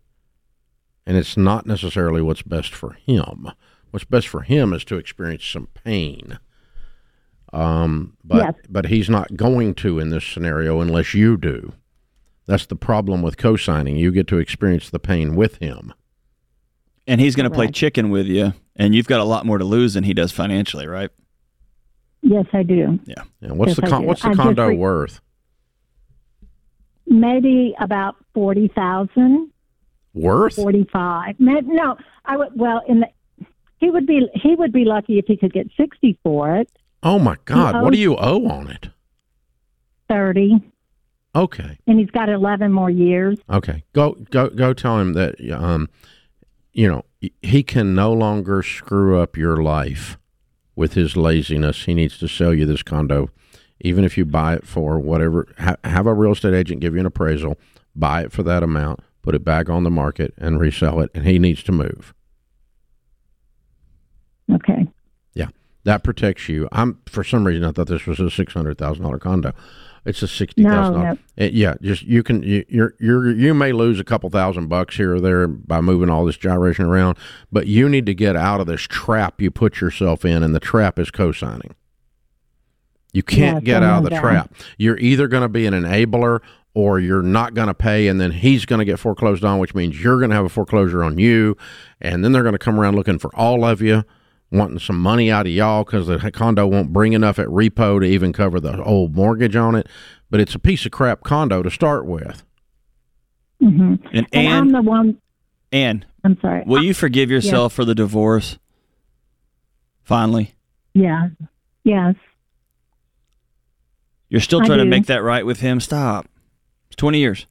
and 1.05 1.17
it's 1.17 1.35
not 1.37 1.65
necessarily 1.65 2.21
what's 2.21 2.43
best 2.43 2.73
for 2.73 2.93
him. 2.93 3.49
What's 3.91 4.05
best 4.05 4.27
for 4.27 4.41
him 4.41 4.71
is 4.73 4.85
to 4.85 4.97
experience 4.97 5.45
some 5.45 5.67
pain. 5.73 6.39
Um, 7.53 8.15
but 8.23 8.37
Yes. 8.37 8.53
but 8.69 8.85
he's 8.87 9.09
not 9.09 9.35
going 9.35 9.73
to 9.75 9.99
in 9.99 10.09
this 10.09 10.25
scenario 10.25 10.79
unless 10.79 11.13
you 11.13 11.35
do. 11.37 11.73
That's 12.45 12.65
the 12.65 12.75
problem 12.75 13.21
with 13.21 13.37
co-signing. 13.37 13.97
You 13.97 14.11
get 14.11 14.27
to 14.27 14.37
experience 14.37 14.89
the 14.89 14.99
pain 14.99 15.35
with 15.35 15.57
him. 15.57 15.93
And 17.07 17.19
he's 17.19 17.35
going 17.35 17.49
to 17.49 17.53
play 17.55 17.67
chicken 17.67 18.09
with 18.09 18.27
you, 18.27 18.53
and 18.75 18.95
you've 18.95 19.07
got 19.07 19.19
a 19.19 19.25
lot 19.25 19.45
more 19.45 19.57
to 19.57 19.65
lose 19.65 19.95
than 19.95 20.03
he 20.05 20.13
does 20.13 20.31
financially, 20.31 20.87
right? 20.87 21.09
Yes, 22.21 22.45
I 22.53 22.63
do. 22.63 22.99
Yeah. 23.05 23.23
Yeah, 23.41 23.51
what's 23.51 23.71
Yes, 23.71 23.75
the 23.77 23.81
con- 23.87 24.05
what's 24.05 24.21
the 24.21 24.29
I 24.29 24.33
condo 24.35 24.67
re- 24.67 24.77
worth? 24.77 25.19
Maybe 27.07 27.75
about 27.79 28.15
forty 28.33 28.67
thousand, 28.69 29.51
Worth? 30.13 30.55
forty-five. 30.55 31.35
No, 31.39 31.97
I 32.25 32.37
would. 32.37 32.49
Well, 32.55 32.81
in 32.87 33.01
the, 33.01 33.07
he 33.79 33.89
would 33.89 34.05
be 34.05 34.29
he 34.35 34.55
would 34.55 34.71
be 34.71 34.85
lucky 34.85 35.17
if 35.19 35.25
he 35.25 35.35
could 35.35 35.51
get 35.51 35.69
sixty 35.75 36.17
for 36.23 36.55
it. 36.57 36.69
Oh 37.03 37.17
my 37.19 37.37
God! 37.45 37.81
What 37.83 37.93
do 37.93 37.99
you 37.99 38.15
owe 38.17 38.47
on 38.47 38.69
it? 38.69 38.89
Thirty, 40.07 40.55
Okay, 41.35 41.77
and 41.87 41.99
he's 41.99 42.11
got 42.11 42.29
eleven 42.29 42.71
more 42.71 42.89
years. 42.89 43.37
okay. 43.49 43.83
Go 43.93 44.17
go 44.29 44.49
go. 44.49 44.73
Tell 44.73 44.99
him 44.99 45.13
that 45.13 45.35
um, 45.51 45.89
you 46.73 46.87
know 46.87 47.05
he 47.41 47.63
can 47.63 47.95
no 47.95 48.11
longer 48.13 48.61
screw 48.61 49.19
up 49.19 49.37
your 49.37 49.57
life 49.63 50.17
with 50.75 50.93
his 50.93 51.15
laziness. 51.15 51.85
He 51.85 51.93
needs 51.93 52.17
to 52.19 52.27
sell 52.27 52.53
you 52.53 52.65
this 52.65 52.83
condo, 52.83 53.29
even 53.79 54.03
if 54.03 54.17
you 54.17 54.25
buy 54.25 54.55
it 54.55 54.67
for 54.67 54.99
whatever. 54.99 55.47
Ha- 55.59 55.77
have 55.83 56.05
a 56.07 56.13
real 56.13 56.33
estate 56.33 56.53
agent 56.53 56.81
give 56.81 56.93
you 56.93 56.99
an 56.99 57.05
appraisal. 57.05 57.57
Buy 57.95 58.21
it 58.23 58.31
for 58.31 58.43
that 58.43 58.63
amount. 58.63 58.99
Put 59.21 59.35
it 59.35 59.43
back 59.43 59.69
on 59.69 59.83
the 59.83 59.91
market 59.91 60.33
and 60.37 60.59
resell 60.59 60.99
it. 61.01 61.11
And 61.13 61.25
he 61.25 61.39
needs 61.39 61.61
to 61.63 61.71
move. 61.71 62.13
Okay. 64.53 64.87
Yeah, 65.83 65.93
that 65.93 66.03
protects 66.03 66.49
you. 66.49 66.67
I'm 66.71 66.99
for 67.07 67.23
some 67.23 67.45
reason 67.45 67.63
I 67.63 67.71
thought 67.71 67.87
this 67.87 68.05
was 68.05 68.19
a 68.19 68.29
six 68.29 68.53
hundred 68.53 68.77
thousand 68.77 69.03
dollar 69.03 69.19
condo. 69.19 69.53
It's 70.03 70.23
a 70.23 70.27
sixty 70.27 70.63
thousand 70.63 70.93
No, 70.95 71.03
dollars. 71.03 71.19
Eh, 71.37 71.49
yeah, 71.53 71.75
just 71.81 72.03
you 72.03 72.23
can 72.23 72.41
you, 72.41 72.65
you're 72.67 72.95
you're 72.99 73.31
you 73.31 73.53
may 73.53 73.71
lose 73.71 73.99
a 73.99 74.03
couple 74.03 74.29
thousand 74.29 74.67
bucks 74.67 74.97
here 74.97 75.15
or 75.15 75.21
there 75.21 75.47
by 75.47 75.79
moving 75.81 76.09
all 76.09 76.25
this 76.25 76.37
gyration 76.37 76.85
around, 76.85 77.17
but 77.51 77.67
you 77.67 77.87
need 77.87 78.05
to 78.07 78.15
get 78.15 78.35
out 78.35 78.59
of 78.59 78.67
this 78.67 78.81
trap 78.81 79.39
you 79.41 79.51
put 79.51 79.79
yourself 79.79 80.25
in, 80.25 80.41
and 80.41 80.55
the 80.55 80.59
trap 80.59 80.97
is 80.97 81.11
co-signing. 81.11 81.75
You 83.13 83.23
can't 83.23 83.57
Yes, 83.57 83.63
get 83.65 83.83
out 83.83 84.03
of 84.05 84.09
the 84.09 84.19
trap. 84.19 84.53
You're 84.77 84.97
either 84.97 85.27
going 85.27 85.43
to 85.43 85.49
be 85.49 85.65
an 85.65 85.73
enabler 85.73 86.39
or 86.73 86.97
you're 86.99 87.21
not 87.21 87.53
going 87.53 87.67
to 87.67 87.73
pay, 87.73 88.07
and 88.07 88.21
then 88.21 88.31
he's 88.31 88.65
going 88.65 88.79
to 88.79 88.85
get 88.85 88.97
foreclosed 88.99 89.43
on, 89.43 89.59
which 89.59 89.75
means 89.75 90.01
you're 90.01 90.17
going 90.17 90.29
to 90.29 90.35
have 90.35 90.45
a 90.45 90.49
foreclosure 90.49 91.03
on 91.03 91.17
you, 91.17 91.57
and 91.99 92.23
then 92.23 92.31
they're 92.31 92.43
going 92.43 92.53
to 92.53 92.59
come 92.59 92.79
around 92.79 92.95
looking 92.95 93.19
for 93.19 93.29
all 93.35 93.65
of 93.65 93.81
you, 93.81 94.05
wanting 94.51 94.79
some 94.79 94.99
money 94.99 95.31
out 95.31 95.45
of 95.45 95.51
y'all 95.51 95.83
because 95.83 96.07
the 96.07 96.31
condo 96.31 96.67
won't 96.67 96.91
bring 96.91 97.13
enough 97.13 97.39
at 97.39 97.47
repo 97.47 97.99
to 98.01 98.05
even 98.05 98.33
cover 98.33 98.59
the 98.59 98.81
old 98.83 99.15
mortgage 99.15 99.55
on 99.55 99.75
it. 99.75 99.87
But 100.29 100.39
it's 100.39 100.55
a 100.55 100.59
piece 100.59 100.85
of 100.85 100.91
crap 100.91 101.23
condo 101.23 101.63
to 101.63 101.69
start 101.71 102.05
with. 102.05 102.43
hmm 103.59 103.95
And 104.13 104.27
And 104.33 104.47
I'm 104.47 104.67
Anne, 104.67 104.71
the 104.73 104.81
one. 104.81 105.17
Anne, 105.71 106.05
I'm 106.23 106.37
sorry. 106.41 106.63
will 106.65 106.83
you 106.83 106.93
forgive 106.93 107.31
yourself 107.31 107.73
for 107.73 107.85
the 107.85 107.95
divorce? 107.95 108.57
Finally, 110.03 110.53
Yeah. 110.93 111.29
Yes. 111.83 112.15
You're 114.29 114.41
still 114.41 114.61
trying 114.61 114.79
to 114.79 114.85
make 114.85 115.05
that 115.07 115.23
right 115.23 115.45
with 115.45 115.59
him. 115.61 115.79
Stop. 115.79 116.27
It's 116.87 116.95
20 116.97 117.19
years. 117.19 117.45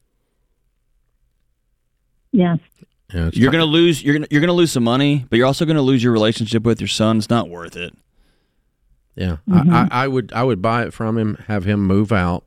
Yes. 2.33 2.59
Yeah, 3.13 3.31
You're 3.33 3.51
gonna 3.53 3.65
lose. 3.65 4.03
You're 4.03 4.15
gonna 4.15 4.27
you're 4.31 4.41
gonna 4.41 4.53
lose 4.53 4.73
some 4.73 4.85
money, 4.85 5.27
but 5.29 5.37
you're 5.37 5.47
also 5.47 5.65
gonna 5.65 5.83
lose 5.83 6.03
your 6.03 6.13
relationship 6.13 6.63
with 6.63 6.81
your 6.81 6.89
son. 6.89 7.19
It's 7.19 7.31
not 7.31 7.49
worth 7.49 7.77
it. 7.77 7.95
Yeah, 9.17 9.39
Mm-hmm. 9.49 9.75
I, 9.75 9.83
I, 9.83 10.05
I 10.05 10.09
would 10.09 10.33
I 10.33 10.45
would 10.45 10.63
buy 10.63 10.85
it 10.85 10.93
from 10.95 11.19
him, 11.19 11.37
have 11.49 11.65
him 11.65 11.81
move 11.85 12.13
out, 12.13 12.45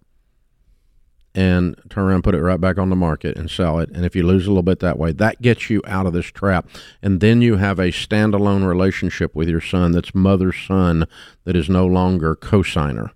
and 1.35 1.75
turn 1.89 2.05
around, 2.05 2.23
put 2.23 2.35
it 2.35 2.41
right 2.41 2.59
back 2.61 2.77
on 2.77 2.89
the 2.89 2.95
market, 2.95 3.37
and 3.37 3.49
sell 3.49 3.79
it. 3.79 3.89
And 3.93 4.05
if 4.05 4.15
you 4.15 4.23
lose 4.25 4.45
a 4.45 4.49
little 4.49 4.63
bit 4.63 4.79
that 4.79 4.97
way, 4.97 5.11
that 5.13 5.41
gets 5.41 5.69
you 5.69 5.81
out 5.85 6.05
of 6.05 6.13
this 6.13 6.27
trap. 6.27 6.67
And 7.01 7.19
then 7.19 7.41
you 7.41 7.57
have 7.57 7.79
a 7.79 7.87
standalone 7.91 8.65
relationship 8.67 9.35
with 9.35 9.49
your 9.49 9.61
son 9.61 9.91
that's 9.91 10.15
mother 10.15 10.53
son 10.53 11.05
that 11.43 11.55
is 11.55 11.69
no 11.69 11.85
longer 11.85 12.35
cosigner. 12.35 13.09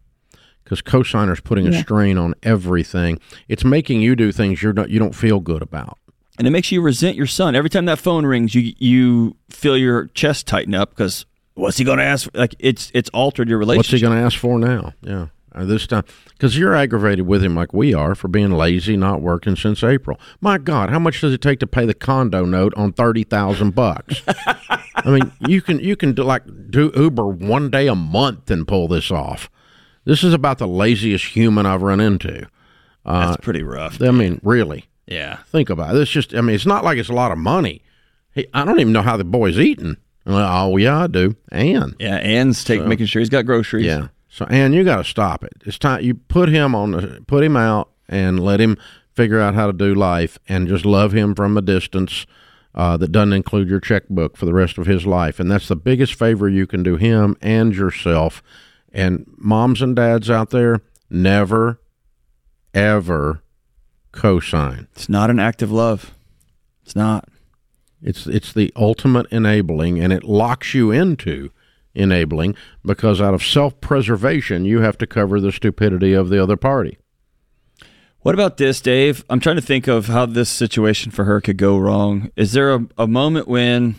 Because 0.64 0.82
cosigner's 0.82 1.40
putting 1.40 1.66
a 1.68 1.80
strain 1.80 2.18
on 2.18 2.34
everything. 2.44 3.20
It's 3.48 3.64
making 3.64 4.02
you 4.02 4.16
do 4.18 4.32
things 4.34 4.62
you're 4.62 4.74
not 4.74 4.90
you 4.90 5.00
don't 5.00 5.16
feel 5.16 5.40
good 5.40 5.62
about. 5.62 5.98
And 6.38 6.48
it 6.48 6.52
makes 6.52 6.72
you 6.72 6.82
resent 6.82 7.16
your 7.16 7.28
son 7.28 7.56
every 7.56 7.70
time 7.70 7.86
that 7.86 8.00
phone 8.00 8.26
rings. 8.26 8.54
You 8.56 8.74
you 8.78 9.36
feel 9.50 9.78
your 9.78 10.08
chest 10.08 10.48
tighten 10.48 10.76
up 10.76 10.92
because 10.92 11.26
what's 11.56 11.78
he 11.78 11.84
going 11.84 11.98
to 11.98 12.04
ask? 12.04 12.30
Like 12.34 12.56
it's 12.60 12.92
it's 12.94 13.10
altered 13.10 13.50
your 13.50 13.58
relationship. 13.58 13.94
What's 13.94 14.02
he 14.02 14.08
going 14.08 14.18
to 14.18 14.24
ask 14.24 14.38
for 14.38 14.60
now? 14.60 14.94
Yeah. 15.02 15.28
Uh, 15.56 15.66
this 15.66 15.88
time, 15.88 16.04
because 16.30 16.56
you're 16.56 16.76
aggravated 16.76 17.26
with 17.26 17.44
him 17.44 17.56
like 17.56 17.74
we 17.74 17.92
are 17.92 18.14
for 18.14 18.28
being 18.28 18.52
lazy, 18.52 18.96
not 18.96 19.22
working 19.22 19.56
since 19.56 19.84
April. 19.84 20.20
My 20.40 20.60
God, 20.60 20.92
how 20.92 21.00
much 21.00 21.20
does 21.22 21.34
it 21.34 21.42
take 21.42 21.60
to 21.62 21.68
pay 21.68 21.86
the 21.86 21.96
condo 21.96 22.46
note 22.46 22.76
on 22.76 22.94
thirty 22.94 23.24
thousand 23.24 23.74
bucks? 23.74 24.22
I 24.28 25.10
mean, 25.10 25.32
you 25.48 25.62
can 25.64 25.80
you 25.80 25.96
can 25.96 26.14
do 26.14 26.24
like 26.24 26.44
do 26.70 26.92
Uber 26.96 27.28
one 27.28 27.72
day 27.72 27.88
a 27.88 27.96
month 27.96 28.52
and 28.52 28.68
pull 28.68 28.88
this 28.88 29.10
off. 29.10 29.50
This 30.06 30.24
is 30.24 30.34
about 30.34 30.60
the 30.60 30.68
laziest 30.68 31.26
human 31.26 31.66
I've 31.66 31.82
run 31.82 32.00
into. 32.00 32.48
Uh, 33.04 33.28
That's 33.28 33.38
pretty 33.44 33.64
rough. 33.64 34.02
I 34.02 34.12
mean, 34.12 34.40
really, 34.44 34.86
Yeah. 35.08 35.38
think 35.52 35.70
about 35.70 35.96
it. 35.96 36.02
It's 36.02 36.12
just, 36.12 36.36
I 36.36 36.42
mean, 36.42 36.56
it's 36.56 36.66
not 36.66 36.84
like 36.84 36.98
it's 36.98 37.10
a 37.10 37.14
lot 37.14 37.32
of 37.32 37.38
money. 37.38 37.82
He, 38.34 38.46
I 38.54 38.66
don't 38.66 38.80
even 38.80 38.94
know 38.94 39.02
how 39.02 39.18
the 39.18 39.24
boy's 39.24 39.58
eating. 39.60 39.98
Oh 40.26 40.76
yeah, 40.78 41.04
I 41.04 41.08
do. 41.08 41.36
And 41.52 41.96
Yeah. 42.00 42.18
Ann's 42.18 42.64
take 42.64 42.82
So- 42.82 42.88
making 42.88 43.06
sure 43.08 43.20
he's 43.22 43.30
got 43.30 43.46
groceries. 43.46 43.86
yeah. 43.86 44.08
So, 44.30 44.46
and 44.50 44.76
you 44.76 44.84
got 44.84 44.98
to 44.98 45.04
stop 45.04 45.44
it. 45.44 45.54
It's 45.66 45.80
time 45.80 46.04
you 46.04 46.14
put 46.14 46.50
him 46.50 46.76
on 46.76 46.92
the 46.92 47.24
put 47.26 47.44
him 47.44 47.56
out 47.58 47.90
and 48.10 48.40
let 48.40 48.60
him 48.60 48.78
figure 49.16 49.40
out 49.40 49.56
how 49.56 49.66
to 49.66 49.74
do 49.74 49.96
life, 49.96 50.38
and 50.48 50.68
just 50.68 50.86
love 50.86 51.12
him 51.14 51.34
from 51.34 51.58
a 51.58 51.62
distance. 51.62 52.28
Uh, 52.76 52.96
that 52.98 53.12
doesn't 53.12 53.34
include 53.34 53.68
your 53.68 53.80
checkbook 53.80 54.38
for 54.38 54.46
the 54.46 54.54
rest 54.54 54.78
of 54.78 54.86
his 54.86 55.08
life, 55.08 55.40
and 55.40 55.50
that's 55.50 55.68
the 55.68 55.76
biggest 55.76 56.14
favor 56.14 56.48
you 56.48 56.68
can 56.68 56.84
do 56.84 56.96
him 56.98 57.36
and 57.42 57.74
yourself. 57.74 58.44
And 58.94 59.26
moms 59.38 59.82
and 59.82 59.96
dads 59.96 60.30
out 60.30 60.52
there, 60.52 60.82
never, 61.10 61.80
ever 62.76 63.42
co-sign. 64.18 64.88
It's 64.94 65.08
not 65.08 65.30
an 65.30 65.40
act 65.40 65.62
of 65.62 65.72
love. 65.72 66.14
It's 66.84 66.96
not. 66.96 67.30
It's 68.02 68.28
it's 68.28 68.52
the 68.52 68.74
ultimate 68.76 69.28
enabling, 69.32 70.00
and 70.00 70.12
it 70.12 70.24
locks 70.24 70.74
you 70.74 70.92
into 70.92 71.52
enabling 71.94 72.56
because 72.86 73.22
out 73.22 73.34
of 73.34 73.44
self-preservation, 73.44 74.66
you 74.66 74.82
have 74.82 74.98
to 75.00 75.08
cover 75.08 75.40
the 75.40 75.52
stupidity 75.52 76.14
of 76.14 76.30
the 76.30 76.42
other 76.42 76.58
party. 76.58 76.98
What 78.22 78.34
about 78.34 78.58
this, 78.58 78.82
Dave? 78.82 79.24
I'm 79.30 79.40
trying 79.40 79.56
to 79.56 79.62
think 79.62 79.88
of 79.88 80.08
how 80.08 80.26
this 80.26 80.50
situation 80.50 81.12
for 81.12 81.26
her 81.26 81.40
could 81.40 81.58
go 81.58 81.78
wrong. 81.78 82.32
Is 82.36 82.52
there 82.52 82.74
a, 82.74 82.86
a 82.98 83.08
moment 83.08 83.48
when, 83.48 83.96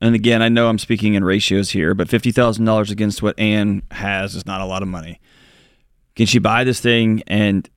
and 0.00 0.14
again, 0.14 0.42
I 0.42 0.48
know 0.48 0.68
I'm 0.68 0.78
speaking 0.78 1.14
in 1.14 1.24
ratios 1.24 1.70
here, 1.70 1.94
but 1.94 2.08
$50,000 2.08 2.90
against 2.90 3.22
what 3.22 3.38
Anne 3.38 3.82
has 3.92 4.34
is 4.34 4.44
not 4.44 4.60
a 4.60 4.66
lot 4.66 4.82
of 4.82 4.88
money. 4.88 5.20
Can 6.16 6.26
she 6.26 6.38
buy 6.38 6.64
this 6.64 6.80
thing 6.80 7.22
and 7.26 7.68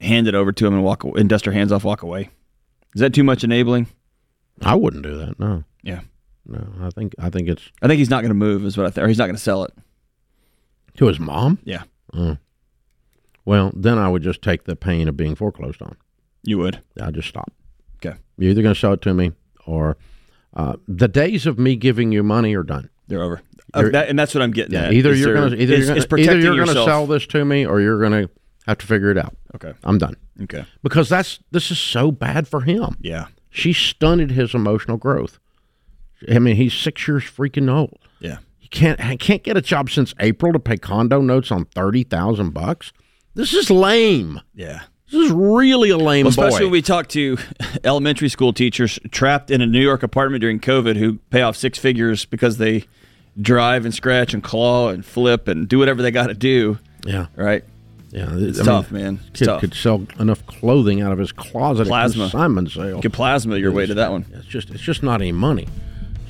hand 0.00 0.28
it 0.28 0.34
over 0.34 0.52
to 0.52 0.66
him 0.66 0.74
and 0.74 0.82
walk 0.84 1.04
and 1.04 1.28
dust 1.28 1.44
her 1.44 1.52
hands 1.52 1.72
off, 1.72 1.84
walk 1.84 2.02
away? 2.02 2.30
Is 2.94 3.00
that 3.00 3.14
too 3.14 3.24
much 3.24 3.44
enabling? 3.44 3.86
I 4.62 4.74
wouldn't 4.74 5.02
do 5.02 5.16
that. 5.18 5.38
No, 5.38 5.64
Yeah. 5.82 6.00
no. 6.46 6.66
I 6.82 6.90
think 6.90 7.14
I 7.18 7.30
think 7.30 7.48
it's 7.48 7.70
I 7.82 7.86
think 7.88 7.98
he's 7.98 8.10
not 8.10 8.20
going 8.22 8.30
to 8.30 8.34
move, 8.34 8.64
is 8.64 8.76
what 8.76 8.86
I 8.86 8.90
think, 8.90 9.04
or 9.04 9.08
he's 9.08 9.18
not 9.18 9.26
going 9.26 9.36
to 9.36 9.42
sell 9.42 9.64
it. 9.64 9.72
to 10.96 11.06
his 11.06 11.20
mom. 11.20 11.58
Yeah. 11.64 11.84
Oh. 12.12 12.36
Well, 13.44 13.72
then 13.74 13.96
I 13.98 14.08
would 14.08 14.22
just 14.22 14.42
take 14.42 14.64
the 14.64 14.76
pain 14.76 15.08
of 15.08 15.16
being 15.16 15.34
foreclosed 15.34 15.80
on. 15.80 15.96
You 16.42 16.58
would. 16.58 16.80
I'd 17.00 17.14
just 17.14 17.28
stop. 17.28 17.52
Okay. 18.04 18.16
You're 18.38 18.50
either 18.50 18.62
going 18.62 18.74
to 18.74 18.80
sell 18.80 18.92
it 18.94 19.02
to 19.02 19.14
me, 19.14 19.32
or 19.66 19.96
uh, 20.54 20.76
the 20.88 21.08
days 21.08 21.46
of 21.46 21.58
me 21.58 21.76
giving 21.76 22.12
you 22.12 22.22
money 22.22 22.54
are 22.54 22.62
done. 22.62 22.90
They're 23.08 23.22
over. 23.22 23.40
Uh, 23.72 23.88
that, 23.90 24.08
and 24.08 24.18
that's 24.18 24.34
what 24.34 24.42
I'm 24.42 24.50
getting 24.50 24.72
Yeah, 24.74 24.86
at. 24.86 24.92
either 24.92 25.14
you're 25.14 25.32
there- 25.32 25.34
going 25.42 25.50
to 25.52 25.62
either 25.62 25.74
it's- 25.74 25.86
you're 25.88 26.04
going 26.06 26.20
either 26.22 26.38
you're 26.40 26.56
going 26.56 26.68
to 26.76 26.84
sell 26.84 27.06
this 27.06 27.26
to 27.28 27.44
me, 27.44 27.64
or 27.64 27.80
you're 27.80 28.00
going 28.00 28.12
to 28.26 28.30
have 28.66 28.78
to 28.78 28.86
figure 28.86 29.10
it 29.10 29.18
out. 29.18 29.36
Okay. 29.54 29.72
I'm 29.84 29.98
done 29.98 30.16
Okay. 30.42 30.64
because 30.82 31.08
that's 31.08 31.40
this 31.50 31.70
is 31.70 31.78
so 31.78 32.10
bad 32.12 32.46
for 32.48 32.60
him. 32.62 32.96
Yeah. 33.00 33.26
She 33.50 33.72
stunted 33.72 34.30
his 34.30 34.54
emotional 34.54 34.96
growth. 34.96 35.38
I 36.30 36.38
mean, 36.38 36.56
he's 36.56 36.74
six 36.74 37.06
years 37.08 37.24
freaking 37.24 37.72
old. 37.72 37.98
Yeah. 38.20 38.38
He 38.58 38.68
can't 38.68 39.00
he 39.00 39.16
can't 39.16 39.42
get 39.42 39.56
a 39.56 39.62
job 39.62 39.90
since 39.90 40.14
April 40.20 40.52
to 40.52 40.58
pay 40.60 40.76
condo 40.76 41.20
notes 41.20 41.50
on 41.50 41.64
thirty 41.64 42.04
thousand 42.04 42.50
bucks. 42.50 42.92
This 43.34 43.54
is 43.54 43.70
lame. 43.70 44.40
Yeah. 44.54 44.82
This 45.10 45.26
is 45.26 45.32
really 45.32 45.90
a 45.90 45.96
lame 45.96 46.26
Well, 46.26 46.34
boy. 46.36 46.44
especially 46.46 46.66
when 46.66 46.72
we 46.72 46.82
talk 46.82 47.08
to 47.08 47.36
elementary 47.84 48.28
school 48.28 48.52
teachers 48.52 48.98
trapped 49.10 49.50
in 49.50 49.60
a 49.60 49.66
New 49.66 49.80
York 49.80 50.04
apartment 50.04 50.40
during 50.40 50.60
COVID 50.60 50.96
who 50.96 51.14
pay 51.30 51.42
off 51.42 51.56
six 51.56 51.78
figures 51.78 52.24
because 52.24 52.58
they 52.58 52.84
drive 53.40 53.84
and 53.84 53.92
scratch 53.92 54.34
and 54.34 54.42
claw 54.44 54.90
and 54.90 55.04
flip 55.04 55.48
and 55.48 55.66
do 55.68 55.78
whatever 55.80 56.00
they 56.02 56.12
got 56.12 56.28
to 56.28 56.34
do. 56.34 56.78
yeah, 57.04 57.26
Right? 57.34 57.64
Yeah. 58.10 58.28
It's 58.32 58.60
I 58.60 58.64
tough, 58.64 58.90
mean, 58.90 59.02
man. 59.02 59.20
It's 59.28 59.38
Kid 59.40 59.44
tough. 59.46 59.60
could 59.60 59.74
sell 59.74 60.06
enough 60.18 60.44
clothing 60.46 61.00
out 61.00 61.12
of 61.12 61.18
his 61.18 61.32
closet 61.32 61.86
Plasma. 61.86 62.24
at 62.24 62.30
consignment 62.30 62.70
sale. 62.70 63.00
You 63.02 63.10
plasma 63.10 63.56
your 63.56 63.72
way 63.72 63.86
to 63.86 63.94
that 63.94 64.10
one. 64.10 64.24
It's 64.34 64.46
just 64.46 64.70
it's 64.70 64.82
just 64.82 65.02
not 65.02 65.20
any 65.20 65.32
money. 65.32 65.66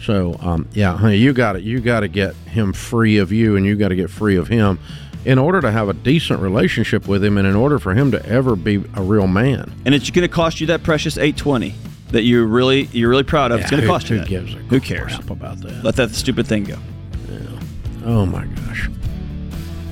So 0.03 0.37
um, 0.41 0.68
yeah, 0.72 0.97
honey, 0.97 1.16
you 1.16 1.33
got 1.33 1.57
it. 1.57 1.62
You 1.62 1.81
got 1.81 2.01
to 2.01 2.09
get 2.09 2.35
him 2.35 2.72
free 2.72 3.18
of 3.18 3.33
you, 3.33 3.57
and 3.57 3.66
you 3.66 3.76
got 3.76 3.89
to 3.89 3.97
get 3.97 4.09
free 4.11 4.37
of 4.37 4.49
him, 4.49 4.78
in 5.26 5.39
order 5.39 5.61
to 5.61 5.70
have 5.70 5.89
a 5.91 5.93
decent 5.93 6.41
relationship 6.41 7.07
with 7.07 7.22
him, 7.22 7.37
and 7.37 7.47
in 7.47 7.55
order 7.55 7.78
for 7.78 7.93
him 7.95 8.11
to 8.12 8.26
ever 8.26 8.57
be 8.57 8.76
a 8.95 9.03
real 9.03 9.26
man. 9.26 9.70
And 9.85 9.95
it's 9.95 10.09
going 10.11 10.26
to 10.26 10.35
cost 10.35 10.59
you 10.61 10.66
that 10.68 10.83
precious 10.83 11.18
820 11.18 11.74
that 12.12 12.22
you're 12.22 12.47
really 12.47 12.85
you're 12.93 13.11
really 13.11 13.22
proud 13.24 13.53
of. 13.53 13.61
it's 13.61 13.70
going 13.70 13.81
to 13.83 13.87
who- 13.87 13.93
cost 13.93 14.09
you 14.09 14.16
who 14.16 14.22
that. 14.22 14.28
gives 14.28 14.55
a 14.55 14.59
Who 14.59 14.81
cares? 14.81 15.14
crap 15.16 15.31
about 15.31 15.61
that? 15.61 15.85
Let 15.85 15.97
that 15.97 16.11
stupid 16.12 16.47
thing 16.47 16.64
go. 16.64 16.78
Yeah. 17.31 17.39
Oh 18.07 18.24
my 18.26 18.47
gosh. 18.47 18.89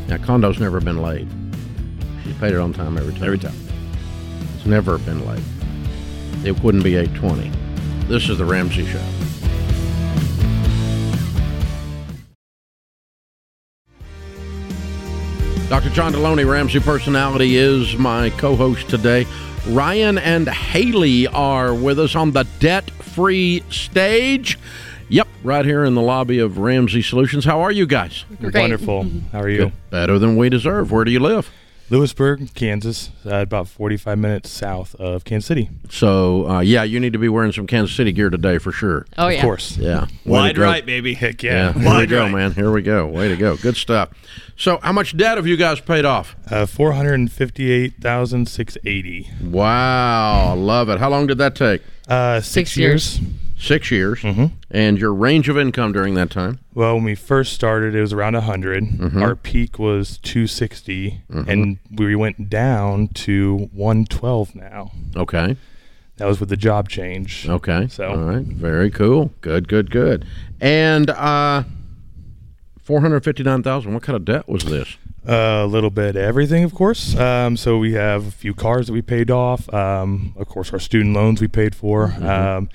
Yeah, 0.08 0.16
condo's 0.18 0.58
never 0.58 0.80
been 0.80 1.02
late. 1.02 1.28
She's 2.28 2.36
paid 2.36 2.52
it 2.52 2.58
on 2.58 2.74
time 2.74 2.98
every 2.98 3.14
time. 3.14 3.24
Every 3.24 3.38
time. 3.38 3.54
It's 4.54 4.66
never 4.66 4.98
been 4.98 5.26
late. 5.26 5.42
It 6.44 6.62
wouldn't 6.62 6.84
be 6.84 6.94
820. 6.94 7.50
This 8.06 8.28
is 8.28 8.36
the 8.36 8.44
Ramsey 8.44 8.84
Show. 8.84 9.02
Dr. 15.70 15.88
John 15.88 16.12
Delony, 16.12 16.46
Ramsey 16.46 16.80
Personality, 16.80 17.56
is 17.56 17.96
my 17.96 18.28
co 18.28 18.54
host 18.54 18.90
today. 18.90 19.26
Ryan 19.66 20.18
and 20.18 20.50
Haley 20.50 21.28
are 21.28 21.72
with 21.72 21.98
us 21.98 22.14
on 22.14 22.32
the 22.32 22.46
debt 22.58 22.90
free 22.90 23.62
stage. 23.70 24.58
Yep, 25.08 25.28
right 25.42 25.64
here 25.64 25.82
in 25.82 25.94
the 25.94 26.02
lobby 26.02 26.40
of 26.40 26.58
Ramsey 26.58 27.00
Solutions. 27.00 27.46
How 27.46 27.62
are 27.62 27.72
you 27.72 27.86
guys? 27.86 28.26
Wonderful. 28.38 29.06
How 29.32 29.40
are 29.40 29.48
you? 29.48 29.72
Better 29.88 30.18
than 30.18 30.36
we 30.36 30.50
deserve. 30.50 30.92
Where 30.92 31.06
do 31.06 31.10
you 31.10 31.20
live? 31.20 31.50
Louisburg, 31.90 32.50
Kansas, 32.54 33.10
uh, 33.24 33.36
about 33.36 33.66
45 33.66 34.18
minutes 34.18 34.50
south 34.50 34.94
of 34.96 35.24
Kansas 35.24 35.46
City. 35.46 35.70
So, 35.88 36.46
uh, 36.46 36.60
yeah, 36.60 36.82
you 36.82 37.00
need 37.00 37.14
to 37.14 37.18
be 37.18 37.30
wearing 37.30 37.50
some 37.52 37.66
Kansas 37.66 37.96
City 37.96 38.12
gear 38.12 38.28
today 38.28 38.58
for 38.58 38.72
sure. 38.72 39.06
Oh 39.16 39.28
of 39.28 39.32
yeah. 39.32 39.38
Of 39.38 39.42
course. 39.44 39.78
Yeah. 39.78 40.00
Way 40.02 40.08
to 40.24 40.30
Wide 40.30 40.56
go. 40.56 40.62
right, 40.64 40.84
baby. 40.84 41.14
Heck 41.14 41.42
Yeah. 41.42 41.52
yeah. 41.52 41.72
Here 41.72 41.80
we 41.80 41.86
Wide 41.86 42.08
go, 42.10 42.22
right. 42.24 42.32
man. 42.32 42.52
Here 42.52 42.70
we 42.70 42.82
go. 42.82 43.06
Way 43.06 43.28
to 43.28 43.36
go. 43.36 43.56
Good 43.56 43.76
stuff. 43.76 44.10
So, 44.56 44.78
how 44.82 44.92
much 44.92 45.16
debt 45.16 45.38
have 45.38 45.46
you 45.46 45.56
guys 45.56 45.80
paid 45.80 46.04
off? 46.04 46.36
Uh, 46.50 46.66
458,680. 46.66 49.30
Wow. 49.44 50.54
Love 50.56 50.90
it. 50.90 50.98
How 50.98 51.08
long 51.08 51.26
did 51.26 51.38
that 51.38 51.54
take? 51.54 51.80
Uh, 52.06 52.40
six, 52.40 52.72
Six 52.72 52.76
years. 52.76 53.18
years. 53.20 53.32
Six 53.58 53.90
years. 53.90 54.20
Mhm. 54.20 54.52
And 54.70 54.98
your 54.98 55.12
range 55.12 55.48
of 55.48 55.58
income 55.58 55.92
during 55.92 56.14
that 56.14 56.30
time? 56.30 56.60
Well, 56.74 56.94
when 56.94 57.04
we 57.04 57.14
first 57.16 57.52
started, 57.52 57.94
it 57.94 58.00
was 58.00 58.12
around 58.12 58.34
100. 58.36 58.84
Mhm. 58.84 59.20
Our 59.20 59.34
peak 59.34 59.78
was 59.78 60.18
260, 60.18 61.22
Mhm. 61.32 61.48
and 61.48 61.78
we 61.90 62.14
went 62.14 62.48
down 62.48 63.08
to 63.14 63.68
112 63.72 64.54
now. 64.54 64.92
Okay. 65.16 65.56
That 66.18 66.26
was 66.26 66.40
with 66.40 66.48
the 66.48 66.56
job 66.56 66.88
change. 66.88 67.46
Okay. 67.48 67.86
So- 67.90 68.08
all 68.10 68.16
right. 68.18 68.44
Very 68.44 68.90
cool. 68.90 69.32
Good, 69.40 69.68
good, 69.68 69.90
good. 69.90 70.24
And 70.60 71.10
uh 71.10 71.64
459,000. 72.82 73.92
What 73.92 74.02
kind 74.02 74.16
of 74.16 74.24
debt 74.24 74.48
was 74.48 74.64
this? 74.64 74.96
A 75.26 75.66
little 75.66 75.90
bit 75.90 76.10
of 76.10 76.22
everything, 76.22 76.64
of 76.64 76.72
course. 76.74 77.14
Um, 77.16 77.56
so 77.56 77.76
we 77.78 77.92
have 77.92 78.26
a 78.26 78.30
few 78.30 78.54
cars 78.54 78.86
that 78.86 78.94
we 78.94 79.02
paid 79.02 79.30
off. 79.30 79.72
Um, 79.74 80.32
of 80.38 80.48
course, 80.48 80.72
our 80.72 80.78
student 80.78 81.14
loans 81.14 81.40
we 81.40 81.48
paid 81.48 81.74
for. 81.74 82.08
Mm-hmm. 82.08 82.26
Um, 82.26 82.68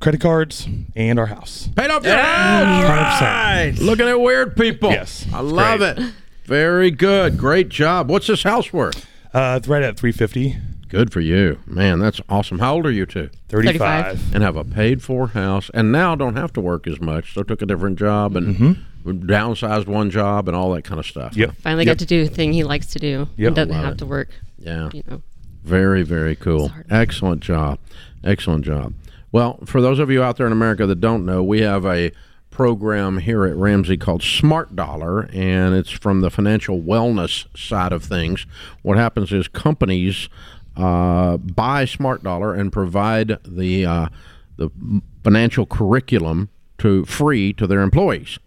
credit 0.00 0.20
cards 0.20 0.68
and 0.96 1.18
our 1.18 1.26
house. 1.26 1.68
Paid 1.76 1.90
off 1.90 2.04
your 2.04 2.16
100%. 2.16 3.80
Looking 3.80 4.08
at 4.08 4.20
weird 4.20 4.56
people. 4.56 4.90
Yes, 4.90 5.26
I 5.32 5.40
love 5.40 5.78
great. 5.80 5.98
it. 5.98 6.12
Very 6.44 6.90
good. 6.90 7.38
Great 7.38 7.68
job. 7.68 8.10
What's 8.10 8.26
this 8.26 8.42
house 8.42 8.72
worth? 8.72 9.06
Uh, 9.32 9.54
it's 9.58 9.68
right 9.68 9.82
at 9.82 9.96
350. 9.98 10.56
Good 10.88 11.12
for 11.12 11.20
you. 11.20 11.58
Man, 11.66 11.98
that's 11.98 12.20
awesome. 12.28 12.58
How 12.60 12.74
old 12.74 12.86
are 12.86 12.90
you 12.90 13.06
two? 13.06 13.30
35. 13.48 14.34
And 14.34 14.44
have 14.44 14.54
a 14.56 14.64
paid 14.64 15.02
for 15.02 15.28
house 15.28 15.70
and 15.74 15.90
now 15.90 16.14
don't 16.14 16.36
have 16.36 16.52
to 16.52 16.60
work 16.60 16.86
as 16.86 17.00
much. 17.00 17.34
So 17.34 17.42
took 17.42 17.62
a 17.62 17.66
different 17.66 17.98
job 17.98 18.36
and 18.36 18.84
downsized 19.04 19.86
one 19.86 20.10
job 20.10 20.46
and 20.46 20.56
all 20.56 20.72
that 20.72 20.82
kind 20.84 21.00
of 21.00 21.06
stuff. 21.06 21.36
Yep. 21.36 21.56
Finally 21.56 21.84
got 21.84 21.98
to 21.98 22.06
do 22.06 22.24
the 22.28 22.32
thing 22.32 22.52
he 22.52 22.62
likes 22.62 22.86
to 22.88 22.98
do. 22.98 23.28
Yep. 23.36 23.46
and 23.48 23.56
doesn't 23.56 23.72
Love 23.72 23.84
have 23.84 23.92
it. 23.94 23.98
to 23.98 24.06
work. 24.06 24.28
Yeah. 24.58 24.90
You 24.92 25.02
know. 25.08 25.22
Very, 25.64 26.02
very 26.02 26.36
cool. 26.36 26.70
Excellent 26.90 27.40
job. 27.42 27.78
Excellent 28.22 28.64
job. 28.64 28.92
Well, 29.34 29.58
for 29.64 29.80
those 29.80 29.98
of 29.98 30.12
you 30.12 30.22
out 30.22 30.36
there 30.36 30.46
in 30.46 30.52
America 30.52 30.86
that 30.86 31.00
don't 31.00 31.26
know, 31.26 31.42
we 31.42 31.60
have 31.62 31.84
a 31.84 32.12
program 32.52 33.18
here 33.18 33.44
at 33.44 33.56
Ramsey 33.56 33.96
called 33.96 34.20
SmartDollar, 34.20 35.28
and 35.34 35.74
it's 35.74 35.90
from 35.90 36.20
the 36.20 36.30
financial 36.30 36.80
wellness 36.80 37.44
side 37.58 37.92
of 37.92 38.04
things. 38.04 38.46
What 38.82 38.96
happens 38.96 39.32
is 39.32 39.48
companies 39.48 40.28
uh, 40.76 41.38
buy 41.38 41.84
SmartDollar 41.84 42.56
and 42.56 42.72
provide 42.72 43.38
the 43.44 43.84
uh, 43.84 44.08
the 44.56 44.70
financial 45.24 45.66
curriculum 45.66 46.48
to 46.78 47.04
free 47.04 47.52
to 47.54 47.66
their 47.66 47.80
employees 47.80 48.38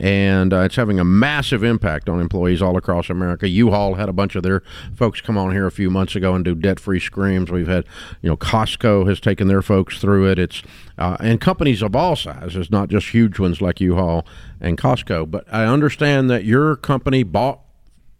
and 0.00 0.52
uh, 0.52 0.60
it's 0.60 0.76
having 0.76 1.00
a 1.00 1.04
massive 1.04 1.64
impact 1.64 2.08
on 2.08 2.20
employees 2.20 2.62
all 2.62 2.76
across 2.76 3.10
America. 3.10 3.48
U-Haul 3.48 3.94
had 3.94 4.08
a 4.08 4.12
bunch 4.12 4.36
of 4.36 4.42
their 4.42 4.62
folks 4.94 5.20
come 5.20 5.36
on 5.36 5.52
here 5.52 5.66
a 5.66 5.72
few 5.72 5.90
months 5.90 6.14
ago 6.14 6.34
and 6.34 6.44
do 6.44 6.54
debt-free 6.54 7.00
screams. 7.00 7.50
We've 7.50 7.66
had, 7.66 7.84
you 8.22 8.28
know, 8.28 8.36
Costco 8.36 9.08
has 9.08 9.18
taken 9.18 9.48
their 9.48 9.62
folks 9.62 9.98
through 9.98 10.30
it. 10.30 10.38
It's 10.38 10.62
uh, 10.98 11.16
and 11.20 11.40
companies 11.40 11.82
of 11.82 11.96
all 11.96 12.16
sizes, 12.16 12.70
not 12.70 12.88
just 12.90 13.08
huge 13.08 13.38
ones 13.38 13.60
like 13.60 13.80
U-Haul 13.80 14.26
and 14.60 14.78
Costco. 14.78 15.30
But 15.30 15.46
I 15.52 15.64
understand 15.64 16.30
that 16.30 16.44
your 16.44 16.76
company 16.76 17.22
bought 17.22 17.60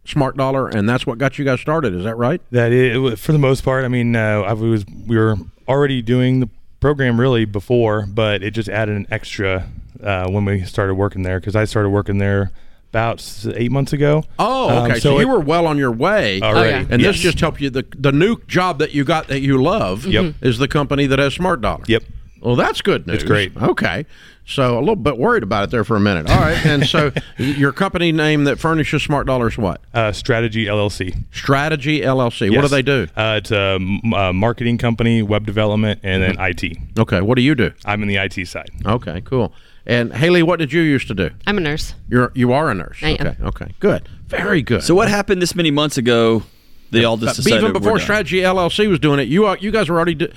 SmartDollar, 0.05 0.75
and 0.75 0.89
that's 0.89 1.07
what 1.07 1.19
got 1.19 1.39
you 1.39 1.45
guys 1.45 1.61
started. 1.61 1.95
Is 1.95 2.05
that 2.05 2.17
right? 2.17 2.41
That 2.51 2.73
it 2.73 2.97
is, 2.97 3.21
for 3.21 3.33
the 3.33 3.39
most 3.39 3.63
part. 3.63 3.85
I 3.85 3.89
mean, 3.89 4.17
uh, 4.17 4.41
I 4.41 4.55
was 4.55 4.85
we 5.07 5.17
were 5.17 5.37
already 5.69 6.03
doing 6.03 6.41
the 6.41 6.49
program 6.81 7.21
really 7.21 7.45
before, 7.45 8.07
but 8.07 8.43
it 8.43 8.53
just 8.53 8.69
added 8.69 8.97
an 8.97 9.07
extra 9.11 9.69
uh, 10.03 10.29
when 10.29 10.45
we 10.45 10.63
started 10.65 10.95
working 10.95 11.23
there 11.23 11.41
because 11.41 11.57
I 11.57 11.65
started 11.65 11.91
working 11.91 12.19
there 12.19 12.51
about 12.91 13.23
eight 13.55 13.71
months 13.71 13.93
ago. 13.93 14.25
Oh, 14.39 14.71
Um, 14.71 14.91
okay. 14.91 15.01
so, 15.01 15.19
it- 15.19 15.23
you 15.23 15.29
were 15.29 15.41
well 15.41 15.67
on 15.67 15.77
your 15.79 15.93
way 15.93 16.41
Already. 16.41 16.87
and 16.91 17.03
this 17.03 17.19
just 17.19 17.39
helped 17.41 17.61
you. 17.61 17.69
The 17.71 17.85
the 17.99 18.13
new 18.13 18.37
job 18.47 18.79
that 18.79 18.93
you 18.95 19.05
got 19.05 19.29
that 19.29 19.41
you 19.41 19.61
love 19.63 20.07
Yep. 20.07 20.35
is 20.41 20.59
the 20.59 20.69
company 20.69 21.07
that 21.07 21.19
has 21.19 21.37
SmartDollar. 21.37 21.87
Yep. 21.89 22.03
Well, 22.41 22.55
that's 22.57 22.81
good 22.83 23.07
news. 23.07 23.17
It's 23.17 23.25
great. 23.25 23.53
Okay. 23.57 24.07
So 24.47 24.79
a 24.79 24.81
little 24.81 24.97
bit 24.97 25.19
worried 25.19 25.43
about 25.43 25.65
it 25.65 25.71
there 25.71 25.85
for 25.85 25.97
a 25.97 26.01
minute. 26.01 26.31
All 26.31 26.39
right. 26.41 26.65
And 26.65 26.87
so 26.87 27.11
your 27.37 27.73
company 27.73 28.13
name 28.13 28.45
that 28.45 28.59
furnishes 28.59 29.07
SmartDollar 29.07 29.49
is 29.51 29.59
what? 29.59 29.83
Uh, 29.93 30.13
Strategy 30.13 30.65
LLC. 30.67 31.15
Strategy 31.33 32.01
LLC. 32.01 32.55
What 32.55 32.63
do 32.63 32.69
they 32.69 32.81
do? 32.81 33.09
Uh, 33.17 33.35
it's 33.43 33.51
a, 33.51 33.75
m- 33.81 34.01
a 34.15 34.33
marketing 34.33 34.79
company, 34.79 35.21
web 35.21 35.45
development, 35.45 36.01
and 36.03 36.23
then 36.23 36.37
IT. 36.39 36.79
Okay. 36.99 37.21
What 37.21 37.35
do 37.37 37.43
you 37.43 37.55
do? 37.55 37.73
I'm 37.85 38.01
in 38.03 38.09
the 38.09 38.17
IT 38.17 38.47
side. 38.49 38.71
Okay. 38.87 39.21
Cool. 39.23 39.53
And 39.89 40.13
Haley, 40.13 40.43
what 40.43 40.59
did 40.59 40.73
you 40.73 40.83
used 40.83 41.09
to 41.09 41.15
do? 41.15 41.31
I'm 41.47 41.57
a 41.57 41.61
nurse. 41.63 41.95
You're 42.11 42.31
you 42.35 42.53
are 42.53 42.71
a 42.71 42.75
nurse. 42.75 42.99
I 43.03 43.11
am. 43.11 43.27
okay. 43.27 43.43
Okay. 43.43 43.75
Good. 43.81 44.09
Very 44.27 44.61
good. 44.63 44.83
So 44.83 44.95
what 44.95 45.09
happened 45.09 45.41
this 45.41 45.55
many 45.55 45.71
months 45.71 45.97
ago? 45.97 46.43
They 46.91 47.05
all 47.05 47.17
just 47.17 47.37
decided 47.37 47.59
even 47.59 47.73
we're 47.73 47.81
before 47.81 47.97
done? 47.99 48.05
Strategy 48.05 48.39
LLC 48.39 48.89
was 48.89 48.99
doing 48.99 49.21
it, 49.21 49.29
you 49.29 49.45
are, 49.45 49.59
you 49.59 49.71
guys 49.71 49.91
were 49.91 49.97
already 49.97 50.15
d- 50.15 50.33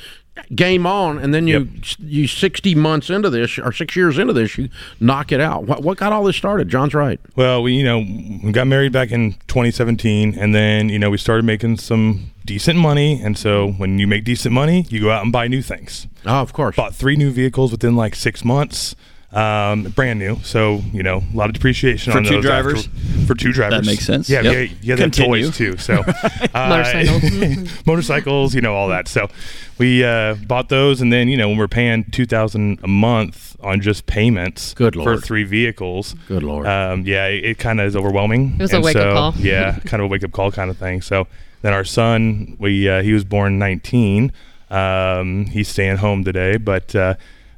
game 0.53 0.85
on, 0.85 1.17
and 1.17 1.33
then 1.33 1.47
you 1.47 1.69
you 1.99 2.27
sixty 2.27 2.75
months 2.75 3.09
into 3.09 3.29
this 3.29 3.57
or 3.57 3.71
six 3.71 3.95
years 3.95 4.17
into 4.17 4.33
this, 4.33 4.57
you 4.57 4.67
knock 4.99 5.31
it 5.31 5.39
out. 5.39 5.63
What 5.63 5.81
what 5.81 5.97
got 5.97 6.11
all 6.11 6.23
this 6.25 6.35
started? 6.35 6.67
John's 6.67 6.93
right. 6.93 7.19
Well, 7.35 7.61
we 7.63 7.73
you 7.73 7.83
know 7.83 7.99
we 8.43 8.51
got 8.51 8.67
married 8.67 8.91
back 8.91 9.11
in 9.11 9.33
2017, 9.47 10.37
and 10.37 10.53
then 10.53 10.89
you 10.89 10.99
know 10.99 11.09
we 11.09 11.17
started 11.17 11.45
making 11.45 11.77
some 11.77 12.31
decent 12.45 12.77
money, 12.79 13.21
and 13.21 13.37
so 13.37 13.71
when 13.71 13.97
you 13.99 14.07
make 14.07 14.23
decent 14.25 14.53
money, 14.53 14.85
you 14.89 14.99
go 14.99 15.11
out 15.11 15.23
and 15.23 15.31
buy 15.31 15.47
new 15.47 15.61
things. 15.61 16.07
Oh, 16.25 16.41
of 16.41 16.51
course. 16.53 16.75
Bought 16.75 16.95
three 16.95 17.15
new 17.15 17.31
vehicles 17.31 17.71
within 17.71 17.95
like 17.95 18.13
six 18.15 18.43
months, 18.43 18.95
um, 19.33 19.83
brand 19.83 20.19
new. 20.19 20.37
So 20.43 20.81
you 20.93 21.03
know 21.03 21.23
a 21.33 21.35
lot 21.35 21.49
of 21.49 21.53
depreciation 21.53 22.11
For 22.11 22.19
on 22.19 22.23
two 22.25 22.35
those 22.35 22.43
drivers? 22.45 22.87
after- 22.87 23.25
for 23.27 23.35
two 23.35 23.51
drivers. 23.53 23.79
That 23.81 23.85
makes 23.85 24.05
sense. 24.05 24.29
Yeah, 24.29 24.41
Yep. 24.41 24.53
yeah, 24.53 24.75
yeah. 24.81 24.95
They 24.95 25.01
have 25.03 25.11
toys 25.11 25.55
too. 25.55 25.77
So 25.77 26.03
uh, 26.53 26.69
Motorcycles. 26.69 27.85
motorcycles, 27.85 28.55
you 28.55 28.61
know 28.61 28.73
all 28.75 28.89
that. 28.89 29.07
So 29.07 29.29
we 29.77 30.03
uh, 30.03 30.35
bought 30.47 30.69
those, 30.69 31.01
and 31.01 31.11
then 31.13 31.27
you 31.29 31.37
know 31.37 31.47
when 31.49 31.57
we're 31.57 31.67
paying 31.67 32.03
two 32.11 32.25
thousand 32.25 32.79
a 32.83 32.87
month 32.87 33.55
on 33.61 33.79
just 33.79 34.07
payments 34.07 34.73
Good 34.73 34.95
for 34.95 35.17
three 35.17 35.43
vehicles. 35.43 36.15
Good 36.27 36.41
lord. 36.43 36.65
Um, 36.67 37.03
yeah, 37.05 37.27
it, 37.27 37.45
it 37.45 37.57
kind 37.59 37.79
of 37.79 37.85
is 37.87 37.95
overwhelming. 37.95 38.55
It 38.57 38.61
was 38.63 38.73
a 38.73 38.77
And 38.77 38.83
wake-up 38.85 39.13
call. 39.13 39.33
yeah, 39.37 39.77
kind 39.85 40.01
of 40.01 40.05
a 40.05 40.07
wake 40.07 40.23
up 40.23 40.31
call 40.31 40.51
kind 40.51 40.69
of 40.71 40.77
thing. 40.77 41.01
So 41.01 41.27
then 41.61 41.71
our 41.73 41.83
son, 41.85 42.57
we 42.59 42.89
uh, 42.89 43.01
he 43.03 43.13
was 43.13 43.23
born 43.23 43.59
19. 43.59 44.33
Um, 44.71 45.45
he's 45.45 45.67
staying 45.67 45.97
home 45.97 46.23
today, 46.23 46.57
but 46.57 46.95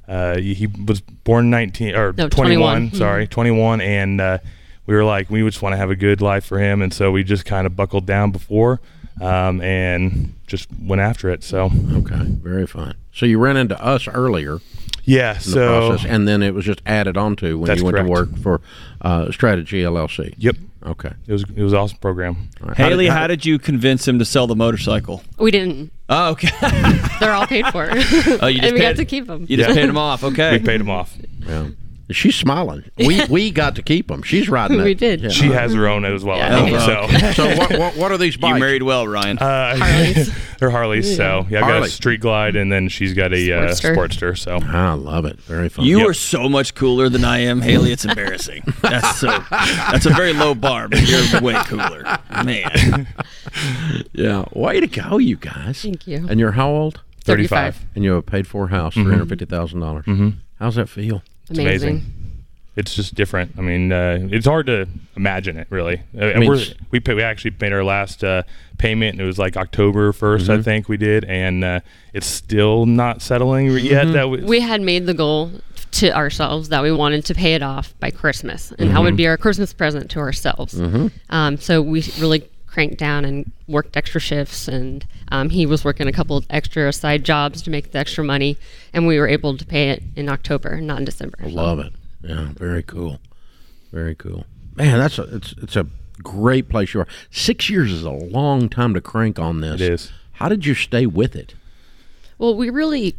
uh, 0.08 0.38
he 0.38 0.54
he 0.54 0.68
was 0.68 1.02
born 1.02 1.50
19 1.50 1.96
or 1.96 2.14
No, 2.14 2.28
21. 2.30 2.90
21. 2.90 2.94
Sorry, 2.94 3.28
21, 3.28 3.82
and 3.82 4.20
uh, 4.22 4.38
we 4.86 4.96
were 4.96 5.04
like, 5.06 5.30
we 5.30 5.42
just 5.44 5.62
want 5.62 5.74
to 5.74 5.78
have 5.78 5.90
a 5.90 5.96
good 5.96 6.22
life 6.22 6.46
for 6.46 6.60
him, 6.60 6.82
and 6.82 6.94
so 6.94 7.12
we 7.12 7.24
just 7.24 7.46
kind 7.46 7.66
of 7.66 7.76
buckled 7.76 8.06
down 8.06 8.32
before, 8.32 8.82
um, 9.22 9.62
and 9.62 10.34
just 10.48 10.68
went 10.82 11.02
after 11.02 11.30
it. 11.30 11.44
So 11.44 11.70
okay, 11.94 12.18
very 12.26 12.68
fine. 12.68 12.96
So 13.14 13.26
you 13.26 13.40
ran 13.40 13.58
into 13.58 13.82
us 13.82 14.08
earlier. 14.08 14.60
yeah, 15.06 15.32
in 15.32 15.38
the 15.38 15.42
so 15.44 15.88
process, 15.90 16.06
and 16.10 16.28
then 16.28 16.42
it 16.44 16.54
was 16.54 16.66
just 16.66 16.82
added 16.86 17.16
onto 17.18 17.58
when 17.60 17.78
you 17.78 17.84
went 17.86 17.96
correct. 17.96 18.08
to 18.08 18.12
work 18.12 18.38
for 18.38 18.62
uh, 19.02 19.32
Strategy 19.32 19.82
LLC. 19.84 20.34
yep, 20.38 20.56
Okay. 20.86 21.12
it 21.28 21.32
was 21.32 21.44
it 21.56 21.62
was 21.64 21.72
an 21.74 21.80
awesome 21.80 21.98
program. 22.00 22.50
All 22.62 22.68
right. 22.68 22.78
Haley, 22.78 23.08
how 23.08 23.28
did 23.28 23.46
you 23.46 23.58
convince 23.58 24.08
him 24.08 24.20
to 24.20 24.26
sell 24.26 24.48
the 24.48 24.56
motorcycle? 24.56 25.24
We 25.38 25.50
didn't. 25.52 25.92
Oh, 26.10 26.32
okay. 26.32 26.50
They're 27.20 27.32
all 27.32 27.48
paid 27.48 27.66
for. 27.68 27.90
Oh, 27.90 28.48
you 28.48 28.60
just 28.60 28.64
and 28.66 28.74
we 28.74 28.80
paid- 28.80 28.80
got 28.80 28.96
to 28.98 29.06
keep 29.06 29.28
them. 29.28 29.46
You 29.48 29.58
just 29.58 29.70
Yeah. 29.70 29.76
paid 29.76 29.88
them 29.90 29.98
off. 29.98 30.24
Okay. 30.24 30.52
We 30.60 30.60
paid 30.60 30.80
them 30.82 30.90
off. 30.90 31.16
Yeah. 31.48 31.68
She's 32.14 32.36
smiling. 32.36 32.84
We 32.98 33.26
we 33.30 33.52
got 33.52 33.76
to 33.76 33.82
keep 33.82 34.08
them. 34.08 34.22
She's 34.24 34.48
riding 34.50 34.80
it. 34.80 34.84
We 34.84 34.94
did. 34.94 35.22
Yeah. 35.22 35.30
She 35.30 35.48
has 35.48 35.74
her 35.74 35.88
own 35.88 36.06
as 36.06 36.24
well. 36.24 36.38
Yeah, 36.38 36.58
I 36.58 36.62
think, 36.64 36.78
Oh, 36.80 37.32
so. 37.32 37.32
so 37.34 37.58
what, 37.58 37.78
what 37.80 37.98
what 37.98 38.12
are 38.12 38.18
these 38.18 38.38
bikes? 38.38 38.54
You 38.56 38.60
married 38.60 38.84
well, 38.84 39.08
Ryan. 39.08 39.38
Uh, 39.40 39.76
Harleys. 39.78 40.34
they're 40.60 40.70
Harleys. 40.70 41.16
So 41.16 41.46
yeah, 41.50 41.62
I've 41.62 41.68
got 41.68 41.84
a 41.84 41.90
Street 41.90 42.22
Glide, 42.22 42.56
and 42.56 42.72
then 42.72 42.88
she's 42.88 43.14
got 43.14 43.34
a 43.34 43.52
uh, 43.52 43.62
Sportster. 43.72 43.96
Sportster. 44.34 44.38
So 44.38 44.60
I 44.62 44.94
love 44.94 45.26
it. 45.26 45.40
Very 45.42 45.70
fun. 45.70 45.86
you 45.86 46.00
Yep. 46.00 46.10
are 46.10 46.14
so 46.14 46.48
much 46.50 46.76
cooler 46.76 47.10
than 47.10 47.24
I 47.26 47.40
am, 47.40 47.62
Haley. 47.62 47.92
It's 47.92 48.06
embarrassing. 48.06 48.64
That's 48.82 49.20
so. 49.20 49.28
That's 49.50 50.06
a 50.06 50.12
very 50.12 50.34
low 50.34 50.56
bar, 50.56 50.88
but 50.88 51.02
you're 51.08 51.42
way 51.42 51.56
cooler, 51.66 52.04
man. 52.46 53.08
yeah. 54.14 54.46
Way 54.54 54.80
to 54.80 54.88
go, 54.88 55.18
you 55.18 55.36
guys. 55.38 55.82
Thank 55.82 56.08
you. 56.08 56.26
And 56.30 56.40
you're 56.40 56.54
how 56.54 56.70
old? 56.70 57.02
35. 57.24 57.86
And 57.96 58.04
you 58.04 58.12
have 58.12 58.20
a 58.20 58.22
paid 58.22 58.48
for 58.48 58.68
house, 58.68 58.96
Mhm. 58.96 59.04
three 59.04 59.12
hundred 59.14 59.30
fifty 59.30 59.46
thousand 59.46 59.80
dollars. 59.80 60.06
Mm-hmm. 60.06 60.30
How's 60.60 60.76
that 60.76 60.90
feel? 60.90 61.24
It's 61.50 61.60
Amazing. 61.60 61.90
amazing. 61.90 62.10
It's 62.76 62.96
just 62.96 63.14
different. 63.14 63.52
I 63.58 63.62
mean, 63.62 63.92
uh, 63.92 64.28
it's 64.32 64.48
hard 64.48 64.66
to 64.66 64.88
imagine 65.16 65.58
it 65.58 65.68
really. 65.70 66.02
Uh, 66.18 66.26
and 66.26 66.40
mean, 66.40 66.50
we're, 66.50 66.64
we 66.90 67.00
pay, 67.00 67.14
we 67.14 67.22
actually 67.22 67.54
made 67.62 67.72
our 67.72 67.84
last 67.84 68.24
uh, 68.24 68.42
payment, 68.80 69.12
and 69.14 69.22
it 69.22 69.26
was 69.26 69.38
like 69.38 69.56
October 69.58 70.12
1st 70.12 70.50
I 70.50 70.58
Mhm. 70.58 70.64
think 70.64 70.90
we 70.90 70.98
did, 70.98 71.24
and 71.26 71.64
uh, 71.64 71.80
it's 72.14 72.26
still 72.26 72.88
not 72.88 73.22
settling 73.22 73.68
yet. 73.78 74.08
Mhm. 74.08 74.14
That 74.14 74.30
we, 74.30 74.42
We 74.44 74.60
had 74.62 74.82
made 74.82 75.06
the 75.06 75.14
goal 75.14 75.52
to 75.92 76.16
ourselves 76.16 76.70
that 76.70 76.82
we 76.82 76.92
wanted 76.92 77.24
to 77.26 77.36
pay 77.36 77.54
it 77.54 77.62
off 77.62 77.94
by 78.00 78.10
Christmas, 78.10 78.74
and 78.80 78.90
that 78.90 79.04
would 79.04 79.14
Mhm. 79.14 79.18
be 79.18 79.28
our 79.28 79.38
Christmas 79.38 79.72
present 79.72 80.10
to 80.10 80.20
ourselves. 80.20 80.74
Mhm. 80.74 81.12
Um, 81.30 81.58
so 81.58 81.80
we 81.80 82.04
really 82.20 82.44
cranked 82.74 82.98
down 82.98 83.24
and 83.24 83.52
worked 83.68 83.96
extra 83.96 84.20
shifts, 84.20 84.68
and 84.68 85.06
um, 85.30 85.52
he 85.52 85.66
was 85.66 85.86
working 85.86 86.08
a 86.08 86.12
couple 86.12 86.36
of 86.36 86.46
extra 86.50 86.92
side 86.92 87.24
jobs 87.24 87.62
to 87.62 87.70
make 87.70 87.92
the 87.92 88.00
extra 88.00 88.24
money, 88.24 88.58
and 88.94 89.06
we 89.06 89.20
were 89.20 89.28
able 89.28 89.56
to 89.56 89.64
pay 89.64 89.92
it 89.92 90.02
in 90.16 90.28
October, 90.28 90.82
not 90.82 90.98
in 90.98 91.06
December. 91.06 91.38
I 91.44 91.48
love 91.48 91.80
it. 91.80 91.94
Yeah, 92.24 92.50
very 92.58 92.82
cool. 92.82 93.20
Very 93.92 94.16
cool. 94.16 94.46
Man, 94.76 94.98
that's 94.98 95.20
a 95.20 95.24
it's 95.36 95.54
it's 95.62 95.76
a 95.76 95.86
great 96.24 96.68
place 96.68 96.96
you 96.96 97.02
are. 97.02 97.08
Six 97.30 97.70
years 97.70 97.92
is 97.92 98.04
a 98.04 98.10
long 98.10 98.70
time 98.70 98.96
to 98.96 99.02
crank 99.02 99.38
on 99.38 99.62
this. 99.62 99.80
It 99.80 99.94
is. 99.94 100.12
How 100.34 100.50
did 100.50 100.66
you 100.66 100.74
stay 100.74 101.06
with 101.06 101.36
it? 101.36 101.54
Well, 102.40 102.56
we 102.56 102.72
really 102.72 103.16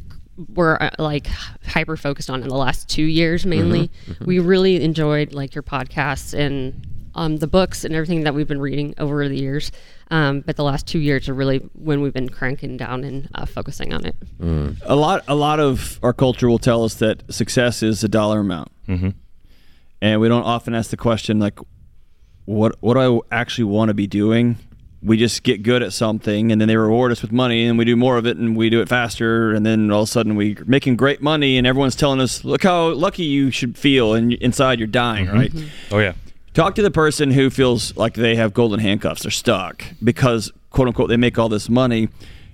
were 0.53 0.83
uh, 0.83 0.91
like 0.99 1.29
hyper 1.65 1.97
focused 1.97 2.29
on 2.29 2.43
in 2.43 2.49
the 2.49 2.57
last 2.57 2.89
two 2.89 3.05
years 3.05 3.47
mainly. 3.47 3.89
We 4.25 4.41
really 4.41 4.83
enjoyed 4.83 5.33
like 5.33 5.55
your 5.55 5.63
podcasts 5.63 6.37
and 6.37 6.85
um, 7.15 7.39
the 7.39 7.47
books 7.47 7.85
and 7.85 7.95
everything 7.95 8.25
that 8.25 8.35
we've 8.35 8.49
been 8.49 8.61
reading 8.61 8.95
over 8.99 9.29
the 9.29 9.37
years. 9.39 9.71
Um, 10.11 10.41
but 10.41 10.57
the 10.57 10.65
last 10.65 10.87
two 10.87 10.99
years 10.99 11.29
are 11.29 11.35
really 11.35 11.59
when 11.75 12.01
we've 12.03 12.13
been 12.13 12.29
cranking 12.29 12.77
down 12.77 13.05
and 13.05 13.29
uh, 13.35 13.47
focusing 13.47 13.93
on 13.93 14.05
it. 14.05 14.17
A 14.85 14.95
lot, 14.97 15.25
a 15.29 15.35
lot 15.35 15.61
of 15.61 15.99
our 16.03 16.13
culture 16.13 16.49
will 16.49 16.59
tell 16.59 16.85
us 16.85 16.95
that 16.97 17.23
success 17.33 17.83
is 17.83 18.05
a 18.05 18.09
dollar 18.09 18.41
amount, 18.41 18.71
hmm 18.87 19.11
and 20.03 20.21
we 20.21 20.29
don't 20.29 20.43
often 20.43 20.75
ask 20.75 20.91
the 20.91 20.99
question 20.99 21.39
like, 21.39 21.59
"What, 22.45 22.77
what 22.81 22.95
do 22.95 23.23
I 23.31 23.37
actually 23.41 23.65
want 23.65 23.89
to 23.89 23.95
be 23.95 24.07
doing?" 24.07 24.59
We 25.03 25.17
just 25.19 25.43
get 25.43 25.63
good 25.63 25.83
at 25.83 25.93
something, 25.93 26.51
and 26.51 26.61
then 26.61 26.69
they 26.69 26.77
reward 26.77 27.13
us 27.13 27.21
with 27.23 27.31
money, 27.33 27.67
and 27.67 27.79
we 27.79 27.85
do 27.85 27.95
more 27.97 28.17
of 28.19 28.27
it, 28.27 28.37
and 28.39 28.57
we 28.57 28.69
do 28.71 28.81
it 28.81 28.89
faster, 28.89 29.53
and 29.53 29.65
then 29.65 29.91
all 29.91 30.03
of 30.03 30.09
a 30.09 30.11
sudden 30.11 30.35
we're 30.35 30.57
making 30.67 30.97
great 30.97 31.21
money, 31.23 31.57
and 31.59 31.67
everyone's 31.67 31.97
telling 31.97 32.21
us, 32.21 32.45
"Look 32.45 32.63
how 32.63 32.91
lucky 32.93 33.25
you 33.25 33.51
should 33.51 33.77
feel," 33.79 34.15
and 34.15 34.33
inside 34.35 34.79
you're 34.79 34.89
dying, 34.89 35.27
right? 35.29 35.53
Oh 35.91 35.99
yeah. 35.99 36.13
Talk 36.55 36.77
to 36.77 36.83
the 36.83 36.91
person 36.91 37.33
who 37.33 37.51
feels 37.51 37.97
like 37.97 38.15
they 38.15 38.37
have 38.37 38.55
golden 38.55 38.79
handcuffs. 38.81 39.23
They're 39.23 39.31
stuck 39.33 39.85
because, 40.03 40.53
quote 40.71 40.87
unquote, 40.89 41.09
they 41.09 41.17
make 41.17 41.37
all 41.39 41.49
this 41.49 41.69
money. 41.69 42.09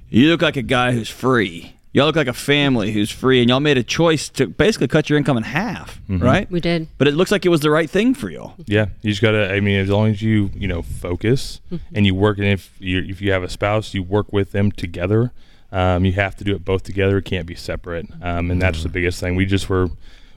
You 0.08 0.30
look 0.30 0.40
like 0.42 0.56
a 0.56 0.62
guy 0.62 0.92
who's 0.92 1.10
free. 1.10 1.74
Y'all 1.92 2.06
look 2.06 2.16
like 2.16 2.28
a 2.28 2.32
family 2.32 2.92
who's 2.92 3.10
free, 3.10 3.40
and 3.40 3.50
y'all 3.50 3.58
made 3.60 3.76
a 3.76 3.82
choice 3.82 4.28
to 4.30 4.46
basically 4.46 4.86
cut 4.88 5.10
your 5.10 5.18
income 5.18 5.36
in 5.36 5.42
half, 5.42 6.00
Mhm. 6.08 6.22
right? 6.22 6.48
We 6.50 6.60
did. 6.60 6.86
But 6.98 7.08
it 7.08 7.14
looks 7.14 7.30
like 7.32 7.44
it 7.44 7.48
was 7.48 7.60
the 7.60 7.70
right 7.70 7.90
thing 7.90 8.14
for 8.14 8.30
y'all. 8.30 8.54
Yeah, 8.66 8.86
you 9.02 9.10
just 9.10 9.20
gotta. 9.20 9.52
I 9.52 9.58
mean, 9.60 9.78
as 9.80 9.88
long 9.88 10.06
as 10.08 10.22
you 10.22 10.50
you 10.54 10.68
know 10.68 10.82
focus 10.82 11.60
and 11.92 12.06
you 12.06 12.14
work, 12.14 12.38
and 12.38 12.46
if 12.46 12.70
you 12.78 13.00
if 13.08 13.20
you 13.20 13.32
have 13.32 13.42
a 13.42 13.48
spouse, 13.48 13.92
you 13.92 14.02
work 14.04 14.32
with 14.32 14.52
them 14.52 14.70
together. 14.72 15.32
Um, 15.72 16.04
you 16.04 16.12
have 16.12 16.36
to 16.36 16.44
do 16.44 16.54
it 16.54 16.64
both 16.64 16.84
together. 16.84 17.18
It 17.18 17.24
can't 17.24 17.46
be 17.46 17.54
separate. 17.56 18.06
Um, 18.22 18.50
and 18.52 18.62
that's 18.62 18.82
the 18.84 18.88
biggest 18.88 19.20
thing. 19.20 19.34
We 19.34 19.44
just 19.44 19.68
were 19.68 19.88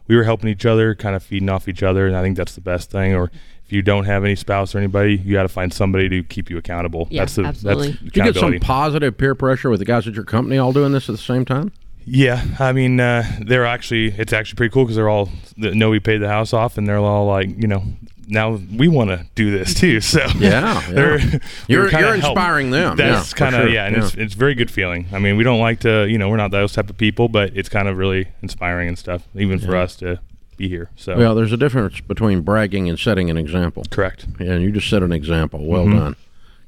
we 0.07 0.15
were 0.17 0.23
helping 0.23 0.49
each 0.49 0.65
other, 0.65 0.95
kind 0.95 1.15
of 1.15 1.21
feeding 1.23 1.49
off 1.49 1.67
each 1.67 1.83
other, 1.83 2.07
and 2.07 2.15
I 2.17 2.21
think 2.23 2.35
that's 2.35 2.55
the 2.55 2.61
best 2.61 2.89
thing. 2.89 3.13
Or 3.13 3.25
if 3.25 3.31
you 3.73 3.81
don't 3.81 4.05
have 4.05 4.23
any 4.23 4.35
spouse 4.35 4.73
or 4.75 4.77
anybody, 4.77 5.17
you 5.17 5.33
got 5.33 5.43
to 5.43 5.49
find 5.49 5.73
somebody 5.73 6.07
to 6.09 6.23
keep 6.23 6.49
you 6.49 6.57
accountable. 6.57 7.07
Yeah, 7.11 7.21
that's 7.21 7.35
the 7.35 7.43
absolutely. 7.45 7.87
that's 7.91 7.99
Did 8.03 8.15
you 8.15 8.23
get 8.23 8.35
some 8.35 8.59
positive 8.59 9.17
peer 9.17 9.35
pressure 9.35 9.69
with 9.69 9.79
the 9.79 9.85
guys 9.85 10.07
at 10.07 10.13
your 10.13 10.23
company 10.25 10.57
all 10.57 10.71
doing 10.73 10.91
this 10.91 11.09
at 11.09 11.13
the 11.13 11.21
same 11.21 11.43
time? 11.45 11.71
Yeah, 12.05 12.43
I 12.59 12.73
mean, 12.73 12.99
uh, 12.99 13.23
they're 13.45 13.65
actually 13.65 14.07
it's 14.17 14.33
actually 14.33 14.57
pretty 14.57 14.73
cool 14.73 14.83
because 14.83 14.95
they're 14.97 15.09
all 15.09 15.29
they 15.57 15.73
know 15.73 15.89
we 15.89 15.99
paid 15.99 16.17
the 16.17 16.27
house 16.27 16.51
off, 16.53 16.77
and 16.77 16.85
they're 16.87 16.97
all 16.97 17.25
like, 17.27 17.47
you 17.57 17.67
know, 17.67 17.81
now 18.27 18.59
we 18.75 18.87
want 18.89 19.09
to 19.09 19.25
do 19.35 19.51
this 19.51 19.73
too. 19.79 20.01
So 20.01 20.19
Yeah, 20.37 20.81
yeah. 20.81 20.83
they're- 20.91 21.19
You're- 21.19 21.39
we're 21.69 21.89
you're 21.99 22.15
help- 22.17 22.31
inspiring 22.37 22.71
them. 22.71 22.97
That's 22.97 23.29
Yeah, 23.29 23.31
for 23.31 23.35
kind 23.37 23.55
of 23.55 23.61
sure. 23.61 23.69
yeah, 23.69 23.85
and 23.87 23.95
it's 23.95 24.15
Yeah. 24.15 24.23
it's 24.23 24.33
a 24.33 24.37
very 24.37 24.53
good 24.53 24.69
feeling. 24.69 25.07
I 25.13 25.19
mean, 25.19 25.37
we 25.37 25.43
don't 25.45 25.59
like 25.61 25.79
to, 25.81 26.05
you 26.09 26.17
know, 26.17 26.29
we're 26.29 26.37
not 26.37 26.51
those 26.51 26.73
type 26.73 26.89
of 26.89 26.97
people, 26.97 27.29
but 27.29 27.55
it's 27.55 27.69
kind 27.69 27.87
of 27.87 27.97
really 27.97 28.27
inspiring 28.41 28.89
and 28.89 28.97
stuff, 28.99 29.27
even 29.35 29.59
for 29.59 29.75
us 29.77 29.95
to 29.97 30.19
be 30.57 30.67
here. 30.69 30.89
So 30.95 31.17
Well, 31.17 31.35
there's 31.35 31.51
a 31.53 31.57
difference 31.57 31.99
between 32.01 32.41
bragging 32.41 32.89
and 32.89 32.97
setting 32.99 33.29
an 33.29 33.37
example. 33.37 33.83
Correct. 33.89 34.25
And 34.39 34.61
you 34.63 34.71
just 34.71 34.89
set 34.89 35.03
an 35.03 35.11
example. 35.11 35.65
Well 35.65 35.85
Mhm. 35.85 35.99
done. 35.99 36.15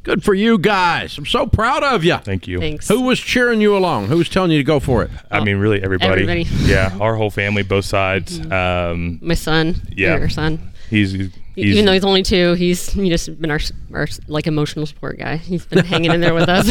Good 0.03 0.23
for 0.23 0.35
you 0.35 0.59
guys. 0.59 1.17
I'm 1.17 1.25
so 1.25 1.47
proud 1.47 1.81
of 1.81 2.03
you. 2.03 2.17
Thank 2.17 2.47
you. 2.47 2.59
Thanks. 2.59 2.87
Who 2.89 3.01
was 3.01 3.19
cheering 3.19 3.59
you 3.59 3.75
along? 3.75 4.05
Who 4.07 4.17
was 4.17 4.29
telling 4.29 4.51
you 4.51 4.59
to 4.59 4.63
go 4.63 4.79
for 4.79 5.01
it? 5.01 5.09
I 5.31 5.43
mean, 5.43 5.57
really 5.57 5.81
everybody. 5.81 6.21
Everybody. 6.29 6.43
Yeah, 6.71 6.95
our 7.01 7.15
whole 7.15 7.31
family, 7.31 7.63
both 7.63 7.85
sides. 7.85 8.39
Um, 8.51 9.17
My 9.23 9.33
son, 9.33 9.75
Yeah. 9.95 10.17
your 10.19 10.29
son. 10.29 10.59
he's, 10.91 11.11
he's 11.13 11.31
Even 11.57 11.85
though 11.85 11.93
he's 11.93 12.05
only 12.05 12.21
two, 12.21 12.53
he's 12.53 12.91
he 12.91 13.09
just 13.09 13.41
been 13.41 13.49
our, 13.49 13.59
our 13.93 14.07
like 14.27 14.45
emotional 14.45 14.85
support 14.85 15.17
guy. 15.17 15.37
He's 15.37 15.65
been 15.65 15.83
hanging 15.93 16.11
in 16.11 16.21
there 16.21 16.35
with 16.35 16.49
us. 16.49 16.67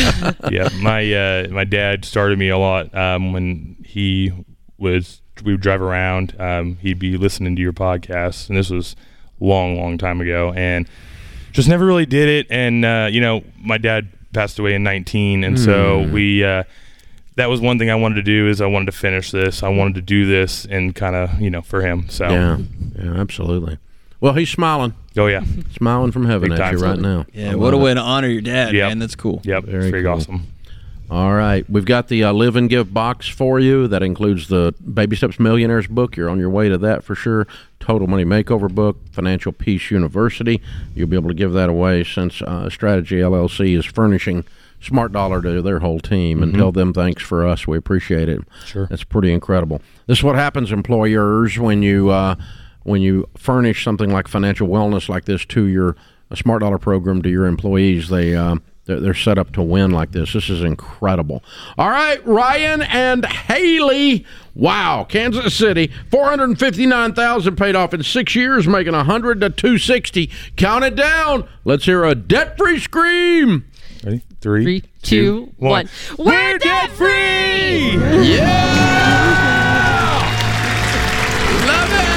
yeah, 0.53 0.69
my 0.81 1.13
uh, 1.13 1.49
my 1.51 1.65
dad 1.65 2.05
started 2.05 2.39
me 2.39 2.51
a 2.51 2.59
lot 2.59 2.95
um, 2.95 3.33
when 3.33 3.77
he 3.85 4.31
was 4.79 5.23
we 5.43 5.53
would 5.53 5.61
drive 5.61 5.83
around. 5.83 6.35
Um, 6.39 6.77
he'd 6.81 6.99
be 6.99 7.17
listening 7.17 7.57
to 7.57 7.63
your 7.63 7.73
podcast, 7.73 8.49
and 8.49 8.57
this 8.59 8.71
was 8.71 8.95
long, 9.41 9.77
long 9.81 9.99
time 9.99 10.21
ago, 10.21 10.53
and 10.55 10.87
just 11.53 11.69
never 11.69 11.85
really 11.87 12.07
did 12.07 12.29
it. 12.29 12.47
And 12.51 12.85
uh, 12.85 13.09
you 13.11 13.21
know, 13.21 13.43
my 13.61 13.79
dad 13.79 14.09
passed 14.33 14.59
away 14.59 14.75
in 14.75 14.83
19, 14.83 15.45
and 15.45 15.59
so 15.59 16.05
Hmm. 16.05 16.13
we. 16.13 16.45
Uh, 16.45 16.65
that 17.37 17.51
was 17.51 17.61
one 17.61 17.81
thing 17.81 17.91
I 17.91 17.97
wanted 17.97 18.15
to 18.15 18.23
do 18.23 18.47
is 18.49 18.61
I 18.61 18.67
wanted 18.67 18.87
to 18.87 18.93
finish 18.93 19.33
this. 19.33 19.65
I 19.65 19.69
wanted 19.69 19.97
to 19.97 20.03
do 20.03 20.25
this 20.25 20.67
and 20.67 20.95
kind 20.95 21.17
of 21.17 21.41
you 21.41 21.51
know 21.51 21.63
for 21.63 21.81
him. 21.83 22.09
So 22.09 22.29
Yeah, 22.29 22.59
yeah, 22.97 23.15
absolutely. 23.15 23.79
Well, 24.21 24.35
he's 24.35 24.51
smiling. 24.51 24.95
Oh 25.17 25.27
yeah, 25.27 25.43
smiling 25.77 26.13
from 26.13 26.27
heaven 26.27 26.51
Big 26.51 26.61
at 26.61 26.73
you 26.75 26.79
right 26.79 26.97
now. 26.99 27.27
Yeah, 27.35 27.51
I 27.51 27.55
what 27.57 27.75
a 27.75 27.77
way 27.77 27.93
to 27.93 27.99
honor 28.01 28.29
your 28.29 28.41
dad, 28.41 28.73
Yep. 28.73 28.89
man. 28.89 28.99
That's 29.01 29.17
cool. 29.17 29.41
Yep, 29.45 29.65
Very 29.65 29.91
very 29.91 30.03
cool. 30.05 30.13
awesome. 30.13 30.47
All 31.15 31.33
right, 31.33 31.65
we've 31.71 31.85
got 31.85 32.09
the 32.09 32.25
uh, 32.25 32.33
Live 32.33 32.57
and 32.57 32.69
Give 32.69 32.93
box 32.93 33.29
for 33.29 33.61
you. 33.61 33.87
That 33.87 34.03
includes 34.03 34.49
the 34.49 34.75
Baby 34.93 35.15
Steps 35.15 35.39
Millionaires 35.39 35.87
book. 35.87 36.17
You're 36.17 36.29
on 36.29 36.41
your 36.41 36.51
way 36.51 36.69
to 36.69 36.77
that 36.79 37.05
for 37.05 37.15
sure. 37.15 37.47
Total 37.79 38.09
Money 38.09 38.25
Makeover 38.25 38.69
book, 38.69 38.97
Financial 39.13 39.53
Peace 39.53 39.93
University. 39.93 40.61
You'll 40.93 41.07
be 41.07 41.15
able 41.17 41.29
to 41.29 41.35
give 41.35 41.53
that 41.53 41.69
away 41.69 42.03
since 42.03 42.43
uh, 42.43 42.69
Strategy 42.69 43.19
LLC 43.19 43.79
is 43.79 43.85
furnishing 43.87 44.45
SmartDollar 44.83 45.41
to 45.45 45.63
their 45.63 45.79
whole 45.79 46.01
team. 46.01 46.43
And 46.43 46.53
Mhm. 46.53 46.59
tell 46.59 46.73
them 46.73 46.93
thanks 46.93 47.23
for 47.23 47.47
us. 47.47 47.65
We 47.65 47.79
appreciate 47.79 48.29
it. 48.29 48.41
Sure. 48.65 48.87
That's 48.91 49.05
pretty 49.05 49.33
incredible. 49.33 49.83
This 50.09 50.19
is 50.19 50.25
what 50.25 50.35
happens, 50.35 50.73
employers, 50.73 51.57
when 51.61 51.83
you 51.85 52.11
uh, 52.11 52.35
when 52.83 53.03
you 53.03 53.29
furnish 53.37 53.85
something 53.85 54.11
like 54.13 54.27
financial 54.27 54.67
wellness 54.67 55.09
like 55.09 55.27
this 55.27 55.45
to 55.47 55.65
your 55.67 55.95
a 56.33 56.35
SmartDollar 56.35 56.81
program 56.81 57.23
to 57.23 57.31
your 57.31 57.47
employees. 57.47 58.09
They 58.09 58.35
uh, 58.35 58.57
they're, 58.87 59.01
they're 59.01 59.15
set 59.15 59.39
up 59.39 59.53
to 59.53 59.63
win 59.63 59.91
like 59.91 60.13
this. 60.13 60.33
This 60.33 60.51
is 60.51 60.63
incredible. 60.63 61.43
All 61.79 61.91
right, 61.91 62.25
Ryan 62.27 62.83
and 62.83 63.25
Haley. 63.25 64.27
Wow, 64.55 65.05
Kansas 65.09 65.55
City, 65.55 65.91
four 66.11 66.27
hundred 66.27 66.59
fifty-nine 66.59 67.15
thousand 67.15 67.57
paid 67.57 67.75
off 67.75 67.93
in 67.93 68.03
six 68.03 68.35
years, 68.35 68.69
making 68.69 68.95
a 68.95 69.05
hundred 69.05 69.41
to 69.41 69.51
two 69.51 69.79
sixty. 69.79 70.31
Count 70.57 70.85
it 70.85 70.95
down. 70.95 71.49
Let's 71.65 71.87
hear 71.87 72.05
a 72.05 72.15
debt-free 72.15 72.79
scream. 72.79 73.65
Ready? 74.05 74.23
Three, 74.41 74.65
Three, 74.65 74.83
two, 75.03 75.53
one. 75.57 75.89
We're 76.19 76.59
debt 76.59 76.91
free. 76.91 77.93
Yeah. 78.29 78.45
Love 81.67 81.91
it! 81.91 82.09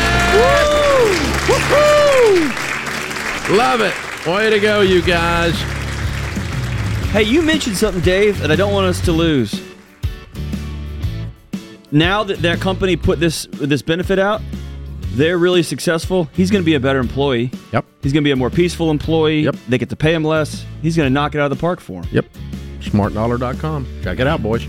Woo-hoo! 1.49 3.55
Love 3.55 3.81
it. 3.81 3.93
Way 4.27 4.49
to 4.49 4.59
go, 4.59 4.81
you 4.81 5.01
guys. 5.01 5.55
Hey, 7.11 7.23
you 7.23 7.41
mentioned 7.41 7.77
something, 7.77 8.03
Dave, 8.03 8.39
that 8.39 8.51
I 8.51 8.55
don't 8.55 8.73
want 8.73 8.85
us 8.85 9.01
to 9.05 9.11
lose. 9.11 9.63
Now 11.89 12.23
that 12.25 12.41
that 12.41 12.59
company 12.59 12.95
put 12.97 13.19
this 13.19 13.47
this 13.53 13.81
benefit 13.81 14.19
out, 14.19 14.41
they're 15.13 15.37
really 15.37 15.63
successful. 15.63 16.25
He's 16.33 16.51
going 16.51 16.61
to 16.61 16.65
be 16.65 16.75
a 16.75 16.79
better 16.79 16.99
employee. 16.99 17.49
Yep. 17.71 17.85
He's 18.03 18.13
going 18.13 18.23
to 18.23 18.27
be 18.27 18.31
a 18.31 18.35
more 18.35 18.49
peaceful 18.49 18.91
employee. 18.91 19.41
Yep. 19.41 19.55
They 19.69 19.77
get 19.77 19.89
to 19.89 19.95
pay 19.95 20.13
him 20.13 20.23
less. 20.23 20.65
He's 20.81 20.95
going 20.95 21.07
to 21.07 21.13
knock 21.13 21.33
it 21.33 21.39
out 21.39 21.49
of 21.49 21.57
the 21.57 21.61
park 21.61 21.79
for 21.79 22.03
him. 22.03 22.09
Yep. 22.11 22.25
SmartDollar.com. 22.81 23.87
Check 24.03 24.19
it 24.19 24.27
out, 24.27 24.43
boys. 24.43 24.67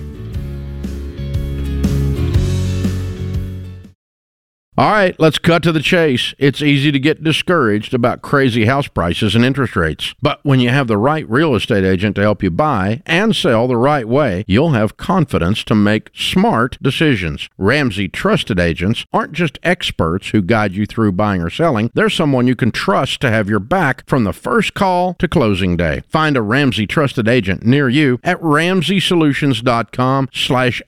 All 4.78 4.92
right, 4.92 5.18
let's 5.18 5.40
cut 5.40 5.64
to 5.64 5.72
the 5.72 5.82
chase. 5.82 6.36
It's 6.38 6.62
easy 6.62 6.92
to 6.92 7.00
get 7.00 7.24
discouraged 7.24 7.94
about 7.94 8.22
crazy 8.22 8.66
house 8.66 8.86
prices 8.86 9.34
and 9.34 9.44
interest 9.44 9.74
rates. 9.74 10.14
But 10.22 10.38
when 10.44 10.60
you 10.60 10.68
have 10.68 10.86
the 10.86 10.96
right 10.96 11.28
real 11.28 11.56
estate 11.56 11.82
agent 11.82 12.14
to 12.14 12.22
help 12.22 12.44
you 12.44 12.52
buy 12.52 13.02
and 13.04 13.34
sell 13.34 13.66
the 13.66 13.76
right 13.76 14.06
way, 14.06 14.44
you'll 14.46 14.74
have 14.74 14.96
confidence 14.96 15.64
to 15.64 15.74
make 15.74 16.10
smart 16.14 16.78
decisions. 16.80 17.48
Ramsey 17.58 18.06
trusted 18.06 18.60
agents 18.60 19.04
aren't 19.12 19.32
just 19.32 19.58
experts 19.64 20.28
who 20.28 20.42
guide 20.42 20.74
you 20.74 20.86
through 20.86 21.10
buying 21.10 21.42
or 21.42 21.50
selling, 21.50 21.90
they're 21.94 22.08
someone 22.08 22.46
you 22.46 22.54
can 22.54 22.70
trust 22.70 23.20
to 23.22 23.30
have 23.30 23.50
your 23.50 23.58
back 23.58 24.08
from 24.08 24.22
the 24.22 24.32
first 24.32 24.74
call 24.74 25.14
to 25.14 25.26
closing 25.26 25.76
day. 25.76 26.04
Find 26.08 26.36
a 26.36 26.40
Ramsey 26.40 26.86
trusted 26.86 27.26
agent 27.26 27.64
near 27.64 27.88
you 27.88 28.20
at 28.22 28.40
ramseysolutions.com 28.40 30.28
slash 30.32 30.82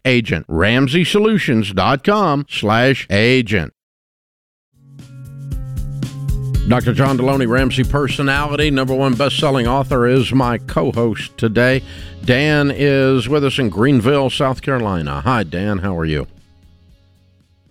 Dr. 6.71 6.93
John 6.93 7.19
Delony, 7.19 7.49
Ramsey 7.49 7.83
personality, 7.83 8.71
number 8.71 8.95
one 8.95 9.17
best-selling 9.17 9.67
author, 9.67 10.07
is 10.07 10.33
my 10.33 10.57
co-host 10.57 11.37
today. 11.37 11.83
Dan 12.25 12.71
is 12.73 13.29
with 13.29 13.45
us 13.45 13.59
in 13.59 13.71
Greenville, 13.71 14.31
South 14.31 14.63
Carolina. 14.63 15.21
Hi, 15.23 15.43
Dan. 15.43 15.79
How 15.79 15.99
are 15.99 16.05
you? 16.05 16.29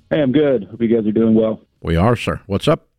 Hey, 0.10 0.22
I'm 0.22 0.34
good. 0.34 0.66
Hope 0.66 0.82
you 0.82 0.94
guys 0.94 1.08
are 1.08 1.14
doing 1.14 1.34
well. 1.34 1.62
We 1.82 1.96
are, 1.96 2.18
sir. 2.18 2.42
What's 2.46 2.68
up? 2.68 2.90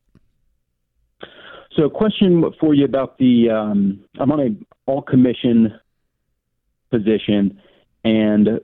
So, 1.76 1.90
question 1.90 2.50
for 2.58 2.72
you 2.72 2.86
about 2.86 3.18
the 3.18 3.50
um, 3.50 4.02
I'm 4.18 4.32
on 4.32 4.40
a 4.40 4.56
all 4.86 5.02
commission 5.02 5.78
position, 6.90 7.60
and 8.04 8.58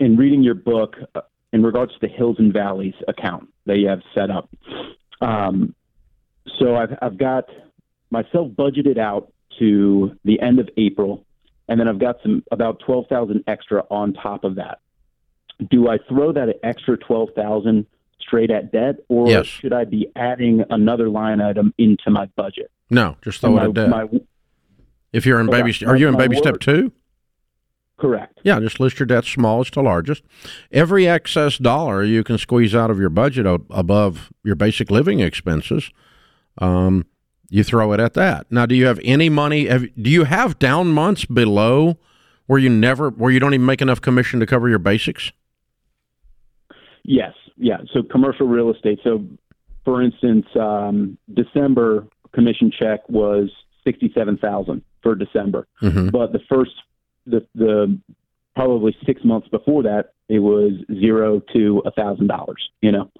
in 0.00 0.16
reading 0.16 0.42
your 0.42 0.54
book 0.54 0.96
uh, 1.14 1.20
in 1.52 1.62
regards 1.62 1.92
to 1.92 1.98
the 2.00 2.08
Hills 2.08 2.36
and 2.38 2.50
Valleys 2.50 2.94
account 3.08 3.50
that 3.66 3.76
you 3.76 3.88
have 3.88 4.00
set 4.14 4.30
up, 4.30 4.48
um, 5.20 5.74
so 6.58 6.76
I've 6.76 6.96
I've 7.02 7.18
got 7.18 7.44
myself 8.10 8.48
budgeted 8.52 8.98
out 8.98 9.32
to 9.58 10.16
the 10.24 10.40
end 10.40 10.58
of 10.58 10.68
April, 10.76 11.24
and 11.68 11.78
then 11.78 11.88
I've 11.88 11.98
got 11.98 12.16
some 12.22 12.42
about 12.50 12.80
twelve 12.84 13.06
thousand 13.08 13.44
extra 13.46 13.84
on 13.90 14.12
top 14.14 14.44
of 14.44 14.56
that. 14.56 14.80
Do 15.70 15.88
I 15.88 15.98
throw 16.08 16.32
that 16.32 16.48
extra 16.62 16.96
twelve 16.96 17.30
thousand 17.36 17.86
straight 18.20 18.50
at 18.50 18.72
debt, 18.72 18.96
or 19.08 19.28
Yes. 19.28 19.46
should 19.46 19.72
I 19.72 19.84
be 19.84 20.08
adding 20.16 20.64
another 20.70 21.08
line 21.08 21.40
item 21.40 21.74
into 21.78 22.10
my 22.10 22.26
budget? 22.36 22.70
No, 22.90 23.16
just 23.22 23.40
throw 23.40 23.56
And 23.58 23.66
it 23.66 23.68
at 23.68 23.74
debt. 23.74 23.88
my- 23.90 24.20
if 25.12 25.26
you're 25.26 25.40
in 25.40 25.50
baby, 25.50 25.74
are 25.86 25.96
you 25.96 26.06
in 26.08 26.14
My 26.14 26.20
baby 26.20 26.36
step 26.36 26.58
two? 26.60 26.92
Correct. 27.98 28.40
Yeah, 28.42 28.58
just 28.58 28.80
list 28.80 28.98
your 28.98 29.06
debts 29.06 29.28
smallest 29.28 29.74
to 29.74 29.82
largest. 29.82 30.24
Every 30.72 31.06
excess 31.06 31.58
dollar 31.58 32.02
you 32.02 32.24
can 32.24 32.36
squeeze 32.38 32.74
out 32.74 32.90
of 32.90 32.98
your 32.98 33.10
budget 33.10 33.46
above 33.70 34.32
your 34.42 34.54
basic 34.56 34.90
living 34.90 35.20
expenses, 35.20 35.90
um, 36.58 37.06
you 37.48 37.62
throw 37.64 37.92
it 37.92 38.00
at 38.00 38.14
that. 38.14 38.46
Now, 38.50 38.66
do 38.66 38.74
you 38.74 38.86
have 38.86 39.00
any 39.04 39.28
money? 39.28 39.66
Have, 39.66 39.84
do 40.00 40.10
you 40.10 40.24
have 40.24 40.58
down 40.58 40.88
months 40.88 41.24
below 41.24 41.98
where 42.46 42.58
you 42.58 42.68
never, 42.70 43.10
where 43.10 43.30
you 43.30 43.40
don't 43.40 43.54
even 43.54 43.66
make 43.66 43.82
enough 43.82 44.00
commission 44.00 44.40
to 44.40 44.46
cover 44.46 44.68
your 44.68 44.78
basics? 44.78 45.32
Yes, 47.04 47.34
yeah. 47.56 47.78
So 47.92 48.02
commercial 48.02 48.46
real 48.46 48.72
estate. 48.72 49.00
So, 49.02 49.24
for 49.84 50.02
instance, 50.02 50.46
um, 50.58 51.18
December 51.34 52.06
commission 52.32 52.70
check 52.70 53.00
was 53.08 53.50
sixty-seven 53.84 54.38
thousand 54.38 54.82
for 55.02 55.14
December, 55.16 55.66
Mhm. 55.82 56.12
but 56.12 56.32
the 56.32 56.38
first 56.48 56.70
the 57.26 57.44
the 57.54 57.98
probably 58.54 58.96
six 59.04 59.24
months 59.24 59.48
before 59.48 59.82
that 59.82 60.12
it 60.28 60.38
was 60.38 60.72
zero 61.00 61.40
to 61.52 61.82
a 61.84 61.90
thousand 61.90 62.28
dollars. 62.28 62.62
You 62.80 62.92
know, 62.92 63.10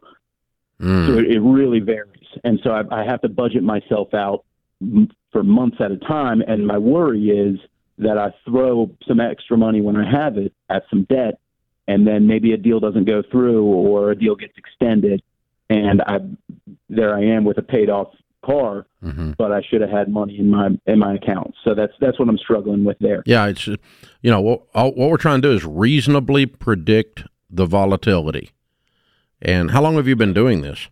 Mm. 0.82 1.06
so 1.06 1.18
it, 1.18 1.26
it 1.30 1.40
really 1.40 1.80
varies, 1.80 2.26
and 2.44 2.59
so 2.64 2.70
I, 2.70 3.02
I 3.02 3.04
have 3.04 3.20
to 3.22 3.28
budget 3.28 3.62
myself 3.62 4.12
out 4.14 4.44
m- 4.80 5.09
for 5.30 5.42
months 5.44 5.76
at 5.80 5.90
a 5.92 5.96
time. 5.96 6.42
And 6.42 6.66
my 6.66 6.76
worry 6.78 7.28
is 7.30 7.59
that 7.98 8.18
I 8.18 8.34
throw 8.44 8.90
some 9.06 9.20
extra 9.20 9.56
money 9.56 9.80
when 9.80 9.96
I 9.96 10.10
have 10.10 10.36
it 10.38 10.52
at 10.68 10.82
some 10.90 11.04
debt, 11.04 11.38
and 11.86 12.06
then 12.06 12.26
maybe 12.26 12.52
a 12.52 12.56
deal 12.56 12.80
doesn't 12.80 13.04
go 13.04 13.22
through 13.30 13.62
or 13.64 14.10
a 14.10 14.16
deal 14.16 14.34
gets 14.34 14.54
extended, 14.59 15.22
and 15.70 16.02
I 16.02 16.18
there 16.88 17.14
I 17.16 17.22
am 17.22 17.44
with 17.44 17.59
a 17.59 17.62
paid 17.62 17.88
off 17.88 18.09
car, 18.44 18.86
Mhm. 19.04 19.36
but 19.36 19.52
I 19.52 19.62
should 19.62 19.82
have 19.82 19.90
had 19.90 20.09
money 20.09 20.36
in 20.38 20.50
my 20.50 20.70
in 20.86 20.98
my 20.98 21.14
account. 21.14 21.54
So 21.62 21.74
that's 21.74 21.92
that's 22.00 22.18
what 22.18 22.28
I'm 22.28 22.38
struggling 22.38 22.82
with 22.84 22.98
there. 22.98 23.22
Yeah, 23.24 23.46
it's 23.46 23.68
you 23.68 23.78
know 24.24 24.40
what 24.40 24.62
all, 24.74 24.90
what 24.94 25.10
we're 25.10 25.16
trying 25.16 25.40
to 25.42 25.48
do 25.48 25.54
is 25.54 25.64
reasonably 25.64 26.46
predict 26.46 27.22
the 27.48 27.66
volatility. 27.66 28.50
And 29.43 29.73
how 29.73 29.82
long 29.82 29.97
have 29.97 30.06
you 30.06 30.16
been 30.16 30.32
doing 30.32 30.62
this? 30.62 30.89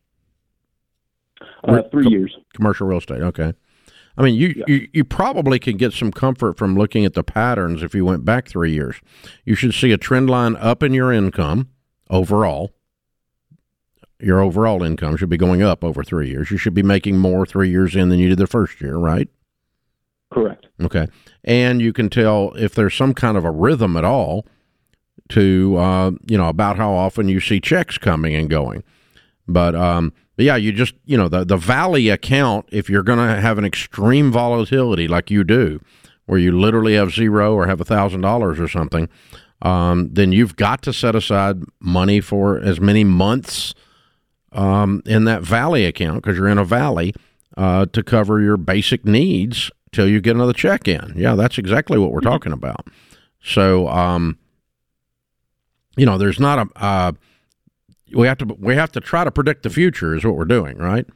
Uh, 1.62 1.82
three 1.90 2.08
years. 2.08 2.36
Commercial 2.52 2.86
real 2.86 2.98
estate. 2.98 3.22
Okay. 3.22 3.54
I 4.18 4.22
mean, 4.22 4.34
you, 4.34 4.64
you 4.66 4.88
you 4.92 5.04
probably 5.04 5.58
can 5.58 5.76
get 5.76 5.92
some 5.92 6.10
comfort 6.10 6.58
from 6.58 6.76
looking 6.76 7.04
at 7.04 7.14
the 7.14 7.22
patterns 7.22 7.82
if 7.82 7.94
you 7.94 8.04
went 8.04 8.24
back 8.24 8.48
three 8.48 8.72
years. 8.72 8.96
You 9.44 9.54
should 9.54 9.72
see 9.72 9.92
a 9.92 9.96
trend 9.96 10.28
line 10.28 10.56
up 10.56 10.82
in 10.82 10.92
your 10.92 11.12
income 11.12 11.68
overall. 12.10 12.72
Your 14.18 14.40
overall 14.40 14.82
income 14.82 15.16
should 15.16 15.30
be 15.30 15.38
going 15.38 15.62
up 15.62 15.82
over 15.84 16.02
three 16.02 16.28
years. 16.28 16.50
You 16.50 16.58
should 16.58 16.74
be 16.74 16.82
making 16.82 17.18
more 17.18 17.46
three 17.46 17.70
years 17.70 17.96
in 17.96 18.08
than 18.10 18.18
you 18.18 18.28
did 18.28 18.38
the 18.38 18.46
first 18.46 18.80
year, 18.80 18.96
right? 18.96 19.28
Correct. 20.30 20.66
Okay. 20.82 21.06
And 21.44 21.80
you 21.80 21.92
can 21.92 22.10
tell 22.10 22.52
if 22.56 22.74
there's 22.74 22.94
some 22.94 23.14
kind 23.14 23.36
of 23.36 23.44
a 23.44 23.50
rhythm 23.50 23.96
at 23.96 24.04
all 24.04 24.44
to, 25.28 25.76
uh, 25.76 26.10
you 26.26 26.36
know, 26.36 26.48
about 26.48 26.76
how 26.76 26.92
often 26.92 27.28
you 27.28 27.40
see 27.40 27.60
checks 27.60 27.98
coming 27.98 28.34
and 28.34 28.50
going. 28.50 28.82
But, 29.46 29.74
um, 29.74 30.12
yeah, 30.36 30.56
you 30.56 30.72
just, 30.72 30.94
you 31.04 31.16
know, 31.16 31.28
the, 31.28 31.44
the 31.44 31.56
Valley 31.56 32.08
account, 32.08 32.66
if 32.72 32.88
you're 32.88 33.02
going 33.02 33.18
to 33.18 33.40
have 33.40 33.58
an 33.58 33.64
extreme 33.64 34.32
volatility 34.32 35.06
like 35.06 35.30
you 35.30 35.44
do, 35.44 35.80
where 36.26 36.38
you 36.38 36.58
literally 36.58 36.94
have 36.94 37.12
zero 37.12 37.54
or 37.54 37.66
have 37.66 37.80
a 37.80 37.84
thousand 37.84 38.20
dollars 38.20 38.58
or 38.60 38.68
something, 38.68 39.08
um, 39.62 40.08
then 40.12 40.32
you've 40.32 40.56
got 40.56 40.82
to 40.82 40.92
set 40.92 41.14
aside 41.14 41.62
money 41.80 42.20
for 42.20 42.58
as 42.58 42.80
many 42.80 43.04
months 43.04 43.74
um, 44.52 45.02
in 45.06 45.24
that 45.24 45.42
Valley 45.42 45.84
account 45.84 46.22
because 46.22 46.38
you're 46.38 46.48
in 46.48 46.58
a 46.58 46.64
Valley 46.64 47.14
uh, 47.56 47.86
to 47.86 48.02
cover 48.02 48.40
your 48.40 48.56
basic 48.56 49.04
needs 49.04 49.70
till 49.92 50.08
you 50.08 50.20
get 50.20 50.36
another 50.36 50.52
check 50.52 50.88
in. 50.88 51.12
Yeah, 51.16 51.34
that's 51.34 51.58
exactly 51.58 51.98
what 51.98 52.12
we're 52.12 52.20
talking 52.20 52.52
about. 52.52 52.86
So, 53.42 53.88
um, 53.88 54.38
you 55.96 56.06
know, 56.06 56.18
there's 56.18 56.40
not 56.40 56.58
a 56.58 56.82
uh, 56.84 57.12
we 58.12 58.26
have 58.26 58.38
to 58.38 58.44
we 58.58 58.74
have 58.74 58.92
to 58.92 59.00
try 59.00 59.24
to 59.24 59.30
predict 59.30 59.62
the 59.62 59.70
future 59.70 60.14
is 60.14 60.24
what 60.24 60.36
we're 60.36 60.44
doing, 60.44 60.78
right? 60.78 61.06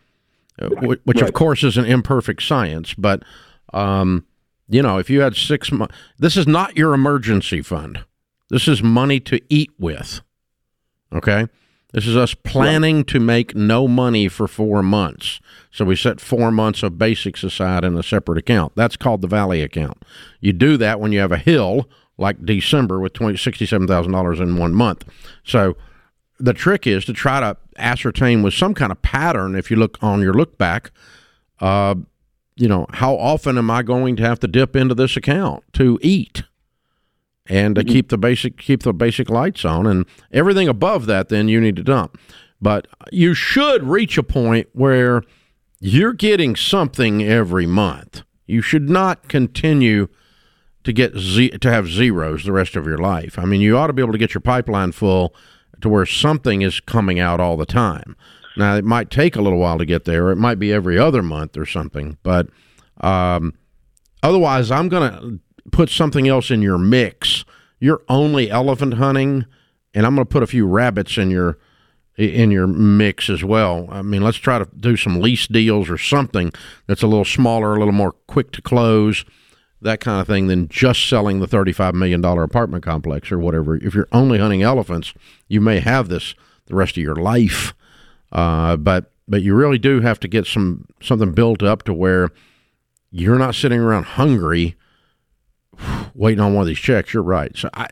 Uh, 0.60 0.68
wh- 0.68 1.06
Which 1.06 1.20
of 1.20 1.32
course 1.32 1.64
is 1.64 1.76
an 1.76 1.84
imperfect 1.84 2.42
science, 2.42 2.94
but 2.94 3.22
um, 3.72 4.26
you 4.68 4.82
know, 4.82 4.98
if 4.98 5.10
you 5.10 5.20
had 5.20 5.36
six 5.36 5.72
months, 5.72 5.94
this 6.18 6.36
is 6.36 6.46
not 6.46 6.76
your 6.76 6.94
emergency 6.94 7.60
fund. 7.62 8.05
This 8.51 8.68
is 8.68 8.82
money 8.82 9.20
to 9.20 9.40
eat 9.48 9.70
with. 9.78 10.20
Okay. 11.12 11.46
This 11.92 12.09
is 12.09 12.16
us 12.16 12.34
planning 12.34 13.05
to 13.05 13.20
make 13.20 13.55
no 13.55 13.86
money 13.86 14.26
for 14.28 14.48
four 14.48 14.82
months. 14.82 15.38
So 15.70 15.84
we 15.84 15.94
set 15.94 16.20
four 16.20 16.51
months 16.51 16.82
of 16.82 16.98
basics 16.98 17.44
aside 17.44 17.84
in 17.84 17.96
a 17.96 18.02
separate 18.02 18.36
account. 18.36 18.72
That's 18.74 18.96
called 18.96 19.22
the 19.22 19.28
Valley 19.28 19.62
account. 19.62 20.02
You 20.40 20.52
do 20.52 20.76
that 20.76 20.98
when 20.98 21.12
you 21.12 21.20
have 21.20 21.30
a 21.30 21.36
hill 21.38 21.88
like 22.16 22.45
December 22.45 23.01
with 23.01 23.12
twenty 23.12 23.36
sixty 23.36 23.66
seven 23.66 23.86
thousand 23.86 24.12
dollars 24.12 24.41
in 24.41 24.57
one 24.57 24.74
month. 24.74 25.05
So 25.45 25.77
the 26.39 26.53
trick 26.53 26.86
is 26.86 27.05
to 27.07 27.12
try 27.12 27.41
to 27.41 27.57
ascertain 27.77 28.43
with 28.43 28.55
some 28.55 28.74
kind 28.74 28.93
of 28.93 29.01
pattern. 29.03 29.55
If 29.55 29.70
you 29.70 29.77
look 29.77 29.99
on 30.03 30.20
your 30.20 30.35
look 30.35 30.59
back, 30.59 30.91
uh, 31.61 31.95
you 32.57 32.69
know 32.69 32.86
how 32.91 33.15
often 33.15 33.59
am 33.59 33.70
I 33.70 33.82
going 33.82 34.16
to 34.16 34.23
have 34.23 34.41
to 34.41 34.49
dip 34.49 34.77
into 34.77 34.95
this 34.95 35.16
account 35.16 35.65
to 35.74 35.99
eat? 36.03 36.43
and 37.47 37.74
to 37.74 37.85
keep 37.85 38.09
the 38.09 38.19
basic 38.19 38.57
keep 38.57 38.82
the 38.82 38.93
basic 38.93 39.28
lights 39.28 39.65
on 39.65 39.86
and 39.86 40.07
everything 40.32 40.69
above 40.69 41.07
that 41.07 41.28
then 41.28 41.49
you 41.49 41.61
need 41.61 41.77
to 41.77 41.82
dump 41.82 42.19
but 42.61 42.86
you 43.12 43.35
should 43.35 43.82
reach 43.85 44.16
a 44.16 44.23
point 44.23 44.69
where 44.73 45.23
you're 45.81 46.12
getting 46.15 46.57
something 46.57 47.23
every 47.23 47.66
month 47.66 48.23
you 48.47 48.62
should 48.62 48.89
not 48.89 49.28
continue 49.28 50.09
to 50.85 50.93
get 50.93 51.16
ze- 51.16 51.51
to 51.51 51.70
have 51.70 51.89
zeros 51.89 52.44
the 52.44 52.52
rest 52.52 52.77
of 52.77 52.86
your 52.86 52.98
life 52.98 53.39
i 53.39 53.44
mean 53.44 53.61
you 53.61 53.77
ought 53.77 53.89
to 53.89 53.93
be 53.93 54.02
able 54.02 54.12
to 54.12 54.19
get 54.19 54.35
your 54.35 54.40
pipeline 54.40 54.93
full 54.93 55.35
to 55.81 55.89
where 55.89 56.06
something 56.06 56.62
is 56.62 56.81
coming 56.81 57.19
out 57.19 57.40
all 57.40 57.56
the 57.56 57.66
time 57.66 58.16
now 58.56 58.77
it 58.77 58.85
might 58.85 59.11
take 59.11 59.35
a 59.35 59.43
little 59.43 59.59
while 59.59 59.78
to 59.78 59.85
get 59.85 60.05
there 60.05 60.31
it 60.31 60.36
might 60.36 60.59
be 60.59 60.73
every 60.73 60.98
other 60.98 61.23
month 61.23 61.56
or 61.56 61.66
something 61.66 62.16
but 62.23 62.48
um, 63.01 63.52
Otherwise, 64.24 64.70
I'm 64.70 64.89
going 64.89 65.12
to 65.12 65.40
put 65.70 65.90
something 65.90 66.27
else 66.27 66.51
in 66.51 66.62
your 66.62 66.78
mix. 66.78 67.44
You're 67.78 68.01
only 68.09 68.51
elephant 68.51 68.94
hunting, 68.94 69.44
and 69.93 70.06
I'm 70.06 70.15
going 70.15 70.27
to 70.27 70.32
put 70.32 70.43
a 70.43 70.47
few 70.47 70.66
rabbits 70.66 71.19
in 71.19 71.31
your 71.31 71.59
in 72.16 72.51
your 72.51 72.66
mix 72.66 73.28
as 73.28 73.44
well. 73.44 73.86
I 73.90 74.01
mean, 74.01 74.23
let's 74.23 74.39
try 74.39 74.59
to 74.59 74.69
do 74.78 74.97
some 74.97 75.20
lease 75.20 75.47
deals 75.47 75.90
or 75.90 75.98
something 75.98 76.52
that's 76.86 77.02
a 77.02 77.06
little 77.06 77.24
smaller, 77.24 77.74
a 77.74 77.78
little 77.78 77.93
more 77.93 78.12
quick 78.28 78.51
to 78.52 78.62
close, 78.62 79.27
that 79.85 80.01
kind 80.01 80.20
of 80.20 80.27
thing, 80.27 80.48
than 80.48 80.69
just 80.69 81.09
selling 81.09 81.40
the 81.40 81.47
$35 81.47 81.94
million 81.94 82.24
apartment 82.24 82.85
complex 82.85 83.31
or 83.31 83.39
whatever. 83.39 83.77
If 83.77 83.94
you're 83.94 84.09
only 84.12 84.39
hunting 84.39 84.62
elephants, 84.62 85.15
you 85.48 85.61
may 85.61 85.81
have 85.81 86.09
this 86.09 86.35
the 86.66 86.74
rest 86.74 86.97
of 86.97 87.02
your 87.02 87.16
life. 87.16 87.74
Uh, 88.32 88.77
but 88.77 89.12
but 89.27 89.43
you 89.43 89.55
really 89.55 89.78
do 89.78 90.01
have 90.01 90.20
to 90.20 90.28
get 90.28 90.47
some 90.47 90.86
something 91.01 91.32
built 91.32 91.62
up 91.62 91.82
to 91.85 91.94
where 91.94 92.31
you're 93.11 93.39
not 93.39 93.55
sitting 93.55 93.81
around 93.81 94.05
hungry 94.05 94.77
waiting 96.15 96.40
on 96.40 96.55
one 96.55 96.62
of 96.62 96.66
these 96.66 96.78
checks. 96.78 97.15
You're 97.15 97.23
right. 97.23 97.56
So 97.56 97.70
I, 97.74 97.89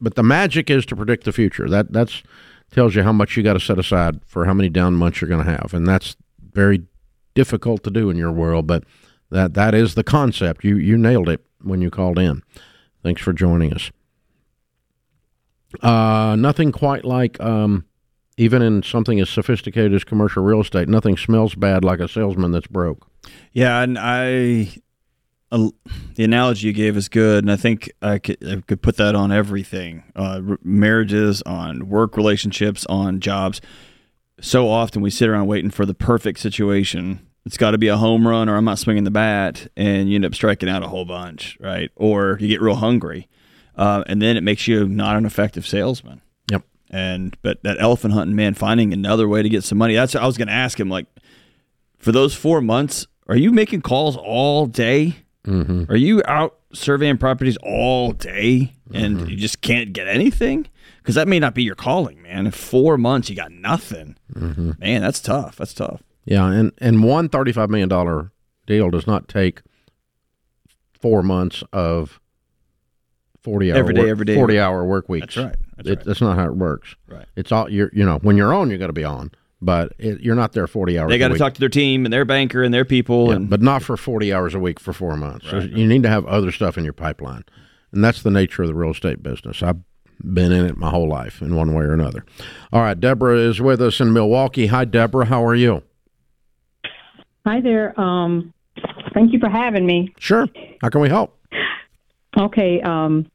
but 0.00 0.14
the 0.14 0.22
magic 0.22 0.70
is 0.70 0.86
to 0.86 0.96
predict 0.96 1.24
the 1.24 1.32
future. 1.32 1.68
That 1.68 1.92
that's 1.92 2.22
tells 2.70 2.94
you 2.94 3.02
how 3.02 3.12
much 3.12 3.36
you 3.36 3.42
got 3.42 3.52
to 3.52 3.60
set 3.60 3.78
aside 3.78 4.20
for 4.26 4.46
how 4.46 4.54
many 4.54 4.68
down 4.68 4.94
months 4.94 5.20
you're 5.20 5.28
going 5.28 5.44
to 5.44 5.50
have, 5.50 5.74
and 5.74 5.86
that's 5.86 6.16
very 6.52 6.84
difficult 7.34 7.82
to 7.84 7.90
do 7.90 8.10
in 8.10 8.16
your 8.16 8.32
world. 8.32 8.66
But 8.66 8.84
that 9.32 9.54
that 9.54 9.74
is 9.74 9.94
the 9.94 10.04
concept. 10.04 10.64
You 10.64 10.76
you 10.76 10.96
nailed 10.96 11.28
it 11.28 11.44
when 11.60 11.80
you 11.80 11.90
called 11.90 12.18
in. 12.18 12.42
Thanks 13.02 13.20
for 13.20 13.32
joining 13.32 13.72
us. 13.72 13.90
Uh, 15.80 16.36
nothing 16.38 16.70
quite 16.70 17.04
like 17.04 17.40
um, 17.40 17.84
even 18.36 18.62
in 18.62 18.82
something 18.82 19.20
as 19.20 19.30
sophisticated 19.30 19.94
as 19.94 20.04
commercial 20.04 20.42
real 20.42 20.60
estate. 20.60 20.88
Nothing 20.88 21.16
smells 21.16 21.54
bad 21.54 21.84
like 21.84 22.00
a 22.00 22.08
salesman 22.08 22.52
that's 22.52 22.66
broke. 22.66 23.06
Yeah, 23.52 23.80
and 23.82 23.98
I, 23.98 24.68
uh, 25.50 25.70
the 26.14 26.24
analogy 26.24 26.66
you 26.68 26.72
gave 26.72 26.96
is 26.96 27.08
good, 27.08 27.44
and 27.44 27.50
I 27.50 27.56
think 27.56 27.90
I 28.02 28.18
could, 28.18 28.46
I 28.46 28.60
could 28.60 28.82
put 28.82 28.96
that 28.96 29.14
on 29.14 29.32
everything: 29.32 30.04
uh, 30.14 30.40
r- 30.46 30.58
marriages, 30.62 31.42
on 31.42 31.88
work 31.88 32.16
relationships, 32.16 32.84
on 32.86 33.20
jobs. 33.20 33.60
So 34.40 34.68
often 34.68 35.02
we 35.02 35.10
sit 35.10 35.28
around 35.28 35.46
waiting 35.46 35.70
for 35.70 35.86
the 35.86 35.94
perfect 35.94 36.40
situation. 36.40 37.26
It's 37.44 37.56
got 37.56 37.72
to 37.72 37.78
be 37.78 37.88
a 37.88 37.96
home 37.96 38.26
run, 38.26 38.48
or 38.48 38.56
I'm 38.56 38.64
not 38.64 38.78
swinging 38.78 39.04
the 39.04 39.10
bat, 39.10 39.66
and 39.76 40.08
you 40.08 40.14
end 40.14 40.24
up 40.24 40.34
striking 40.34 40.68
out 40.68 40.82
a 40.84 40.88
whole 40.88 41.04
bunch, 41.04 41.58
right? 41.60 41.90
Or 41.96 42.36
you 42.40 42.46
get 42.48 42.60
real 42.60 42.76
hungry, 42.76 43.28
uh, 43.76 44.04
and 44.06 44.22
then 44.22 44.36
it 44.36 44.42
makes 44.42 44.68
you 44.68 44.86
not 44.88 45.16
an 45.16 45.26
effective 45.26 45.66
salesman. 45.66 46.22
Yep. 46.50 46.62
And 46.90 47.36
but 47.42 47.62
that 47.64 47.78
elephant 47.80 48.14
hunting 48.14 48.36
man, 48.36 48.54
finding 48.54 48.92
another 48.92 49.26
way 49.28 49.42
to 49.42 49.48
get 49.48 49.64
some 49.64 49.78
money. 49.78 49.94
That's 49.94 50.14
I 50.14 50.24
was 50.26 50.38
going 50.38 50.48
to 50.48 50.54
ask 50.54 50.78
him 50.78 50.88
like, 50.88 51.06
for 51.98 52.12
those 52.12 52.34
four 52.34 52.60
months, 52.60 53.06
are 53.28 53.36
you 53.36 53.50
making 53.50 53.82
calls 53.82 54.16
all 54.16 54.66
day? 54.66 55.16
Mm-hmm. 55.44 55.90
Are 55.90 55.96
you 55.96 56.22
out 56.26 56.56
surveying 56.72 57.18
properties 57.18 57.56
all 57.62 58.12
day 58.12 58.74
and 58.94 59.16
Mm-hmm. 59.18 59.30
you 59.30 59.36
just 59.36 59.62
can't 59.62 59.92
get 59.92 60.06
anything? 60.06 60.68
Because 60.98 61.16
that 61.16 61.26
may 61.26 61.40
not 61.40 61.54
be 61.54 61.64
your 61.64 61.74
calling, 61.74 62.22
man. 62.22 62.46
In 62.46 62.52
four 62.52 62.96
months, 62.96 63.28
you 63.28 63.34
got 63.34 63.50
nothing. 63.50 64.16
Mm-hmm. 64.34 64.72
Man, 64.78 65.02
that's 65.02 65.18
tough. 65.20 65.56
That's 65.56 65.74
tough. 65.74 66.02
Yeah, 66.24 66.46
and 66.50 66.72
and 66.78 67.02
one 67.02 67.28
thirty-five 67.28 67.68
million 67.70 67.88
dollar 67.88 68.30
deal 68.66 68.90
does 68.90 69.06
not 69.06 69.28
take 69.28 69.62
four 71.00 71.22
months 71.22 71.64
of 71.72 72.20
forty 73.42 73.72
hour 73.72 73.78
Every 73.78 73.94
day, 73.94 74.02
work, 74.02 74.10
every 74.10 74.24
day. 74.26 74.34
forty 74.36 74.58
hour 74.58 74.84
work 74.84 75.08
weeks. 75.08 75.34
That's 75.34 75.46
right. 75.46 75.56
That's 75.76 75.88
It- 75.88 76.04
That's 76.04 76.20
not 76.20 76.36
how 76.38 76.46
it 76.46 76.56
works. 76.56 76.94
Right. 77.08 77.26
It's 77.36 77.50
all 77.52 77.68
you're 77.70 77.90
you 77.92 78.04
know 78.04 78.18
when 78.22 78.36
you're 78.36 78.54
on 78.54 78.70
you 78.70 78.78
got 78.78 78.86
to 78.86 78.92
be 78.92 79.04
on, 79.04 79.32
but 79.60 79.92
it, 79.98 80.20
you're 80.20 80.36
not 80.36 80.52
there 80.52 80.66
forty 80.68 80.98
hours. 80.98 81.10
They 81.10 81.18
got 81.18 81.28
to 81.28 81.38
talk 81.38 81.54
to 81.54 81.60
their 81.60 81.68
team 81.68 82.04
and 82.06 82.12
their 82.12 82.24
banker 82.24 82.62
and 82.62 82.72
their 82.72 82.84
people. 82.84 83.28
Yeah, 83.30 83.36
and 83.36 83.50
but 83.50 83.60
not 83.60 83.82
for 83.82 83.96
40 83.96 84.32
hours 84.32 84.54
a 84.54 84.60
week 84.60 84.78
for 84.78 84.92
four 84.92 85.16
months. 85.16 85.48
So 85.50 85.58
Right. 85.58 85.70
you 85.70 85.86
need 85.88 86.02
to 86.04 86.08
have 86.08 86.24
other 86.26 86.52
stuff 86.52 86.78
in 86.78 86.84
your 86.84 86.92
pipeline. 86.92 87.44
And 87.90 88.02
that's 88.04 88.22
the 88.22 88.30
nature 88.30 88.62
of 88.62 88.68
the 88.68 88.74
real 88.74 88.92
estate 88.92 89.22
business. 89.22 89.62
I've 89.62 89.80
been 90.22 90.52
in 90.52 90.64
it 90.64 90.76
my 90.78 90.88
whole 90.88 91.08
life 91.08 91.42
in 91.42 91.54
one 91.56 91.74
way 91.74 91.82
or 91.84 91.92
another. 91.92 92.24
All 92.72 92.80
right, 92.80 92.98
Deborah 92.98 93.36
is 93.36 93.60
with 93.60 93.82
us 93.82 94.00
in 94.00 94.12
Milwaukee. 94.12 94.68
Hi, 94.68 94.84
Deborah. 94.84 95.26
How 95.26 95.44
are 95.44 95.54
you? 95.54 95.82
Hi 97.44 97.60
there. 97.60 97.98
Um, 98.00 98.52
thank 99.14 99.32
you 99.32 99.40
for 99.40 99.48
having 99.50 99.84
me. 99.84 100.14
Sure. 100.18 100.46
How 100.80 100.88
can 100.88 101.00
we 101.00 101.08
help? 101.08 101.38
Okay. 102.38 102.80
Um, 102.82 103.26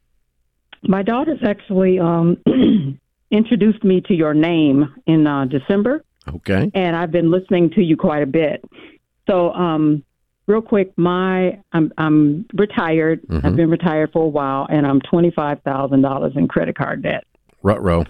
my 0.83 1.03
daughter's 1.03 1.39
actually 1.45 1.99
um, 1.99 2.37
introduced 3.31 3.83
me 3.83 4.01
to 4.01 4.13
your 4.13 4.33
name 4.33 4.93
in 5.07 5.27
uh, 5.27 5.45
December, 5.45 6.03
Okay. 6.35 6.71
and 6.73 6.95
I've 6.95 7.11
been 7.11 7.31
listening 7.31 7.69
to 7.71 7.81
you 7.83 7.97
quite 7.97 8.23
a 8.23 8.27
bit. 8.27 8.63
So, 9.29 9.51
um, 9.53 10.03
real 10.45 10.61
quick, 10.61 10.93
my 10.97 11.59
I'm 11.73 11.91
I'm 11.97 12.45
retired. 12.53 13.21
Mhm. 13.27 13.43
I've 13.43 13.55
been 13.57 13.69
retired 13.69 14.11
for 14.13 14.23
a 14.23 14.29
while, 14.29 14.65
and 14.69 14.87
I'm 14.87 15.01
twenty 15.01 15.31
five 15.31 15.61
thousand 15.63 16.01
dollars 16.01 16.33
in 16.37 16.47
credit 16.47 16.77
card 16.77 17.01
debt. 17.03 17.25
Rut 17.61 17.83
row. 17.83 18.05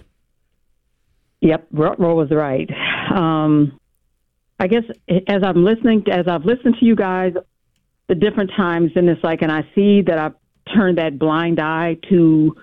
Yep, 1.41 1.67
Rutro 1.71 2.15
was 2.15 2.29
right. 2.31 2.69
Um, 3.15 3.79
I 4.59 4.67
guess 4.67 4.83
as 5.27 5.43
I'm 5.43 5.63
listening, 5.63 6.03
as 6.11 6.27
I've 6.27 6.45
listened 6.45 6.75
to 6.79 6.85
you 6.85 6.95
guys, 6.95 7.33
the 8.07 8.15
different 8.15 8.51
times, 8.55 8.91
and 8.95 9.09
it's 9.09 9.23
like, 9.23 9.41
and 9.41 9.51
I 9.51 9.67
see 9.75 10.01
that 10.03 10.17
I've 10.17 10.33
turned 10.73 10.97
that 10.97 11.19
blind 11.19 11.59
eye 11.59 11.97
to 12.09 12.55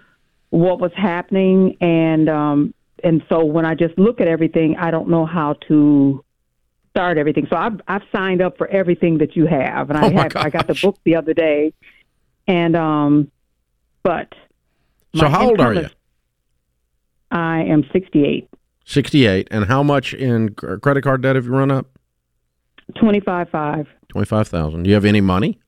what 0.51 0.81
was 0.81 0.93
happening, 0.97 1.77
and 1.81 2.29
um, 2.29 2.75
and 3.03 3.23
so 3.29 3.45
when 3.45 3.65
I 3.65 3.75
just 3.75 3.97
look 3.99 4.21
at 4.21 4.29
everything, 4.29 4.77
I 4.79 4.91
don't 4.91 5.09
know 5.09 5.27
how 5.27 5.55
to 5.69 6.25
start 6.91 7.19
everything. 7.19 7.47
So 7.51 7.57
I've 7.57 7.81
I've 7.87 8.03
signed 8.11 8.41
up 8.41 8.57
for 8.57 8.67
everything 8.69 9.19
that 9.19 9.37
you 9.37 9.47
have, 9.47 9.91
and 9.91 9.99
I 9.99 10.07
Oh, 10.07 10.11
my 10.11 10.23
have 10.23 10.37
I 10.37 10.51
got 10.51 10.67
the 10.67 10.75
book 10.75 10.99
the 11.05 11.17
other 11.17 11.35
day, 11.35 11.73
and 12.49 12.75
um, 12.75 13.31
but 14.03 14.33
So 15.15 15.29
how 15.29 15.51
old 15.51 15.61
are 15.61 15.75
you? 15.75 15.89
I 17.31 17.63
am 17.63 17.85
68. 17.93 18.49
68. 18.85 19.49
And 19.51 19.65
how 19.67 19.83
much 19.83 20.15
in 20.15 20.55
credit 20.55 21.03
card 21.03 21.23
debt 21.23 21.37
have 21.37 21.47
you 21.47 21.53
run 21.53 21.71
up? 21.71 21.87
Twenty 22.97 23.21
five 23.21 23.49
five. 23.51 23.87
25,000. 24.09 24.83
Do 24.85 24.89
you 24.91 24.95
have 24.95 25.05
any 25.07 25.21
money? 25.21 25.59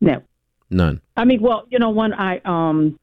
No. 0.00 0.22
None. 0.70 1.00
I 1.16 1.24
mean, 1.24 1.40
well, 1.40 1.66
you 1.70 1.78
know, 1.78 1.90
when 1.90 2.12
I 2.12 2.40
um, 2.44 2.98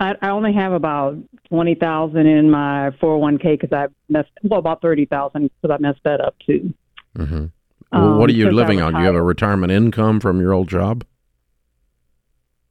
I, 0.00 0.14
I 0.22 0.30
only 0.30 0.52
have 0.54 0.72
about 0.72 1.16
twenty 1.48 1.74
thousand 1.74 2.26
in 2.26 2.50
my 2.50 2.90
four 3.00 3.12
hundred 3.12 3.18
one 3.20 3.38
k 3.38 3.56
because 3.56 3.72
I 3.72 3.86
messed 4.08 4.30
well 4.42 4.58
about 4.60 4.80
thirty 4.82 5.04
thousand 5.06 5.50
because 5.60 5.74
I 5.74 5.80
messed 5.80 6.00
that 6.04 6.20
up 6.20 6.34
too. 6.46 6.72
hmm 7.16 7.46
well, 7.92 8.18
what 8.18 8.24
Um, 8.24 8.30
are 8.30 8.30
you 8.30 8.44
since 8.46 8.54
I 8.54 8.56
living 8.56 8.80
on? 8.80 8.94
Do 8.94 9.00
you 9.00 9.06
have 9.06 9.14
a 9.14 9.22
retirement 9.22 9.70
income 9.70 10.18
from 10.18 10.40
your 10.40 10.52
old 10.52 10.68
job? 10.68 11.04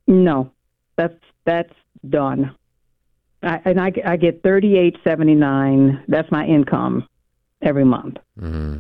No, 0.08 0.52
that's 0.98 1.20
that's 1.46 1.74
done. 2.10 2.54
I, 3.44 3.62
and 3.66 3.80
I, 3.80 3.92
I 4.06 4.18
get 4.18 4.42
thirty 4.44 4.78
eight 4.78 4.96
seventy 5.04 5.36
nine. 5.36 6.04
That's 6.08 6.30
my 6.32 6.46
income 6.46 7.08
every 7.62 7.86
month, 7.86 8.18
hmm 8.40 8.78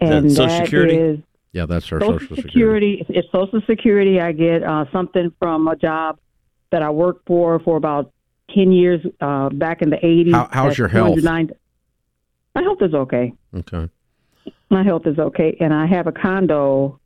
and 0.00 0.30
Social 0.30 0.46
that 0.48 0.64
Security? 0.66 0.96
is 0.96 1.18
Yeah, 1.52 1.66
that's 1.66 1.90
our 1.92 2.00
Social, 2.00 2.18
Social 2.18 2.36
Security. 2.36 2.98
Security. 2.98 3.18
It's 3.20 3.28
Social 3.32 3.60
Security. 3.66 4.20
I 4.20 4.32
get 4.32 4.62
uh, 4.62 4.84
something 4.92 5.32
from 5.38 5.68
a 5.68 5.76
job 5.76 6.18
that 6.70 6.82
I 6.82 6.90
worked 6.90 7.26
for 7.26 7.58
for 7.60 7.76
about 7.76 8.12
ten 8.54 8.72
years 8.72 9.00
uh, 9.20 9.48
back 9.50 9.82
in 9.82 9.90
the 9.90 10.04
eighties. 10.04 10.34
How- 10.34 10.48
how's 10.52 10.76
your 10.78 10.88
health? 10.88 11.18
My 11.22 12.62
health 12.62 12.82
is 12.82 12.94
okay. 12.94 13.32
Okay. 13.56 13.88
My 14.70 14.82
health 14.82 15.06
is 15.06 15.18
okay, 15.18 15.56
and 15.60 15.72
I 15.72 15.86
have 15.86 16.06
a 16.06 16.12
condo 16.12 17.00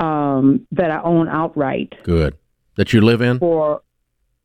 um, 0.00 0.66
that 0.72 0.90
I 0.90 1.00
own 1.02 1.28
outright. 1.28 1.92
Good. 2.02 2.36
That 2.76 2.92
you 2.92 3.00
live 3.00 3.20
in? 3.20 3.38
For 3.38 3.82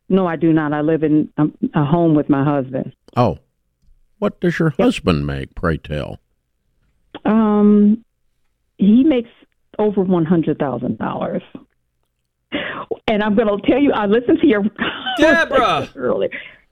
no, 0.10 0.28
I 0.28 0.36
do 0.36 0.54
not. 0.54 0.74
I 0.74 0.82
live 0.82 1.04
in 1.04 1.30
um, 1.38 1.58
a 1.74 1.84
home 1.84 2.16
with 2.16 2.30
my 2.30 2.44
husband. 2.44 2.94
Oh. 3.16 3.40
What 4.20 4.40
does 4.42 4.58
your 4.58 4.72
husband 4.72 5.28
make, 5.28 5.54
pray 5.54 5.78
tell? 5.78 6.20
Um, 7.24 8.04
he 8.78 9.04
makes 9.04 9.30
over 9.78 10.02
one 10.02 10.26
hundred 10.26 10.58
thousand 10.58 10.98
dollars. 10.98 11.44
And 13.08 13.22
I'm 13.22 13.36
going 13.36 13.48
to 13.48 13.68
tell 13.68 13.80
you, 13.80 13.92
I 13.92 14.06
listened 14.06 14.40
to 14.42 14.48
your 14.48 14.64
Deborah 15.18 15.90
earlier. 15.96 16.30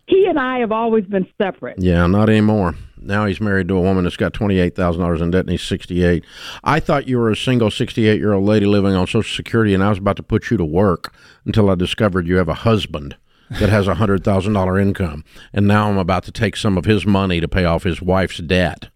He 0.07 0.25
and 0.27 0.39
I 0.39 0.59
have 0.59 0.71
always 0.71 1.05
been 1.05 1.27
separate. 1.41 1.79
Yeah, 1.79 2.05
not 2.07 2.29
anymore. 2.29 2.75
Now 2.97 3.25
he's 3.25 3.41
married 3.41 3.67
to 3.67 3.75
a 3.75 3.81
woman 3.81 4.03
that's 4.03 4.17
got 4.17 4.33
twenty-eight 4.33 4.75
thousand 4.75 5.01
dollars 5.01 5.21
in 5.21 5.31
debt, 5.31 5.41
and 5.41 5.51
he's 5.51 5.61
sixty-eight. 5.61 6.23
I 6.63 6.79
thought 6.79 7.07
you 7.07 7.19
were 7.19 7.29
a 7.29 7.35
single 7.35 7.69
sixty-eight-year-old 7.69 8.43
lady 8.43 8.65
living 8.65 8.93
on 8.93 9.05
Social 9.07 9.23
Security, 9.23 9.73
and 9.73 9.83
I 9.83 9.89
was 9.89 9.97
about 9.97 10.15
to 10.17 10.23
put 10.23 10.49
you 10.49 10.57
to 10.57 10.65
work 10.65 11.13
until 11.45 11.69
I 11.69 11.75
discovered 11.75 12.27
you 12.27 12.37
have 12.37 12.49
a 12.49 12.55
husband 12.55 13.17
that 13.49 13.69
has 13.69 13.87
a 13.87 13.95
hundred 13.95 14.23
thousand 14.23 14.53
dollar 14.53 14.79
income, 14.79 15.23
and 15.53 15.67
now 15.67 15.89
I'm 15.89 15.97
about 15.97 16.23
to 16.25 16.31
take 16.31 16.55
some 16.55 16.77
of 16.77 16.85
his 16.85 17.05
money 17.05 17.39
to 17.39 17.47
pay 17.47 17.65
off 17.65 17.83
his 17.83 18.01
wife's 18.01 18.37
debt, 18.39 18.89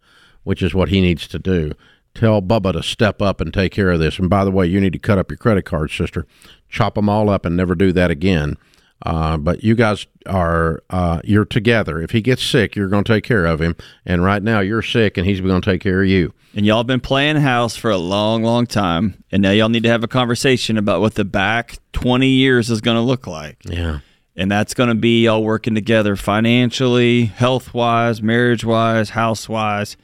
which 0.43 0.61
is 0.61 0.73
what 0.73 0.89
he 0.89 1.01
needs 1.01 1.27
to 1.29 1.39
do. 1.39 1.73
Tell 2.15 2.41
Bubba 2.41 2.73
to 2.73 2.83
step 2.83 3.21
up 3.21 3.39
and 3.39 3.53
take 3.53 3.71
care 3.71 3.91
of 3.91 3.99
this. 3.99 4.19
And 4.19 4.29
by 4.29 4.43
the 4.43 4.51
way, 4.51 4.65
you 4.65 4.81
need 4.81 4.93
to 4.93 4.99
cut 4.99 5.17
up 5.17 5.29
your 5.29 5.37
credit 5.37 5.63
cards, 5.63 5.93
sister. 5.93 6.25
Chop 6.67 6.95
them 6.95 7.07
all 7.07 7.29
up 7.29 7.45
and 7.45 7.55
never 7.55 7.75
do 7.75 7.91
that 7.93 8.11
again. 8.11 8.57
Uh, 9.05 9.37
but 9.37 9.63
you 9.63 9.75
guys 9.75 10.05
are 10.25 10.83
uh, 10.89 11.21
you're 11.23 11.45
together. 11.45 12.01
If 12.01 12.11
he 12.11 12.21
gets 12.21 12.43
sick, 12.43 12.75
you're 12.75 12.89
going 12.89 13.05
to 13.05 13.13
take 13.13 13.23
care 13.23 13.45
of 13.45 13.61
him. 13.61 13.75
And 14.05 14.23
right 14.23 14.43
now, 14.43 14.59
you're 14.59 14.81
sick, 14.81 15.17
and 15.17 15.25
he's 15.25 15.39
going 15.39 15.61
to 15.61 15.71
take 15.71 15.81
care 15.81 16.01
of 16.01 16.07
you. 16.09 16.33
And 16.55 16.65
y'all 16.65 16.83
been 16.83 16.99
playing 16.99 17.37
house 17.37 17.75
for 17.77 17.91
a 17.91 17.97
long, 17.97 18.43
long 18.43 18.65
time. 18.65 19.23
And 19.31 19.41
now 19.41 19.51
y'all 19.51 19.69
need 19.69 19.83
to 19.83 19.89
have 19.89 20.03
a 20.03 20.07
conversation 20.07 20.77
about 20.77 20.99
what 20.99 21.13
the 21.13 21.23
back 21.23 21.77
20 21.93 22.27
years 22.27 22.69
is 22.69 22.81
going 22.81 22.97
to 22.97 23.01
look 23.01 23.27
like. 23.27 23.57
Yeah. 23.63 23.99
And 24.39 24.49
that's 24.49 24.73
going 24.73 24.87
to 24.87 24.95
be 24.95 25.25
y'all 25.25 25.43
working 25.43 25.75
together 25.75 26.15
financially, 26.15 27.25
health 27.25 27.73
wise, 27.73 28.21
marriage 28.21 28.63
wise, 28.63 29.09
house 29.09 29.49
wise. 29.49 29.97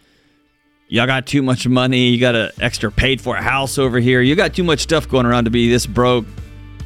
Y'all 0.89 1.07
got 1.07 1.25
too 1.25 1.41
much 1.41 1.65
money. 1.65 2.09
You 2.09 2.19
got 2.19 2.35
an 2.35 2.51
extra 2.59 2.91
paid 2.91 3.21
for 3.21 3.37
house 3.37 3.77
over 3.77 3.97
here. 3.97 4.19
You 4.19 4.35
got 4.35 4.53
too 4.53 4.65
much 4.65 4.81
stuff 4.81 5.07
going 5.07 5.25
around 5.25 5.45
to 5.45 5.51
be 5.51 5.69
this 5.69 5.85
broke. 5.85 6.25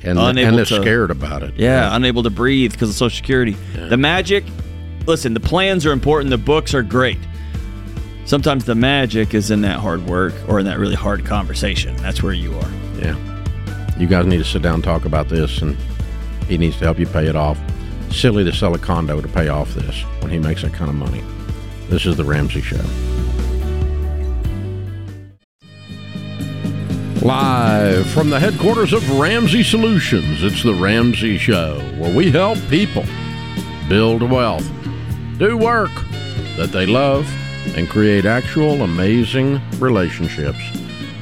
And 0.03 0.19
unable 0.19 0.47
and 0.47 0.57
they're 0.59 0.65
to- 0.65 0.81
scared 0.81 1.09
about 1.09 1.41
it. 1.41 1.55
Yeah, 1.55 1.93
unable 1.95 2.21
to 2.21 2.29
breathe 2.29 2.71
because 2.71 2.89
of 2.91 2.95
Social 2.95 3.17
Security. 3.17 3.57
The 3.73 3.97
magic, 3.97 4.43
listen, 5.07 5.33
the 5.33 5.39
plans 5.39 5.87
are 5.87 5.91
important. 5.91 6.29
The 6.29 6.37
books 6.37 6.75
are 6.75 6.83
great. 6.83 7.17
Sometimes 8.25 8.65
the 8.65 8.75
magic 8.75 9.33
is 9.33 9.49
in 9.49 9.61
that 9.61 9.79
hard 9.79 10.05
work 10.05 10.35
or 10.47 10.59
in 10.59 10.67
that 10.67 10.77
really 10.77 10.93
hard 10.93 11.25
conversation. 11.25 11.95
That's 11.97 12.21
where 12.21 12.31
you 12.31 12.53
are. 12.53 12.69
Yeah. 12.99 13.17
You 13.97 14.05
guys 14.05 14.27
need 14.27 14.37
to 14.37 14.45
sit 14.45 14.61
down 14.61 14.75
and 14.75 14.83
talk 14.83 15.05
about 15.05 15.29
this, 15.29 15.63
and 15.63 15.75
he 16.49 16.57
needs 16.57 16.77
to 16.79 16.85
help 16.85 16.99
you 16.99 17.05
pay 17.05 17.27
it 17.27 17.35
off. 17.35 17.59
Silly 18.11 18.43
to 18.43 18.51
sell 18.51 18.73
a 18.73 18.79
condo 18.79 19.21
to 19.21 19.27
pay 19.27 19.47
off 19.47 19.73
this 19.75 20.01
when 20.21 20.31
he 20.31 20.39
makes 20.39 20.63
that 20.63 20.73
kind 20.73 20.89
of 20.89 20.95
money. 20.95 21.23
This 21.89 22.05
is 22.05 22.17
the 22.17 22.23
Ramsey 22.25 22.61
Show. 22.61 22.83
Live 27.21 28.09
from 28.09 28.29
the 28.29 28.39
headquarters 28.39 28.93
of 28.93 29.19
Ramsey 29.19 29.61
Solutions, 29.61 30.41
it's 30.43 30.63
the 30.63 30.73
Ramsey 30.73 31.37
Show, 31.37 31.79
where 31.99 32.15
we 32.15 32.31
help 32.31 32.57
people 32.69 33.03
build 33.87 34.23
wealth, 34.23 34.67
do 35.37 35.57
work 35.57 35.91
that 36.57 36.69
they 36.71 36.85
love, 36.85 37.29
and 37.75 37.89
create 37.89 38.25
actual 38.25 38.81
amazing 38.83 39.61
relationships. 39.79 40.78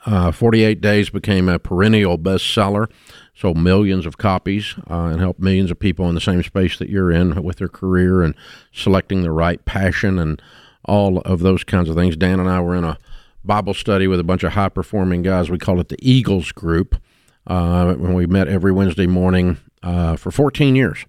uh, 0.07 0.33
48 0.33 0.81
Days 0.81 1.11
became 1.11 1.49
a 1.49 1.59
perennial 1.59 2.19
bestseller, 2.19 2.91
sold 3.35 3.57
millions 3.57 4.07
of 4.07 4.19
copies, 4.19 4.75
uh, 4.91 5.05
and 5.05 5.21
helped 5.21 5.41
millions 5.41 5.71
of 5.71 5.79
people 5.79 6.09
in 6.09 6.15
the 6.15 6.21
same 6.21 6.43
space 6.43 6.79
that 6.79 6.89
you're 6.89 7.11
in 7.11 7.43
with 7.43 7.57
their 7.57 7.69
career 7.69 8.23
and 8.23 8.35
selecting 8.73 9.23
the 9.23 9.31
right 9.31 9.65
passion 9.65 10.19
and 10.19 10.43
all 10.85 11.19
of 11.21 11.41
those 11.41 11.65
kinds 11.65 11.89
of 11.89 11.97
things. 11.97 12.17
Dan 12.17 12.41
and 12.41 12.49
I 12.49 12.61
were 12.61 12.75
in 12.75 12.85
a 12.85 12.99
Bible 13.45 13.75
study 13.75 14.07
with 14.07 14.21
a 14.21 14.25
bunch 14.25 14.43
of 14.43 14.53
high 14.53 14.69
performing 14.69 15.23
guys. 15.23 15.51
We 15.51 15.59
call 15.59 15.81
it 15.81 15.89
the 15.89 15.99
Eagles 16.01 16.53
Group. 16.53 17.01
Uh, 17.45 17.95
when 17.95 18.15
we 18.15 18.25
met 18.25 18.47
every 18.47 18.71
Wednesday 18.71 19.09
morning 19.09 19.59
uh, 19.83 20.15
for 20.15 20.31
14 20.31 20.77
years. 20.77 21.05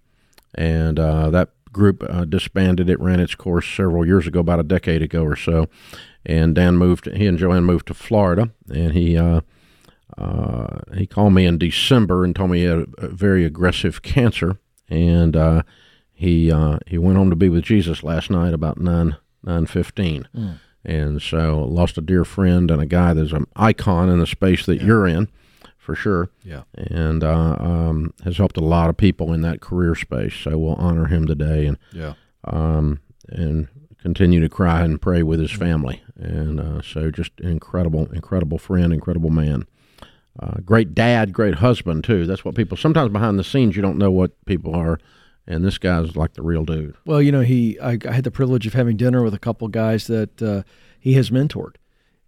and 0.56 1.00
uh, 1.00 1.30
that 1.30 1.50
group 1.74 2.04
uh, 2.08 2.24
disbanded. 2.24 2.90
It 2.90 3.00
ran 3.00 3.20
its 3.20 3.36
course 3.36 3.68
several 3.68 4.06
years 4.06 4.28
ago, 4.28 4.40
about 4.40 4.60
a 4.60 4.64
decade 4.64 5.02
ago 5.02 5.24
or 5.24 5.36
so. 5.36 5.68
And 6.26 6.56
Dan 6.56 6.78
moved. 6.78 7.06
He 7.14 7.28
and 7.28 7.38
Joanne 7.38 7.66
moved 7.66 7.88
to 7.88 7.94
Florida, 7.94 8.52
and 8.74 8.94
he 8.94 9.18
uh, 9.18 9.42
uh, 10.18 10.80
he 10.96 11.06
called 11.06 11.34
me 11.34 11.46
in 11.46 11.58
December 11.58 12.24
and 12.24 12.36
told 12.36 12.52
me 12.52 12.60
he 12.60 12.66
had 12.66 12.86
a, 12.98 13.08
very 13.10 13.44
aggressive 13.46 14.02
cancer, 14.02 14.58
and 14.90 15.36
uh, 15.36 15.64
he 16.14 16.52
uh, 16.52 16.80
he 16.88 16.98
went 16.98 17.18
home 17.18 17.30
to 17.30 17.36
be 17.36 17.50
with 17.50 17.64
Jesus 17.64 18.04
last 18.04 18.30
night 18.30 18.54
about 18.54 18.80
nine 18.80 19.18
nine 19.44 19.66
fifteen. 19.66 20.28
Mm. 20.36 20.60
And 20.86 21.22
so 21.22 21.64
lost 21.64 21.98
a 21.98 22.02
dear 22.02 22.26
friend 22.26 22.70
and 22.70 22.82
a 22.82 22.86
guy 22.86 23.14
that's 23.14 23.32
an 23.32 23.46
icon 23.56 24.10
in 24.10 24.20
the 24.20 24.28
space 24.28 24.66
that 24.66 24.82
you're 24.82 25.08
in, 25.08 25.30
for 25.78 25.96
sure. 25.96 26.30
Yeah. 26.44 26.64
And 26.76 27.24
uh, 27.24 27.56
um, 27.58 28.14
has 28.26 28.36
helped 28.36 28.58
a 28.58 28.62
lot 28.62 28.90
of 28.90 28.98
people 28.98 29.32
in 29.32 29.42
that 29.44 29.62
career 29.62 29.96
space. 29.96 30.34
So 30.36 30.58
we'll 30.58 30.76
honor 30.76 31.06
him 31.06 31.26
today 31.26 31.68
and 31.68 31.78
Yeah. 31.94 32.16
um, 32.44 33.00
and 33.30 33.70
continue 34.04 34.42
to 34.42 34.50
cry 34.50 34.82
and 34.82 35.02
pray 35.02 35.24
with 35.24 35.40
his 35.40 35.52
family. 35.52 36.04
And 36.18 36.60
uh, 36.60 36.82
so 36.82 37.10
just 37.10 37.32
incredible, 37.40 38.12
incredible 38.12 38.58
friend, 38.58 38.92
incredible 38.92 39.30
man. 39.30 39.66
Uh, 40.38 40.60
great 40.66 40.94
dad, 40.94 41.32
great 41.32 41.56
husband 41.56 42.04
too. 42.04 42.26
That's 42.26 42.44
what 42.44 42.54
people 42.54 42.76
sometimes 42.76 43.14
behind 43.14 43.40
the 43.40 43.46
scenes 43.46 43.78
you 43.78 43.82
don't 43.82 43.98
know 43.98 44.12
what 44.12 44.32
people 44.46 44.76
are, 44.76 45.00
and 45.48 45.64
this 45.64 45.78
guy's 45.78 46.18
like 46.18 46.34
the 46.34 46.42
real 46.42 46.66
dude. 46.66 46.96
Well, 47.06 47.22
you 47.22 47.32
know, 47.32 47.42
he 47.42 47.80
I, 47.80 47.98
I 48.08 48.12
had 48.12 48.26
the 48.26 48.32
privilege 48.32 48.68
of 48.68 48.74
having 48.74 48.98
dinner 48.98 49.24
with 49.24 49.34
a 49.34 49.40
couple 49.40 49.68
guys 49.70 50.08
that 50.08 50.42
uh, 50.42 50.64
he 51.00 51.14
has 51.14 51.30
mentored, 51.30 51.76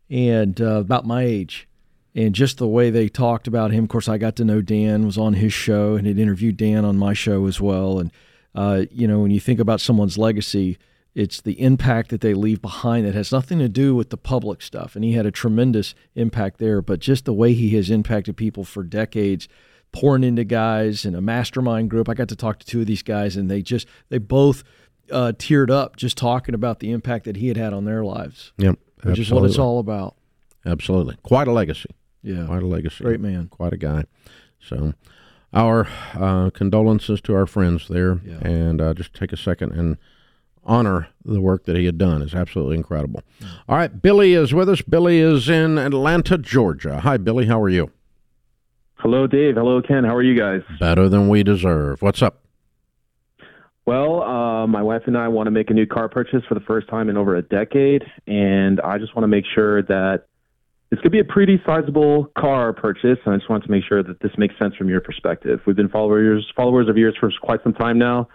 and 0.10 0.62
uh, 0.62 0.76
about 0.76 1.06
my 1.06 1.24
age, 1.24 1.68
and 2.14 2.34
just 2.34 2.58
the 2.58 2.68
way 2.68 2.90
they 2.90 3.10
talked 3.10 3.48
about 3.48 3.72
him. 3.72 3.84
Of 3.84 3.90
course, 3.90 4.08
I 4.08 4.18
got 4.18 4.36
to 4.38 4.46
know 4.46 4.62
Dan, 4.62 5.06
was 5.06 5.18
on 5.18 5.34
his 5.34 5.52
show, 5.52 5.96
and 5.96 6.08
had 6.08 6.20
interviewed 6.20 6.58
Dan 6.58 6.86
on 6.86 6.98
my 6.98 7.14
show 7.14 7.48
as 7.48 7.60
well. 7.60 8.00
And 8.00 8.12
uh, 8.54 8.86
you 8.92 9.08
know, 9.08 9.20
when 9.20 9.32
you 9.32 9.40
think 9.40 9.60
about 9.60 9.82
someone's 9.82 10.18
legacy, 10.18 10.78
it's 11.16 11.40
the 11.40 11.60
impact 11.62 12.10
that 12.10 12.20
they 12.20 12.34
leave 12.34 12.62
behind 12.62 13.06
that 13.06 13.16
has 13.16 13.32
nothing 13.32 13.58
to 13.60 13.70
do 13.70 13.96
with 13.96 14.10
the 14.10 14.18
public 14.18 14.62
stuff. 14.62 14.96
And 14.96 15.04
he 15.04 15.14
had 15.14 15.26
a 15.26 15.32
tremendous 15.32 15.96
impact 16.14 16.60
there, 16.60 16.82
but 16.82 17.00
just 17.00 17.24
the 17.24 17.34
way 17.34 17.54
he 17.54 17.70
has 17.78 17.90
impacted 17.90 18.36
people 18.36 18.66
for 18.66 18.84
decades 18.84 19.48
pouring 19.94 20.26
into 20.26 20.44
guys 20.44 21.06
in 21.06 21.16
a 21.16 21.22
mastermind 21.22 21.90
group. 21.90 22.10
I 22.10 22.16
got 22.16 22.28
to 22.28 22.36
talk 22.36 22.60
to 22.60 22.66
two 22.66 22.82
of 22.82 22.86
these 22.86 23.02
guys, 23.02 23.38
and 23.38 23.50
they 23.50 23.62
just 23.62 23.88
they 24.10 24.18
both 24.18 24.66
uh, 25.10 25.32
teared 25.38 25.72
up 25.72 25.96
just 25.96 26.18
talking 26.18 26.54
about 26.54 26.82
the 26.82 26.92
impact 26.92 27.24
that 27.26 27.38
he 27.38 27.48
had 27.48 27.56
had 27.56 27.74
on 27.74 27.86
their 27.86 28.04
lives. 28.04 28.52
Yep, 28.58 28.78
which 29.04 29.20
is 29.20 29.32
what 29.32 29.46
it's 29.46 29.58
all 29.58 29.80
about. 29.80 30.16
Absolutely, 30.66 31.16
quite 31.24 31.48
a 31.48 31.54
legacy. 31.54 31.90
Yeah. 32.24 32.46
quite 32.48 32.64
a 32.64 32.68
legacy. 32.68 33.04
Great 33.04 33.22
man. 33.22 33.48
quite 33.48 33.72
a 33.72 33.78
guy. 33.78 34.04
So, 34.60 34.94
our 35.54 35.88
uh, 36.16 36.50
condolences 36.50 37.22
to 37.22 37.36
our 37.36 37.46
friends 37.46 37.88
there, 37.88 38.20
and 38.42 38.82
uh, 38.82 38.94
just 38.94 39.14
take 39.14 39.32
a 39.32 39.38
second 39.38 39.72
and 39.72 39.98
honor 40.66 41.08
the 41.24 41.42
work 41.42 41.66
that 41.66 41.76
he 41.76 41.86
had 41.86 41.98
done. 41.98 42.22
is 42.22 42.34
absolutely 42.34 42.78
incredible. 42.78 43.22
All 43.68 43.78
right, 43.78 44.02
Billy 44.02 44.34
is 44.34 44.54
with 44.54 44.70
us. 44.70 44.82
Billy 44.82 45.20
is 45.20 45.50
in 45.50 45.78
Atlanta, 45.78 46.38
Georgia. 46.38 47.00
Hi, 47.00 47.18
Billy. 47.18 47.46
How 47.46 47.62
are 47.62 47.70
you? 47.70 47.92
Hello, 48.96 49.28
Dave. 49.28 49.56
Hello, 49.56 49.82
Ken. 49.82 50.04
How 50.04 50.16
are 50.16 50.24
you 50.24 50.40
guys? 50.40 50.62
Better 50.80 51.10
than 51.10 51.30
we 51.30 51.44
deserve. 51.44 52.02
What's 52.02 52.22
up? 52.22 52.42
Well, 53.86 54.24
uh, 54.24 54.66
my 54.66 54.82
wife 54.82 55.04
and 55.06 55.16
I 55.16 55.28
want 55.28 55.46
to 55.46 55.52
make 55.52 55.70
a 55.70 55.74
new 55.74 55.86
car 55.86 56.10
purchase 56.10 56.42
for 56.48 56.56
the 56.56 56.62
first 56.62 56.88
time 56.88 57.08
in 57.08 57.18
over 57.18 57.36
a 57.36 57.44
decade, 57.44 58.04
and 58.26 58.82
I 58.82 58.98
just 58.98 59.16
want 59.16 59.24
to 59.26 59.28
make 59.28 59.46
sure 59.54 59.84
that 59.84 60.24
it's 60.92 61.02
going 61.02 61.04
to 61.04 61.10
be 61.12 61.20
a 61.20 61.24
pretty 61.24 61.62
sizable 61.66 62.32
car 62.36 62.74
purchase, 62.74 63.20
and 63.26 63.36
I 63.36 63.38
just 63.38 63.50
want 63.50 63.64
to 63.64 63.70
make 63.70 63.84
sure 63.88 64.02
that 64.02 64.22
this 64.22 64.32
makes 64.38 64.58
sense 64.58 64.76
from 64.76 64.90
your 64.90 65.02
perspective. 65.02 65.60
We've 65.68 65.76
been 65.76 65.90
followers 65.90 66.52
followers 66.56 66.90
of 66.90 66.98
yours 66.98 67.16
for 67.20 67.30
quite 67.42 67.62
some 67.64 67.74
time 67.74 68.00
now, 68.00 68.28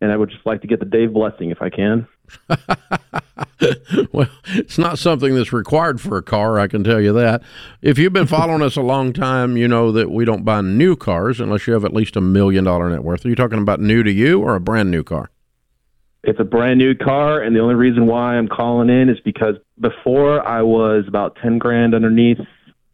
and 0.00 0.10
I 0.10 0.16
would 0.16 0.30
just 0.30 0.46
like 0.46 0.62
to 0.62 0.66
get 0.66 0.80
the 0.80 0.86
Dave 0.86 1.12
blessing 1.12 1.50
if 1.50 1.60
I 1.60 1.70
can. 1.70 2.08
well, 4.12 4.28
it's 4.48 4.78
not 4.78 4.98
something 4.98 5.34
that's 5.34 5.52
required 5.52 6.00
for 6.00 6.16
a 6.16 6.22
car, 6.22 6.58
I 6.58 6.68
can 6.68 6.82
tell 6.82 7.00
you 7.00 7.12
that. 7.12 7.42
If 7.82 7.98
you've 7.98 8.12
been 8.12 8.26
following 8.26 8.62
us 8.62 8.76
a 8.76 8.82
long 8.82 9.12
time, 9.12 9.56
you 9.56 9.68
know 9.68 9.92
that 9.92 10.10
we 10.10 10.24
don't 10.24 10.44
buy 10.44 10.60
new 10.60 10.96
cars 10.96 11.40
unless 11.40 11.66
you 11.66 11.74
have 11.74 11.84
at 11.84 11.92
least 11.92 12.16
a 12.16 12.20
million 12.20 12.64
dollar 12.64 12.88
net 12.88 13.04
worth. 13.04 13.24
Are 13.24 13.28
you 13.28 13.36
talking 13.36 13.58
about 13.58 13.80
new 13.80 14.02
to 14.02 14.12
you 14.12 14.40
or 14.40 14.54
a 14.54 14.60
brand 14.60 14.90
new 14.90 15.02
car? 15.02 15.30
It's 16.22 16.38
a 16.38 16.44
brand 16.44 16.78
new 16.78 16.94
car, 16.94 17.40
and 17.40 17.56
the 17.56 17.60
only 17.60 17.74
reason 17.74 18.06
why 18.06 18.36
I'm 18.36 18.48
calling 18.48 18.90
in 18.90 19.08
is 19.08 19.18
because 19.20 19.56
before 19.80 20.46
I 20.46 20.60
was 20.62 21.04
about 21.08 21.36
ten 21.42 21.58
grand 21.58 21.94
underneath 21.94 22.38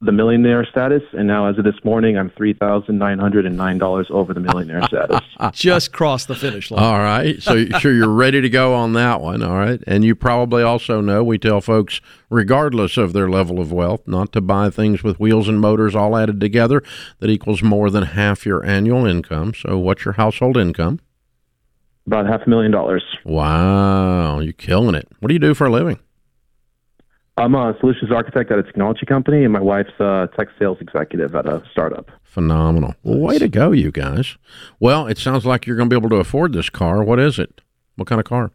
the 0.03 0.13
millionaire 0.13 0.67
status, 0.67 1.03
and 1.13 1.27
now 1.27 1.49
as 1.49 1.57
of 1.57 1.65
this 1.65 1.83
morning, 1.83 2.19
I'm 2.19 2.31
three 2.31 2.53
thousand 2.53 2.99
nine 2.99 3.19
hundred 3.19 3.47
and 3.47 3.57
nine 3.57 3.79
dollars 3.79 4.07
over 4.11 4.35
the 4.35 4.41
millionaire 4.41 4.83
status. 4.87 5.21
Just 5.53 5.93
crossed 5.93 6.29
the 6.29 6.35
finish 6.35 6.71
line. 6.71 6.85
All 6.85 6.99
right. 6.99 7.43
So, 7.43 7.65
sure, 7.79 7.95
you're 7.95 8.09
ready 8.09 8.43
to 8.43 8.51
go 8.51 8.75
on 8.75 8.93
that 8.93 9.23
one. 9.23 9.43
All 9.43 9.57
right. 9.57 9.83
And 9.87 10.05
you 10.05 10.15
probably 10.15 10.63
also 10.63 11.01
know 11.01 11.25
we 11.25 11.39
tell 11.39 11.63
folks, 11.63 12.03
regardless 12.29 12.99
of 12.99 13.15
their 13.15 13.31
level 13.31 13.59
of 13.59 13.73
wealth, 13.73 14.07
not 14.07 14.33
to 14.33 14.43
buy 14.43 14.69
things 14.69 15.03
with 15.03 15.19
wheels 15.19 15.49
and 15.49 15.61
motors 15.61 15.95
all 15.95 16.15
added 16.15 16.41
together 16.41 16.83
that 17.21 17.31
equals 17.31 17.63
more 17.63 17.89
than 17.89 18.03
half 18.03 18.45
your 18.45 18.65
annual 18.67 19.07
income. 19.07 19.55
So, 19.55 19.79
what's 19.79 20.05
your 20.05 20.15
household 20.15 20.59
income? 20.59 21.01
About 22.07 22.27
half 22.27 22.43
a 22.47 22.51
million 22.51 22.71
dollars. 22.71 23.03
Wow. 23.25 24.41
You're 24.41 24.53
killing 24.53 24.95
it. 24.95 25.09
What 25.21 25.29
do 25.29 25.35
you 25.35 25.41
do 25.41 25.55
for 25.55 25.67
a 25.67 25.71
living? 25.71 25.99
I'm 27.39 27.55
a 27.55 27.77
solutions 27.81 28.11
architect 28.11 28.51
at 28.51 28.59
a 28.59 28.63
technology 28.63 29.05
company, 29.05 29.45
and 29.45 29.53
my 29.53 29.61
wife's 29.61 29.99
a 30.01 30.29
tech 30.37 30.49
sales 30.59 30.79
executive 30.81 31.35
at 31.35 31.47
a 31.47 31.63
startup. 31.71 32.11
Phenomenal. 32.23 32.95
Well, 33.03 33.19
way 33.19 33.39
to 33.39 33.49
go, 33.49 33.73
you 33.73 33.91
guys. 33.91 34.37
Well, 34.81 35.07
it 35.07 35.19
sounds 35.19 35.45
like 35.45 35.67
you're 35.67 35.77
going 35.77 35.91
to 35.91 35.95
be 35.95 35.99
able 35.99 36.09
to 36.11 36.17
afford 36.21 36.55
this 36.55 36.71
car. 36.71 37.05
What 37.05 37.21
is 37.21 37.39
it? 37.39 37.61
What 37.97 38.09
kind 38.09 38.21
of 38.21 38.25
car? 38.25 38.53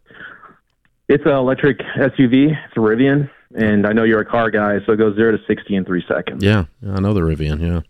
It's 1.08 1.26
an 1.26 1.32
electric 1.32 1.80
SUV. 1.80 2.52
It's 2.52 2.78
a 2.78 2.80
Rivian, 2.80 3.30
and 3.56 3.86
I 3.86 3.92
know 3.92 4.04
you're 4.04 4.22
a 4.22 4.26
car 4.26 4.50
guy, 4.50 4.78
so 4.86 4.94
it 4.94 4.98
goes 4.98 5.16
zero 5.16 5.36
to 5.36 5.44
sixty 5.46 5.76
in 5.76 5.84
three 5.86 6.04
seconds. 6.08 6.44
Yeah, 6.44 6.66
I 6.88 7.00
know 7.02 7.14
the 7.14 7.22
Rivian. 7.22 7.60
Yeah, 7.60 7.82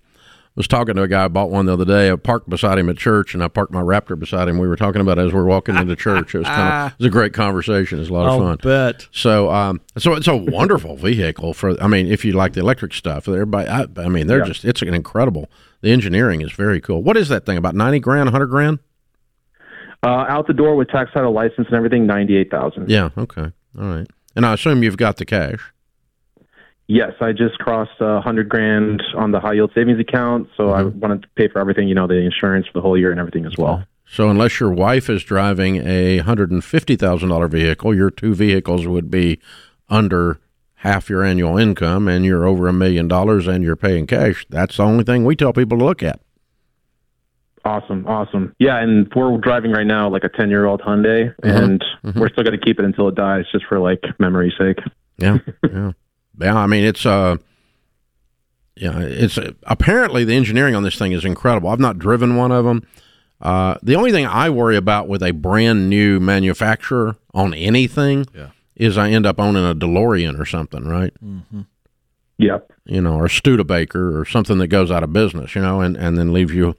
was 0.61 0.67
talking 0.67 0.95
to 0.95 1.01
a 1.01 1.07
guy. 1.07 1.25
I 1.25 1.27
bought 1.27 1.49
one 1.49 1.65
the 1.65 1.73
other 1.73 1.85
day. 1.85 2.11
I 2.11 2.15
parked 2.15 2.47
beside 2.49 2.77
him 2.77 2.89
at 2.89 2.97
church, 2.97 3.33
and 3.33 3.43
I 3.43 3.47
parked 3.47 3.71
my 3.73 3.81
Raptor 3.81 4.17
beside 4.17 4.47
him. 4.47 4.57
We 4.59 4.67
were 4.67 4.75
talking 4.75 5.01
about 5.01 5.17
it 5.17 5.25
as 5.25 5.33
we 5.33 5.39
were 5.39 5.45
walking 5.45 5.75
into 5.75 5.95
church. 5.95 6.33
It 6.35 6.39
was 6.39 6.47
kind 6.47 6.85
of 6.87 6.91
it 6.99 6.99
was 6.99 7.07
a 7.07 7.09
great 7.11 7.33
conversation. 7.33 7.97
It 7.97 8.01
was 8.01 8.09
a 8.09 8.13
lot 8.13 8.25
of 8.27 8.31
I'll 8.33 8.39
fun. 8.39 8.57
bet. 8.63 9.07
So, 9.11 9.51
um, 9.51 9.81
so 9.97 10.13
it's 10.13 10.27
a 10.27 10.35
wonderful 10.35 10.95
vehicle 10.95 11.53
for. 11.53 11.81
I 11.83 11.87
mean, 11.87 12.07
if 12.07 12.23
you 12.23 12.33
like 12.33 12.53
the 12.53 12.59
electric 12.61 12.93
stuff, 12.93 13.27
everybody. 13.27 13.67
I, 13.69 13.85
I 13.97 14.07
mean, 14.07 14.27
they're 14.27 14.39
Yeah. 14.39 14.45
just. 14.45 14.63
It's 14.65 14.81
an 14.81 14.93
incredible. 14.93 15.49
The 15.81 15.91
engineering 15.91 16.41
is 16.41 16.51
very 16.51 16.79
cool. 16.79 17.01
What 17.03 17.17
is 17.17 17.27
that 17.29 17.45
thing? 17.45 17.57
About 17.57 17.75
ninety 17.75 17.99
grand, 17.99 18.29
hundred 18.29 18.47
grand? 18.47 18.79
Uh, 20.03 20.25
out 20.29 20.47
the 20.47 20.53
door 20.53 20.75
with 20.75 20.87
tax 20.89 21.11
title 21.13 21.31
license 21.31 21.67
and 21.67 21.73
everything, 21.75 22.07
ninety-eight 22.07 22.49
thousand. 22.49 22.89
Yeah. 22.89 23.09
Okay. 23.17 23.51
All 23.79 23.85
right. 23.95 24.07
And 24.35 24.45
I 24.45 24.53
assume 24.53 24.81
you've 24.83 24.97
got 24.97 25.17
the 25.17 25.25
cash. 25.25 25.59
Yes, 26.93 27.13
I 27.21 27.31
just 27.31 27.57
crossed 27.57 28.01
a 28.01 28.19
hundred 28.19 28.49
grand 28.49 29.01
on 29.15 29.31
the 29.31 29.39
high 29.39 29.53
yield 29.53 29.71
savings 29.73 29.97
account, 29.97 30.49
so 30.57 30.73
I 30.73 30.81
mm-hmm. 30.81 30.99
wanted 30.99 31.21
to 31.21 31.29
pay 31.37 31.47
for 31.47 31.59
everything. 31.59 31.87
You 31.87 31.95
know, 31.95 32.05
the 32.05 32.15
insurance 32.15 32.67
for 32.67 32.73
the 32.73 32.81
whole 32.81 32.97
year 32.97 33.11
and 33.11 33.19
everything 33.19 33.45
as 33.45 33.55
well. 33.57 33.85
So 34.05 34.29
unless 34.29 34.59
your 34.59 34.73
wife 34.73 35.09
is 35.09 35.23
driving 35.23 35.77
a 35.87 36.17
hundred 36.17 36.51
and 36.51 36.61
fifty 36.61 36.97
thousand 36.97 37.29
dollar 37.29 37.47
vehicle, 37.47 37.95
your 37.95 38.11
two 38.11 38.35
vehicles 38.35 38.87
would 38.87 39.09
be 39.09 39.39
under 39.87 40.41
half 40.75 41.09
your 41.09 41.23
annual 41.23 41.57
income, 41.57 42.09
and 42.09 42.25
you're 42.25 42.45
over 42.45 42.67
a 42.67 42.73
million 42.73 43.07
dollars, 43.07 43.47
and 43.47 43.63
you're 43.63 43.77
paying 43.77 44.05
cash. 44.05 44.45
That's 44.49 44.75
the 44.75 44.83
only 44.83 45.05
thing 45.05 45.23
we 45.23 45.37
tell 45.37 45.53
people 45.53 45.77
to 45.77 45.85
look 45.85 46.03
at. 46.03 46.19
Awesome, 47.63 48.05
awesome. 48.05 48.53
Yeah, 48.59 48.83
and 48.83 49.09
we're 49.15 49.37
driving 49.37 49.71
right 49.71 49.87
now 49.87 50.09
like 50.09 50.25
a 50.25 50.29
ten-year-old 50.29 50.81
Hyundai, 50.81 51.33
mm-hmm. 51.37 51.49
and 51.49 51.85
mm-hmm. 52.03 52.19
we're 52.19 52.27
still 52.27 52.43
going 52.43 52.59
to 52.59 52.65
keep 52.65 52.79
it 52.79 52.83
until 52.83 53.07
it 53.07 53.15
dies, 53.15 53.45
just 53.49 53.63
for 53.67 53.79
like 53.79 54.03
memory's 54.19 54.55
sake. 54.59 54.79
Yeah, 55.17 55.37
yeah, 55.63 55.93
yeah. 56.39 56.55
I 56.55 56.67
mean, 56.67 56.83
it's 56.83 57.05
uh, 57.05 57.37
yeah, 58.75 58.99
it's 58.99 59.37
uh, 59.37 59.51
apparently 59.63 60.23
the 60.23 60.35
engineering 60.35 60.75
on 60.75 60.83
this 60.83 60.97
thing 60.97 61.11
is 61.11 61.25
incredible. 61.25 61.69
I've 61.69 61.79
not 61.79 61.99
driven 61.99 62.35
one 62.35 62.51
of 62.51 62.65
them. 62.65 62.87
Uh, 63.41 63.75
the 63.81 63.95
only 63.95 64.11
thing 64.11 64.25
I 64.25 64.49
worry 64.49 64.77
about 64.77 65.07
with 65.07 65.23
a 65.23 65.31
brand 65.31 65.89
new 65.89 66.19
manufacturer 66.19 67.15
on 67.33 67.53
anything 67.53 68.25
is 68.75 68.97
I 68.97 69.09
end 69.09 69.25
up 69.25 69.39
owning 69.39 69.65
a 69.65 69.73
DeLorean 69.73 70.39
or 70.39 70.45
something, 70.45 70.85
right? 70.85 71.13
Mm-hmm. 71.23 71.61
Yep. 72.37 72.71
You 72.85 73.01
know, 73.01 73.15
or 73.15 73.29
Studebaker 73.29 74.19
or 74.19 74.25
something 74.25 74.57
that 74.59 74.67
goes 74.67 74.89
out 74.89 75.03
of 75.03 75.13
business, 75.13 75.55
you 75.55 75.61
know, 75.61 75.81
and, 75.81 75.95
and 75.95 76.17
then 76.17 76.33
leave 76.33 76.51
you, 76.51 76.75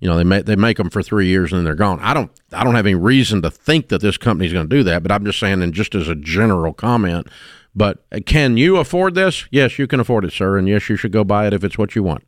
you 0.00 0.08
know, 0.08 0.16
they 0.16 0.24
make 0.24 0.46
they 0.46 0.56
make 0.56 0.78
them 0.78 0.90
for 0.90 1.02
three 1.02 1.26
years 1.28 1.52
and 1.52 1.58
then 1.58 1.64
they're 1.64 1.74
gone. 1.74 2.00
I 2.00 2.14
don't 2.14 2.30
I 2.52 2.64
don't 2.64 2.74
have 2.74 2.86
any 2.86 2.94
reason 2.94 3.42
to 3.42 3.50
think 3.50 3.88
that 3.88 4.00
this 4.00 4.16
company's 4.16 4.52
going 4.52 4.68
to 4.68 4.76
do 4.76 4.82
that, 4.84 5.02
but 5.02 5.12
I'm 5.12 5.24
just 5.24 5.38
saying, 5.38 5.62
and 5.62 5.72
just 5.72 5.94
as 5.94 6.08
a 6.08 6.14
general 6.14 6.72
comment. 6.72 7.28
But 7.74 8.04
uh, 8.12 8.20
can 8.24 8.56
you 8.56 8.76
afford 8.76 9.14
this? 9.14 9.46
Yes, 9.50 9.78
you 9.78 9.86
can 9.86 10.00
afford 10.00 10.24
it, 10.24 10.32
sir, 10.32 10.58
and 10.58 10.68
yes, 10.68 10.88
you 10.88 10.96
should 10.96 11.12
go 11.12 11.24
buy 11.24 11.46
it 11.46 11.52
if 11.54 11.64
it's 11.64 11.78
what 11.78 11.94
you 11.94 12.02
want. 12.02 12.24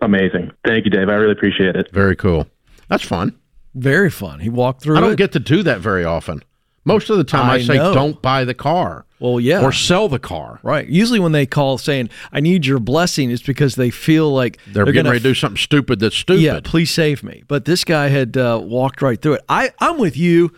Amazing. 0.00 0.52
Thank 0.66 0.84
you, 0.84 0.90
Dave. 0.90 1.08
I 1.08 1.14
really 1.14 1.32
appreciate 1.32 1.76
it. 1.76 1.90
Very 1.92 2.16
cool. 2.16 2.46
That's 2.88 3.04
fun. 3.04 3.38
Very 3.74 4.10
fun. 4.10 4.40
He 4.40 4.48
walked 4.48 4.82
through 4.82 4.96
I 4.96 5.00
don't 5.00 5.12
it. 5.12 5.18
get 5.18 5.32
to 5.32 5.40
do 5.40 5.62
that 5.62 5.80
very 5.80 6.04
often. 6.04 6.42
Most 6.84 7.10
of 7.10 7.16
the 7.16 7.24
time, 7.24 7.50
I, 7.50 7.54
I 7.54 7.62
say 7.62 7.74
know. 7.76 7.92
don't 7.92 8.20
buy 8.22 8.44
the 8.44 8.54
car. 8.54 9.06
Well, 9.18 9.40
yeah. 9.40 9.62
or 9.62 9.72
sell 9.72 10.08
the 10.08 10.18
car. 10.18 10.60
Right. 10.62 10.86
Usually, 10.86 11.18
when 11.18 11.32
they 11.32 11.46
call 11.46 11.78
saying 11.78 12.10
"I 12.32 12.40
need 12.40 12.64
your 12.66 12.78
blessing," 12.78 13.30
it's 13.30 13.42
because 13.42 13.74
they 13.74 13.90
feel 13.90 14.30
like 14.30 14.58
They're, 14.66 14.84
getting 14.84 15.02
gonna 15.02 15.10
ready 15.10 15.22
to 15.22 15.28
do 15.30 15.34
something 15.34 15.56
stupid 15.56 15.98
that's 16.00 16.16
stupid. 16.16 16.42
Yeah, 16.42 16.60
please 16.62 16.90
save 16.90 17.24
me. 17.24 17.42
But 17.48 17.64
this 17.64 17.82
guy 17.82 18.08
had 18.08 18.36
uh, 18.36 18.60
walked 18.62 19.02
right 19.02 19.20
through 19.20 19.34
it. 19.34 19.44
I, 19.48 19.72
I'm 19.80 19.98
with 19.98 20.16
you. 20.16 20.52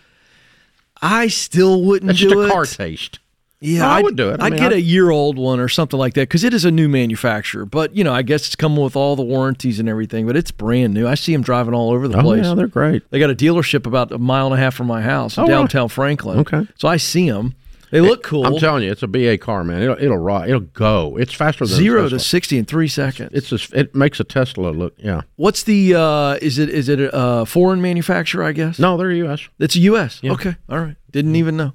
I 1.01 1.29
still 1.29 1.83
wouldn't 1.85 2.09
That's 2.09 2.19
do 2.19 2.31
just 2.31 2.37
a 2.37 2.47
it. 2.47 2.51
car 2.51 2.65
taste. 2.67 3.21
Yeah, 3.61 3.89
I 3.89 3.97
I'd- 3.99 4.15
do 4.15 4.29
it. 4.31 4.41
I 4.41 4.47
I'd 4.47 4.53
mean, 4.53 4.61
get 4.61 4.73
I'd- 4.73 4.77
a 4.77 4.85
year 4.85 5.11
old 5.11 5.37
one 5.37 5.59
or 5.59 5.69
something 5.69 5.99
like 5.99 6.15
that 6.15 6.23
because 6.29 6.45
it 6.45 6.55
is 6.55 6.65
a 6.65 6.71
new 6.71 6.89
manufacturer. 6.89 7.65
But 7.65 7.97
you 7.97 8.05
know, 8.05 8.13
I 8.15 8.23
guess 8.23 8.47
it's 8.47 8.55
coming 8.57 8.83
with 8.83 8.95
all 8.95 9.17
the 9.17 9.23
warranties 9.25 9.81
and 9.81 9.89
everything. 9.89 10.27
But 10.27 10.37
it's 10.37 10.51
brand 10.53 10.95
new. 10.95 11.09
I 11.09 11.15
see 11.17 11.33
them 11.33 11.43
driving 11.43 11.75
all 11.75 11.91
over 11.91 12.07
the 12.07 12.19
Oh, 12.19 12.23
place. 12.23 12.45
yeah, 12.45 12.55
they're 12.55 12.69
great. 12.69 13.03
They 13.11 13.19
got 13.19 13.31
a 13.31 13.35
dealership 13.35 13.87
about 13.87 14.13
a 14.13 14.19
mile 14.19 14.47
and 14.47 14.55
a 14.55 14.59
half 14.59 14.75
from 14.75 14.87
my 14.87 15.03
house 15.03 15.37
in 15.37 15.45
Oh, 15.45 15.47
downtown 15.49 15.89
Franklin. 15.89 16.39
Okay. 16.41 16.67
so 16.77 16.87
I 16.89 16.99
see 16.99 17.29
them. 17.29 17.55
They 17.91 18.03
look 18.03 18.23
cool. 18.23 18.45
I'm 18.47 18.59
telling 18.59 18.83
you, 18.83 18.91
it's 18.93 19.03
a 19.03 19.07
BA 19.09 19.39
car, 19.39 19.65
man. 19.65 19.81
It'll 19.83 19.97
it'll 19.99 20.19
rock. 20.19 20.47
It'll 20.47 20.61
go. 20.61 21.17
It's 21.17 21.33
faster 21.33 21.65
than 21.65 21.73
a 21.73 21.77
zero 21.79 22.07
to 22.11 22.19
sixty 22.21 22.59
in 22.59 22.67
three 22.67 22.87
seconds. 22.87 23.31
It's 23.33 23.49
just 23.49 23.73
it 23.73 23.95
makes 23.95 24.21
a 24.21 24.25
Tesla 24.25 24.69
look. 24.73 24.93
Yeah. 24.99 25.23
What's 25.37 25.63
the? 25.63 25.95
uh 25.95 26.35
Is 26.43 26.59
it 26.59 26.69
is 26.69 26.91
it 26.91 27.01
a 27.01 27.15
uh, 27.15 27.45
foreign 27.47 27.81
manufacturer? 27.81 28.45
I 28.45 28.53
guess. 28.53 28.79
No, 28.79 28.99
they're 28.99 29.11
U.S. 29.13 29.49
It's 29.59 29.75
a 29.75 29.81
U.S. 29.81 30.21
Yeah. 30.23 30.33
Okay, 30.33 30.57
all 30.69 30.79
right. 30.81 30.97
Didn't 31.11 31.35
even 31.37 31.57
know. 31.57 31.73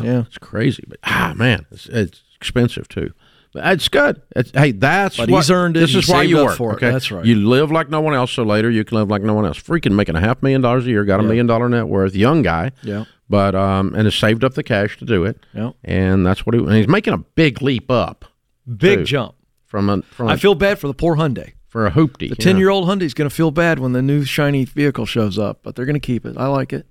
Yeah, 0.00 0.20
it's 0.26 0.38
crazy, 0.38 0.84
but 0.88 0.98
ah, 1.04 1.34
man, 1.36 1.66
it's, 1.70 1.86
it's 1.86 2.22
expensive 2.36 2.88
too. 2.88 3.12
But 3.52 3.70
it's 3.74 3.88
good. 3.88 4.22
It's, 4.34 4.50
hey, 4.52 4.72
that's 4.72 5.18
But 5.18 5.28
what, 5.28 5.40
he's 5.40 5.50
earned 5.50 5.76
it. 5.76 5.80
This 5.80 5.94
is 5.94 6.08
why 6.08 6.22
you 6.22 6.36
work. 6.38 6.56
for 6.56 6.70
it. 6.72 6.76
Okay, 6.76 6.90
That's 6.90 7.10
right. 7.10 7.22
You 7.24 7.34
live 7.36 7.70
like 7.70 7.90
no 7.90 8.00
one 8.00 8.14
else, 8.14 8.32
so 8.32 8.44
later 8.44 8.70
you 8.70 8.82
can 8.82 8.96
live 8.96 9.10
like 9.10 9.20
no 9.22 9.34
one 9.34 9.44
else. 9.44 9.58
Freaking 9.60 9.92
making 9.94 10.16
a 10.16 10.20
half 10.20 10.42
million 10.42 10.62
dollars 10.62 10.86
a 10.86 10.88
year, 10.90 11.04
got 11.04 11.20
a 11.20 11.22
Yeah. 11.22 11.28
million 11.28 11.46
dollar 11.46 11.68
net 11.68 11.86
worth, 11.86 12.14
young 12.14 12.40
guy. 12.40 12.70
Yeah. 12.82 13.04
But 13.28 13.54
um, 13.54 13.94
and 13.94 14.04
has 14.04 14.14
saved 14.14 14.42
up 14.42 14.54
the 14.54 14.62
cash 14.62 14.96
to 14.98 15.04
do 15.04 15.24
it. 15.24 15.38
Yeah. 15.52 15.72
And 15.84 16.24
that's 16.24 16.46
what 16.46 16.54
he. 16.54 16.60
And 16.60 16.72
he's 16.72 16.88
making 16.88 17.12
a 17.12 17.18
big 17.18 17.60
leap 17.60 17.90
up. 17.90 18.24
Big 18.66 19.00
too, 19.00 19.04
jump. 19.04 19.34
from 19.66 19.90
a 19.90 20.00
from. 20.02 20.28
I 20.28 20.34
a- 20.34 20.38
feel 20.38 20.54
bad 20.54 20.78
for 20.78 20.86
the 20.88 20.94
poor 20.94 21.16
Hyundai. 21.16 21.52
for 21.68 21.86
a 21.86 21.90
hoopty. 21.90 22.30
The 22.30 22.36
ten 22.36 22.56
year 22.56 22.70
old 22.70 22.88
Hyundai's 22.88 23.12
going 23.14 23.28
to 23.28 23.34
feel 23.34 23.50
bad 23.50 23.78
when 23.78 23.92
the 23.92 24.00
new 24.02 24.24
shiny 24.24 24.64
vehicle 24.64 25.04
shows 25.06 25.38
up, 25.38 25.60
but 25.62 25.74
they're 25.76 25.84
going 25.86 25.94
to 25.94 26.00
keep 26.00 26.24
it. 26.24 26.36
I 26.38 26.46
like 26.46 26.72
it. 26.72 26.86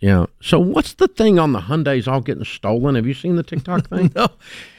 Yeah. 0.00 0.26
So 0.40 0.58
what's 0.60 0.94
the 0.94 1.08
thing 1.08 1.38
on 1.38 1.52
the 1.52 1.60
Hyundai's 1.60 2.06
all 2.06 2.20
getting 2.20 2.44
stolen? 2.44 2.94
Have 2.94 3.06
you 3.06 3.14
seen 3.14 3.36
the 3.36 3.42
TikTok 3.42 3.88
thing? 3.88 4.12
no. 4.14 4.28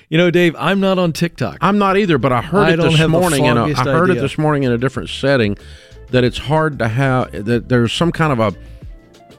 You 0.10 0.18
know, 0.18 0.32
Dave, 0.32 0.56
I'm 0.58 0.80
not 0.80 0.98
on 0.98 1.14
TikTok. 1.14 1.58
I'm 1.62 1.78
not 1.78 1.96
either, 1.96 2.18
but 2.18 2.32
I 2.32 2.42
heard 2.42 2.68
I 2.68 2.74
it 2.74 2.78
this 2.78 3.08
morning. 3.08 3.46
In 3.46 3.58
a, 3.58 3.66
I 3.66 3.74
heard 3.84 4.10
idea. 4.10 4.20
it 4.20 4.22
this 4.22 4.40
morning 4.40 4.64
in 4.64 4.72
a 4.72 4.78
different 4.78 5.10
setting. 5.10 5.58
That 6.10 6.24
it's 6.24 6.40
hard 6.40 6.80
to 6.80 6.88
have. 6.88 7.46
That 7.46 7.70
there's 7.70 7.94
some 7.94 8.12
kind 8.12 8.34
of 8.34 8.40
a. 8.40 8.58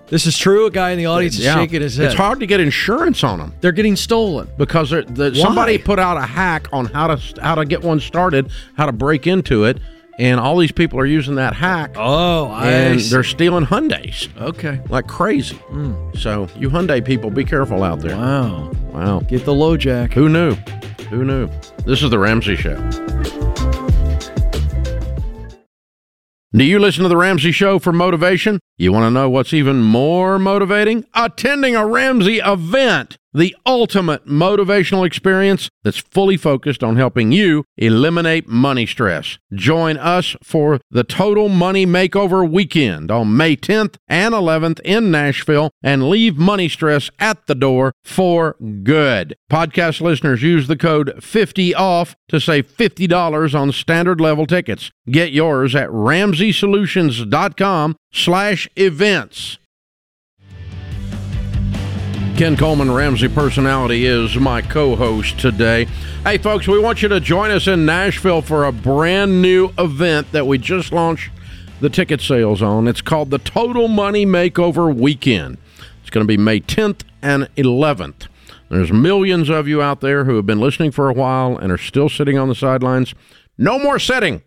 This 0.06 0.26
is 0.26 0.38
true. 0.38 0.66
A 0.66 0.70
guy 0.70 0.90
in 0.90 0.98
the 0.98 1.06
audience 1.06 1.38
is 1.38 1.44
shaking 1.44 1.82
his 1.82 1.96
head. 1.96 2.06
It's 2.06 2.14
hard 2.14 2.38
to 2.40 2.46
get 2.46 2.60
insurance 2.60 3.24
on 3.24 3.38
them 3.38 3.54
They're 3.60 3.70
getting 3.72 3.94
stolen. 3.96 4.48
because 4.58 4.90
the, 4.90 5.34
somebody 5.34 5.78
put 5.78 5.98
out 6.00 6.16
a 6.16 6.22
hack 6.22 6.68
on 6.72 6.86
how 6.86 7.14
to 7.14 7.40
how 7.42 7.56
to 7.56 7.64
get 7.64 7.82
one 7.82 7.98
started, 7.98 8.50
how 8.76 8.86
to 8.86 8.92
break 8.92 9.26
into 9.26 9.64
it, 9.64 9.78
and 10.18 10.38
all 10.40 10.56
these 10.58 10.72
people 10.72 10.98
are 10.98 11.06
using 11.06 11.36
that 11.36 11.54
hack. 11.54 11.92
Oh, 11.96 12.46
I 12.50 12.70
and 12.70 13.00
see. 13.00 13.10
they're 13.10 13.24
stealing 13.24 13.64
Hyundai's 13.66 14.28
Okay. 14.40 14.80
like 14.88 15.06
crazy. 15.06 15.56
Hmm. 15.56 15.94
So 16.14 16.48
you 16.56 16.68
Hyundai 16.70 17.04
people, 17.04 17.30
be 17.30 17.44
careful 17.44 17.82
out 17.82 18.00
there. 18.00 18.16
Wow. 18.16 18.70
Wow. 18.92 19.20
Get 19.20 19.44
the 19.44 19.52
LoJack. 19.52 20.12
Who 20.12 20.28
knew? 20.28 20.54
Who 21.10 21.24
knew? 21.24 21.48
This 21.84 22.02
is 22.02 22.10
the 22.10 22.18
Ramsey 22.18 22.56
Show. 22.56 22.76
Do 26.52 26.64
you 26.64 26.80
listen 26.80 27.04
to 27.04 27.08
the 27.08 27.16
Ramsey 27.16 27.52
Show 27.52 27.78
for 27.78 27.92
motivation? 27.92 28.58
You 28.76 28.92
want 28.92 29.04
to 29.04 29.10
know 29.10 29.30
what's 29.30 29.54
even 29.54 29.80
more 29.82 30.36
motivating? 30.38 31.04
Attending 31.14 31.76
a 31.76 31.86
Ramsey 31.86 32.38
event, 32.38 33.16
the 33.32 33.56
ultimate 33.64 34.26
motivational 34.26 35.06
experience 35.06 35.70
that's 35.82 35.98
fully 35.98 36.36
focused 36.36 36.82
on 36.82 36.96
helping 36.96 37.32
you 37.32 37.64
eliminate 37.76 38.48
money 38.48 38.86
stress. 38.86 39.38
Join 39.52 39.96
us 39.96 40.36
for 40.42 40.80
the 40.90 41.04
Total 41.04 41.48
Money 41.48 41.86
Makeover 41.86 42.50
Weekend 42.50 43.10
on 43.10 43.36
May 43.36 43.56
10th 43.56 43.96
and 44.08 44.34
11th 44.34 44.80
in 44.80 45.10
Nashville 45.10 45.70
and 45.82 46.08
leave 46.08 46.36
money 46.36 46.68
stress 46.68 47.10
at 47.18 47.46
the 47.46 47.54
door 47.54 47.92
for 48.04 48.56
good. 48.82 49.36
Podcast 49.50 50.00
listeners 50.00 50.42
use 50.42 50.66
the 50.66 50.76
code 50.76 51.14
50OFF 51.18 52.14
to 52.28 52.40
save 52.40 52.68
$50 52.68 53.58
on 53.58 53.72
standard 53.72 54.20
level 54.20 54.46
tickets. 54.46 54.90
Get 55.08 55.32
yours 55.32 55.74
at 55.74 55.88
ramseysolutions.com 55.90 57.96
slash 58.12 58.68
events. 58.76 59.58
Ken 62.36 62.56
Coleman, 62.56 62.90
Ramsey 62.90 63.28
Personality, 63.28 64.06
is 64.06 64.36
my 64.36 64.62
co 64.62 64.96
host 64.96 65.38
today. 65.38 65.84
Hey, 66.24 66.38
folks, 66.38 66.66
we 66.66 66.78
want 66.78 67.02
you 67.02 67.08
to 67.08 67.20
join 67.20 67.50
us 67.50 67.66
in 67.66 67.84
Nashville 67.84 68.40
for 68.40 68.64
a 68.64 68.72
brand 68.72 69.42
new 69.42 69.70
event 69.76 70.32
that 70.32 70.46
we 70.46 70.56
just 70.56 70.90
launched 70.90 71.30
the 71.80 71.90
ticket 71.90 72.20
sales 72.20 72.62
on. 72.62 72.88
It's 72.88 73.02
called 73.02 73.30
the 73.30 73.38
Total 73.38 73.88
Money 73.88 74.24
Makeover 74.24 74.94
Weekend. 74.94 75.58
It's 76.00 76.10
going 76.10 76.26
to 76.26 76.28
be 76.28 76.36
May 76.36 76.60
10th 76.60 77.02
and 77.20 77.48
11th. 77.56 78.28
There's 78.70 78.92
millions 78.92 79.50
of 79.50 79.68
you 79.68 79.82
out 79.82 80.00
there 80.00 80.24
who 80.24 80.36
have 80.36 80.46
been 80.46 80.60
listening 80.60 80.92
for 80.92 81.08
a 81.08 81.14
while 81.14 81.56
and 81.56 81.70
are 81.70 81.78
still 81.78 82.08
sitting 82.08 82.38
on 82.38 82.48
the 82.48 82.54
sidelines. 82.54 83.14
No 83.58 83.78
more 83.78 83.98
sitting. 83.98 84.42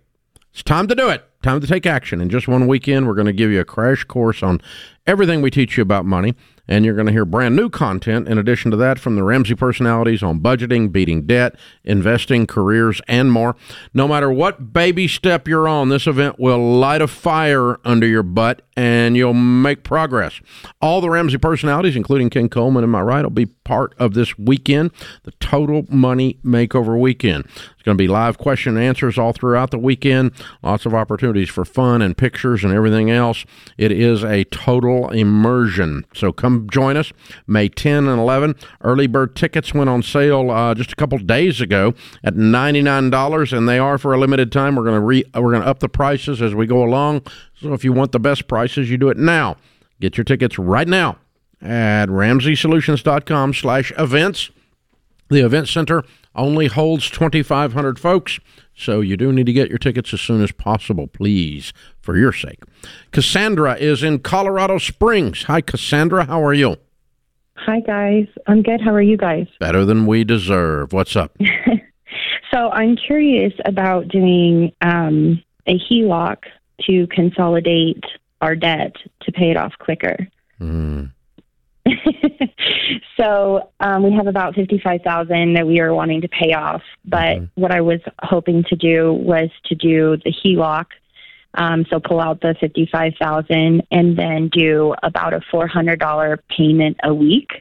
It's 0.52 0.64
time 0.64 0.88
to 0.88 0.96
do 0.96 1.10
it. 1.10 1.24
Time 1.42 1.60
to 1.60 1.68
take 1.68 1.86
action. 1.86 2.22
In 2.22 2.30
just 2.30 2.48
one 2.48 2.68
weekend, 2.68 3.08
we're 3.08 3.16
going 3.16 3.28
to 3.28 3.34
give 3.34 3.52
you 3.52 3.60
a 3.60 3.66
crash 3.66 4.04
course 4.04 4.42
on 4.42 4.62
everything 5.06 5.42
we 5.42 5.52
teach 5.52 5.78
you 5.78 5.82
about 5.84 6.06
money. 6.06 6.36
And 6.68 6.86
you're 6.86 6.96
going 6.96 7.08
to 7.08 7.12
hear 7.12 7.26
brand 7.26 7.56
new 7.56 7.70
content 7.70 8.28
in 8.28 8.38
addition 8.38 8.72
to 8.72 8.78
that 8.78 8.98
from 8.98 9.16
the 9.16 9.24
Ramsey 9.24 9.56
personalities 9.56 10.24
on 10.24 10.40
budgeting, 10.40 10.92
beating 10.92 11.26
debt, 11.28 11.56
investing, 11.84 12.48
careers, 12.48 13.02
and 13.08 13.32
more. 13.32 13.56
No 13.94 14.08
matter 14.08 14.32
what 14.32 14.72
baby 14.72 15.08
step 15.08 15.48
you're 15.48 15.68
on, 15.68 15.90
this 15.90 16.08
event 16.08 16.40
will 16.40 16.78
light 16.80 17.02
a 17.02 17.08
fire 17.08 17.80
under 17.84 18.08
your 18.08 18.24
butt 18.24 18.62
and 18.76 19.16
you'll 19.16 19.34
make 19.34 19.84
progress. 19.84 20.40
All 20.82 21.02
the 21.02 21.10
Ramsey 21.10 21.38
personalities, 21.38 21.96
including 21.96 22.30
Ken 22.30 22.50
Coleman 22.50 22.84
and 22.84 22.92
my 22.92 23.02
right, 23.02 23.24
will 23.24 23.30
be 23.30 23.46
part 23.46 23.94
of 23.98 24.14
this 24.14 24.38
weekend, 24.38 24.92
the 25.24 25.32
Total 25.40 25.86
Money 25.90 26.40
Makeover 26.44 27.00
Weekend. 27.00 27.46
It's 27.46 27.84
going 27.84 27.98
to 27.98 28.02
be 28.02 28.08
live 28.08 28.38
question 28.38 28.78
and 28.78 28.86
answers 28.86 29.18
all 29.18 29.34
throughout 29.34 29.72
the 29.72 29.78
weekend. 29.78 30.32
Lots 30.62 30.86
of 30.86 30.94
opportunities 30.94 31.50
for 31.50 31.66
fun 31.66 32.02
and 32.02 32.18
pictures 32.18 32.64
and 32.64 32.74
everything 32.74 33.12
else. 33.12 33.46
It 33.78 33.92
is 33.92 34.24
a 34.24 34.46
total 34.46 35.10
immersion. 35.10 36.06
So 36.14 36.32
come 36.32 36.70
join 36.72 36.98
us 36.98 37.12
May 37.46 37.70
10 37.70 38.08
and 38.08 38.20
11. 38.20 38.56
Early 38.82 39.08
bird 39.08 39.36
tickets 39.36 39.74
went 39.74 39.90
on 39.90 40.02
sale 40.02 40.50
uh, 40.50 40.74
just 40.74 40.94
a 40.94 40.96
couple 40.96 41.18
days 41.18 41.62
ago 41.62 41.94
at 42.24 42.36
$99 42.36 43.58
and 43.58 43.68
they 43.68 43.80
are 43.80 43.98
for 43.98 44.14
a 44.14 44.18
limited 44.18 44.52
time. 44.52 44.76
We're 44.76 44.84
going 44.84 44.96
to 44.96 45.06
re- 45.06 45.26
we're 45.36 45.52
going 45.52 45.64
to 45.64 45.68
up 45.68 45.80
the 45.80 45.90
prices 45.90 46.42
as 46.42 46.56
we 46.56 46.66
go 46.66 46.84
along. 46.84 47.24
So 47.64 47.72
if 47.72 47.86
you 47.86 47.94
want 47.94 48.12
the 48.12 48.20
best 48.20 48.50
prices, 48.50 48.92
you 48.92 48.98
do 48.98 49.08
it 49.10 49.16
now. 49.16 49.56
Get 50.02 50.18
your 50.18 50.26
tickets 50.26 50.60
right 50.60 50.88
now 50.88 51.18
at 51.62 52.10
ramseysolutions.com 52.10 53.54
slash 53.54 53.94
events. 53.98 54.52
The 55.30 55.46
event 55.46 55.70
center 55.70 56.04
only 56.36 56.68
holds 56.68 57.10
2,500 57.10 57.98
folks, 57.98 58.42
so 58.76 59.00
you 59.00 59.16
do 59.16 59.32
need 59.32 59.46
to 59.46 59.54
get 59.54 59.70
your 59.70 59.78
tickets 59.78 60.14
as 60.14 60.20
soon 60.20 60.44
as 60.44 60.52
possible, 60.52 61.08
please, 61.08 61.72
for 62.02 62.18
your 62.18 62.34
sake. 62.34 62.60
Cassandra 63.12 63.76
is 63.76 64.04
in 64.04 64.20
Colorado 64.20 64.78
Springs. 64.78 65.44
Hi, 65.44 65.62
Cassandra. 65.62 66.26
How 66.26 66.44
are 66.44 66.54
you? 66.54 66.76
Hi, 67.56 67.80
guys. 67.80 68.28
I'm 68.46 68.62
good. 68.62 68.82
How 68.82 68.94
are 68.94 69.02
you 69.02 69.16
guys? 69.16 69.48
Better 69.62 69.86
than 69.86 70.06
we 70.06 70.26
deserve. 70.26 70.92
What's 70.92 71.16
up? 71.16 71.38
So, 72.52 72.70
I'm 72.70 72.96
curious 72.96 73.52
about 73.66 74.10
doing 74.10 74.72
um, 74.82 75.42
a 75.66 75.80
HELOC 75.80 76.38
to 76.82 77.08
consolidate 77.08 78.04
our 78.42 78.56
debt 78.56 78.96
to 79.22 79.32
pay 79.32 79.52
it 79.52 79.58
off 79.58 79.74
quicker. 79.80 80.28
Hmm. 80.58 81.06
So, 83.18 83.70
um, 83.80 84.04
we 84.04 84.12
have 84.14 84.28
about 84.28 84.56
55000 84.56 85.54
that 85.54 85.68
we 85.68 85.80
are 85.80 85.94
wanting 85.94 86.22
to 86.22 86.28
pay 86.28 86.54
off. 86.54 86.82
But 87.06 87.42
what 87.56 87.72
I 87.72 87.82
was 87.82 88.00
hoping 88.22 88.64
to 88.70 88.76
do 88.76 89.14
was 89.14 89.50
to 89.66 89.76
do 89.76 90.18
the 90.24 90.34
HELOC. 90.44 90.86
Um, 91.56 91.86
so 91.92 92.00
pull 92.00 92.20
out 92.20 92.42
the 92.42 92.56
55000 92.60 93.84
and 93.92 94.18
then 94.18 94.50
do 94.50 94.96
about 95.04 95.36
a 95.36 95.42
$400 95.54 96.40
payment 96.50 96.98
a 97.04 97.14
week. 97.14 97.52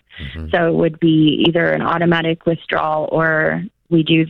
So 0.51 0.69
it 0.69 0.75
would 0.75 0.99
be 0.99 1.45
either 1.47 1.71
an 1.71 1.83
automatic 1.83 2.47
withdrawal 2.47 3.09
or 3.13 3.63
we 3.91 4.03
do, 4.03 4.27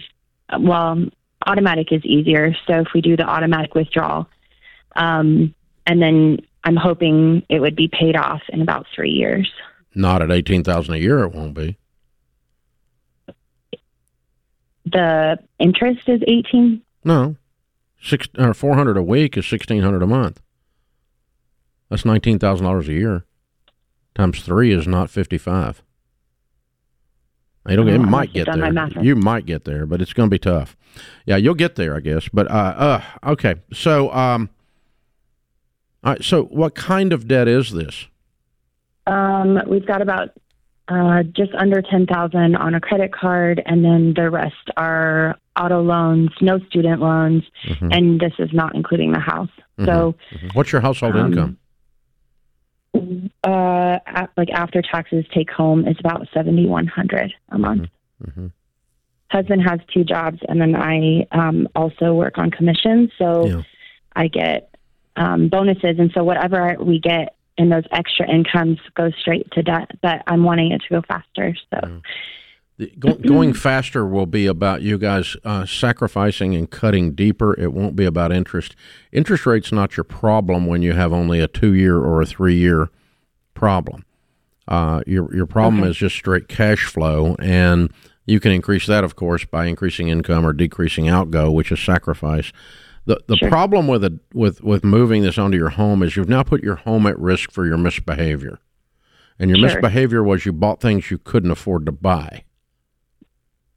well, 0.59 1.04
automatic 1.46 1.92
is 1.92 2.04
easier. 2.04 2.56
So 2.66 2.80
if 2.80 2.88
we 2.92 3.00
do 3.00 3.16
the 3.16 3.22
automatic 3.22 3.76
withdrawal, 3.76 4.28
um, 4.97 5.55
and 5.86 6.01
then 6.01 6.39
I'm 6.64 6.77
hoping 6.77 7.44
it 7.48 7.60
would 7.60 7.77
be 7.77 7.89
paid 7.89 8.16
off 8.16 8.43
in 8.48 8.62
about 8.62 8.86
three 8.94 9.10
years. 9.10 9.51
Not 9.94 10.23
at 10.23 10.31
18000 10.31 10.94
a 10.94 10.98
year, 10.98 11.24
it 11.24 11.32
won't 11.32 11.55
be. 11.55 11.77
The 14.86 15.39
interest 15.59 16.09
is 16.09 16.20
18. 16.27 16.82
No. 17.05 17.36
Six, 18.01 18.28
or 18.36 18.52
400 18.52 18.97
a 18.97 19.02
week 19.02 19.36
is 19.36 19.51
1600 19.51 20.02
a 20.02 20.06
month. 20.06 20.40
That's 21.89 22.02
$19,000 22.02 22.89
a 22.89 22.93
year. 22.93 23.24
Times 24.14 24.43
three 24.43 24.73
is 24.73 24.86
not 24.86 25.10
55. 25.10 25.82
It'll, 27.69 27.89
Uh, 27.89 27.93
it 27.93 28.01
I 28.01 28.05
might 28.05 28.32
get 28.32 28.47
there. 28.47 29.02
You 29.02 29.14
might 29.14 29.47
get 29.47 29.64
there, 29.64 29.86
but 29.86 30.02
it's 30.02 30.12
going 30.12 30.28
to 30.28 30.35
be 30.35 30.39
tough. 30.39 30.77
Yeah, 31.27 31.36
you'll 31.36 31.55
get 31.55 31.77
there, 31.77 31.94
I 31.94 32.01
guess. 32.01 32.28
But 32.28 32.51
uh, 32.51 32.55
uh 33.24 33.31
okay. 33.32 33.56
So, 33.73 34.12
um, 34.12 34.51
all 36.04 36.12
right. 36.12 36.24
So, 36.24 36.44
what 36.44 36.74
kind 36.74 37.12
of 37.12 37.28
debt 37.28 37.48
is 37.48 37.72
this? 37.72 38.06
Um, 39.06 39.60
we've 39.66 39.86
got 39.86 40.02
about 40.02 40.30
uh, 40.88 41.22
just 41.24 41.52
under 41.54 41.82
ten 41.82 42.06
thousand 42.06 42.56
on 42.56 42.74
a 42.74 42.80
credit 42.80 43.12
card, 43.12 43.62
and 43.66 43.84
then 43.84 44.14
the 44.14 44.30
rest 44.30 44.70
are 44.76 45.36
auto 45.58 45.82
loans, 45.82 46.30
no 46.40 46.58
student 46.70 47.00
loans, 47.00 47.42
Mhm. 47.66 47.94
and 47.96 48.20
this 48.20 48.32
is 48.38 48.50
not 48.52 48.74
including 48.74 49.12
the 49.12 49.20
house. 49.20 49.50
So, 49.84 50.14
Mhm. 50.32 50.54
what's 50.54 50.72
your 50.72 50.80
household 50.80 51.16
Um, 51.16 51.26
income? 51.32 51.56
uh, 53.44 53.98
a- 54.06 54.28
like 54.36 54.50
after 54.50 54.82
taxes, 54.82 55.24
take 55.34 55.50
home 55.50 55.86
is 55.86 55.96
about 55.98 56.26
seventy 56.34 56.66
one 56.66 56.86
hundred 56.86 57.32
a 57.50 57.58
month. 57.58 57.88
Mm-hmm. 58.24 58.46
Husband 59.30 59.62
has 59.62 59.80
two 59.92 60.04
jobs, 60.04 60.38
and 60.48 60.60
then 60.60 60.76
I 60.76 61.26
um, 61.32 61.66
also 61.74 62.12
work 62.14 62.38
on 62.38 62.50
commission, 62.50 63.10
so 63.18 63.46
I 64.14 64.28
get 64.28 64.72
um, 65.16 65.48
bonuses, 65.48 65.98
and 65.98 66.10
so 66.14 66.24
whatever 66.24 66.76
we 66.80 66.98
get 66.98 67.36
in 67.59 67.68
those 67.68 67.84
extra 67.93 68.28
incomes 68.30 68.78
goes 68.94 69.12
straight 69.20 69.51
to 69.52 69.62
debt. 69.62 69.90
But 70.01 70.22
I'm 70.26 70.43
wanting 70.44 70.72
it 70.72 70.82
to 70.82 70.89
go 70.89 71.02
faster, 71.06 71.55
so. 71.72 72.01
The- 72.78 72.90
Go, 72.98 73.14
going 73.26 73.52
faster 73.52 74.06
will 74.06 74.26
be 74.26 74.47
about 74.47 74.80
you 74.82 74.97
guys 74.98 75.36
uh, 75.44 75.66
sacrificing 75.66 76.55
and 76.56 76.68
cutting 76.68 77.12
deeper. 77.14 77.55
It 77.60 77.72
won't 77.72 77.94
be 77.94 78.06
about 78.06 78.32
interest. 78.32 78.74
Interest 79.12 79.44
rate's 79.47 79.70
not 79.70 79.97
your 79.97 80.05
problem 80.05 80.66
when 80.66 80.82
you 80.82 80.94
have 80.94 81.12
only 81.12 81.39
a 81.40 81.47
two 81.47 81.74
year 81.74 81.98
or 81.98 82.22
a 82.22 82.26
three 82.26 82.56
year 82.56 82.89
problem. 83.55 84.05
Uh, 84.66 85.02
your 85.06 85.32
your 85.34 85.47
problem 85.47 85.82
Okay. 85.82 85.90
is 85.90 85.97
just 85.97 86.16
straight 86.16 86.48
cash 86.48 86.86
flow, 86.86 87.36
and 87.39 87.93
you 88.26 88.40
can 88.40 88.52
increase 88.52 88.86
that, 88.86 89.05
of 89.05 89.16
course, 89.16 89.44
by 89.44 89.66
increasing 89.66 90.09
income 90.09 90.47
or 90.47 90.52
decreasing 90.52 91.09
outgo, 91.09 91.51
which 91.51 91.70
is 91.70 91.78
sacrifice. 91.80 92.52
The 93.04 93.18
the 93.26 93.36
problem 93.48 93.88
with 93.88 94.04
a 94.04 94.18
with 94.32 94.62
with 94.62 94.84
moving 94.84 95.22
this 95.22 95.36
onto 95.38 95.56
your 95.56 95.70
home 95.70 96.02
is 96.02 96.16
you've 96.16 96.28
now 96.28 96.42
put 96.42 96.62
your 96.62 96.76
home 96.76 97.06
at 97.06 97.18
risk 97.18 97.50
for 97.50 97.66
your 97.66 97.76
misbehavior, 97.78 98.58
and 99.38 99.50
your 99.50 99.58
Sure. 99.58 99.68
misbehavior 99.68 100.22
was 100.22 100.46
you 100.46 100.52
bought 100.52 100.80
things 100.80 101.10
you 101.10 101.18
couldn't 101.18 101.50
afford 101.50 101.84
to 101.86 101.92
buy. 101.92 102.44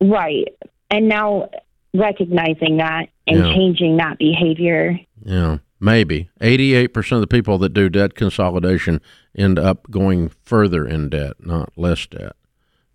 Right. 0.02 0.48
And 0.92 1.08
now 1.08 1.50
recognizing 1.94 2.78
that 2.78 3.08
and 3.26 3.38
Yeah. 3.40 3.54
changing 3.54 3.98
that 3.98 4.18
behavior. 4.20 5.00
Yeah, 5.24 5.58
maybe. 5.80 6.30
88% 6.42 7.14
of 7.18 7.22
the 7.22 7.28
people 7.28 7.58
that 7.60 7.74
do 7.74 7.90
debt 7.90 8.14
consolidation 8.14 9.02
end 9.36 9.58
up 9.58 9.90
going 9.90 10.30
further 10.44 10.86
in 10.86 11.10
debt, 11.10 11.34
not 11.40 11.72
less 11.78 12.06
debt, 12.06 12.34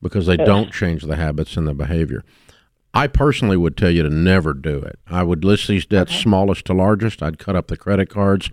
because 0.03 0.27
they 0.27 0.37
Ugh. 0.39 0.47
don't 0.47 0.73
change 0.73 1.03
the 1.03 1.17
habits 1.17 1.57
and 1.57 1.67
the 1.67 1.75
behavior. 1.75 2.23
I 2.93 3.07
personally 3.07 3.57
would 3.57 3.77
tell 3.77 3.91
you 3.91 4.03
to 4.03 4.11
never 4.11 4.53
do 4.53 4.79
it. 4.79 4.99
I 5.07 5.23
would 5.23 5.45
list 5.45 5.69
these 5.69 5.87
debts 5.87 6.15
smallest 6.15 6.65
to 6.67 6.75
largest. 6.75 7.23
I'd 7.23 7.39
cut 7.39 7.55
up 7.55 7.69
the 7.69 7.77
credit 7.77 8.09
cards. 8.09 8.51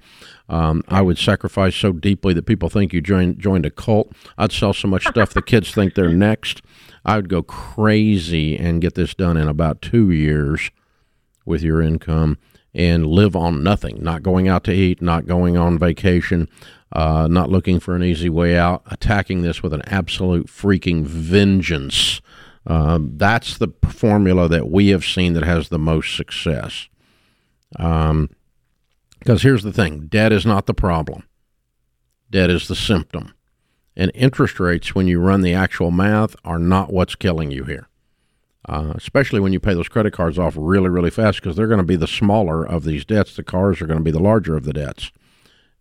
Um, 0.47 0.83
I 0.87 1.01
would 1.01 1.17
sacrifice 1.17 1.75
so 1.75 1.91
deeply 1.91 2.33
that 2.35 2.45
people 2.45 2.69
think 2.69 2.93
you 2.93 3.01
joined 3.01 3.39
joined 3.39 3.65
a 3.65 3.71
cult. 3.71 4.13
I'd 4.37 4.51
sell 4.51 4.73
so 4.73 4.87
much 4.87 5.07
stuff 5.07 5.33
the 5.33 5.41
kids 5.41 5.71
think 5.71 5.95
they're 5.95 6.09
next. 6.13 6.61
I 7.03 7.15
would 7.15 7.29
go 7.29 7.41
crazy 7.41 8.57
and 8.57 8.81
get 8.81 8.95
this 8.95 9.15
done 9.15 9.37
in 9.37 9.47
about 9.47 9.81
two 9.81 10.11
years 10.11 10.69
with 11.45 11.63
your 11.63 11.81
income 11.81 12.37
and 12.73 13.07
live 13.07 13.35
on 13.35 13.63
nothing, 13.63 14.03
not 14.03 14.21
going 14.21 14.47
out 14.47 14.63
to 14.65 14.73
eat, 14.73 15.01
not 15.01 15.25
going 15.25 15.57
on 15.57 15.79
vacation, 15.79 16.47
uh, 16.91 17.27
not 17.27 17.49
looking 17.49 17.79
for 17.79 17.95
an 17.95 18.03
easy 18.03 18.29
way 18.29 18.57
out, 18.57 18.83
attacking 18.91 19.41
this 19.41 19.63
with 19.63 19.73
an 19.73 19.81
absolute 19.87 20.47
freaking 20.47 21.05
vengeance. 21.05 22.21
Um, 22.67 23.13
that's 23.15 23.57
the 23.57 23.69
formula 23.87 24.47
that 24.49 24.69
we 24.69 24.89
have 24.89 25.05
seen 25.05 25.33
that 25.33 25.43
has 25.43 25.69
the 25.69 25.79
most 25.79 26.15
success. 26.15 26.89
Um, 27.77 28.29
because 29.19 29.41
here's 29.41 29.63
the 29.63 29.73
thing 29.73 30.07
debt 30.07 30.31
is 30.31 30.45
not 30.45 30.67
the 30.67 30.73
problem, 30.73 31.23
debt 32.29 32.49
is 32.49 32.67
the 32.67 32.75
symptom. 32.75 33.33
And 33.95 34.11
interest 34.13 34.59
rates, 34.59 34.93
when 34.93 35.07
you 35.07 35.19
run 35.19 35.41
the 35.41 35.55
actual 35.55 35.89
math, 35.89 36.35
are 36.45 36.59
not 36.59 36.93
what's 36.93 37.15
killing 37.15 37.49
you 37.49 37.63
here 37.63 37.87
uh, 38.67 38.93
especially 38.95 39.39
when 39.39 39.53
you 39.53 39.59
pay 39.59 39.73
those 39.73 39.87
credit 39.87 40.13
cards 40.13 40.37
off 40.37 40.55
really, 40.57 40.89
really 40.89 41.09
fast 41.09 41.41
because 41.41 41.55
they're 41.55 41.67
going 41.67 41.79
to 41.79 41.83
be 41.83 41.95
the 41.95 42.07
smaller 42.07 42.65
of 42.65 42.83
these 42.83 43.05
debts. 43.05 43.35
The 43.35 43.43
cars 43.43 43.81
are 43.81 43.87
going 43.87 43.99
to 43.99 44.03
be 44.03 44.11
the 44.11 44.19
larger 44.19 44.57
of 44.57 44.65
the 44.65 44.73
debts. 44.73 45.11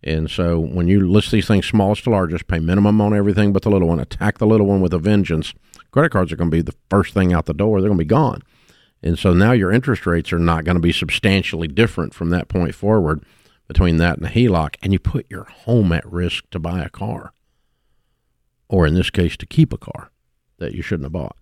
And 0.04 0.30
so 0.30 0.60
when 0.60 0.86
you 0.86 1.08
list 1.08 1.32
these 1.32 1.48
things 1.48 1.66
smallest 1.66 2.04
to 2.04 2.10
largest, 2.10 2.46
pay 2.46 2.60
minimum 2.60 3.00
on 3.00 3.14
everything 3.14 3.52
but 3.52 3.62
the 3.62 3.70
little 3.70 3.88
one, 3.88 3.98
attack 3.98 4.38
the 4.38 4.46
little 4.46 4.66
one 4.66 4.80
with 4.80 4.94
a 4.94 4.98
vengeance, 4.98 5.52
credit 5.96 6.12
cards 6.12 6.30
are 6.30 6.36
going 6.36 6.50
to 6.50 6.54
be 6.54 6.60
the 6.60 6.76
first 6.90 7.14
thing 7.14 7.32
out 7.32 7.46
the 7.46 7.54
door. 7.54 7.80
They're 7.80 7.88
going 7.88 7.96
to 7.96 8.04
be 8.04 8.06
gone. 8.06 8.42
And 9.02 9.18
so 9.18 9.32
now 9.32 9.52
your 9.52 9.72
interest 9.72 10.04
rates 10.04 10.30
are 10.30 10.38
not 10.38 10.66
going 10.66 10.74
to 10.74 10.80
be 10.80 10.92
substantially 10.92 11.68
different 11.68 12.12
from 12.12 12.28
that 12.28 12.48
point 12.48 12.74
forward 12.74 13.24
between 13.66 13.96
that 13.96 14.18
and 14.18 14.26
a 14.26 14.28
HELOC. 14.28 14.74
And 14.82 14.92
you 14.92 14.98
put 14.98 15.24
your 15.30 15.44
home 15.44 15.92
at 15.92 16.04
risk 16.04 16.50
to 16.50 16.58
buy 16.58 16.82
a 16.82 16.90
car, 16.90 17.32
or 18.68 18.86
in 18.86 18.92
this 18.92 19.08
case, 19.08 19.38
to 19.38 19.46
keep 19.46 19.72
a 19.72 19.78
car 19.78 20.10
that 20.58 20.74
you 20.74 20.82
shouldn't 20.82 21.06
have 21.06 21.12
bought. 21.12 21.36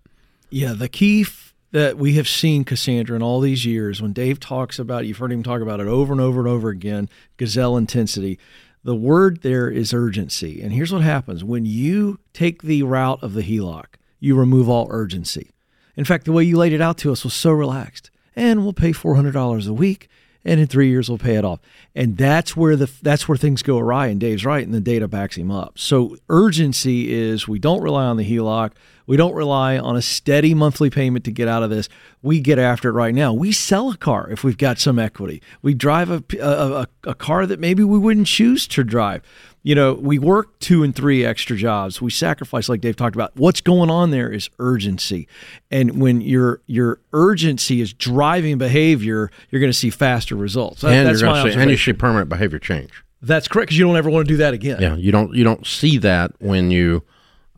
Yeah, 0.51 0.73
the 0.73 0.89
key 0.89 1.23
f- 1.23 1.53
that 1.73 1.99
we 1.99 2.13
have 2.13 2.29
seen, 2.29 2.63
Cassandra, 2.63 3.17
in 3.17 3.25
all 3.25 3.41
these 3.41 3.67
years, 3.67 4.01
when 4.01 4.13
Dave 4.13 4.39
talks 4.39 4.79
about, 4.79 5.05
you've 5.05 5.19
heard 5.19 5.33
him 5.33 5.43
talk 5.43 5.63
about 5.63 5.81
it 5.81 5.89
over 5.89 6.13
and 6.13 6.21
over 6.21 6.39
and 6.39 6.49
over 6.49 6.69
again, 6.69 7.09
gazelle 7.39 7.77
intensity. 7.77 8.39
The 8.85 8.95
word 8.95 9.43
there 9.43 9.69
is 9.69 9.93
urgency. 9.93 10.63
And 10.63 10.73
here's 10.73 10.93
what 10.93 11.03
happens 11.03 11.43
when 11.43 11.67
you 11.67 12.21
take 12.33 12.63
the 12.63 12.85
route 12.85 13.21
of 13.21 13.35
the 13.35 13.43
HELOC, 13.43 13.87
you 14.25 14.35
remove 14.35 14.69
all 14.69 14.89
urgency. 14.91 15.51
In 15.97 16.05
fact, 16.05 16.25
the 16.25 16.33
way 16.33 16.43
you 16.45 16.57
laid 16.57 16.73
it 16.73 16.81
out 16.81 16.99
to 16.99 17.13
us 17.13 17.25
was 17.25 17.35
so 17.35 17.51
relaxed. 17.51 18.11
And 18.35 18.65
we'll 18.65 18.73
pay 18.73 18.91
$400 18.91 19.69
a 19.69 19.73
week, 19.73 20.09
and 20.45 20.59
in 20.59 20.67
three 20.67 20.89
years 20.89 21.09
we'll 21.09 21.19
pay 21.19 21.37
it 21.37 21.45
off. 21.45 21.61
And 21.95 22.17
that's 22.17 22.57
where 22.57 22.75
the 22.75 22.91
that's 23.01 23.29
where 23.29 23.39
things 23.39 23.63
go 23.63 23.79
awry. 23.79 24.09
And 24.09 24.19
Dave's 24.19 24.45
right, 24.45 24.65
and 24.65 24.75
the 24.75 24.81
data 24.81 25.07
backs 25.07 25.37
him 25.37 25.53
up. 25.53 25.79
So 25.79 26.17
urgency 26.29 27.13
is 27.13 27.47
we 27.47 27.61
don't 27.61 27.81
rely 27.81 28.07
on 28.07 28.17
the 28.17 28.29
HELOC. 28.29 28.73
We 29.07 29.17
don't 29.17 29.35
rely 29.35 29.79
on 29.79 29.97
a 29.97 30.03
steady 30.03 30.55
monthly 30.55 30.91
payment 30.91 31.25
to 31.27 31.31
get 31.31 31.47
out 31.47 31.63
of 31.63 31.71
this. 31.71 31.89
We 32.23 32.41
get 32.41 32.59
after 32.59 32.89
it 32.89 32.93
right 32.93 33.15
now. 33.15 33.33
We 33.35 33.53
sell 33.53 33.91
a 33.91 33.97
car 33.97 34.29
if 34.31 34.43
we've 34.43 34.59
got 34.59 34.79
some 34.79 34.99
equity. 34.99 35.43
We 35.63 35.75
drive 35.75 36.11
a, 36.11 36.25
a, 36.41 36.73
a, 36.81 36.89
a 37.05 37.15
car 37.15 37.45
that 37.47 37.61
maybe 37.61 37.85
we 37.85 37.99
wouldn't 37.99 38.27
choose 38.27 38.67
to 38.69 38.83
drive. 38.83 39.23
You 39.67 39.75
know, 39.75 39.95
we 39.95 40.19
work 40.19 40.59
two 40.59 40.83
and 40.83 40.95
three 40.95 41.25
extra 41.25 41.57
jobs. 41.57 42.01
We 42.01 42.11
sacrifice, 42.11 42.69
like 42.69 42.83
Dave 42.83 42.97
talked 42.97 43.17
about. 43.17 43.35
What's 43.35 43.63
going 43.63 43.89
on 43.91 44.11
there 44.11 44.31
is 44.31 44.51
urgency, 44.59 45.27
and 45.71 46.01
when 46.03 46.21
your 46.21 46.61
your 46.67 47.01
urgency 47.15 47.81
is 47.81 47.95
driving 47.95 48.59
behavior, 48.59 49.31
you're 49.51 49.61
going 49.61 49.73
to 49.73 49.79
see 49.79 49.89
faster 49.89 50.37
results. 50.37 50.83
That- 50.83 50.93
and 50.93 51.09
that's 51.09 51.23
you're 51.23 51.31
going 51.31 51.47
to 51.47 51.53
see, 51.53 51.59
and 51.59 51.71
you 51.71 51.79
see 51.79 51.95
permanent 51.95 52.29
behavior 52.29 52.59
change. 52.59 52.91
That's 53.23 53.49
correct 53.49 53.69
because 53.69 53.79
you 53.79 53.87
don't 53.87 53.97
ever 53.97 54.11
want 54.11 54.29
to 54.29 54.33
do 54.35 54.37
that 54.37 54.53
again. 54.53 54.83
Yeah, 54.83 54.97
you 54.97 55.11
don't 55.11 55.35
you 55.35 55.45
don't 55.45 55.67
see 55.67 55.97
that 55.97 56.33
when 56.41 56.71
you 56.71 57.03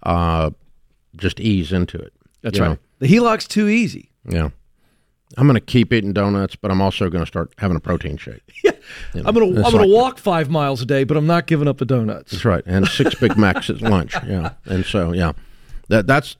uh, 0.05 0.51
just 1.17 1.41
ease 1.41 1.73
into 1.73 1.99
it. 1.99 2.13
That's 2.43 2.61
right. 2.61 2.69
know? 2.69 2.79
The 3.01 3.09
HELOC's 3.09 3.49
too 3.49 3.69
easy. 3.69 4.13
Yeah, 4.29 4.51
I'm 5.37 5.47
going 5.47 5.55
to 5.55 5.61
keep 5.61 5.93
eating 5.93 6.13
donuts, 6.13 6.57
but 6.57 6.71
I'm 6.71 6.81
also 6.81 7.11
going 7.11 7.23
to 7.23 7.27
start 7.27 7.53
having 7.59 7.77
a 7.77 7.81
protein 7.81 8.17
shake. 8.17 8.43
You 9.15 9.23
know, 9.23 9.29
I'm 9.29 9.35
gonna 9.35 9.65
I'm 9.65 9.73
gonna 9.73 9.89
walk 9.89 10.19
five 10.19 10.49
miles 10.49 10.81
a 10.81 10.87
day, 10.87 11.03
but 11.03 11.17
I'm 11.17 11.27
not 11.27 11.49
giving 11.49 11.67
up 11.67 11.79
the 11.79 11.85
donuts. 11.85 12.31
That's 12.31 12.45
right, 12.45 12.63
and 12.67 12.87
six 12.87 13.17
Big 13.17 13.37
Macs 13.39 13.69
at 13.69 13.81
lunch. 13.81 14.15
Yeah, 14.25 14.53
and 14.65 14.85
so 14.85 15.13
yeah, 15.13 15.33
that 15.89 16.07
that's 16.07 16.37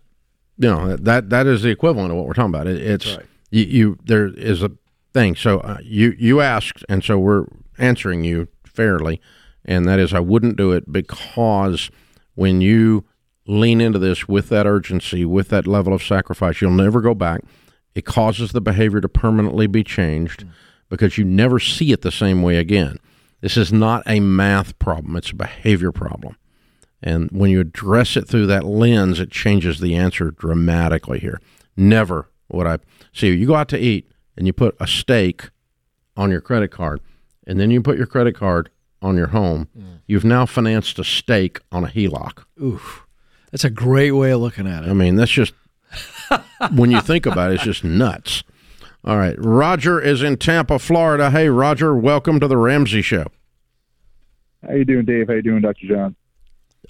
you 0.57 0.69
know 0.69 0.95
that 0.95 1.31
that 1.31 1.49
is 1.49 1.63
the 1.63 1.71
equivalent 1.71 2.13
of 2.13 2.17
what 2.17 2.27
we're 2.27 2.35
talking 2.35 2.55
about. 2.55 2.69
It, 2.69 2.81
it's 2.81 3.19
you, 3.51 3.65
you 3.65 3.99
there 4.05 4.29
is 4.29 4.63
a 4.63 4.71
thing. 5.13 5.35
So 5.35 5.59
uh, 5.59 5.79
you 5.83 6.15
you 6.19 6.41
asked, 6.41 6.85
and 6.89 7.03
so 7.03 7.19
we're 7.19 7.47
answering 7.79 8.23
you 8.23 8.47
fairly, 8.65 9.21
and 9.65 9.89
that 9.89 9.99
is 9.99 10.15
I 10.15 10.21
wouldn't 10.21 10.57
do 10.57 10.71
it 10.73 10.93
because 10.93 11.91
when 12.35 12.61
you 12.61 13.05
lean 13.47 13.81
into 13.81 13.99
this 13.99 14.29
with 14.29 14.49
that 14.51 14.67
urgency, 14.67 15.25
with 15.25 15.49
that 15.49 15.67
level 15.67 15.93
of 15.93 16.03
sacrifice, 16.03 16.61
you'll 16.61 16.71
never 16.71 17.01
go 17.01 17.15
back. 17.15 17.41
It 17.97 18.05
causes 18.05 18.53
the 18.53 18.61
behavior 18.61 19.01
to 19.01 19.09
permanently 19.09 19.67
be 19.67 19.83
changed 19.83 20.45
because 20.91 21.17
you 21.17 21.25
never 21.25 21.59
see 21.59 21.93
it 21.93 22.03
the 22.03 22.13
same 22.13 22.43
way 22.43 22.59
again. 22.59 22.99
This 23.41 23.57
is 23.57 23.73
not 23.73 24.03
a 24.07 24.21
math 24.21 24.79
problem, 24.79 25.17
it's 25.17 25.31
a 25.31 25.35
behavior 25.35 25.93
problem. 25.93 26.37
And 27.03 27.31
when 27.31 27.51
you 27.51 27.59
address 27.59 28.15
it 28.15 28.29
through 28.29 28.49
that 28.49 28.67
lens, 28.67 29.19
it 29.19 29.31
changes 29.31 29.81
the 29.81 29.95
answer 29.95 30.31
dramatically 30.31 31.19
here. 31.21 31.41
Never 31.75 32.29
would 32.51 32.67
I 32.67 32.79
see 33.15 33.31
you 33.31 33.47
go 33.47 33.55
out 33.55 33.69
to 33.71 33.79
eat 33.79 34.11
and 34.37 34.47
you 34.47 34.53
put 34.53 34.77
a 34.79 34.87
steak 34.87 35.49
on 36.19 36.31
your 36.31 36.43
credit 36.43 36.71
card, 36.71 37.01
and 37.47 37.59
then 37.59 37.71
you 37.71 37.81
put 37.81 37.97
your 37.97 38.07
credit 38.07 38.37
card 38.37 38.69
on 39.01 39.17
your 39.17 39.29
home. 39.29 39.69
Mm. 39.77 40.01
You've 40.07 40.25
now 40.25 40.45
financed 40.45 40.99
a 40.99 41.05
steak 41.05 41.61
on 41.73 41.85
a 41.85 41.89
HELOC. 41.89 42.45
Oof, 42.63 43.07
that's 43.51 43.65
a 43.65 43.71
great 43.71 44.13
way 44.13 44.33
of 44.33 44.43
looking 44.43 44.67
at 44.67 44.85
it. 44.85 44.91
I 44.91 44.93
mean, 44.93 45.17
that's 45.17 45.31
just 45.31 45.55
when 46.75 46.91
you 46.91 47.01
think 47.01 47.27
about 47.27 47.51
it, 47.51 47.55
it's 47.55 47.65
just 47.65 47.85
nuts. 47.85 48.43
All 49.05 49.17
right, 49.17 49.37
Roger 49.39 50.01
is 50.01 50.23
in 50.23 50.37
Tampa, 50.37 50.79
Florida. 50.79 51.31
Hey, 51.31 51.49
Roger, 51.49 51.95
welcome 51.97 52.41
to 52.41 52.49
the 52.49 52.57
Ramsey 52.57 53.03
Show. 53.03 53.27
How 54.67 54.75
you 54.75 54.85
doing, 54.85 55.05
Dave? 55.05 55.29
How 55.29 55.35
you 55.35 55.43
doing, 55.43 55.61
Dr. 55.63 55.87
John? 55.87 56.17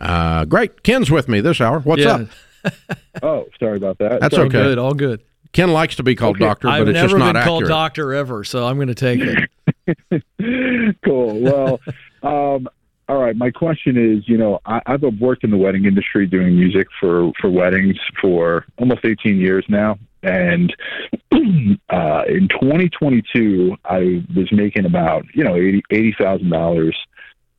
Uh, 0.01 0.45
great. 0.47 0.83
Ken's 0.83 1.11
with 1.11 1.29
me 1.29 1.41
this 1.41 1.61
hour. 1.61 1.81
What's 1.81 2.03
Yeah. 2.03 2.27
up? 2.65 2.79
oh, 3.23 3.47
sorry 3.61 3.77
about 3.77 3.99
that. 3.99 4.21
That's 4.21 4.35
Sorry. 4.35 4.49
okay. 4.49 4.59
All 4.59 4.65
good. 4.65 4.79
All 4.79 4.95
good. 4.95 5.21
Ken 5.53 5.73
likes 5.73 5.97
to 5.97 6.03
be 6.03 6.15
called 6.15 6.37
Okay. 6.37 6.45
doctor, 6.47 6.69
but 6.69 6.75
I've 6.75 6.89
it's 6.89 7.01
just 7.01 7.17
not 7.17 7.35
been 7.35 7.43
called 7.45 7.65
doctor 7.65 8.13
ever, 8.13 8.45
so 8.45 8.67
I'm 8.67 8.77
going 8.77 8.89
to 8.89 8.95
take 8.95 9.21
it. 9.21 10.97
cool. 11.05 11.41
Well, 11.41 11.81
um, 12.23 12.69
all 13.09 13.19
right. 13.19 13.37
My 13.37 13.51
question 13.51 13.97
is, 13.97 14.28
you 14.28 14.37
know, 14.37 14.61
I, 14.66 14.81
I've 14.87 15.03
worked 15.20 15.45
in 15.45 15.51
the 15.51 15.57
wedding 15.57 15.85
industry 15.85 16.27
doing 16.27 16.57
music 16.57 16.89
for 16.99 17.33
for 17.41 17.49
weddings 17.49 17.97
for 18.20 18.66
almost 18.78 19.05
18 19.05 19.39
years 19.39 19.65
now, 19.69 19.99
and 20.23 20.74
uh, 21.33 22.23
in 22.28 22.49
2022, 22.49 23.77
I 23.85 24.24
was 24.35 24.51
making 24.51 24.87
about 24.87 25.24
you 25.35 25.45
know 25.45 25.55
eighty 25.55 25.83
eighty 25.91 26.15
thousand 26.19 26.51
dollars 26.51 26.97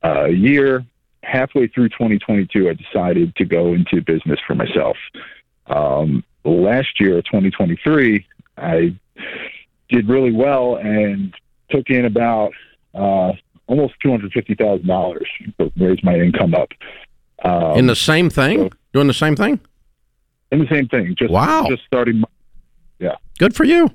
a 0.02 0.28
year. 0.28 0.84
Halfway 1.24 1.66
through 1.68 1.90
2022, 1.90 2.70
I 2.70 2.74
decided 2.74 3.36
to 3.36 3.44
go 3.44 3.74
into 3.74 4.00
business 4.00 4.38
for 4.46 4.54
myself. 4.54 4.96
Um, 5.66 6.24
last 6.44 7.00
year, 7.00 7.20
2023, 7.20 8.24
I 8.56 8.96
did 9.90 10.08
really 10.08 10.32
well 10.32 10.76
and 10.76 11.34
took 11.70 11.90
in 11.90 12.06
about 12.06 12.52
uh, 12.94 13.32
almost 13.68 13.94
two 14.02 14.10
hundred 14.10 14.32
fifty 14.32 14.54
thousand 14.54 14.86
dollars 14.88 15.28
to 15.60 15.70
raise 15.76 16.02
my 16.02 16.14
income 16.16 16.54
up. 16.54 16.68
Um, 17.44 17.78
In 17.78 17.86
the 17.86 17.94
same 17.96 18.28
thing? 18.30 18.72
Doing 18.92 19.06
the 19.06 19.14
same 19.14 19.36
thing? 19.36 19.60
in 20.50 20.60
the 20.60 20.66
same 20.70 20.88
thing. 20.88 21.14
Just 21.18 21.30
Wow. 21.30 21.66
Just 21.68 21.84
starting. 21.86 22.20
my- 22.20 22.28
Yeah. 22.98 23.16
Good 23.38 23.54
for 23.54 23.64
you. 23.64 23.90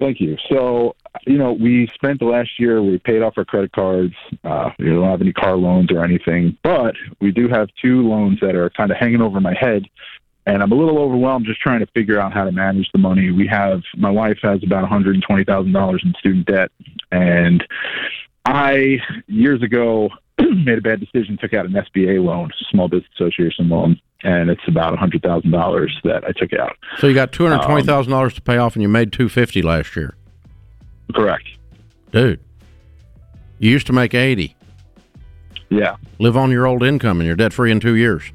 Thank 0.00 0.18
you. 0.20 0.36
So, 0.48 0.96
you 1.26 1.36
know, 1.38 1.52
we 1.52 1.86
spent 1.94 2.18
the 2.18 2.24
last 2.24 2.58
year, 2.58 2.82
we 2.82 2.98
paid 2.98 3.20
off 3.22 3.34
our 3.36 3.44
credit 3.44 3.70
cards. 3.72 4.14
Uh, 4.42 4.70
we 4.78 4.86
don't 4.86 5.04
have 5.04 5.20
any 5.20 5.32
car 5.34 5.56
loans 5.56 5.92
or 5.92 6.02
anything, 6.02 6.56
but 6.62 6.94
we 7.20 7.30
do 7.30 7.46
have 7.48 7.68
two 7.80 8.08
loans 8.08 8.38
that 8.40 8.54
are 8.56 8.70
kind 8.70 8.90
of 8.90 8.96
hanging 8.96 9.20
over 9.20 9.38
my 9.40 9.54
head. 9.54 9.84
And 10.46 10.62
I'm 10.62 10.72
a 10.72 10.74
little 10.74 10.98
overwhelmed 10.98 11.44
just 11.46 11.60
trying 11.60 11.80
to 11.80 11.86
figure 11.94 12.18
out 12.18 12.32
how 12.32 12.44
to 12.44 12.52
manage 12.52 12.90
the 12.92 12.98
money. 12.98 13.30
We 13.30 13.46
have, 13.46 13.82
my 13.96 14.10
wife 14.10 14.38
has 14.42 14.62
about 14.62 14.88
$120,000 14.90 16.04
in 16.04 16.14
student 16.18 16.46
debt. 16.46 16.70
And 17.12 17.62
I, 18.44 18.98
years 19.26 19.62
ago, 19.62 20.10
made 20.38 20.78
a 20.78 20.82
bad 20.82 21.00
decision, 21.00 21.38
took 21.40 21.54
out 21.54 21.66
an 21.66 21.72
SBA 21.72 22.22
loan, 22.22 22.50
Small 22.70 22.88
Business 22.88 23.10
Association 23.14 23.68
loan, 23.68 24.00
and 24.22 24.50
it's 24.50 24.60
about 24.66 24.96
$100,000 24.98 25.88
that 26.04 26.24
I 26.24 26.32
took 26.32 26.52
out. 26.52 26.76
So 26.98 27.06
you 27.06 27.14
got 27.14 27.32
two 27.32 27.46
hundred 27.46 27.64
twenty 27.66 27.82
thousand 27.86 28.12
um, 28.12 28.18
dollars 28.18 28.34
to 28.34 28.42
pay 28.42 28.56
off, 28.56 28.74
and 28.74 28.82
you 28.82 28.88
made 28.88 29.12
two 29.12 29.28
fifty 29.28 29.62
last 29.62 29.96
year, 29.96 30.14
Correct. 31.14 31.44
dude. 32.10 32.40
You 33.58 33.70
used 33.70 33.86
to 33.86 33.92
make 33.92 34.14
eighty. 34.14 34.56
Yeah. 35.70 35.96
Live 36.18 36.36
on 36.36 36.50
your 36.50 36.66
old 36.66 36.82
income, 36.82 37.20
and 37.20 37.26
you're 37.26 37.36
debt 37.36 37.52
free 37.52 37.70
in 37.70 37.80
two 37.80 37.94
years. 37.94 38.30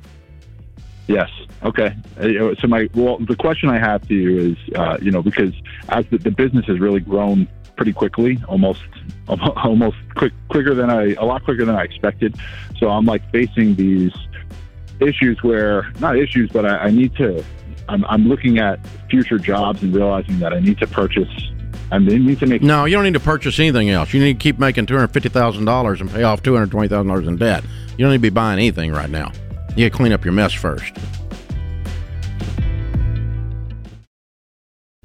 Yes. 1.08 1.30
Okay. 1.64 1.96
Uh, 2.20 2.56
So 2.62 2.68
my 2.68 2.90
well, 2.94 3.18
the 3.20 3.36
question 3.36 3.70
I 3.70 3.80
have 3.80 4.08
to 4.08 4.14
you 4.14 4.52
is, 4.52 4.76
uh, 4.76 4.98
you 5.02 5.12
know, 5.12 5.22
because 5.22 5.54
as 5.90 6.06
the, 6.12 6.18
the 6.18 6.32
business 6.32 6.66
has 6.68 6.80
really 6.80 7.00
grown 7.00 7.48
pretty 7.80 7.94
quickly, 7.94 8.38
almost 8.50 8.82
almost 9.30 9.96
quick 10.16 10.34
quicker 10.50 10.76
than 10.76 10.90
I 10.90 11.14
a 11.14 11.24
lot 11.24 11.46
quicker 11.46 11.64
than 11.64 11.76
I 11.76 11.84
expected. 11.84 12.36
So 12.78 12.90
I'm 12.90 13.06
like 13.06 13.24
facing 13.32 13.76
these 13.76 14.12
issues 15.00 15.42
where 15.44 15.90
not 16.02 16.18
issues, 16.18 16.52
but 16.52 16.66
I, 16.66 16.78
I 16.78 16.90
need 16.92 17.16
to. 17.16 17.42
I'm, 17.88 18.04
I'm 18.06 18.28
looking 18.28 18.60
at 18.60 18.86
future 19.10 19.40
jobs 19.40 19.82
and 19.82 19.96
realizing 19.96 20.40
that 20.40 20.54
I 20.54 20.60
need 20.60 20.78
to 20.80 20.88
purchase. 20.88 21.30
I 21.90 22.00
need 22.00 22.38
to 22.40 22.46
make 22.48 22.62
No, 22.62 22.84
you 22.84 22.98
don't 22.98 23.06
need 23.06 23.14
to 23.14 23.20
purchase 23.22 23.58
anything 23.60 23.90
else. 23.90 24.14
You 24.14 24.20
need 24.20 24.34
to 24.34 24.40
keep 24.40 24.60
making 24.60 24.86
two 24.86 24.96
hundred 24.96 25.14
fifty 25.14 25.30
thousand 25.30 25.64
dollars 25.64 26.02
and 26.02 26.12
pay 26.12 26.24
off 26.24 26.44
two 26.44 26.54
hundred 26.54 26.72
twenty 26.72 26.90
thousand 26.90 27.08
dollars 27.08 27.28
in 27.28 27.38
debt. 27.38 27.64
You 27.98 28.04
don't 28.04 28.12
need 28.12 28.18
to 28.18 28.22
be 28.22 28.30
buying 28.30 28.60
anything 28.60 28.92
right 28.92 29.10
now. 29.10 29.32
You 29.78 29.88
got 29.88 29.96
to 29.96 29.98
clean 29.98 30.12
up 30.12 30.26
your 30.26 30.34
mess 30.34 30.52
first. 30.52 30.98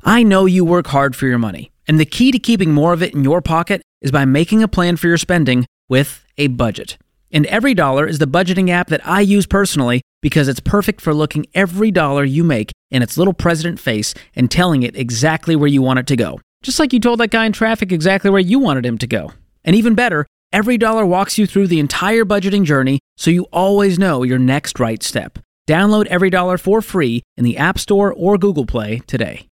I 0.02 0.24
know 0.24 0.44
you 0.46 0.64
work 0.64 0.88
hard 0.88 1.14
for 1.14 1.26
your 1.26 1.38
money, 1.38 1.70
and 1.86 2.00
the 2.00 2.04
key 2.04 2.32
to 2.32 2.38
keeping 2.38 2.72
more 2.72 2.92
of 2.92 3.02
it 3.02 3.14
in 3.14 3.24
your 3.24 3.42
pocket 3.42 3.82
is 4.00 4.10
by 4.10 4.24
making 4.24 4.62
a 4.62 4.68
plan 4.68 4.96
for 4.96 5.08
your 5.08 5.18
spending 5.18 5.66
with 5.88 6.24
a 6.38 6.48
budget. 6.48 6.96
And 7.30 7.46
EveryDollar 7.46 8.08
is 8.08 8.18
the 8.18 8.26
budgeting 8.26 8.70
app 8.70 8.88
that 8.88 9.06
I 9.06 9.20
use 9.20 9.46
personally 9.46 10.02
because 10.22 10.46
it's 10.46 10.60
perfect 10.60 11.00
for 11.00 11.12
looking 11.12 11.46
every 11.52 11.90
dollar 11.90 12.24
you 12.24 12.44
make 12.44 12.70
in 12.90 13.02
its 13.02 13.18
little 13.18 13.34
president 13.34 13.80
face 13.80 14.14
and 14.36 14.50
telling 14.50 14.84
it 14.84 14.96
exactly 14.96 15.56
where 15.56 15.68
you 15.68 15.82
want 15.82 15.98
it 15.98 16.06
to 16.06 16.16
go. 16.16 16.40
Just 16.62 16.78
like 16.78 16.92
you 16.92 17.00
told 17.00 17.20
that 17.20 17.30
guy 17.30 17.44
in 17.44 17.52
traffic 17.52 17.92
exactly 17.92 18.30
where 18.30 18.40
you 18.40 18.58
wanted 18.58 18.86
him 18.86 18.98
to 18.98 19.06
go. 19.06 19.32
And 19.64 19.74
even 19.74 19.94
better, 19.94 20.26
EveryDollar 20.54 21.08
walks 21.08 21.36
you 21.36 21.46
through 21.46 21.66
the 21.66 21.80
entire 21.80 22.24
budgeting 22.24 22.64
journey 22.64 23.00
so 23.16 23.30
you 23.30 23.46
always 23.52 23.98
know 23.98 24.22
your 24.22 24.38
next 24.38 24.78
right 24.78 25.02
step. 25.02 25.38
Download 25.68 26.06
EveryDollar 26.06 26.60
for 26.60 26.80
free 26.80 27.22
in 27.36 27.44
the 27.44 27.56
App 27.56 27.78
Store 27.78 28.12
or 28.12 28.38
Google 28.38 28.66
Play 28.66 29.00
today. 29.06 29.48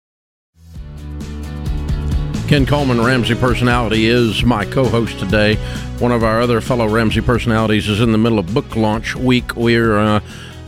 Ken 2.48 2.66
Coleman, 2.66 3.04
Ramsey 3.04 3.36
personality, 3.36 4.06
is 4.06 4.46
my 4.46 4.64
co-host 4.64 5.20
today. 5.20 5.56
One 6.00 6.14
of 6.14 6.24
our 6.24 6.40
other 6.40 6.62
fellow 6.62 6.88
Ramsey 6.88 7.20
personalities 7.20 7.90
is 7.90 8.00
in 8.00 8.14
the 8.14 8.18
middle 8.18 8.40
of 8.40 8.54
book 8.54 8.78
launch 8.78 9.18
week. 9.18 9.58
We're 9.58 9.98
uh, 9.98 10.22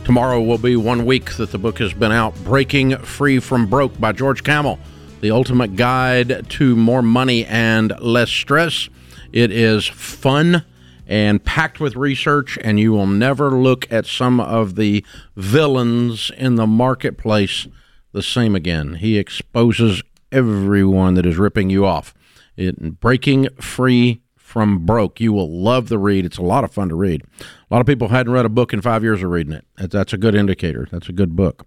tomorrow 0.04 0.42
will 0.42 0.58
be 0.58 0.76
one 0.76 1.06
week 1.06 1.36
that 1.36 1.52
the 1.52 1.58
book 1.58 1.78
has 1.78 1.94
been 1.94 2.12
out. 2.12 2.34
Breaking 2.44 2.98
Free 2.98 3.38
from 3.38 3.66
Broke 3.66 3.98
by 3.98 4.12
George 4.12 4.44
Kamel, 4.44 4.78
the 5.22 5.30
ultimate 5.30 5.74
guide 5.74 6.50
to 6.50 6.76
more 6.76 7.00
money 7.00 7.46
and 7.46 7.98
less 7.98 8.28
stress. 8.28 8.90
It 9.32 9.50
is 9.50 9.86
fun 9.86 10.66
and 11.06 11.42
packed 11.42 11.80
with 11.80 11.96
research, 11.96 12.58
and 12.62 12.78
you 12.78 12.92
will 12.92 13.06
never 13.06 13.52
look 13.52 13.90
at 13.90 14.04
some 14.04 14.38
of 14.38 14.76
the 14.76 15.02
villains 15.34 16.30
in 16.36 16.56
the 16.56 16.66
marketplace 16.66 17.68
the 18.12 18.22
same 18.22 18.54
again. 18.54 18.96
He 18.96 19.16
exposes 19.16 20.02
everyone 20.32 21.14
that 21.14 21.26
is 21.26 21.38
ripping 21.38 21.70
you 21.70 21.86
off. 21.86 22.14
It, 22.56 23.00
breaking 23.00 23.48
free 23.60 24.22
from 24.36 24.84
broke. 24.84 25.20
You 25.20 25.32
will 25.32 25.50
love 25.50 25.88
the 25.88 25.98
read. 25.98 26.24
It's 26.24 26.38
a 26.38 26.42
lot 26.42 26.64
of 26.64 26.72
fun 26.72 26.88
to 26.88 26.94
read. 26.94 27.22
A 27.40 27.44
lot 27.74 27.80
of 27.80 27.86
people 27.86 28.08
hadn't 28.08 28.32
read 28.32 28.44
a 28.44 28.50
book 28.50 28.72
in 28.72 28.82
five 28.82 29.02
years 29.02 29.22
of 29.22 29.30
reading 29.30 29.52
it. 29.52 29.64
That's 29.76 30.12
a 30.12 30.18
good 30.18 30.34
indicator. 30.34 30.88
That's 30.90 31.08
a 31.08 31.12
good 31.12 31.36
book. 31.36 31.66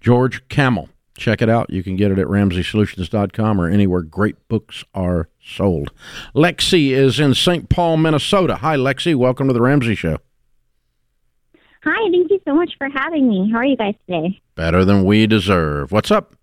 George 0.00 0.46
Kamel. 0.48 0.88
Check 1.16 1.40
it 1.40 1.48
out. 1.48 1.70
You 1.70 1.84
can 1.84 1.94
get 1.94 2.10
it 2.10 2.18
at 2.18 2.26
RamseySolutions.com 2.26 3.60
or 3.60 3.68
anywhere 3.68 4.02
great 4.02 4.48
books 4.48 4.82
are 4.94 5.28
sold. 5.40 5.92
Lexi 6.34 6.90
is 6.90 7.20
in 7.20 7.34
St. 7.34 7.68
Paul, 7.68 7.98
Minnesota. 7.98 8.56
Hi, 8.56 8.76
Lexi. 8.76 9.14
Welcome 9.14 9.46
to 9.46 9.52
the 9.54 9.62
Ramsey 9.62 9.94
Show. 9.94 10.18
Hi, 11.84 12.10
thank 12.10 12.30
you 12.30 12.40
so 12.44 12.54
much 12.54 12.72
for 12.78 12.88
having 12.88 13.28
me. 13.28 13.48
How 13.52 13.58
are 13.58 13.64
you 13.64 13.76
guys 13.76 13.94
today? 14.06 14.40
Better 14.56 14.84
than 14.84 15.04
we 15.04 15.28
deserve. 15.28 15.92
What's 15.92 16.10
up? 16.10 16.34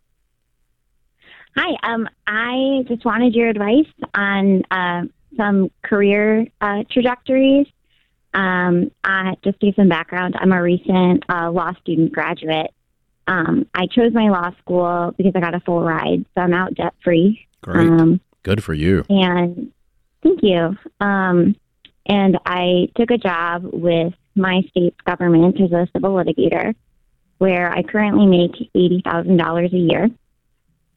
Hi, 1.56 1.76
um, 1.84 2.08
I 2.26 2.86
just 2.88 3.04
wanted 3.04 3.36
your 3.36 3.50
advice 3.50 3.92
on 4.16 4.64
uh, 4.72 5.04
some 5.36 5.70
career 5.84 6.48
uh, 6.62 6.84
trajectories. 6.90 7.68
Um, 8.34 8.92
I, 9.04 9.36
just 9.44 9.60
to 9.60 9.66
give 9.68 9.76
some 9.76 9.90
background, 9.90 10.36
I'm 10.40 10.54
a 10.54 10.62
recent 10.62 11.26
uh, 11.28 11.52
law 11.52 11.74
student 11.82 12.14
graduate. 12.14 12.74
Um, 13.28 13.66
I 13.76 13.88
chose 13.88 14.14
my 14.14 14.30
law 14.30 14.52
school 14.62 15.14
because 15.18 15.34
I 15.36 15.42
got 15.42 15.54
a 15.54 15.60
full 15.60 15.82
ride, 15.84 16.26
so 16.36 16.42
I'm 16.42 16.54
out 16.54 16.74
debt 16.76 16.94
free. 17.04 17.46
Great. 17.62 17.88
Um, 17.88 18.22
Good 18.44 18.64
for 18.64 18.74
you. 18.74 19.04
and 19.10 19.72
thank 20.24 20.40
you. 20.42 20.78
Um, 21.00 21.56
and 22.06 22.38
I 22.46 22.88
took 22.96 23.12
a 23.12 23.18
job 23.18 23.64
with 23.72 24.14
my 24.36 24.62
state's 24.70 25.00
government 25.06 25.60
as 25.62 25.72
a 25.72 25.88
civil 25.94 26.12
litigator, 26.12 26.74
where 27.38 27.72
I 27.72 27.84
currently 27.84 28.26
make 28.26 28.56
eighty 28.74 29.02
thousand 29.04 29.38
dollars 29.38 29.72
a 29.74 29.78
year. 29.78 30.10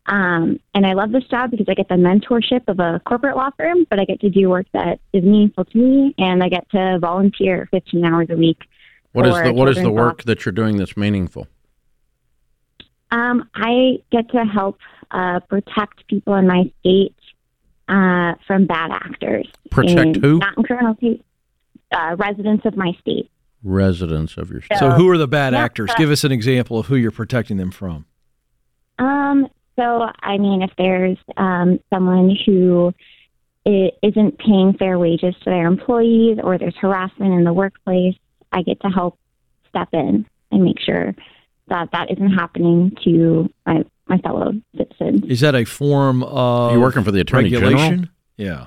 Um, 0.06 0.60
and 0.74 0.86
I 0.86 0.92
love 0.92 1.12
this 1.12 1.24
job 1.24 1.50
because 1.50 1.66
I 1.68 1.74
get 1.74 1.88
the 1.88 1.94
mentorship 1.94 2.68
of 2.68 2.78
a 2.78 3.00
corporate 3.06 3.36
law 3.36 3.50
firm, 3.56 3.86
but 3.88 3.98
I 3.98 4.04
get 4.04 4.20
to 4.20 4.28
do 4.30 4.50
work 4.50 4.66
that 4.74 5.00
is 5.14 5.24
meaningful 5.24 5.64
to 5.64 5.78
me, 5.78 6.14
and 6.18 6.42
I 6.42 6.48
get 6.48 6.68
to 6.72 6.98
volunteer 7.00 7.68
fifteen 7.70 8.04
hours 8.04 8.28
a 8.30 8.36
week. 8.36 8.58
What 9.12 9.26
is 9.26 9.34
the 9.34 9.52
what 9.52 9.68
is 9.68 9.76
the 9.76 9.82
children's 9.82 9.96
work 9.96 10.22
that 10.24 10.44
you're 10.44 10.52
doing 10.52 10.76
that's 10.76 10.96
meaningful? 10.96 11.46
Um, 13.10 13.48
I 13.54 14.02
get 14.10 14.28
to 14.32 14.44
help 14.44 14.78
uh, 15.10 15.40
protect 15.48 16.06
people 16.08 16.34
in 16.34 16.46
my 16.48 16.70
state 16.80 17.14
uh, 17.88 18.34
from 18.46 18.66
bad 18.66 18.90
actors. 18.90 19.46
Protect 19.70 20.16
in- 20.16 20.22
who? 20.22 20.38
Not 20.38 20.58
in 20.58 20.64
criminal 20.64 20.94
case. 20.96 21.20
Uh, 21.92 22.16
residents 22.18 22.66
of 22.66 22.76
my 22.76 22.92
state. 23.00 23.30
Residents 23.62 24.36
of 24.36 24.50
your 24.50 24.62
state. 24.62 24.78
So, 24.78 24.90
who 24.90 25.08
are 25.10 25.16
the 25.16 25.28
bad 25.28 25.52
Yeah, 25.52 25.62
actors? 25.64 25.88
but- 25.88 25.96
Give 25.96 26.10
us 26.10 26.24
an 26.24 26.32
example 26.32 26.78
of 26.78 26.86
who 26.86 26.96
you're 26.96 27.10
protecting 27.10 27.56
them 27.56 27.70
from. 27.70 28.04
Um, 28.98 29.48
so, 29.78 30.06
I 30.22 30.38
mean, 30.38 30.62
if 30.62 30.70
there's 30.78 31.18
um, 31.36 31.80
someone 31.92 32.36
who 32.46 32.92
i- 33.66 33.90
isn't 34.02 34.38
paying 34.38 34.74
fair 34.78 34.98
wages 34.98 35.34
to 35.42 35.44
their 35.50 35.66
employees 35.66 36.38
or 36.42 36.58
there's 36.58 36.76
harassment 36.76 37.32
in 37.34 37.44
the 37.44 37.52
workplace, 37.52 38.14
I 38.52 38.62
get 38.62 38.80
to 38.82 38.88
help 38.88 39.18
step 39.68 39.88
in 39.92 40.26
and 40.52 40.62
make 40.64 40.78
sure 40.80 41.14
that 41.68 41.88
that 41.92 42.10
isn't 42.10 42.30
happening 42.32 42.92
to 43.04 43.48
my, 43.66 43.84
my 44.06 44.18
fellow 44.18 44.52
citizens. 44.76 45.22
Is 45.28 45.40
that 45.40 45.54
a 45.54 45.64
form 45.64 46.22
of 46.22 46.72
you 46.72 46.80
working 46.80 47.02
for 47.04 47.10
the 47.10 47.20
Attorney 47.20 47.50
General? 47.50 48.04
Yeah. 48.36 48.66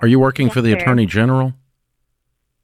Are 0.00 0.06
you 0.06 0.18
working 0.18 0.50
for 0.50 0.60
the 0.60 0.72
sir. 0.72 0.76
Attorney 0.78 1.06
General? 1.06 1.54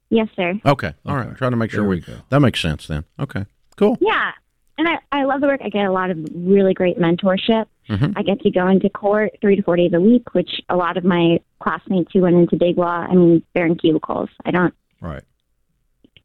Yes, 0.09 0.27
sir. 0.35 0.53
Okay. 0.65 0.93
All 1.05 1.15
right. 1.15 1.35
Trying 1.35 1.51
to 1.51 1.57
make 1.57 1.71
sure 1.71 1.81
There 1.81 1.89
we, 1.89 1.95
we 1.95 2.01
go. 2.01 2.17
that 2.29 2.39
makes 2.39 2.61
sense 2.61 2.85
then. 2.87 3.03
Okay. 3.19 3.45
Cool. 3.77 3.97
Yeah. 3.99 4.31
And 4.77 4.87
I, 4.87 4.97
I 5.11 5.23
love 5.25 5.41
the 5.41 5.47
work. 5.47 5.61
I 5.63 5.69
get 5.69 5.85
a 5.85 5.91
lot 5.91 6.09
of 6.09 6.17
really 6.33 6.73
great 6.73 6.97
mentorship. 6.97 7.65
Mhm. 7.89 8.13
I 8.15 8.23
get 8.23 8.39
to 8.41 8.49
go 8.49 8.67
into 8.67 8.89
court 8.89 9.33
three 9.41 9.55
to 9.55 9.61
four 9.61 9.75
days 9.75 9.91
a 9.93 9.99
week, 9.99 10.33
which 10.33 10.61
a 10.69 10.75
lot 10.75 10.97
of 10.97 11.03
my 11.03 11.39
classmates 11.59 12.11
who 12.13 12.21
went 12.21 12.35
into 12.35 12.55
big 12.55 12.77
law, 12.77 13.05
I 13.09 13.13
mean, 13.13 13.43
they're 13.53 13.65
in 13.65 13.75
cubicles. 13.77 14.29
I 14.45 14.51
don't, 14.51 14.73
Right. 15.01 15.21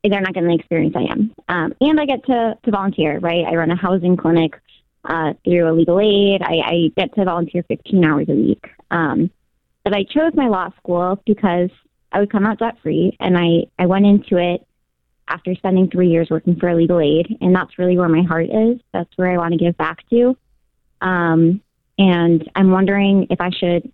they're 0.04 0.20
not 0.20 0.32
getting 0.34 0.48
the 0.48 0.54
experience 0.54 0.94
I 0.96 1.10
am. 1.12 1.34
Um, 1.48 1.74
and 1.80 2.00
I 2.00 2.06
get 2.06 2.24
to, 2.26 2.56
to 2.62 2.70
volunteer, 2.70 3.18
right? 3.18 3.44
I 3.44 3.54
run 3.56 3.70
a 3.70 3.76
housing 3.76 4.16
clinic 4.16 4.54
uh, 5.04 5.34
through 5.44 5.68
a 5.70 5.72
legal 5.74 6.00
aid. 6.00 6.42
I, 6.42 6.54
I 6.64 6.90
get 6.96 7.14
to 7.16 7.24
volunteer 7.24 7.62
15 7.64 8.04
hours 8.04 8.28
a 8.28 8.34
week. 8.34 8.64
Um, 8.90 9.30
but 9.84 9.94
I 9.94 10.04
chose 10.04 10.32
my 10.34 10.46
law 10.48 10.70
school 10.78 11.20
because 11.26 11.70
I 12.12 12.20
would 12.20 12.30
come 12.30 12.46
out 12.46 12.58
debt 12.60 12.76
free, 12.82 13.16
and 13.20 13.36
I, 13.36 13.64
I 13.78 13.86
went 13.86 14.06
into 14.06 14.36
it 14.38 14.66
after 15.28 15.54
spending 15.54 15.90
three 15.90 16.08
years 16.08 16.28
working 16.30 16.56
for 16.56 16.74
legal 16.74 17.00
aid, 17.00 17.36
and 17.40 17.54
that's 17.54 17.78
really 17.78 17.98
where 17.98 18.08
my 18.08 18.22
heart 18.22 18.46
is. 18.46 18.80
That's 18.92 19.10
where 19.16 19.30
I 19.30 19.36
want 19.36 19.52
to 19.52 19.58
give 19.58 19.76
back 19.76 20.08
to. 20.10 20.36
Um, 21.00 21.60
and 21.98 22.48
I'm 22.54 22.70
wondering 22.70 23.26
if 23.30 23.40
I 23.40 23.50
should 23.50 23.92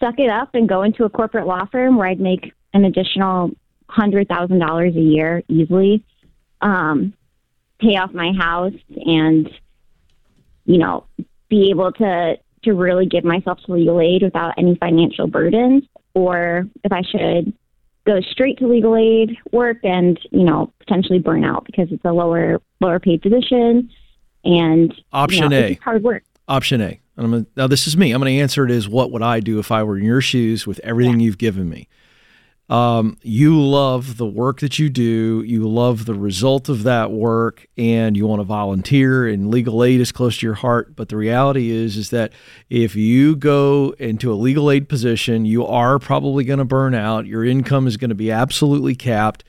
suck 0.00 0.18
it 0.18 0.30
up 0.30 0.54
and 0.54 0.68
go 0.68 0.82
into 0.82 1.04
a 1.04 1.10
corporate 1.10 1.46
law 1.46 1.66
firm 1.70 1.96
where 1.96 2.08
I'd 2.08 2.20
make 2.20 2.52
an 2.72 2.84
additional 2.84 3.50
hundred 3.88 4.28
thousand 4.28 4.58
dollars 4.58 4.94
a 4.96 5.00
year 5.00 5.42
easily, 5.48 6.04
um, 6.60 7.14
pay 7.80 7.96
off 7.96 8.12
my 8.12 8.32
house, 8.38 8.74
and 8.90 9.48
you 10.64 10.78
know, 10.78 11.06
be 11.48 11.70
able 11.70 11.92
to 11.92 12.36
to 12.64 12.72
really 12.72 13.06
give 13.06 13.24
myself 13.24 13.58
to 13.64 13.72
legal 13.72 14.00
aid 14.00 14.22
without 14.22 14.54
any 14.58 14.76
financial 14.76 15.26
burdens, 15.26 15.84
or 16.14 16.66
if 16.84 16.92
I 16.92 17.02
should 17.02 17.52
go 18.08 18.20
straight 18.22 18.58
to 18.58 18.66
legal 18.66 18.96
aid 18.96 19.36
work 19.52 19.76
and 19.84 20.18
you 20.30 20.44
know 20.44 20.72
potentially 20.78 21.18
burn 21.18 21.44
out 21.44 21.64
because 21.66 21.88
it's 21.92 22.04
a 22.04 22.12
lower 22.12 22.60
lower 22.80 22.98
paid 22.98 23.20
position 23.20 23.90
and 24.44 24.94
Option 25.12 25.44
you 25.44 25.48
know, 25.50 25.66
A. 25.66 25.74
hard 25.74 26.02
work. 26.02 26.24
Option 26.48 26.80
A. 26.80 27.00
And 27.16 27.26
I'm 27.26 27.30
gonna, 27.30 27.46
now 27.56 27.66
this 27.66 27.86
is 27.86 27.96
me. 27.96 28.12
I'm 28.12 28.20
going 28.20 28.34
to 28.34 28.40
answer 28.40 28.64
it 28.64 28.70
as 28.70 28.88
what 28.88 29.10
would 29.10 29.22
I 29.22 29.40
do 29.40 29.58
if 29.58 29.70
I 29.70 29.82
were 29.82 29.98
in 29.98 30.04
your 30.04 30.20
shoes 30.20 30.66
with 30.66 30.78
everything 30.80 31.20
you've 31.20 31.38
given 31.38 31.68
me. 31.68 31.88
Um, 32.68 33.16
you 33.22 33.58
love 33.58 34.18
the 34.18 34.26
work 34.26 34.60
that 34.60 34.78
you 34.78 34.90
do. 34.90 35.42
You 35.46 35.66
love 35.66 36.04
the 36.04 36.14
result 36.14 36.68
of 36.68 36.82
that 36.82 37.10
work, 37.10 37.66
and 37.78 38.14
you 38.14 38.26
want 38.26 38.40
to 38.40 38.44
volunteer. 38.44 39.26
And 39.26 39.50
legal 39.50 39.82
aid 39.82 40.00
is 40.00 40.12
close 40.12 40.38
to 40.38 40.46
your 40.46 40.54
heart. 40.54 40.94
But 40.94 41.08
the 41.08 41.16
reality 41.16 41.70
is, 41.70 41.96
is 41.96 42.10
that 42.10 42.32
if 42.68 42.94
you 42.94 43.36
go 43.36 43.94
into 43.98 44.30
a 44.30 44.34
legal 44.34 44.70
aid 44.70 44.88
position, 44.88 45.46
you 45.46 45.66
are 45.66 45.98
probably 45.98 46.44
going 46.44 46.58
to 46.58 46.64
burn 46.66 46.94
out. 46.94 47.26
Your 47.26 47.44
income 47.44 47.86
is 47.86 47.96
going 47.96 48.10
to 48.10 48.14
be 48.14 48.30
absolutely 48.30 48.94
capped. 48.94 49.44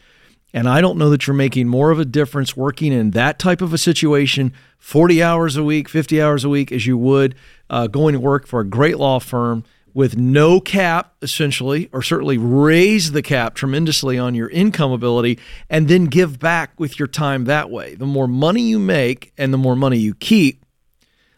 And 0.54 0.68
I 0.68 0.82
don't 0.82 0.98
know 0.98 1.10
that 1.12 1.28
you're 1.28 1.36
making 1.36 1.68
more 1.68 1.92
of 1.92 2.00
a 2.00 2.06
difference 2.06 2.58
working 2.58 2.92
in 2.92 3.12
that 3.12 3.38
type 3.38 3.62
of 3.62 3.72
a 3.72 3.78
situation, 3.78 4.52
40 4.80 5.22
hours 5.22 5.58
a 5.58 5.64
week, 5.64 5.88
50 5.88 6.20
hours 6.20 6.44
a 6.44 6.50
week, 6.50 6.72
as 6.72 6.88
you 6.88 6.98
would 6.98 7.36
uh, 7.70 7.86
going 7.86 8.14
to 8.14 8.20
work 8.20 8.48
for 8.48 8.62
a 8.62 8.66
great 8.66 8.98
law 8.98 9.20
firm 9.20 9.64
with 9.94 10.18
no 10.18 10.60
cap, 10.60 11.14
essentially, 11.22 11.90
or 11.92 12.02
certainly 12.02 12.38
raise 12.38 13.12
the 13.12 13.22
cap 13.22 13.56
tremendously 13.56 14.18
on 14.18 14.36
your 14.36 14.50
income 14.50 14.92
ability 14.92 15.40
and 15.70 15.88
then 15.88 16.06
give 16.06 16.40
back 16.40 16.80
with 16.80 17.00
your 17.00 17.08
time 17.08 17.46
that 17.46 17.70
way. 17.70 17.96
The 17.96 18.06
more 18.06 18.28
money 18.28 18.62
you 18.62 18.80
make 18.80 19.34
and 19.38 19.54
the 19.54 19.58
more 19.58 19.76
money 19.76 19.98
you 19.98 20.14
keep, 20.14 20.66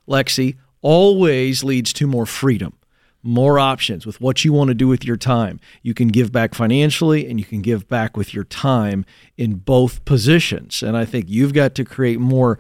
Lexi, 0.08 0.58
always 0.82 1.64
leads 1.64 1.94
to 1.94 2.08
more 2.08 2.26
freedom, 2.26 2.74
more 3.24 3.60
options 3.60 4.06
with 4.06 4.20
what 4.20 4.44
you 4.44 4.52
want 4.52 4.68
to 4.70 4.74
do 4.74 4.88
with 4.88 5.06
your 5.06 5.18
time. 5.18 5.60
You 5.82 5.94
can 5.94 6.10
give 6.10 6.32
back 6.32 6.54
financially 6.54 7.30
and 7.30 7.40
you 7.40 7.46
can 7.46 7.62
give 7.62 7.88
back 7.88 8.18
with 8.18 8.34
your 8.34 8.44
time 8.44 9.06
in 9.38 9.56
both 9.56 10.04
positions. 10.06 10.82
And 10.82 10.98
I 10.98 11.06
think 11.06 11.26
you've 11.30 11.54
got 11.54 11.76
to 11.76 11.86
create 11.86 12.20
more 12.20 12.60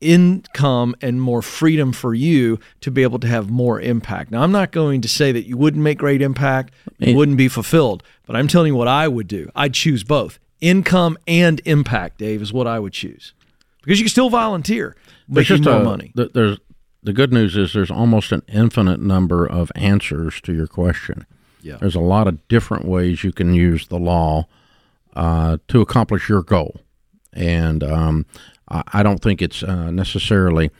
income 0.00 0.94
and 1.00 1.20
more 1.20 1.42
freedom 1.42 1.92
for 1.92 2.14
you 2.14 2.58
to 2.80 2.90
be 2.90 3.02
able 3.02 3.18
to 3.20 3.26
have 3.26 3.50
more 3.50 3.80
impact. 3.80 4.30
Now, 4.30 4.42
I'm 4.42 4.52
not 4.52 4.70
going 4.72 5.00
to 5.02 5.08
say 5.08 5.32
that 5.32 5.46
you 5.46 5.56
wouldn't 5.56 5.82
make 5.82 5.98
great 5.98 6.22
impact, 6.22 6.74
you 6.98 7.16
wouldn't 7.16 7.36
be 7.38 7.48
fulfilled, 7.48 8.02
but 8.26 8.36
I'm 8.36 8.48
telling 8.48 8.72
you 8.72 8.76
what 8.76 8.88
I 8.88 9.08
would 9.08 9.26
do. 9.28 9.50
I'd 9.54 9.74
choose 9.74 10.04
both. 10.04 10.38
Income 10.60 11.18
and 11.26 11.60
impact, 11.64 12.18
Dave, 12.18 12.40
is 12.42 12.52
what 12.52 12.66
I 12.66 12.78
would 12.78 12.92
choose. 12.92 13.34
Because 13.82 13.98
you 13.98 14.04
can 14.04 14.10
still 14.10 14.30
volunteer, 14.30 14.96
There's 15.28 15.48
making 15.50 15.64
just 15.64 15.68
more 15.70 15.80
a- 15.82 15.84
money. 15.84 16.12
th- 16.16 16.32
There's 16.32 16.58
the 17.02 17.12
good 17.12 17.32
news 17.32 17.56
is 17.56 17.72
there's 17.72 17.90
almost 17.90 18.32
an 18.32 18.42
infinite 18.48 18.98
number 19.00 19.46
of 19.46 19.70
answers 19.76 20.40
to 20.40 20.52
your 20.52 20.66
question. 20.66 21.24
Yeah. 21.62 21.76
There's 21.76 21.94
a 21.94 22.00
lot 22.00 22.26
of 22.26 22.46
different 22.48 22.84
ways 22.84 23.22
you 23.22 23.30
can 23.32 23.54
use 23.54 23.86
the 23.86 23.98
law 23.98 24.48
uh, 25.14 25.58
to 25.68 25.80
accomplish 25.80 26.28
your 26.28 26.42
goal, 26.42 26.80
and 27.32 27.84
um, 27.84 28.26
I, 28.68 29.02
don't 29.02 29.22
think 29.22 29.42
it's 29.42 29.62
uh, 29.62 29.90
necessarily. 29.90 30.70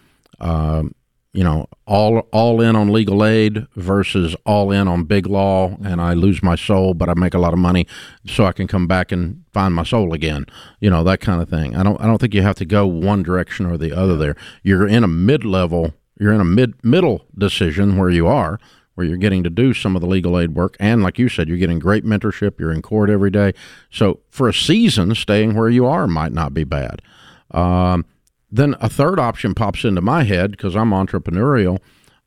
Um, 0.40 0.94
you 1.36 1.44
know, 1.44 1.66
all 1.86 2.20
all 2.32 2.62
in 2.62 2.74
on 2.76 2.90
legal 2.90 3.22
aid 3.22 3.66
versus 3.76 4.34
all 4.46 4.70
in 4.70 4.88
on 4.88 5.04
big 5.04 5.26
law, 5.26 5.76
and 5.84 6.00
I 6.00 6.14
lose 6.14 6.42
my 6.42 6.56
soul, 6.56 6.94
but 6.94 7.10
I 7.10 7.14
make 7.14 7.34
a 7.34 7.38
lot 7.38 7.52
of 7.52 7.58
money, 7.58 7.86
so 8.24 8.46
I 8.46 8.52
can 8.52 8.66
come 8.66 8.86
back 8.86 9.12
and 9.12 9.44
find 9.52 9.74
my 9.74 9.82
soul 9.82 10.14
again. 10.14 10.46
You 10.80 10.88
know 10.88 11.04
that 11.04 11.20
kind 11.20 11.42
of 11.42 11.50
thing. 11.50 11.76
I 11.76 11.82
don't 11.82 12.00
I 12.00 12.06
don't 12.06 12.18
think 12.18 12.32
you 12.32 12.40
have 12.40 12.56
to 12.56 12.64
go 12.64 12.86
one 12.86 13.22
direction 13.22 13.66
or 13.66 13.76
the 13.76 13.92
other. 13.92 14.16
There, 14.16 14.34
you're 14.62 14.88
in 14.88 15.04
a 15.04 15.08
mid 15.08 15.44
level, 15.44 15.92
you're 16.18 16.32
in 16.32 16.40
a 16.40 16.44
mid 16.44 16.82
middle 16.82 17.26
decision 17.36 17.98
where 17.98 18.08
you 18.08 18.26
are, 18.26 18.58
where 18.94 19.06
you're 19.06 19.18
getting 19.18 19.42
to 19.44 19.50
do 19.50 19.74
some 19.74 19.94
of 19.94 20.00
the 20.00 20.08
legal 20.08 20.38
aid 20.38 20.54
work, 20.54 20.74
and 20.80 21.02
like 21.02 21.18
you 21.18 21.28
said, 21.28 21.48
you're 21.48 21.58
getting 21.58 21.78
great 21.78 22.02
mentorship. 22.02 22.58
You're 22.58 22.72
in 22.72 22.80
court 22.80 23.10
every 23.10 23.30
day, 23.30 23.52
so 23.90 24.20
for 24.30 24.48
a 24.48 24.54
season, 24.54 25.14
staying 25.14 25.54
where 25.54 25.68
you 25.68 25.84
are 25.84 26.06
might 26.06 26.32
not 26.32 26.54
be 26.54 26.64
bad. 26.64 27.02
Um, 27.50 28.04
then 28.50 28.76
a 28.80 28.88
third 28.88 29.18
option 29.18 29.54
pops 29.54 29.84
into 29.84 30.00
my 30.00 30.24
head 30.24 30.52
because 30.52 30.76
I'm 30.76 30.90
entrepreneurial. 30.90 31.78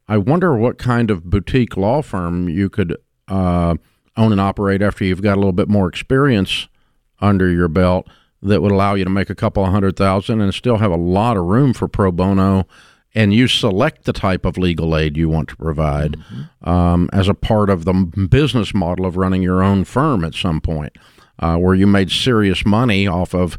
I 0.07 0.17
wonder 0.17 0.57
what 0.57 0.77
kind 0.77 1.11
of 1.11 1.25
boutique 1.25 1.77
law 1.77 2.01
firm 2.01 2.49
you 2.49 2.69
could 2.69 2.97
uh, 3.27 3.75
own 4.17 4.31
and 4.31 4.41
operate 4.41 4.81
after 4.81 5.05
you've 5.05 5.21
got 5.21 5.35
a 5.35 5.39
little 5.39 5.53
bit 5.53 5.69
more 5.69 5.87
experience 5.87 6.67
under 7.21 7.49
your 7.49 7.67
belt 7.67 8.07
that 8.41 8.61
would 8.61 8.71
allow 8.71 8.95
you 8.95 9.03
to 9.03 9.09
make 9.09 9.29
a 9.29 9.35
couple 9.35 9.63
of 9.63 9.71
hundred 9.71 9.95
thousand 9.95 10.41
and 10.41 10.53
still 10.53 10.77
have 10.77 10.91
a 10.91 10.97
lot 10.97 11.37
of 11.37 11.45
room 11.45 11.73
for 11.73 11.87
pro 11.87 12.11
bono. 12.11 12.67
And 13.15 13.33
you 13.33 13.47
select 13.47 14.05
the 14.05 14.13
type 14.13 14.45
of 14.45 14.57
legal 14.57 14.95
aid 14.95 15.17
you 15.17 15.29
want 15.29 15.49
to 15.49 15.55
provide 15.55 16.15
um, 16.63 17.09
as 17.11 17.27
a 17.27 17.33
part 17.33 17.71
of 17.71 17.83
the 17.83 17.93
business 18.29 18.73
model 18.73 19.05
of 19.05 19.17
running 19.17 19.41
your 19.41 19.63
own 19.63 19.83
firm 19.83 20.23
at 20.23 20.35
some 20.35 20.61
point, 20.61 20.95
uh, 21.39 21.57
where 21.57 21.73
you 21.73 21.87
made 21.87 22.11
serious 22.11 22.65
money 22.65 23.07
off 23.07 23.33
of 23.33 23.57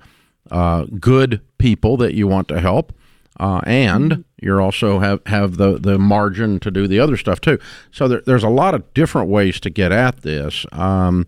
uh, 0.51 0.87
good 0.99 1.41
people 1.59 1.97
that 1.99 2.15
you 2.15 2.27
want 2.27 2.49
to 2.49 2.61
help, 2.61 2.93
uh, 3.39 3.61
and 3.65 4.25
you're 4.41 4.61
also 4.61 4.99
have 4.99 5.21
have 5.27 5.57
the 5.57 5.79
the 5.79 5.99
margin 5.99 6.59
to 6.61 6.71
do 6.71 6.87
the 6.87 6.99
other 7.01 7.17
stuff 7.17 7.41
too. 7.41 7.59
So 7.91 8.09
there, 8.09 8.23
there's 8.27 8.45
a 8.45 8.49
lot 8.49 8.75
of 8.75 8.93
different 8.95 9.29
ways 9.29 9.61
to 9.61 9.71
get 9.71 9.93
at 9.93 10.23
this. 10.23 10.67
Um, 10.73 11.27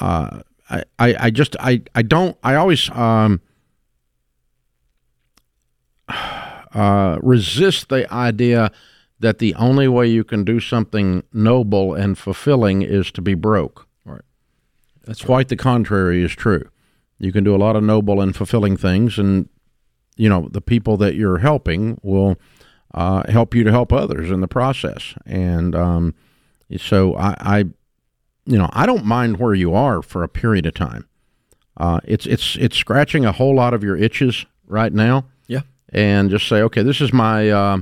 uh, 0.00 0.40
I, 0.68 0.84
I 0.98 1.16
I 1.26 1.30
just 1.30 1.56
I 1.60 1.82
I 1.94 2.02
don't 2.02 2.36
I 2.42 2.54
always 2.54 2.90
um, 2.90 3.40
uh, 6.08 7.18
resist 7.22 7.88
the 7.88 8.12
idea 8.12 8.70
that 9.20 9.38
the 9.38 9.54
only 9.54 9.86
way 9.86 10.06
you 10.06 10.24
can 10.24 10.44
do 10.44 10.60
something 10.60 11.22
noble 11.32 11.94
and 11.94 12.16
fulfilling 12.16 12.82
is 12.82 13.12
to 13.12 13.20
be 13.20 13.34
broke. 13.34 13.86
Right. 14.04 14.22
That's 15.04 15.22
quite 15.22 15.48
the 15.48 15.56
contrary 15.56 16.22
is 16.22 16.32
true. 16.32 16.68
You 17.20 17.32
can 17.32 17.44
do 17.44 17.54
a 17.54 17.58
lot 17.58 17.76
of 17.76 17.82
noble 17.84 18.20
and 18.20 18.34
fulfilling 18.34 18.76
things, 18.76 19.18
and 19.18 19.48
you 20.16 20.28
know 20.28 20.48
the 20.50 20.60
people 20.60 20.96
that 20.96 21.14
you're 21.14 21.38
helping 21.38 21.98
will 22.02 22.36
uh, 22.94 23.30
help 23.30 23.54
you 23.54 23.62
to 23.64 23.70
help 23.70 23.92
others 23.92 24.30
in 24.30 24.40
the 24.40 24.48
process. 24.48 25.14
And 25.26 25.74
um, 25.76 26.14
so 26.78 27.14
I, 27.16 27.34
I, 27.38 27.58
you 28.46 28.58
know, 28.58 28.68
I 28.72 28.86
don't 28.86 29.04
mind 29.04 29.38
where 29.38 29.54
you 29.54 29.74
are 29.74 30.02
for 30.02 30.22
a 30.24 30.28
period 30.28 30.66
of 30.66 30.74
time. 30.74 31.06
Uh, 31.76 32.00
it's 32.04 32.26
it's 32.26 32.56
it's 32.56 32.76
scratching 32.76 33.24
a 33.24 33.32
whole 33.32 33.54
lot 33.54 33.74
of 33.74 33.84
your 33.84 33.96
itches 33.96 34.44
right 34.66 34.92
now. 34.92 35.26
Yeah. 35.46 35.60
And 35.90 36.30
just 36.30 36.48
say, 36.48 36.62
okay, 36.62 36.82
this 36.82 37.00
is 37.00 37.12
my 37.12 37.50
uh, 37.50 37.78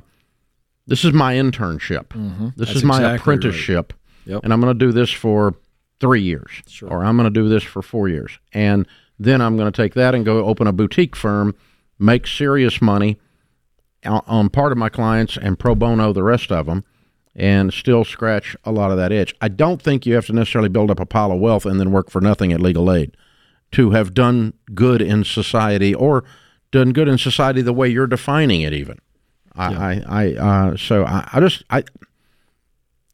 this 0.87 1.05
is 1.05 1.13
my 1.13 1.35
internship. 1.35 2.09
Mhm. 2.09 2.55
This 2.57 2.69
That's 2.69 2.79
is 2.79 2.85
my 2.85 2.97
exactly 2.97 3.11
right. 3.11 3.21
apprenticeship. 3.21 3.93
Yep. 4.27 4.45
And 4.45 4.53
I'm 4.53 4.61
going 4.61 4.77
to 4.77 4.87
do 4.87 4.93
this 4.93 5.11
for 5.11 5.55
three 6.01 6.23
years, 6.23 6.51
or 6.83 7.03
I'm 7.05 7.17
going 7.17 7.33
to 7.33 7.41
do 7.43 7.49
this 7.49 7.63
for 7.63 7.83
four 7.83 8.09
years, 8.09 8.39
and 8.53 8.87
then 9.19 9.41
I'm 9.41 9.57
going 9.57 9.71
to 9.71 9.83
take 9.83 9.95
that 9.95 10.15
and 10.15 10.25
go 10.25 10.45
open 10.45 10.67
a 10.67 10.73
boutique 10.73 11.17
firm, 11.17 11.55
make 11.99 12.27
serious 12.27 12.81
money 12.81 13.19
on, 14.05 14.49
part 14.51 14.73
of 14.73 14.79
my 14.79 14.89
clients, 14.89 15.37
and 15.37 15.59
pro 15.59 15.75
bono 15.75 16.13
the 16.13 16.23
rest 16.23 16.53
of 16.53 16.67
them, 16.67 16.85
and 17.35 17.73
still 17.73 18.05
scratch 18.05 18.57
a 18.65 18.73
lot 18.73 18.91
of 18.91 18.97
that 18.97 19.13
itch. 19.13 19.35
I 19.41 19.49
don't 19.49 19.83
think 19.83 20.07
you 20.07 20.15
have 20.15 20.27
to 20.27 20.33
necessarily 20.33 20.69
build 20.69 20.91
up 20.91 21.01
a 21.01 21.07
pile 21.07 21.33
of 21.33 21.41
wealth 21.41 21.67
and 21.67 21.81
then 21.81 21.91
work 21.91 22.11
for 22.11 22.21
nothing 22.21 22.53
at 22.53 22.61
legal 22.61 22.93
aid 22.93 23.17
to 23.73 23.91
have 23.91 24.15
done 24.15 24.55
good 24.75 25.03
in 25.03 25.25
society 25.25 25.95
or 25.95 26.25
done 26.71 26.93
good 26.93 27.09
in 27.09 27.19
society 27.19 27.61
the 27.63 27.73
way 27.73 27.89
you're 27.89 28.07
defining 28.07 28.61
it. 28.61 28.73
Even 28.73 28.99
I, 29.55 29.75
I, 29.75 30.05
I 30.09 30.35
uh, 30.35 30.77
so 30.77 31.05
I, 31.05 31.29
I 31.33 31.41
just 31.41 31.65
I 31.71 31.85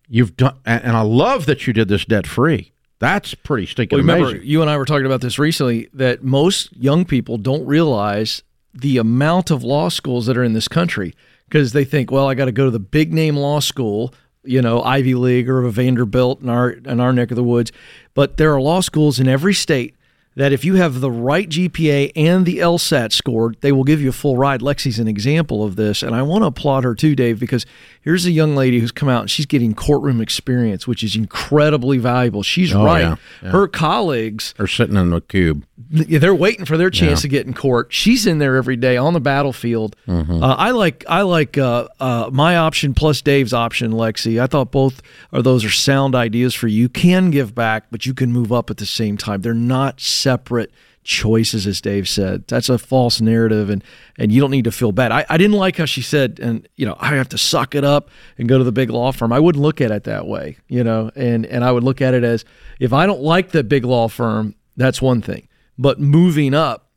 you've 0.09 0.37
done, 0.37 0.57
and 0.67 0.97
I 0.97 1.01
love 1.01 1.47
that 1.47 1.67
you 1.67 1.73
did 1.73 1.89
this 1.89 2.05
debt 2.05 2.27
free. 2.27 2.73
That's 2.99 3.35
pretty 3.35 3.67
stinking 3.67 3.97
Well, 3.97 4.03
remember, 4.03 4.29
amazing. 4.31 4.49
you 4.49 4.61
and 4.63 4.71
I 4.71 4.77
were 4.77 4.85
talking 4.85 5.07
about 5.07 5.21
this 5.21 5.39
recently 5.39 5.89
that 5.93 6.23
most 6.23 6.75
young 6.77 7.05
people 7.05 7.37
don't 7.39 7.67
realize 7.67 8.43
the 8.73 8.99
amount 8.99 9.51
of 9.51 9.63
law 9.63 9.89
schools 9.89 10.27
that 10.27 10.37
are 10.37 10.45
in 10.45 10.53
this 10.53 10.69
country 10.69 11.15
because 11.49 11.73
they 11.73 11.85
think, 11.85 12.11
well, 12.11 12.29
I 12.29 12.35
got 12.35 12.47
to 12.47 12.53
go 12.53 12.65
to 12.65 12.71
the 12.71 12.79
big 12.81 13.13
name 13.13 13.37
law 13.37 13.61
school, 13.61 14.15
you 14.43 14.63
know, 14.63 14.83
Ivy 14.83 15.15
League 15.15 15.49
or 15.49 15.65
a 15.65 15.71
Vanderbilt 15.71 16.41
in 16.41 16.49
our 16.49 16.71
in 16.71 17.01
our 17.01 17.13
neck 17.13 17.31
of 17.31 17.37
the 17.37 17.45
woods. 17.45 17.73
But 18.15 18.37
there 18.37 18.53
are 18.55 18.61
law 18.61 18.81
schools 18.81 19.19
in 19.21 19.29
every 19.29 19.55
state 19.55 19.95
that 20.37 20.53
if 20.53 20.65
you 20.65 20.75
have 20.75 21.01
the 21.01 21.11
right 21.11 21.49
GPA 21.49 22.11
and 22.17 22.45
the 22.45 22.59
LSAT 22.59 23.13
scored, 23.13 23.57
they 23.61 23.71
will 23.71 23.85
give 23.85 24.01
you 24.01 24.09
a 24.09 24.13
full 24.13 24.37
ride. 24.37 24.61
Lexi's 24.61 24.99
an 24.99 25.07
example 25.07 25.63
of 25.63 25.77
this, 25.77 26.03
and 26.03 26.13
I 26.15 26.23
want 26.23 26.43
to 26.43 26.47
applaud 26.47 26.83
her 26.83 26.95
too, 26.97 27.15
Dave, 27.15 27.39
because 27.39 27.65
here's 28.05 28.25
a 28.27 28.31
young 28.31 28.55
lady 28.55 28.79
who's 28.79 28.93
come 28.93 29.09
out 29.09 29.23
and 29.23 29.31
she's 29.31 29.47
getting 29.47 29.75
courtroom 29.75 30.21
experience, 30.21 30.87
which 30.87 31.03
is 31.03 31.17
incredibly 31.17 31.99
valuable. 31.99 32.43
She's 32.43 32.73
Oh, 32.75 32.85
right. 32.85 33.01
yeah, 33.01 33.17
yeah. 33.43 33.51
Her 33.51 33.67
colleagues 33.67 34.55
are 34.59 34.67
sitting 34.67 34.97
in 34.97 35.11
the 35.11 35.21
cube. 35.23 35.65
they're 35.91 36.35
waiting 36.35 36.65
for 36.65 36.77
their 36.77 36.91
chance 36.91 37.21
Yeah. 37.21 37.23
to 37.23 37.29
get 37.29 37.47
in 37.47 37.55
court. 37.55 37.89
She's 37.91 38.27
in 38.27 38.39
there 38.39 38.57
every 38.57 38.77
day 38.77 38.97
on 38.97 39.13
the 39.13 39.21
battlefield. 39.21 39.97
Mhm. 40.09 40.43
Uh, 40.43 40.55
I 40.55 40.71
like 40.71 41.05
I 41.09 41.23
like 41.23 41.57
uh, 41.59 41.89
uh, 42.01 42.31
my 42.33 42.57
option 42.57 42.95
plus 42.95 43.21
Dave's 43.23 43.53
option, 43.53 43.93
Lexi. 43.93 44.41
I 44.41 44.47
thought 44.47 44.71
both 44.71 45.03
of 45.33 45.45
those 45.45 45.65
are 45.65 45.71
sound 45.71 46.15
ideas 46.15 46.55
for 46.55 46.69
you. 46.69 46.83
You 46.83 46.89
can 46.89 47.31
give 47.31 47.55
back, 47.55 47.85
but 47.91 48.07
you 48.07 48.15
can 48.15 48.33
move 48.33 48.53
up 48.53 48.71
at 48.71 48.77
the 48.77 48.87
same 48.87 49.17
time. 49.17 49.41
They're 49.43 49.55
not 49.55 50.01
separate 50.01 50.71
choices, 51.05 51.67
as 51.67 51.81
Dave 51.81 52.09
said. 52.09 52.47
That's 52.49 52.69
a 52.69 52.79
false 52.79 53.21
narrative, 53.21 53.71
and 53.71 53.85
and 54.19 54.33
you 54.33 54.41
don't 54.41 54.51
need 54.51 54.65
to 54.65 54.73
feel 54.73 54.91
bad. 54.91 55.13
I, 55.13 55.25
I 55.29 55.37
didn't 55.37 55.57
like 55.57 55.77
how 55.77 55.85
she 55.85 56.03
said, 56.03 56.41
and 56.43 56.67
you 56.77 56.87
know, 56.87 56.97
I 56.99 57.15
have 57.15 57.29
to 57.31 57.39
suck 57.39 57.75
it 57.75 57.85
up 57.85 58.11
and 58.39 58.49
go 58.49 58.59
to 58.59 58.65
the 58.65 58.73
big 58.73 58.91
law 58.91 59.13
firm. 59.13 59.33
I 59.33 59.39
wouldn't 59.39 59.63
look 59.63 59.81
at 59.81 59.91
it 59.91 60.05
that 60.05 60.27
way, 60.27 60.57
you 60.69 60.83
know, 60.83 61.11
and 61.15 61.47
and 61.47 61.65
I 61.65 61.71
would 61.71 61.85
look 61.85 62.01
at 62.01 62.15
it 62.15 62.25
as 62.25 62.45
if 62.81 62.93
I 62.93 63.07
don't 63.07 63.21
like 63.23 63.51
the 63.51 63.63
big 63.63 63.85
law 63.85 64.09
firm, 64.09 64.55
that's 64.77 65.01
one 65.01 65.23
thing. 65.23 65.49
But 65.79 66.01
moving 66.01 66.55
up 66.55 66.91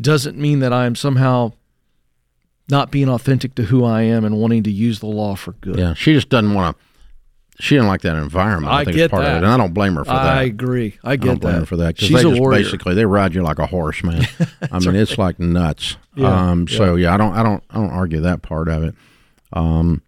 doesn't 0.00 0.36
mean 0.36 0.60
that 0.60 0.72
I'm 0.72 0.94
somehow 0.94 1.52
not 2.68 2.90
being 2.90 3.08
authentic 3.08 3.54
to 3.56 3.64
who 3.64 3.84
I 3.84 4.02
am 4.02 4.24
and 4.24 4.36
wanting 4.36 4.62
to 4.64 4.70
use 4.70 5.00
the 5.00 5.06
law 5.06 5.34
for 5.34 5.52
good. 5.52 5.78
Yeah, 5.78 5.94
she 5.94 6.14
just 6.14 6.28
doesn't 6.28 6.54
want 6.54 6.76
to. 6.76 6.84
She 7.60 7.76
didn't 7.76 7.86
like 7.86 8.00
that 8.00 8.16
environment. 8.16 8.72
I, 8.72 8.80
I 8.80 8.84
think 8.84 8.96
get 8.96 9.04
it's 9.04 9.10
part 9.12 9.22
that. 9.22 9.36
of 9.36 9.42
it, 9.42 9.44
and 9.44 9.52
I 9.52 9.56
don't 9.56 9.72
blame 9.72 9.94
her 9.94 10.04
for 10.04 10.12
that. 10.12 10.38
I 10.38 10.42
agree. 10.42 10.98
I 11.04 11.12
I 11.12 11.16
get 11.16 11.26
don't 11.26 11.40
blame 11.40 11.54
that. 11.54 11.60
her 11.60 11.66
for 11.66 11.76
that 11.76 11.94
because 11.94 12.08
She's 12.08 12.16
they 12.22 12.28
a 12.28 12.30
just 12.30 12.40
warrior. 12.40 12.62
basically 12.64 12.94
they 12.94 13.06
ride 13.06 13.32
you 13.32 13.42
like 13.42 13.60
a 13.60 13.66
horse, 13.66 14.02
man. 14.02 14.26
I 14.72 14.78
mean, 14.80 14.88
right. 14.88 14.96
it's 14.96 15.16
like 15.18 15.38
nuts. 15.38 15.96
Yeah, 16.16 16.50
um, 16.50 16.66
so 16.66 16.96
yeah, 16.96 17.14
I 17.14 17.16
don't, 17.16 17.32
I 17.32 17.42
don't, 17.44 17.62
I 17.70 17.74
don't 17.76 17.90
argue 17.90 18.20
that 18.22 18.42
part 18.42 18.68
of 18.68 18.82
it. 18.82 18.94
Um, 19.52 20.02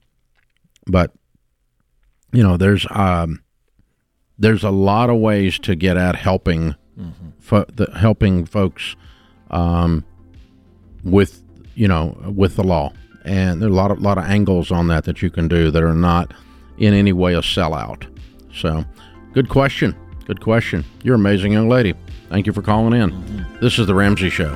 but 0.89 1.13
you 2.33 2.43
know, 2.43 2.57
there's 2.57 2.85
um, 2.91 3.43
there's 4.39 4.65
a 4.65 4.71
lot 4.71 5.09
of 5.09 5.19
ways 5.19 5.59
to 5.61 5.77
get 5.77 5.97
at 5.97 6.17
helping, 6.17 6.75
fo- 7.39 7.65
the, 7.73 7.87
helping 7.97 8.45
folks, 8.45 8.97
um, 9.53 10.05
with 11.05 11.45
you 11.77 11.87
know 11.87 12.17
with 12.35 12.57
the 12.57 12.65
law, 12.65 12.93
and 13.25 13.63
there 13.63 13.69
are 13.69 13.73
a 13.73 13.75
lot 13.75 13.91
of 13.93 14.01
lot 14.01 14.19
of 14.19 14.25
angles 14.25 14.73
on 14.73 14.89
that 14.89 15.05
that 15.05 15.23
you 15.23 15.31
can 15.31 15.47
do 15.47 15.71
that 15.71 15.83
are 15.83 15.95
not 15.95 16.35
in 16.79 16.95
any 16.95 17.13
way 17.13 17.35
a 17.35 17.41
sellout. 17.41 18.07
So, 18.55 18.85
good 19.33 19.49
question. 19.49 19.95
Good 20.27 20.41
question. 20.41 20.85
You're 21.03 21.15
amazing 21.15 21.53
young 21.53 21.69
lady. 21.69 21.95
Thank 22.29 22.47
you 22.47 22.53
for 22.53 22.63
calling 22.63 23.01
in. 23.01 23.47
This 23.61 23.79
is 23.79 23.87
the 23.87 23.95
Ramsey 23.95 24.31
Show. 24.31 24.53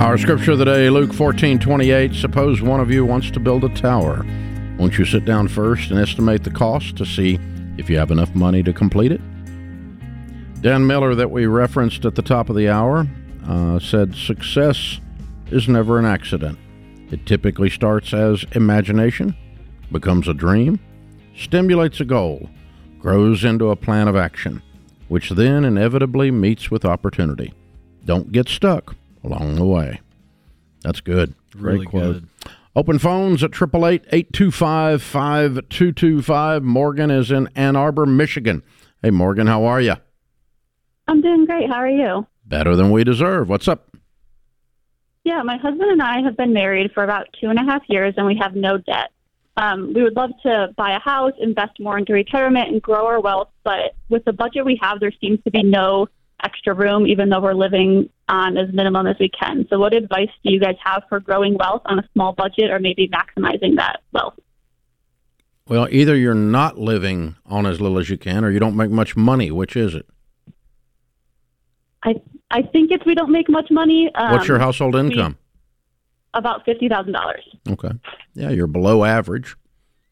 Our 0.00 0.18
scripture 0.18 0.52
of 0.52 0.58
the 0.58 0.66
day, 0.66 0.90
Luke 0.90 1.12
14 1.12 1.58
28. 1.58 2.14
Suppose 2.14 2.60
one 2.60 2.80
of 2.80 2.90
you 2.90 3.04
wants 3.04 3.30
to 3.30 3.40
build 3.40 3.64
a 3.64 3.70
tower. 3.70 4.26
Won't 4.78 4.98
you 4.98 5.06
sit 5.06 5.24
down 5.24 5.48
first 5.48 5.90
and 5.90 5.98
estimate 5.98 6.44
the 6.44 6.50
cost 6.50 6.96
to 6.98 7.06
see 7.06 7.38
if 7.78 7.88
you 7.88 7.96
have 7.96 8.10
enough 8.10 8.34
money 8.34 8.62
to 8.62 8.74
complete 8.74 9.10
it? 9.10 9.20
Dan 10.60 10.86
Miller, 10.86 11.14
that 11.14 11.30
we 11.30 11.46
referenced 11.46 12.04
at 12.04 12.14
the 12.14 12.22
top 12.22 12.50
of 12.50 12.56
the 12.56 12.68
hour, 12.68 13.06
uh, 13.46 13.78
said 13.78 14.14
success 14.14 15.00
is 15.50 15.68
never 15.68 15.98
an 15.98 16.04
accident. 16.04 16.58
It 17.10 17.24
typically 17.26 17.70
starts 17.70 18.12
as 18.12 18.44
imagination, 18.52 19.36
becomes 19.92 20.26
a 20.28 20.34
dream, 20.34 20.80
stimulates 21.36 22.00
a 22.00 22.04
goal, 22.04 22.48
grows 22.98 23.44
into 23.44 23.70
a 23.70 23.76
plan 23.76 24.08
of 24.08 24.16
action, 24.16 24.62
which 25.08 25.30
then 25.30 25.64
inevitably 25.64 26.30
meets 26.30 26.70
with 26.70 26.84
opportunity. 26.84 27.52
Don't 28.04 28.32
get 28.32 28.48
stuck 28.48 28.96
along 29.22 29.56
the 29.56 29.64
way. 29.64 30.00
That's 30.82 31.00
good. 31.00 31.34
Great 31.52 31.72
Really 31.74 31.86
quote. 31.86 32.14
good. 32.14 32.28
Open 32.74 32.98
phones 32.98 33.42
at 33.42 33.50
888 33.54 34.04
825 34.12 35.02
5225. 35.02 36.62
Morgan 36.62 37.10
is 37.10 37.30
in 37.30 37.48
Ann 37.56 37.74
Arbor, 37.74 38.04
Michigan. 38.04 38.62
Hey, 39.02 39.10
Morgan, 39.10 39.46
how 39.46 39.64
are 39.64 39.80
you? 39.80 39.94
I'm 41.08 41.22
doing 41.22 41.46
great. 41.46 41.68
How 41.70 41.76
are 41.76 41.88
you? 41.88 42.26
Better 42.44 42.76
than 42.76 42.90
we 42.90 43.02
deserve. 43.04 43.48
What's 43.48 43.66
up? 43.68 43.88
Yeah, 45.26 45.42
my 45.42 45.56
husband 45.56 45.90
and 45.90 46.00
I 46.00 46.22
have 46.22 46.36
been 46.36 46.52
married 46.52 46.92
for 46.92 47.02
about 47.02 47.26
two 47.40 47.48
and 47.48 47.58
a 47.58 47.64
half 47.64 47.82
years, 47.88 48.14
and 48.16 48.28
we 48.28 48.38
have 48.40 48.54
no 48.54 48.78
debt. 48.78 49.10
Um, 49.56 49.92
we 49.92 50.04
would 50.04 50.14
love 50.14 50.30
to 50.44 50.68
buy 50.76 50.94
a 50.94 51.00
house, 51.00 51.32
invest 51.40 51.80
more 51.80 51.98
into 51.98 52.12
retirement, 52.12 52.68
and 52.68 52.80
grow 52.80 53.06
our 53.06 53.20
wealth. 53.20 53.48
But 53.64 53.96
with 54.08 54.24
the 54.24 54.32
budget 54.32 54.64
we 54.64 54.78
have, 54.80 55.00
there 55.00 55.10
seems 55.20 55.42
to 55.42 55.50
be 55.50 55.64
no 55.64 56.06
extra 56.44 56.74
room, 56.74 57.08
even 57.08 57.28
though 57.28 57.40
we're 57.40 57.54
living 57.54 58.08
on 58.28 58.56
as 58.56 58.72
minimum 58.72 59.08
as 59.08 59.16
we 59.18 59.28
can. 59.28 59.66
So, 59.68 59.80
what 59.80 59.94
advice 59.94 60.28
do 60.44 60.52
you 60.52 60.60
guys 60.60 60.76
have 60.84 61.02
for 61.08 61.18
growing 61.18 61.56
wealth 61.56 61.82
on 61.86 61.98
a 61.98 62.08
small 62.12 62.32
budget, 62.32 62.70
or 62.70 62.78
maybe 62.78 63.08
maximizing 63.08 63.78
that 63.78 64.02
wealth? 64.12 64.38
Well, 65.66 65.88
either 65.90 66.14
you're 66.14 66.34
not 66.34 66.78
living 66.78 67.34
on 67.46 67.66
as 67.66 67.80
little 67.80 67.98
as 67.98 68.08
you 68.08 68.16
can 68.16 68.44
or 68.44 68.52
you 68.52 68.60
don't 68.60 68.76
make 68.76 68.90
much 68.90 69.16
money. 69.16 69.50
Which 69.50 69.74
is 69.74 69.96
it? 69.96 70.06
I 72.04 72.14
I 72.50 72.62
think 72.62 72.92
if 72.92 73.02
we 73.06 73.14
don't 73.14 73.32
make 73.32 73.48
much 73.48 73.70
money. 73.70 74.10
Um, 74.14 74.32
What's 74.32 74.48
your 74.48 74.58
household 74.58 74.94
we- 74.94 75.00
income? 75.00 75.36
about 76.34 76.64
fifty 76.66 76.88
thousand 76.88 77.12
dollars. 77.12 77.42
Okay. 77.68 77.90
Yeah, 78.34 78.50
you're 78.50 78.66
below 78.66 79.04
average. 79.04 79.56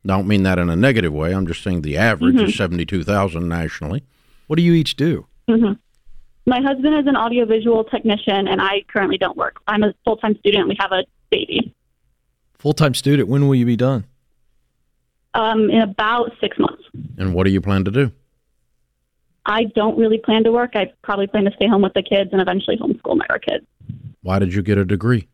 Don't 0.06 0.26
mean 0.26 0.42
that 0.44 0.58
in 0.58 0.68
a 0.70 0.76
negative 0.76 1.12
way. 1.12 1.32
I'm 1.34 1.46
just 1.46 1.62
saying 1.62 1.82
the 1.82 1.96
average 1.96 2.36
Mhm. 2.36 2.48
is 2.48 2.54
72,000 2.56 3.48
nationally. 3.48 4.02
What 4.48 4.56
do 4.56 4.62
you 4.62 4.72
each 4.74 4.96
do? 4.96 5.26
hmm 5.48 5.72
My 6.46 6.60
husband 6.60 6.94
is 6.96 7.06
an 7.06 7.16
audiovisual 7.16 7.84
technician, 7.84 8.48
and 8.48 8.60
I 8.60 8.84
currently 8.88 9.16
don't 9.18 9.36
work. 9.36 9.56
I'm 9.66 9.82
a 9.82 9.94
full 10.04 10.16
time 10.18 10.36
student. 10.38 10.68
We 10.68 10.76
have 10.80 10.92
a 10.92 11.04
baby. 11.30 11.72
Full 12.58 12.72
time 12.74 12.94
student. 12.94 13.28
When 13.28 13.46
will 13.46 13.54
you 13.54 13.66
be 13.66 13.76
done? 13.76 14.04
Um, 15.34 15.68
in 15.70 15.80
about 15.82 16.32
six 16.40 16.58
months. 16.58 16.82
And 17.18 17.34
what 17.34 17.44
do 17.44 17.50
you 17.50 17.60
plan 17.60 17.84
to 17.84 17.90
do? 17.90 18.12
I 19.46 19.64
don't 19.74 19.98
really 19.98 20.18
plan 20.18 20.44
to 20.44 20.52
work. 20.52 20.72
I 20.74 20.92
probably 21.02 21.26
plan 21.26 21.44
to 21.44 21.52
stay 21.56 21.68
home 21.68 21.82
with 21.82 21.94
the 21.94 22.02
kids 22.02 22.30
and 22.32 22.40
eventually 22.40 22.76
homeschool 22.76 23.16
my 23.16 23.26
kids. 23.38 23.66
Why 24.22 24.38
did 24.38 24.54
you 24.54 24.62
get 24.62 24.78
a 24.78 24.84
degree? 24.84 25.28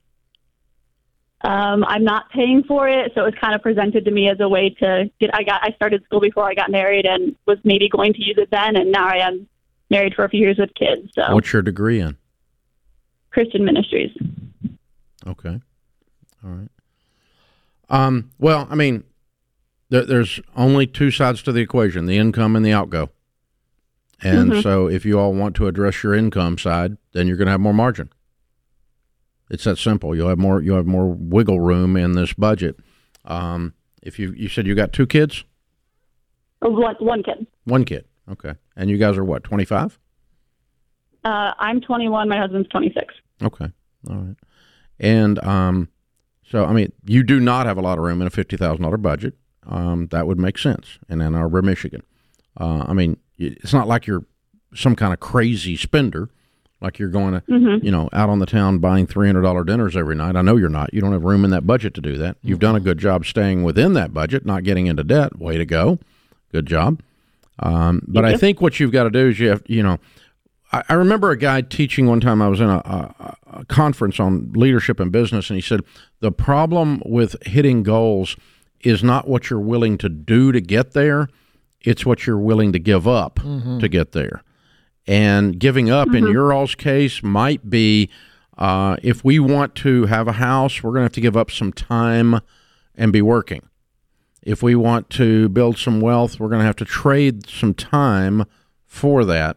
Um, 1.43 1.85
I'm 1.85 2.05
not 2.05 2.29
paying 2.31 2.65
for 2.65 2.89
it, 2.89 3.13
so 3.15 3.23
it 3.23 3.25
was 3.25 3.35
kind 3.41 3.55
of 3.55 3.63
presented 3.63 4.05
to 4.05 4.11
me 4.11 4.29
as 4.29 4.41
a 4.41 4.49
way 4.49 4.71
to 4.81 5.11
get. 5.21 5.31
I 5.33 5.43
got 5.43 5.63
I 5.63 5.73
started 5.73 6.05
school 6.05 6.21
before 6.21 6.45
I 6.45 6.53
got 6.53 6.71
married 6.71 7.07
and 7.07 7.35
was 7.47 7.57
maybe 7.65 7.89
going 7.89 8.13
to 8.13 8.23
use 8.23 8.37
it 8.37 8.51
then, 8.51 8.77
and 8.77 8.93
now 8.93 9.07
I 9.07 9.27
am 9.27 9.49
married 9.89 10.15
for 10.15 10.25
a 10.25 10.29
few 10.29 10.41
years 10.41 10.59
with 10.59 10.71
kids. 10.75 11.11
So 11.15 11.33
What's 11.35 11.51
your 11.53 11.63
degree 11.63 12.01
in? 12.01 12.19
Christian 13.31 13.65
ministries. 13.65 14.11
Okay. 15.27 15.61
All 16.45 16.51
right. 16.51 16.69
Um, 17.89 18.31
well, 18.39 18.67
I 18.71 18.75
mean, 18.75 19.05
there, 19.89 20.05
there's 20.05 20.41
only 20.57 20.87
two 20.87 21.11
sides 21.11 21.43
to 21.45 21.53
the 21.53 21.61
equation 21.61 22.07
the 22.07 22.19
income 22.19 22.55
and 22.55 22.65
the 22.65 22.73
outgo. 22.73 23.11
And 24.23 24.53
Mhm. 24.53 24.63
so 24.63 24.87
if 24.89 25.05
you 25.05 25.19
all 25.19 25.33
want 25.33 25.57
to 25.57 25.67
address 25.67 26.03
your 26.03 26.15
income 26.15 26.59
side, 26.59 26.97
then 27.13 27.27
you're 27.27 27.37
going 27.37 27.47
to 27.47 27.53
have 27.53 27.61
more 27.61 27.73
margin. 27.75 28.11
It's 29.51 29.65
that 29.65 29.79
simple. 29.79 30.15
You'll 30.15 30.29
have 30.29 30.39
more. 30.39 30.61
You'll 30.63 30.77
have 30.77 30.87
more 30.87 31.09
wiggle 31.13 31.59
room 31.61 31.97
in 31.97 32.13
this 32.13 32.33
budget. 32.35 32.79
Um, 33.25 33.75
if 34.03 34.19
you 34.19 34.33
you 34.37 34.49
said 34.49 34.67
you 34.67 34.75
got 34.75 34.93
two 34.93 35.07
kids, 35.07 35.45
Or 36.63 36.71
one 36.71 36.95
one 37.01 37.23
kid. 37.23 37.47
one 37.65 37.85
kid, 37.85 38.05
okay, 38.31 38.55
and 38.77 38.89
you 38.91 38.97
guys 38.97 39.17
are 39.19 39.25
what 39.25 39.43
twenty 39.43 39.65
five? 39.65 39.99
Uh, 41.25 41.53
I'm 41.59 41.83
21. 41.83 42.31
My 42.31 42.39
husband's 42.39 42.69
26. 42.71 43.13
Okay. 43.43 43.71
All 44.09 44.17
right. 44.17 44.37
And 44.99 45.39
um, 45.45 45.89
so, 46.47 46.65
I 46.65 46.73
mean, 46.73 46.93
you 47.05 47.23
do 47.23 47.39
not 47.41 47.67
have 47.67 47.77
a 47.77 47.83
lot 47.83 47.99
of 47.99 48.05
room 48.05 48.23
in 48.23 48.27
a 48.27 48.31
$50,000 48.31 49.03
budget. 49.03 49.35
Um, 49.67 50.07
that 50.13 50.27
would 50.27 50.39
make 50.39 50.57
sense 50.57 50.99
in 51.11 51.21
Ann 51.21 51.35
Arbor, 51.35 51.61
Michigan. 51.61 52.03
Uh, 52.59 52.87
I 52.89 52.95
mean, 52.95 53.19
it's 53.41 53.73
not 53.73 53.89
like 53.89 54.07
you're 54.07 54.25
some 54.75 54.95
kind 54.95 55.13
of 55.13 55.19
crazy 55.21 55.77
spender, 55.77 56.29
like 56.81 56.99
you're 56.99 57.09
going 57.09 57.35
to, 57.35 57.41
Mhm. 57.43 57.83
you 57.83 57.91
know, 57.91 58.09
out 58.13 58.29
on 58.31 58.39
the 58.39 58.47
town 58.47 58.79
buying 58.79 59.07
$300 59.07 59.65
dinners 59.65 59.97
every 59.97 60.15
night. 60.15 60.37
I 60.37 60.43
know 60.43 60.57
you're 60.57 60.69
not. 60.69 60.95
You 60.95 61.01
don't 61.01 61.13
have 61.13 61.25
room 61.25 61.45
in 61.45 61.51
that 61.51 61.67
budget 61.67 61.93
to 61.95 62.01
do 62.01 62.17
that. 62.19 62.37
You've 62.43 62.59
done 62.61 62.77
a 62.77 62.81
good 62.81 62.99
job 62.99 63.25
staying 63.27 63.65
within 63.65 63.95
that 63.95 64.15
budget, 64.15 64.47
not 64.47 64.63
getting 64.63 64.87
into 64.87 65.03
debt. 65.05 65.39
Way 65.39 65.59
to 65.59 65.67
go. 65.67 65.99
Good 66.53 66.67
job. 66.67 67.01
Um, 67.59 68.03
but 68.07 68.25
I 68.25 68.37
think 68.37 68.61
what 68.61 68.81
you've 68.81 68.93
got 68.93 69.05
to 69.05 69.11
do 69.11 69.29
is 69.29 69.39
you 69.39 69.49
have, 69.49 69.63
you 69.67 69.83
know, 69.83 69.99
I, 70.73 70.83
I 70.89 70.95
remember 70.95 71.31
a 71.31 71.37
guy 71.37 71.61
teaching 71.63 72.07
one 72.07 72.21
time. 72.21 72.41
I 72.41 72.49
was 72.49 72.61
in 72.61 72.69
a, 72.71 72.77
a, 72.79 73.37
a 73.59 73.65
conference 73.67 74.19
on 74.21 74.53
leadership 74.55 74.99
and 75.01 75.11
business, 75.13 75.51
and 75.51 75.57
he 75.57 75.61
said 75.61 75.81
the 76.21 76.33
problem 76.33 77.03
with 77.05 77.37
hitting 77.47 77.83
goals 77.83 78.37
is 78.83 79.03
not 79.05 79.29
what 79.29 79.51
you're 79.51 79.61
willing 79.61 79.99
to 79.99 80.09
do 80.09 80.53
to 80.53 80.61
get 80.61 80.93
there; 80.93 81.29
it's 81.83 82.05
what 82.05 82.27
you're 82.27 82.39
willing 82.39 82.73
to 82.73 82.79
give 82.79 83.07
up 83.09 83.41
Mhm. 83.43 83.81
to 83.81 83.89
get 83.89 84.13
there. 84.13 84.43
And 85.07 85.59
giving 85.59 85.91
up 85.91 86.15
in 86.15 86.25
Mhm. 86.25 86.33
your 86.33 86.53
all's 86.53 86.75
case 86.75 87.23
might 87.23 87.69
be 87.71 88.09
uh, 88.59 88.97
if 89.03 89.25
we 89.25 89.39
want 89.39 89.75
to 89.75 90.05
have 90.05 90.29
a 90.29 90.33
house, 90.33 90.83
we're 90.83 90.91
going 90.91 91.01
to 91.01 91.05
have 91.05 91.13
to 91.13 91.21
give 91.23 91.35
up 91.37 91.51
some 91.51 91.73
time 91.73 92.41
and 92.95 93.11
be 93.11 93.23
working. 93.23 93.63
If 94.43 94.63
we 94.63 94.75
want 94.75 95.09
to 95.11 95.49
build 95.49 95.79
some 95.79 96.01
wealth, 96.03 96.39
we're 96.39 96.49
going 96.51 96.61
to 96.61 96.67
have 96.67 96.77
to 96.77 96.85
trade 96.85 97.49
some 97.49 97.73
time 97.73 98.45
for 98.87 99.25
that. 99.25 99.57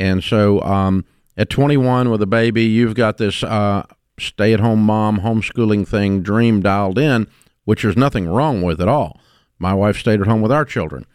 And 0.00 0.24
so 0.24 0.60
um, 0.62 1.04
at 1.36 1.48
21 1.48 2.10
with 2.10 2.20
a 2.22 2.26
baby, 2.26 2.64
you've 2.64 2.94
got 2.94 3.18
this 3.18 3.44
uh, 3.44 3.84
stay 4.18 4.52
at 4.52 4.58
home 4.60 4.82
mom 4.82 5.20
homeschooling 5.20 5.86
thing 5.86 6.20
dream 6.22 6.60
dialed 6.60 6.98
in, 6.98 7.28
which 7.64 7.82
there's 7.82 7.96
nothing 7.96 8.26
wrong 8.26 8.62
with 8.62 8.80
at 8.80 8.88
all. 8.88 9.20
My 9.60 9.74
wife 9.74 9.96
stayed 9.98 10.20
at 10.20 10.26
home 10.26 10.40
with 10.40 10.50
our 10.50 10.64
children. 10.64 11.06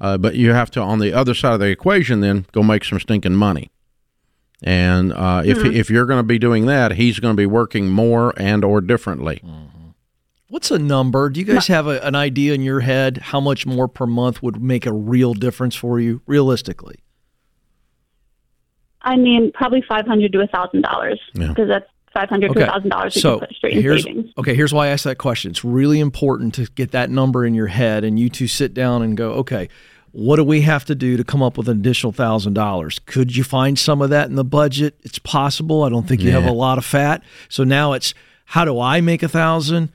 Uh, 0.00 0.18
but 0.18 0.34
you 0.34 0.52
have 0.52 0.70
to, 0.72 0.80
on 0.80 0.98
the 0.98 1.12
other 1.12 1.34
side 1.34 1.54
of 1.54 1.60
the 1.60 1.66
equation, 1.68 2.20
then 2.20 2.46
go 2.52 2.62
make 2.62 2.84
some 2.84 2.98
stinking 3.00 3.34
money. 3.34 3.70
And 4.62 5.12
uh, 5.12 5.42
if 5.44 5.58
Mhm. 5.58 5.74
if 5.74 5.90
you're 5.90 6.06
going 6.06 6.18
to 6.20 6.22
be 6.26 6.38
doing 6.38 6.66
that, 6.66 6.92
he's 6.92 7.18
going 7.20 7.32
to 7.34 7.36
be 7.36 7.46
working 7.46 7.90
more 7.90 8.32
and 8.36 8.64
or 8.64 8.80
differently. 8.80 9.42
What's 10.48 10.70
a 10.70 10.78
number? 10.78 11.28
Do 11.30 11.40
you 11.40 11.46
guys 11.46 11.66
have 11.66 11.86
a, 11.86 12.00
an 12.06 12.14
idea 12.14 12.54
in 12.54 12.62
your 12.62 12.80
head 12.80 13.18
how 13.18 13.40
much 13.40 13.66
more 13.66 13.88
per 13.88 14.06
month 14.06 14.42
would 14.42 14.62
make 14.62 14.86
a 14.86 14.92
real 14.92 15.34
difference 15.34 15.74
for 15.74 15.98
you, 16.00 16.22
realistically? 16.26 16.96
I 19.02 19.16
mean, 19.16 19.52
probably 19.52 19.82
five 19.86 20.06
hundred 20.06 20.32
to 20.32 20.40
a 20.40 20.46
thousand 20.46 20.82
dollars 20.82 21.20
because 21.34 21.68
that's 21.68 21.88
five 22.14 22.28
hundred 22.28 22.52
to 22.54 22.66
thousand 22.66 22.88
dollars 22.88 23.14
we 23.14 23.20
so 23.20 23.38
can 23.38 23.48
put 23.48 23.56
straight 23.56 23.74
in 23.74 23.82
here's, 23.82 24.04
savings. 24.04 24.32
Okay, 24.38 24.54
here's 24.54 24.72
why 24.72 24.86
I 24.86 24.90
asked 24.90 25.04
that 25.04 25.18
question. 25.18 25.50
It's 25.50 25.64
really 25.64 26.00
important 26.00 26.54
to 26.54 26.66
get 26.74 26.92
that 26.92 27.10
number 27.10 27.44
in 27.44 27.54
your 27.54 27.66
head 27.66 28.04
and 28.04 28.18
you 28.18 28.30
two 28.30 28.48
sit 28.48 28.72
down 28.72 29.02
and 29.02 29.16
go, 29.16 29.32
okay, 29.32 29.68
what 30.12 30.36
do 30.36 30.44
we 30.44 30.60
have 30.60 30.84
to 30.84 30.94
do 30.94 31.16
to 31.16 31.24
come 31.24 31.42
up 31.42 31.58
with 31.58 31.68
an 31.68 31.80
additional 31.80 32.12
thousand 32.12 32.54
dollars? 32.54 33.00
Could 33.00 33.36
you 33.36 33.42
find 33.42 33.76
some 33.76 34.00
of 34.00 34.10
that 34.10 34.28
in 34.28 34.36
the 34.36 34.44
budget? 34.44 34.96
It's 35.02 35.18
possible. 35.18 35.82
I 35.82 35.88
don't 35.88 36.06
think 36.06 36.22
you 36.22 36.30
have 36.30 36.46
a 36.46 36.52
lot 36.52 36.78
of 36.78 36.84
fat. 36.84 37.24
So 37.48 37.64
now 37.64 37.94
it's 37.94 38.14
how 38.44 38.64
do 38.64 38.78
I 38.78 39.00
make 39.00 39.24
a 39.24 39.28
thousand? 39.28 39.90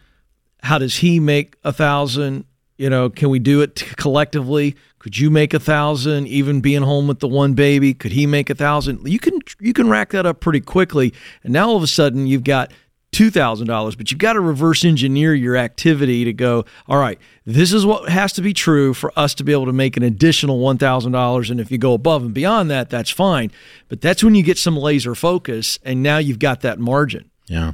How 0.61 0.77
does 0.77 0.97
he 0.97 1.21
make 1.21 1.55
a 1.63 1.71
thousand? 1.71 2.43
You 2.77 2.89
know, 2.89 3.09
can 3.09 3.29
we 3.29 3.39
do 3.39 3.61
it 3.61 3.77
t- 3.77 3.85
collectively? 3.95 4.75
Could 4.99 5.17
you 5.17 5.29
make 5.29 5.53
a 5.53 5.59
thousand, 5.59 6.27
even 6.27 6.61
being 6.61 6.81
home 6.81 7.07
with 7.07 7.19
the 7.19 7.27
one 7.27 7.53
baby? 7.53 7.93
Could 7.93 8.11
he 8.11 8.25
make 8.25 8.49
a 8.49 8.55
thousand? 8.55 9.07
You 9.07 9.19
can 9.19 9.39
you 9.59 9.73
can 9.73 9.89
rack 9.89 10.11
that 10.11 10.25
up 10.25 10.41
pretty 10.41 10.59
quickly, 10.61 11.13
and 11.43 11.53
now 11.53 11.69
all 11.69 11.77
of 11.77 11.83
a 11.83 11.87
sudden 11.87 12.27
you've 12.27 12.43
got 12.43 12.71
two 13.11 13.31
thousand 13.31 13.67
dollars. 13.67 13.95
But 13.95 14.11
you've 14.11 14.19
got 14.19 14.33
to 14.33 14.41
reverse 14.41 14.83
engineer 14.83 15.33
your 15.33 15.55
activity 15.55 16.25
to 16.25 16.33
go. 16.33 16.65
All 16.87 16.97
right, 16.97 17.17
this 17.45 17.71
is 17.71 17.85
what 17.85 18.09
has 18.09 18.33
to 18.33 18.41
be 18.41 18.53
true 18.53 18.93
for 18.93 19.17
us 19.17 19.33
to 19.35 19.43
be 19.45 19.53
able 19.53 19.67
to 19.67 19.73
make 19.73 19.95
an 19.95 20.03
additional 20.03 20.59
one 20.59 20.77
thousand 20.77 21.13
dollars. 21.13 21.49
And 21.49 21.61
if 21.61 21.71
you 21.71 21.77
go 21.77 21.93
above 21.93 22.23
and 22.23 22.33
beyond 22.33 22.69
that, 22.69 22.89
that's 22.89 23.09
fine. 23.09 23.51
But 23.87 24.01
that's 24.01 24.23
when 24.23 24.35
you 24.35 24.43
get 24.43 24.57
some 24.57 24.75
laser 24.75 25.15
focus, 25.15 25.79
and 25.83 26.03
now 26.03 26.17
you've 26.17 26.39
got 26.39 26.61
that 26.61 26.77
margin. 26.77 27.31
Yeah. 27.47 27.73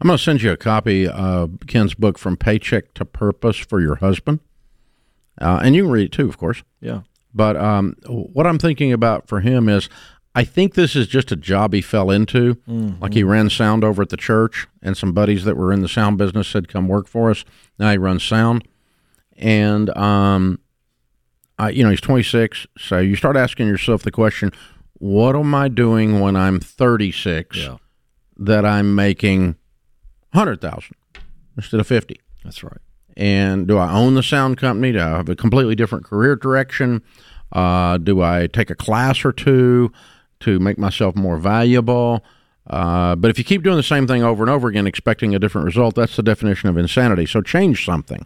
I'm 0.00 0.06
going 0.06 0.16
to 0.16 0.22
send 0.22 0.42
you 0.42 0.52
a 0.52 0.56
copy 0.56 1.08
of 1.08 1.58
Ken's 1.66 1.94
book, 1.94 2.18
From 2.18 2.36
Paycheck 2.36 2.94
to 2.94 3.04
Purpose, 3.04 3.56
for 3.56 3.80
your 3.80 3.96
husband. 3.96 4.38
Uh, 5.40 5.60
and 5.62 5.74
you 5.74 5.84
can 5.84 5.90
read 5.92 6.06
it 6.06 6.12
too, 6.12 6.28
of 6.28 6.36
course. 6.38 6.62
Yeah. 6.80 7.00
But 7.34 7.56
um, 7.56 7.96
what 8.06 8.46
I'm 8.46 8.58
thinking 8.58 8.92
about 8.92 9.28
for 9.28 9.40
him 9.40 9.68
is 9.68 9.88
I 10.34 10.44
think 10.44 10.74
this 10.74 10.94
is 10.96 11.06
just 11.08 11.30
a 11.32 11.36
job 11.36 11.72
he 11.72 11.80
fell 11.80 12.10
into. 12.10 12.54
Mhm. 12.68 13.00
Like 13.00 13.14
he 13.14 13.22
ran 13.22 13.50
sound 13.50 13.84
over 13.84 14.02
at 14.02 14.08
the 14.08 14.16
church, 14.16 14.66
and 14.82 14.96
some 14.96 15.12
buddies 15.12 15.44
that 15.44 15.56
were 15.56 15.72
in 15.72 15.80
the 15.80 15.88
sound 15.88 16.18
business 16.18 16.48
said, 16.48 16.68
Come 16.68 16.88
work 16.88 17.06
for 17.08 17.30
us. 17.30 17.44
Now 17.78 17.90
he 17.90 17.98
runs 17.98 18.22
sound. 18.24 18.66
And, 19.36 19.90
um, 19.96 20.58
I, 21.58 21.70
you 21.70 21.82
know, 21.84 21.90
he's 21.90 22.00
26. 22.00 22.66
So 22.78 22.98
you 22.98 23.14
start 23.16 23.36
asking 23.36 23.66
yourself 23.68 24.02
the 24.02 24.10
question, 24.10 24.52
What 24.94 25.36
am 25.36 25.54
I 25.54 25.68
doing 25.68 26.20
when 26.20 26.34
I'm 26.36 26.58
36 26.60 27.56
that 28.38 28.64
I'm 28.64 28.94
making 28.94 29.56
100000 30.32 30.94
instead 31.56 31.80
of 31.80 31.86
50 31.86 32.20
That's 32.44 32.62
right. 32.62 32.78
And 33.18 33.66
do 33.66 33.76
I 33.76 33.92
own 33.92 34.14
the 34.14 34.22
sound 34.22 34.56
company? 34.58 34.92
Do 34.92 35.00
I 35.00 35.08
have 35.08 35.28
a 35.28 35.36
completely 35.36 35.74
different 35.74 36.04
career 36.04 36.36
direction? 36.36 37.02
Uh, 37.52 37.98
do 37.98 38.22
I 38.22 38.46
take 38.46 38.70
a 38.70 38.74
class 38.76 39.24
or 39.24 39.32
two 39.32 39.92
to 40.40 40.60
make 40.60 40.78
myself 40.78 41.16
more 41.16 41.36
valuable? 41.36 42.24
Uh, 42.68 43.16
but 43.16 43.30
if 43.30 43.36
you 43.36 43.44
keep 43.44 43.64
doing 43.64 43.76
the 43.76 43.82
same 43.82 44.06
thing 44.06 44.22
over 44.22 44.44
and 44.44 44.50
over 44.50 44.68
again, 44.68 44.86
expecting 44.86 45.34
a 45.34 45.38
different 45.38 45.64
result, 45.64 45.96
that's 45.96 46.14
the 46.14 46.22
definition 46.22 46.68
of 46.68 46.78
insanity. 46.78 47.26
So 47.26 47.40
change 47.40 47.84
something, 47.84 48.24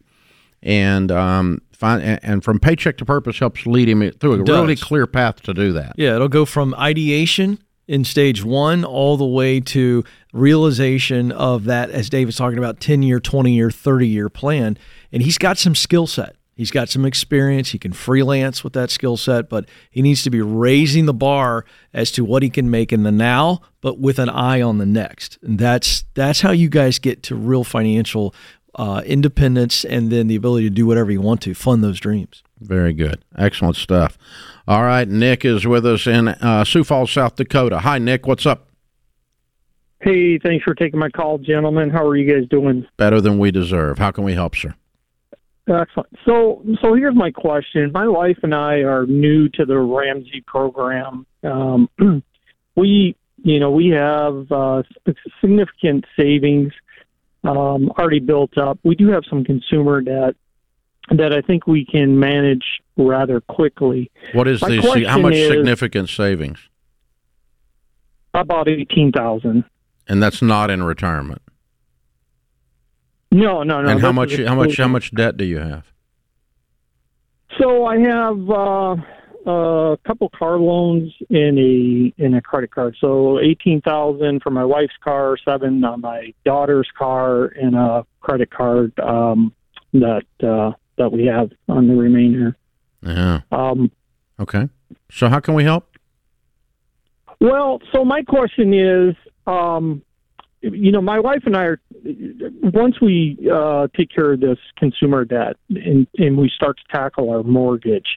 and 0.63 1.11
um, 1.11 1.63
find 1.73 2.03
and, 2.03 2.21
and 2.23 2.45
from 2.45 2.59
paycheck 2.59 2.99
to 2.99 3.05
purpose 3.07 3.39
helps 3.39 3.65
lead 3.65 3.89
him 3.89 4.11
through 4.13 4.35
a 4.35 4.43
really 4.43 4.77
clear 4.77 5.07
path 5.07 5.41
to 5.43 5.55
do 5.55 5.73
that. 5.73 5.95
Yeah, 5.97 6.17
it'll 6.17 6.29
go 6.29 6.45
from 6.45 6.75
ideation 6.75 7.61
in 7.93 8.05
stage 8.05 8.43
one 8.43 8.87
all 8.87 9.19
the 9.19 9.27
way 9.27 9.61
to 9.61 10.03
realization 10.33 11.31
of 11.31 11.65
that, 11.65 11.91
as 11.91 12.09
David's 12.09 12.39
talking 12.39 12.57
about, 12.57 12.81
10 12.81 13.03
year, 13.03 13.21
20 13.21 13.53
year, 13.53 13.71
30 13.71 14.09
year 14.09 14.31
plan. 14.31 14.79
And 15.13 15.23
he's 15.23 15.37
got 15.37 15.59
some 15.59 15.75
skill 15.75 16.07
set. 16.07 16.37
He's 16.55 16.71
got 16.71 16.89
some 16.89 17.05
experience. 17.05 17.73
He 17.73 17.79
can 17.79 17.93
freelance 17.93 18.65
with 18.65 18.73
that 18.73 18.91
skill 18.91 19.19
set, 19.19 19.51
but 19.51 19.69
he 19.91 20.01
needs 20.01 20.23
to 20.23 20.31
be 20.31 20.41
raising 20.41 21.05
the 21.05 21.13
bar 21.13 21.67
as 21.93 22.11
to 22.13 22.25
what 22.25 22.43
he 22.43 22.49
can 22.49 22.71
make 22.71 22.95
in 22.95 23.03
the 23.03 23.13
now, 23.13 23.61
but 23.83 23.99
with 23.99 24.19
an 24.19 24.31
eye 24.31 24.63
on 24.63 24.79
the 24.79 24.87
next. 24.87 25.39
And 25.43 25.59
that's 25.59 26.05
that's 26.15 26.41
how 26.41 26.53
you 26.53 26.71
guys 26.71 26.99
get 26.99 27.23
to 27.25 27.35
real 27.35 27.63
financial 27.63 28.35
uh, 28.75 29.03
independence 29.05 29.85
and 29.85 30.11
then 30.11 30.29
the 30.29 30.37
ability 30.37 30.67
to 30.67 30.75
do 30.75 30.87
whatever 30.87 31.11
you 31.11 31.21
want 31.21 31.43
to, 31.43 31.53
fund 31.53 31.85
those 31.85 32.01
dreams. 32.01 32.43
Very 32.63 32.93
good. 32.93 33.25
Excellent 33.37 33.77
stuff. 33.77 34.19
All 34.67 34.83
right. 34.83 35.09
Nick 35.09 35.45
is 35.45 35.67
with 35.67 35.85
us 35.87 36.07
in 36.07 36.29
uh, 36.29 36.65
Sioux 36.65 36.85
Falls, 36.85 37.11
South 37.11 37.37
Dakota. 37.37 37.81
Hi, 37.81 37.99
Nick. 37.99 38.27
What's 38.27 38.47
up? 38.47 38.69
Hey, 40.01 40.39
thanks 40.39 40.65
for 40.65 40.75
taking 40.75 40.99
my 40.99 41.09
call, 41.09 41.39
gentlemen. 41.39 41.89
How 41.89 42.05
are 42.05 42.17
you 42.17 42.33
guys 42.33 42.49
doing? 42.49 42.87
Better 42.97 43.21
than 43.21 43.39
we 43.39 43.53
deserve. 43.53 43.99
How 43.99 44.11
can 44.11 44.25
we 44.25 44.35
help, 44.35 44.57
sir? 44.57 44.75
Excellent. 45.69 46.09
So, 46.25 46.65
so 46.83 46.95
here's 46.95 47.15
my 47.15 47.31
question. 47.31 47.93
My 47.93 48.09
wife 48.09 48.39
and 48.43 48.53
I 48.53 48.79
are 48.79 49.07
new 49.07 49.49
to 49.51 49.65
the 49.65 49.79
Ramsey 49.79 50.43
program. 50.45 51.25
Um, 51.45 51.89
we, 52.77 53.17
you 53.45 53.61
know, 53.61 53.71
we 53.71 53.91
have 53.91 54.51
uh, 54.51 54.83
significant 55.41 56.05
savings 56.19 56.73
um, 57.45 57.91
already 57.91 58.19
built 58.19 58.59
up. 58.59 58.81
We 58.83 58.97
do 58.97 59.09
have 59.09 59.23
some 59.29 59.45
consumer 59.45 60.01
debt 60.01 60.35
that 61.11 61.33
I 61.33 61.41
think 61.41 61.67
we 61.67 61.85
can 61.85 62.19
manage 62.19 62.65
rather 62.97 63.41
quickly. 63.41 64.11
What 64.33 64.49
is 64.49 64.63
My 64.63 64.69
the 64.69 65.05
how 65.07 65.19
much 65.19 65.35
is 65.35 65.49
significant 65.49 66.09
savings? 66.09 66.59
About 68.35 68.69
eighteen 68.69 69.13
thousand. 69.13 69.65
And 70.09 70.23
that's 70.23 70.43
not 70.43 70.71
in 70.71 70.83
retirement. 70.83 71.43
No, 73.31 73.63
no, 73.63 73.81
no. 73.81 73.89
and 73.89 74.01
how 74.01 74.13
much 74.13 74.39
how 74.39 74.55
much 74.55 74.77
how 74.77 74.89
much 74.89 75.15
debt 75.15 75.37
do 75.37 75.45
you 75.45 75.59
have? 75.59 75.87
So 77.59 77.85
I 77.85 77.99
have 77.99 78.51
uh, 78.51 78.97
a 79.51 79.99
couple 80.07 80.31
car 80.31 80.59
loans 80.59 81.13
in 81.29 81.59
a 82.19 82.23
in 82.23 82.35
a 82.35 82.41
credit 82.43 82.71
card. 82.71 82.97
So 83.01 83.41
eighteen 83.41 83.81
thousand 83.81 84.43
for 84.43 84.51
my 84.51 84.65
wife's 84.65 84.97
car, 85.03 85.37
seven 85.45 85.85
on 85.85 86.01
my 86.01 86.33
daughter's 86.45 86.89
car, 86.97 87.47
and 87.47 87.75
a 87.75 88.07
credit 88.21 88.51
card 88.51 88.99
um, 89.01 89.55
that 89.93 90.25
uh, 90.43 90.73
that 90.99 91.11
we 91.13 91.27
have 91.27 91.51
on 91.69 91.89
the 91.89 91.95
remainder. 91.95 92.57
Yeah. 93.03 93.41
Um, 93.51 93.91
Okay. 94.41 94.69
So 95.11 95.29
how 95.29 95.39
can 95.41 95.55
we 95.55 95.63
help? 95.63 95.87
Well, 97.41 97.81
so 97.93 98.05
my 98.05 98.23
question 98.23 98.73
is, 98.75 99.15
um, 99.47 100.03
you 100.61 100.93
know, 100.93 101.01
my 101.01 101.19
wife 101.19 101.43
and 101.45 101.57
I 101.57 101.65
are 101.65 101.81
once 102.73 103.01
we 103.01 103.37
uh, 103.53 103.89
take 103.97 104.11
care 104.11 104.33
of 104.33 104.41
this 104.41 104.59
consumer 104.77 105.25
debt 105.25 105.57
and, 105.71 106.07
and 106.19 106.37
we 106.37 106.49
start 106.55 106.79
to 106.79 106.97
tackle 106.97 107.31
our 107.31 107.43
mortgage, 107.43 108.17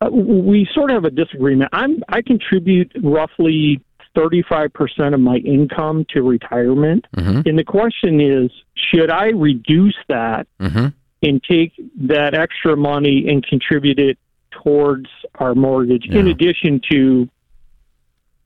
uh, 0.00 0.08
we 0.10 0.66
sort 0.74 0.90
of 0.90 0.96
have 0.96 1.04
a 1.04 1.10
disagreement. 1.10 1.70
I'm 1.72 2.02
I 2.08 2.22
contribute 2.22 2.90
roughly 3.02 3.82
thirty 4.14 4.42
five 4.48 4.72
percent 4.72 5.14
of 5.14 5.20
my 5.20 5.36
income 5.36 6.06
to 6.14 6.22
retirement, 6.22 7.06
Mm-hmm. 7.16 7.48
and 7.48 7.58
the 7.58 7.64
question 7.64 8.20
is, 8.20 8.50
should 8.74 9.10
I 9.10 9.26
reduce 9.28 9.96
that 10.08 10.46
Mm-hmm. 10.60 10.86
And 11.22 11.42
take 11.42 11.72
that 11.96 12.34
extra 12.34 12.76
money 12.76 13.28
and 13.28 13.44
contribute 13.44 13.98
it 13.98 14.18
towards 14.50 15.08
our 15.36 15.54
mortgage, 15.54 16.06
in 16.06 16.28
addition 16.28 16.80
to 16.90 17.28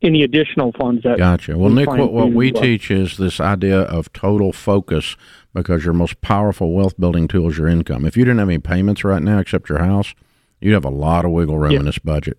any 0.03 0.23
additional 0.23 0.73
funds 0.73 1.03
that. 1.05 1.19
Gotcha. 1.19 1.57
Well, 1.57 1.69
we 1.69 1.77
Nick, 1.77 1.89
what, 1.89 2.13
what 2.13 2.33
we 2.33 2.53
uh, 2.53 2.61
teach 2.61 2.91
is 2.91 3.17
this 3.17 3.41
idea 3.41 3.81
of 3.83 4.13
total 4.13 4.53
focus 4.53 5.17
because 5.55 5.85
your 5.85 5.95
most 5.95 6.21
powerful 6.21 6.73
wealth 6.73 6.99
building 6.99 7.29
tool 7.29 7.51
is 7.51 7.59
your 7.59 7.69
income. 7.69 8.05
If 8.05 8.17
you 8.17 8.25
didn't 8.25 8.39
have 8.39 8.49
any 8.49 8.59
payments 8.59 9.05
right 9.05 9.23
now 9.23 9.39
except 9.39 9.69
your 9.69 9.79
house, 9.79 10.15
you'd 10.61 10.75
have 10.75 10.85
a 10.85 10.91
lot 10.91 11.25
of 11.25 11.31
wiggle 11.31 11.59
room 11.59 11.73
in 11.73 11.85
this 11.85 11.99
budget. 11.99 12.39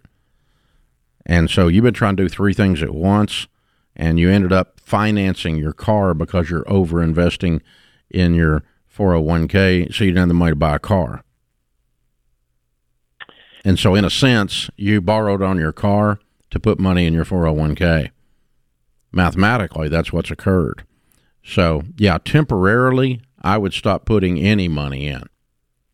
And 1.26 1.50
so 1.50 1.68
you've 1.68 1.84
been 1.84 1.94
trying 1.94 2.18
to 2.18 2.24
do 2.24 2.30
three 2.30 2.54
things 2.54 2.84
at 2.84 2.94
once, 2.94 3.48
and 3.96 4.20
you 4.20 4.30
ended 4.30 4.52
up 4.52 4.80
financing 4.82 5.58
your 5.58 5.74
car 5.74 6.14
because 6.14 6.50
you're 6.50 6.70
over 6.70 7.02
investing 7.02 7.62
in 8.10 8.34
your 8.34 8.64
401k 8.96 9.94
so 9.94 10.04
you 10.04 10.12
didn't 10.12 10.20
have 10.20 10.28
the 10.28 10.34
money 10.34 10.52
to 10.52 10.56
buy 10.56 10.76
a 10.76 10.80
car. 10.80 11.24
And 13.66 13.80
so, 13.80 13.96
in 13.96 14.04
a 14.04 14.10
sense, 14.10 14.70
you 14.76 15.00
borrowed 15.02 15.42
on 15.42 15.58
your 15.58 15.72
car 15.72 16.20
to 16.50 16.60
put 16.60 16.80
money 16.80 17.06
in 17.06 17.14
your 17.14 17.26
401k. 17.26 18.10
Mathematically, 19.12 19.88
that's 19.88 20.12
what's 20.12 20.32
occurred. 20.32 20.86
So, 21.44 21.84
yeah, 21.98 22.18
temporarily, 22.24 23.22
I 23.42 23.58
would 23.58 23.74
stop 23.74 24.06
putting 24.06 24.40
any 24.40 24.68
money 24.68 25.08
in. 25.08 25.24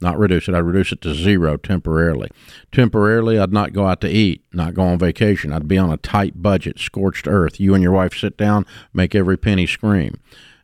Not 0.02 0.18
reduce 0.18 0.48
it. 0.48 0.56
I'd 0.56 0.60
reduce 0.60 0.92
it 0.92 1.02
to 1.02 1.14
zero 1.14 1.58
temporarily. 1.58 2.30
Temporarily, 2.72 3.38
I'd 3.38 3.52
not 3.52 3.74
go 3.74 3.86
out 3.86 4.02
to 4.02 4.10
eat, 4.10 4.44
not 4.54 4.74
go 4.74 4.84
on 4.84 4.98
vacation. 4.98 5.52
I'd 5.52 5.68
be 5.68 5.78
on 5.78 5.92
a 5.92 5.98
tight 5.98 6.42
budget, 6.42 6.80
scorched 6.80 7.28
earth. 7.28 7.60
You 7.60 7.74
and 7.74 7.84
your 7.84 7.92
wife 7.92 8.18
sit 8.18 8.38
down, 8.38 8.66
make 8.94 9.14
every 9.14 9.38
penny 9.38 9.68
scream 9.68 10.20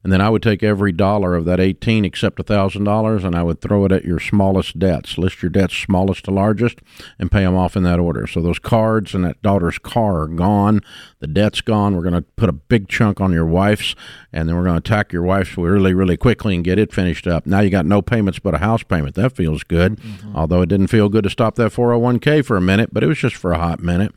and 0.05 0.13
then 0.13 0.21
I 0.21 0.29
would 0.29 0.43
take 0.43 0.61
every 0.61 0.91
dollar 0.91 1.33
of 1.33 1.45
that 1.45 1.59
18 1.59 2.05
except 2.05 2.37
$1,000 2.37 3.23
and 3.23 3.35
I 3.35 3.41
would 3.41 3.59
throw 3.59 3.85
it 3.85 3.91
at 3.91 4.05
your 4.05 4.19
smallest 4.19 4.77
debts. 4.77 5.17
List 5.17 5.41
your 5.41 5.49
debts 5.49 5.75
smallest 5.75 6.25
to 6.25 6.31
largest 6.31 6.77
and 7.17 7.31
pay 7.31 7.41
them 7.41 7.55
off 7.55 7.75
in 7.75 7.81
that 7.85 7.99
order. 7.99 8.27
So 8.27 8.39
those 8.39 8.59
cards 8.59 9.15
and 9.15 9.25
that 9.25 9.41
daughter's 9.41 9.79
car 9.79 10.21
are 10.21 10.27
gone. 10.27 10.81
The 11.21 11.27
debt's 11.27 11.61
gone. 11.61 11.95
We're 11.95 12.03
going 12.03 12.13
to 12.13 12.21
put 12.21 12.49
a 12.49 12.53
big 12.53 12.87
chunk 12.87 13.19
on 13.19 13.33
your 13.33 13.47
wife's 13.47 13.95
and 14.31 14.47
then 14.47 14.55
we're 14.55 14.65
going 14.65 14.79
to 14.79 14.87
attack 14.87 15.11
your 15.11 15.23
wife's 15.23 15.57
really, 15.57 15.95
really 15.95 16.17
quickly 16.17 16.53
and 16.53 16.63
get 16.63 16.77
it 16.77 16.93
finished 16.93 17.25
up. 17.25 17.47
Now 17.47 17.61
you 17.61 17.71
got 17.71 17.87
no 17.87 18.03
payments 18.03 18.37
but 18.37 18.53
a 18.53 18.59
house 18.59 18.83
payment. 18.83 19.15
That 19.15 19.35
feels 19.35 19.63
good. 19.63 19.95
Mm-hmm. 19.95 20.37
Although 20.37 20.61
it 20.61 20.69
didn't 20.69 20.89
feel 20.89 21.09
good 21.09 21.23
to 21.23 21.31
stop 21.31 21.55
that 21.55 21.71
401k 21.71 22.45
for 22.45 22.57
a 22.57 22.61
minute, 22.61 22.93
but 22.93 23.03
it 23.03 23.07
was 23.07 23.17
just 23.17 23.37
for 23.37 23.53
a 23.53 23.57
hot 23.57 23.79
minute. 23.79 24.13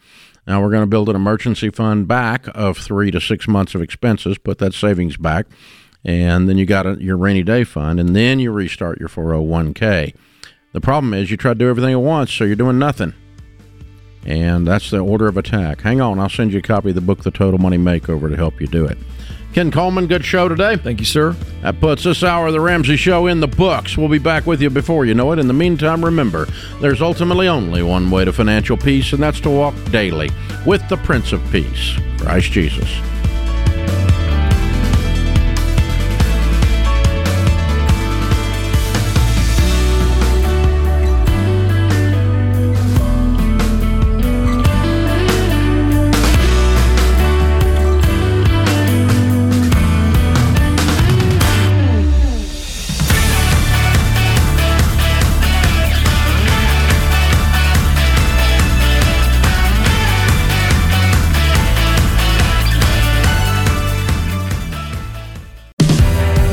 Now 0.48 0.62
we're 0.62 0.70
going 0.70 0.82
to 0.82 0.86
build 0.86 1.10
an 1.10 1.14
emergency 1.14 1.68
fund 1.68 2.08
back 2.08 2.46
of 2.54 2.78
three 2.78 3.10
to 3.10 3.20
six 3.20 3.46
months 3.46 3.74
of 3.74 3.82
expenses, 3.82 4.38
put 4.38 4.56
that 4.58 4.72
savings 4.72 5.18
back, 5.18 5.44
and 6.06 6.48
then 6.48 6.56
you 6.56 6.64
got 6.64 6.86
a, 6.86 6.96
your 6.98 7.18
rainy 7.18 7.42
day 7.42 7.64
fund, 7.64 8.00
and 8.00 8.16
then 8.16 8.40
you 8.40 8.50
restart 8.50 8.98
your 8.98 9.10
401k. 9.10 10.14
The 10.72 10.80
problem 10.80 11.12
is 11.12 11.30
you 11.30 11.36
try 11.36 11.52
to 11.52 11.58
do 11.58 11.68
everything 11.68 11.92
at 11.92 12.00
once, 12.00 12.32
so 12.32 12.44
you're 12.44 12.56
doing 12.56 12.78
nothing. 12.78 13.12
And 14.24 14.66
that's 14.66 14.90
the 14.90 15.00
order 15.00 15.28
of 15.28 15.36
attack. 15.36 15.82
Hang 15.82 16.00
on, 16.00 16.18
I'll 16.18 16.30
send 16.30 16.54
you 16.54 16.60
a 16.60 16.62
copy 16.62 16.88
of 16.88 16.94
the 16.94 17.02
book, 17.02 17.24
The 17.24 17.30
Total 17.30 17.58
Money 17.58 17.76
Makeover, 17.76 18.30
to 18.30 18.36
help 18.36 18.58
you 18.58 18.68
do 18.68 18.86
it. 18.86 18.96
Ken 19.58 19.72
Coleman, 19.72 20.06
good 20.06 20.24
show 20.24 20.46
today. 20.46 20.76
Thank 20.76 21.00
you, 21.00 21.04
sir. 21.04 21.32
That 21.62 21.80
puts 21.80 22.04
this 22.04 22.22
hour 22.22 22.46
of 22.46 22.52
The 22.52 22.60
Ramsey 22.60 22.94
Show 22.94 23.26
in 23.26 23.40
the 23.40 23.48
books. 23.48 23.98
We'll 23.98 24.08
be 24.08 24.20
back 24.20 24.46
with 24.46 24.62
you 24.62 24.70
before 24.70 25.04
you 25.04 25.14
know 25.14 25.32
it. 25.32 25.40
In 25.40 25.48
the 25.48 25.52
meantime, 25.52 26.04
remember, 26.04 26.46
there's 26.80 27.02
ultimately 27.02 27.48
only 27.48 27.82
one 27.82 28.08
way 28.08 28.24
to 28.24 28.32
financial 28.32 28.76
peace, 28.76 29.12
and 29.12 29.20
that's 29.20 29.40
to 29.40 29.50
walk 29.50 29.74
daily 29.90 30.30
with 30.64 30.88
the 30.88 30.96
Prince 30.98 31.32
of 31.32 31.42
Peace, 31.50 31.98
Christ 32.18 32.52
Jesus. 32.52 32.88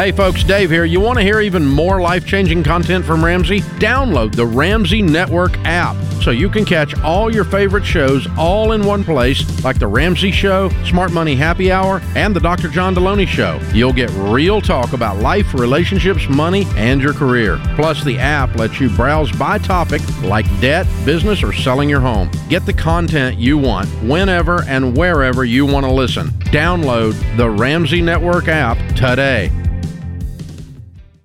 Hey 0.05 0.11
folks, 0.11 0.43
Dave 0.43 0.69
here. 0.69 0.85
You 0.85 0.99
want 0.99 1.17
to 1.17 1.23
hear 1.23 1.41
even 1.41 1.65
more 1.65 1.99
life 1.99 2.27
changing 2.27 2.61
content 2.61 3.03
from 3.03 3.25
Ramsey? 3.25 3.61
Download 3.79 4.31
the 4.35 4.45
Ramsey 4.45 5.01
Network 5.01 5.57
app 5.65 5.95
so 6.21 6.29
you 6.29 6.47
can 6.47 6.63
catch 6.63 6.93
all 6.99 7.33
your 7.33 7.43
favorite 7.43 7.83
shows 7.83 8.27
all 8.37 8.73
in 8.73 8.85
one 8.85 9.03
place, 9.03 9.63
like 9.63 9.79
The 9.79 9.87
Ramsey 9.87 10.29
Show, 10.29 10.69
Smart 10.85 11.11
Money 11.11 11.33
Happy 11.33 11.71
Hour, 11.71 12.03
and 12.15 12.35
The 12.35 12.39
Dr. 12.39 12.67
John 12.67 12.93
Delony 12.93 13.27
Show. 13.27 13.59
You'll 13.73 13.93
get 13.93 14.11
real 14.11 14.61
talk 14.61 14.93
about 14.93 15.17
life, 15.21 15.55
relationships, 15.55 16.29
money, 16.29 16.67
and 16.75 17.01
your 17.01 17.13
career. 17.13 17.59
Plus, 17.75 18.03
the 18.03 18.19
app 18.19 18.55
lets 18.57 18.79
you 18.79 18.91
browse 18.91 19.31
by 19.31 19.57
topic 19.57 20.03
like 20.21 20.45
debt, 20.61 20.85
business, 21.03 21.41
or 21.41 21.51
selling 21.51 21.89
your 21.89 22.01
home. 22.01 22.29
Get 22.47 22.67
the 22.67 22.73
content 22.73 23.39
you 23.39 23.57
want 23.57 23.89
whenever 24.03 24.61
and 24.65 24.95
wherever 24.95 25.45
you 25.45 25.65
want 25.65 25.83
to 25.83 25.91
listen. 25.91 26.27
Download 26.51 27.15
the 27.37 27.49
Ramsey 27.49 28.03
Network 28.03 28.47
app 28.47 28.77
today. 28.95 29.51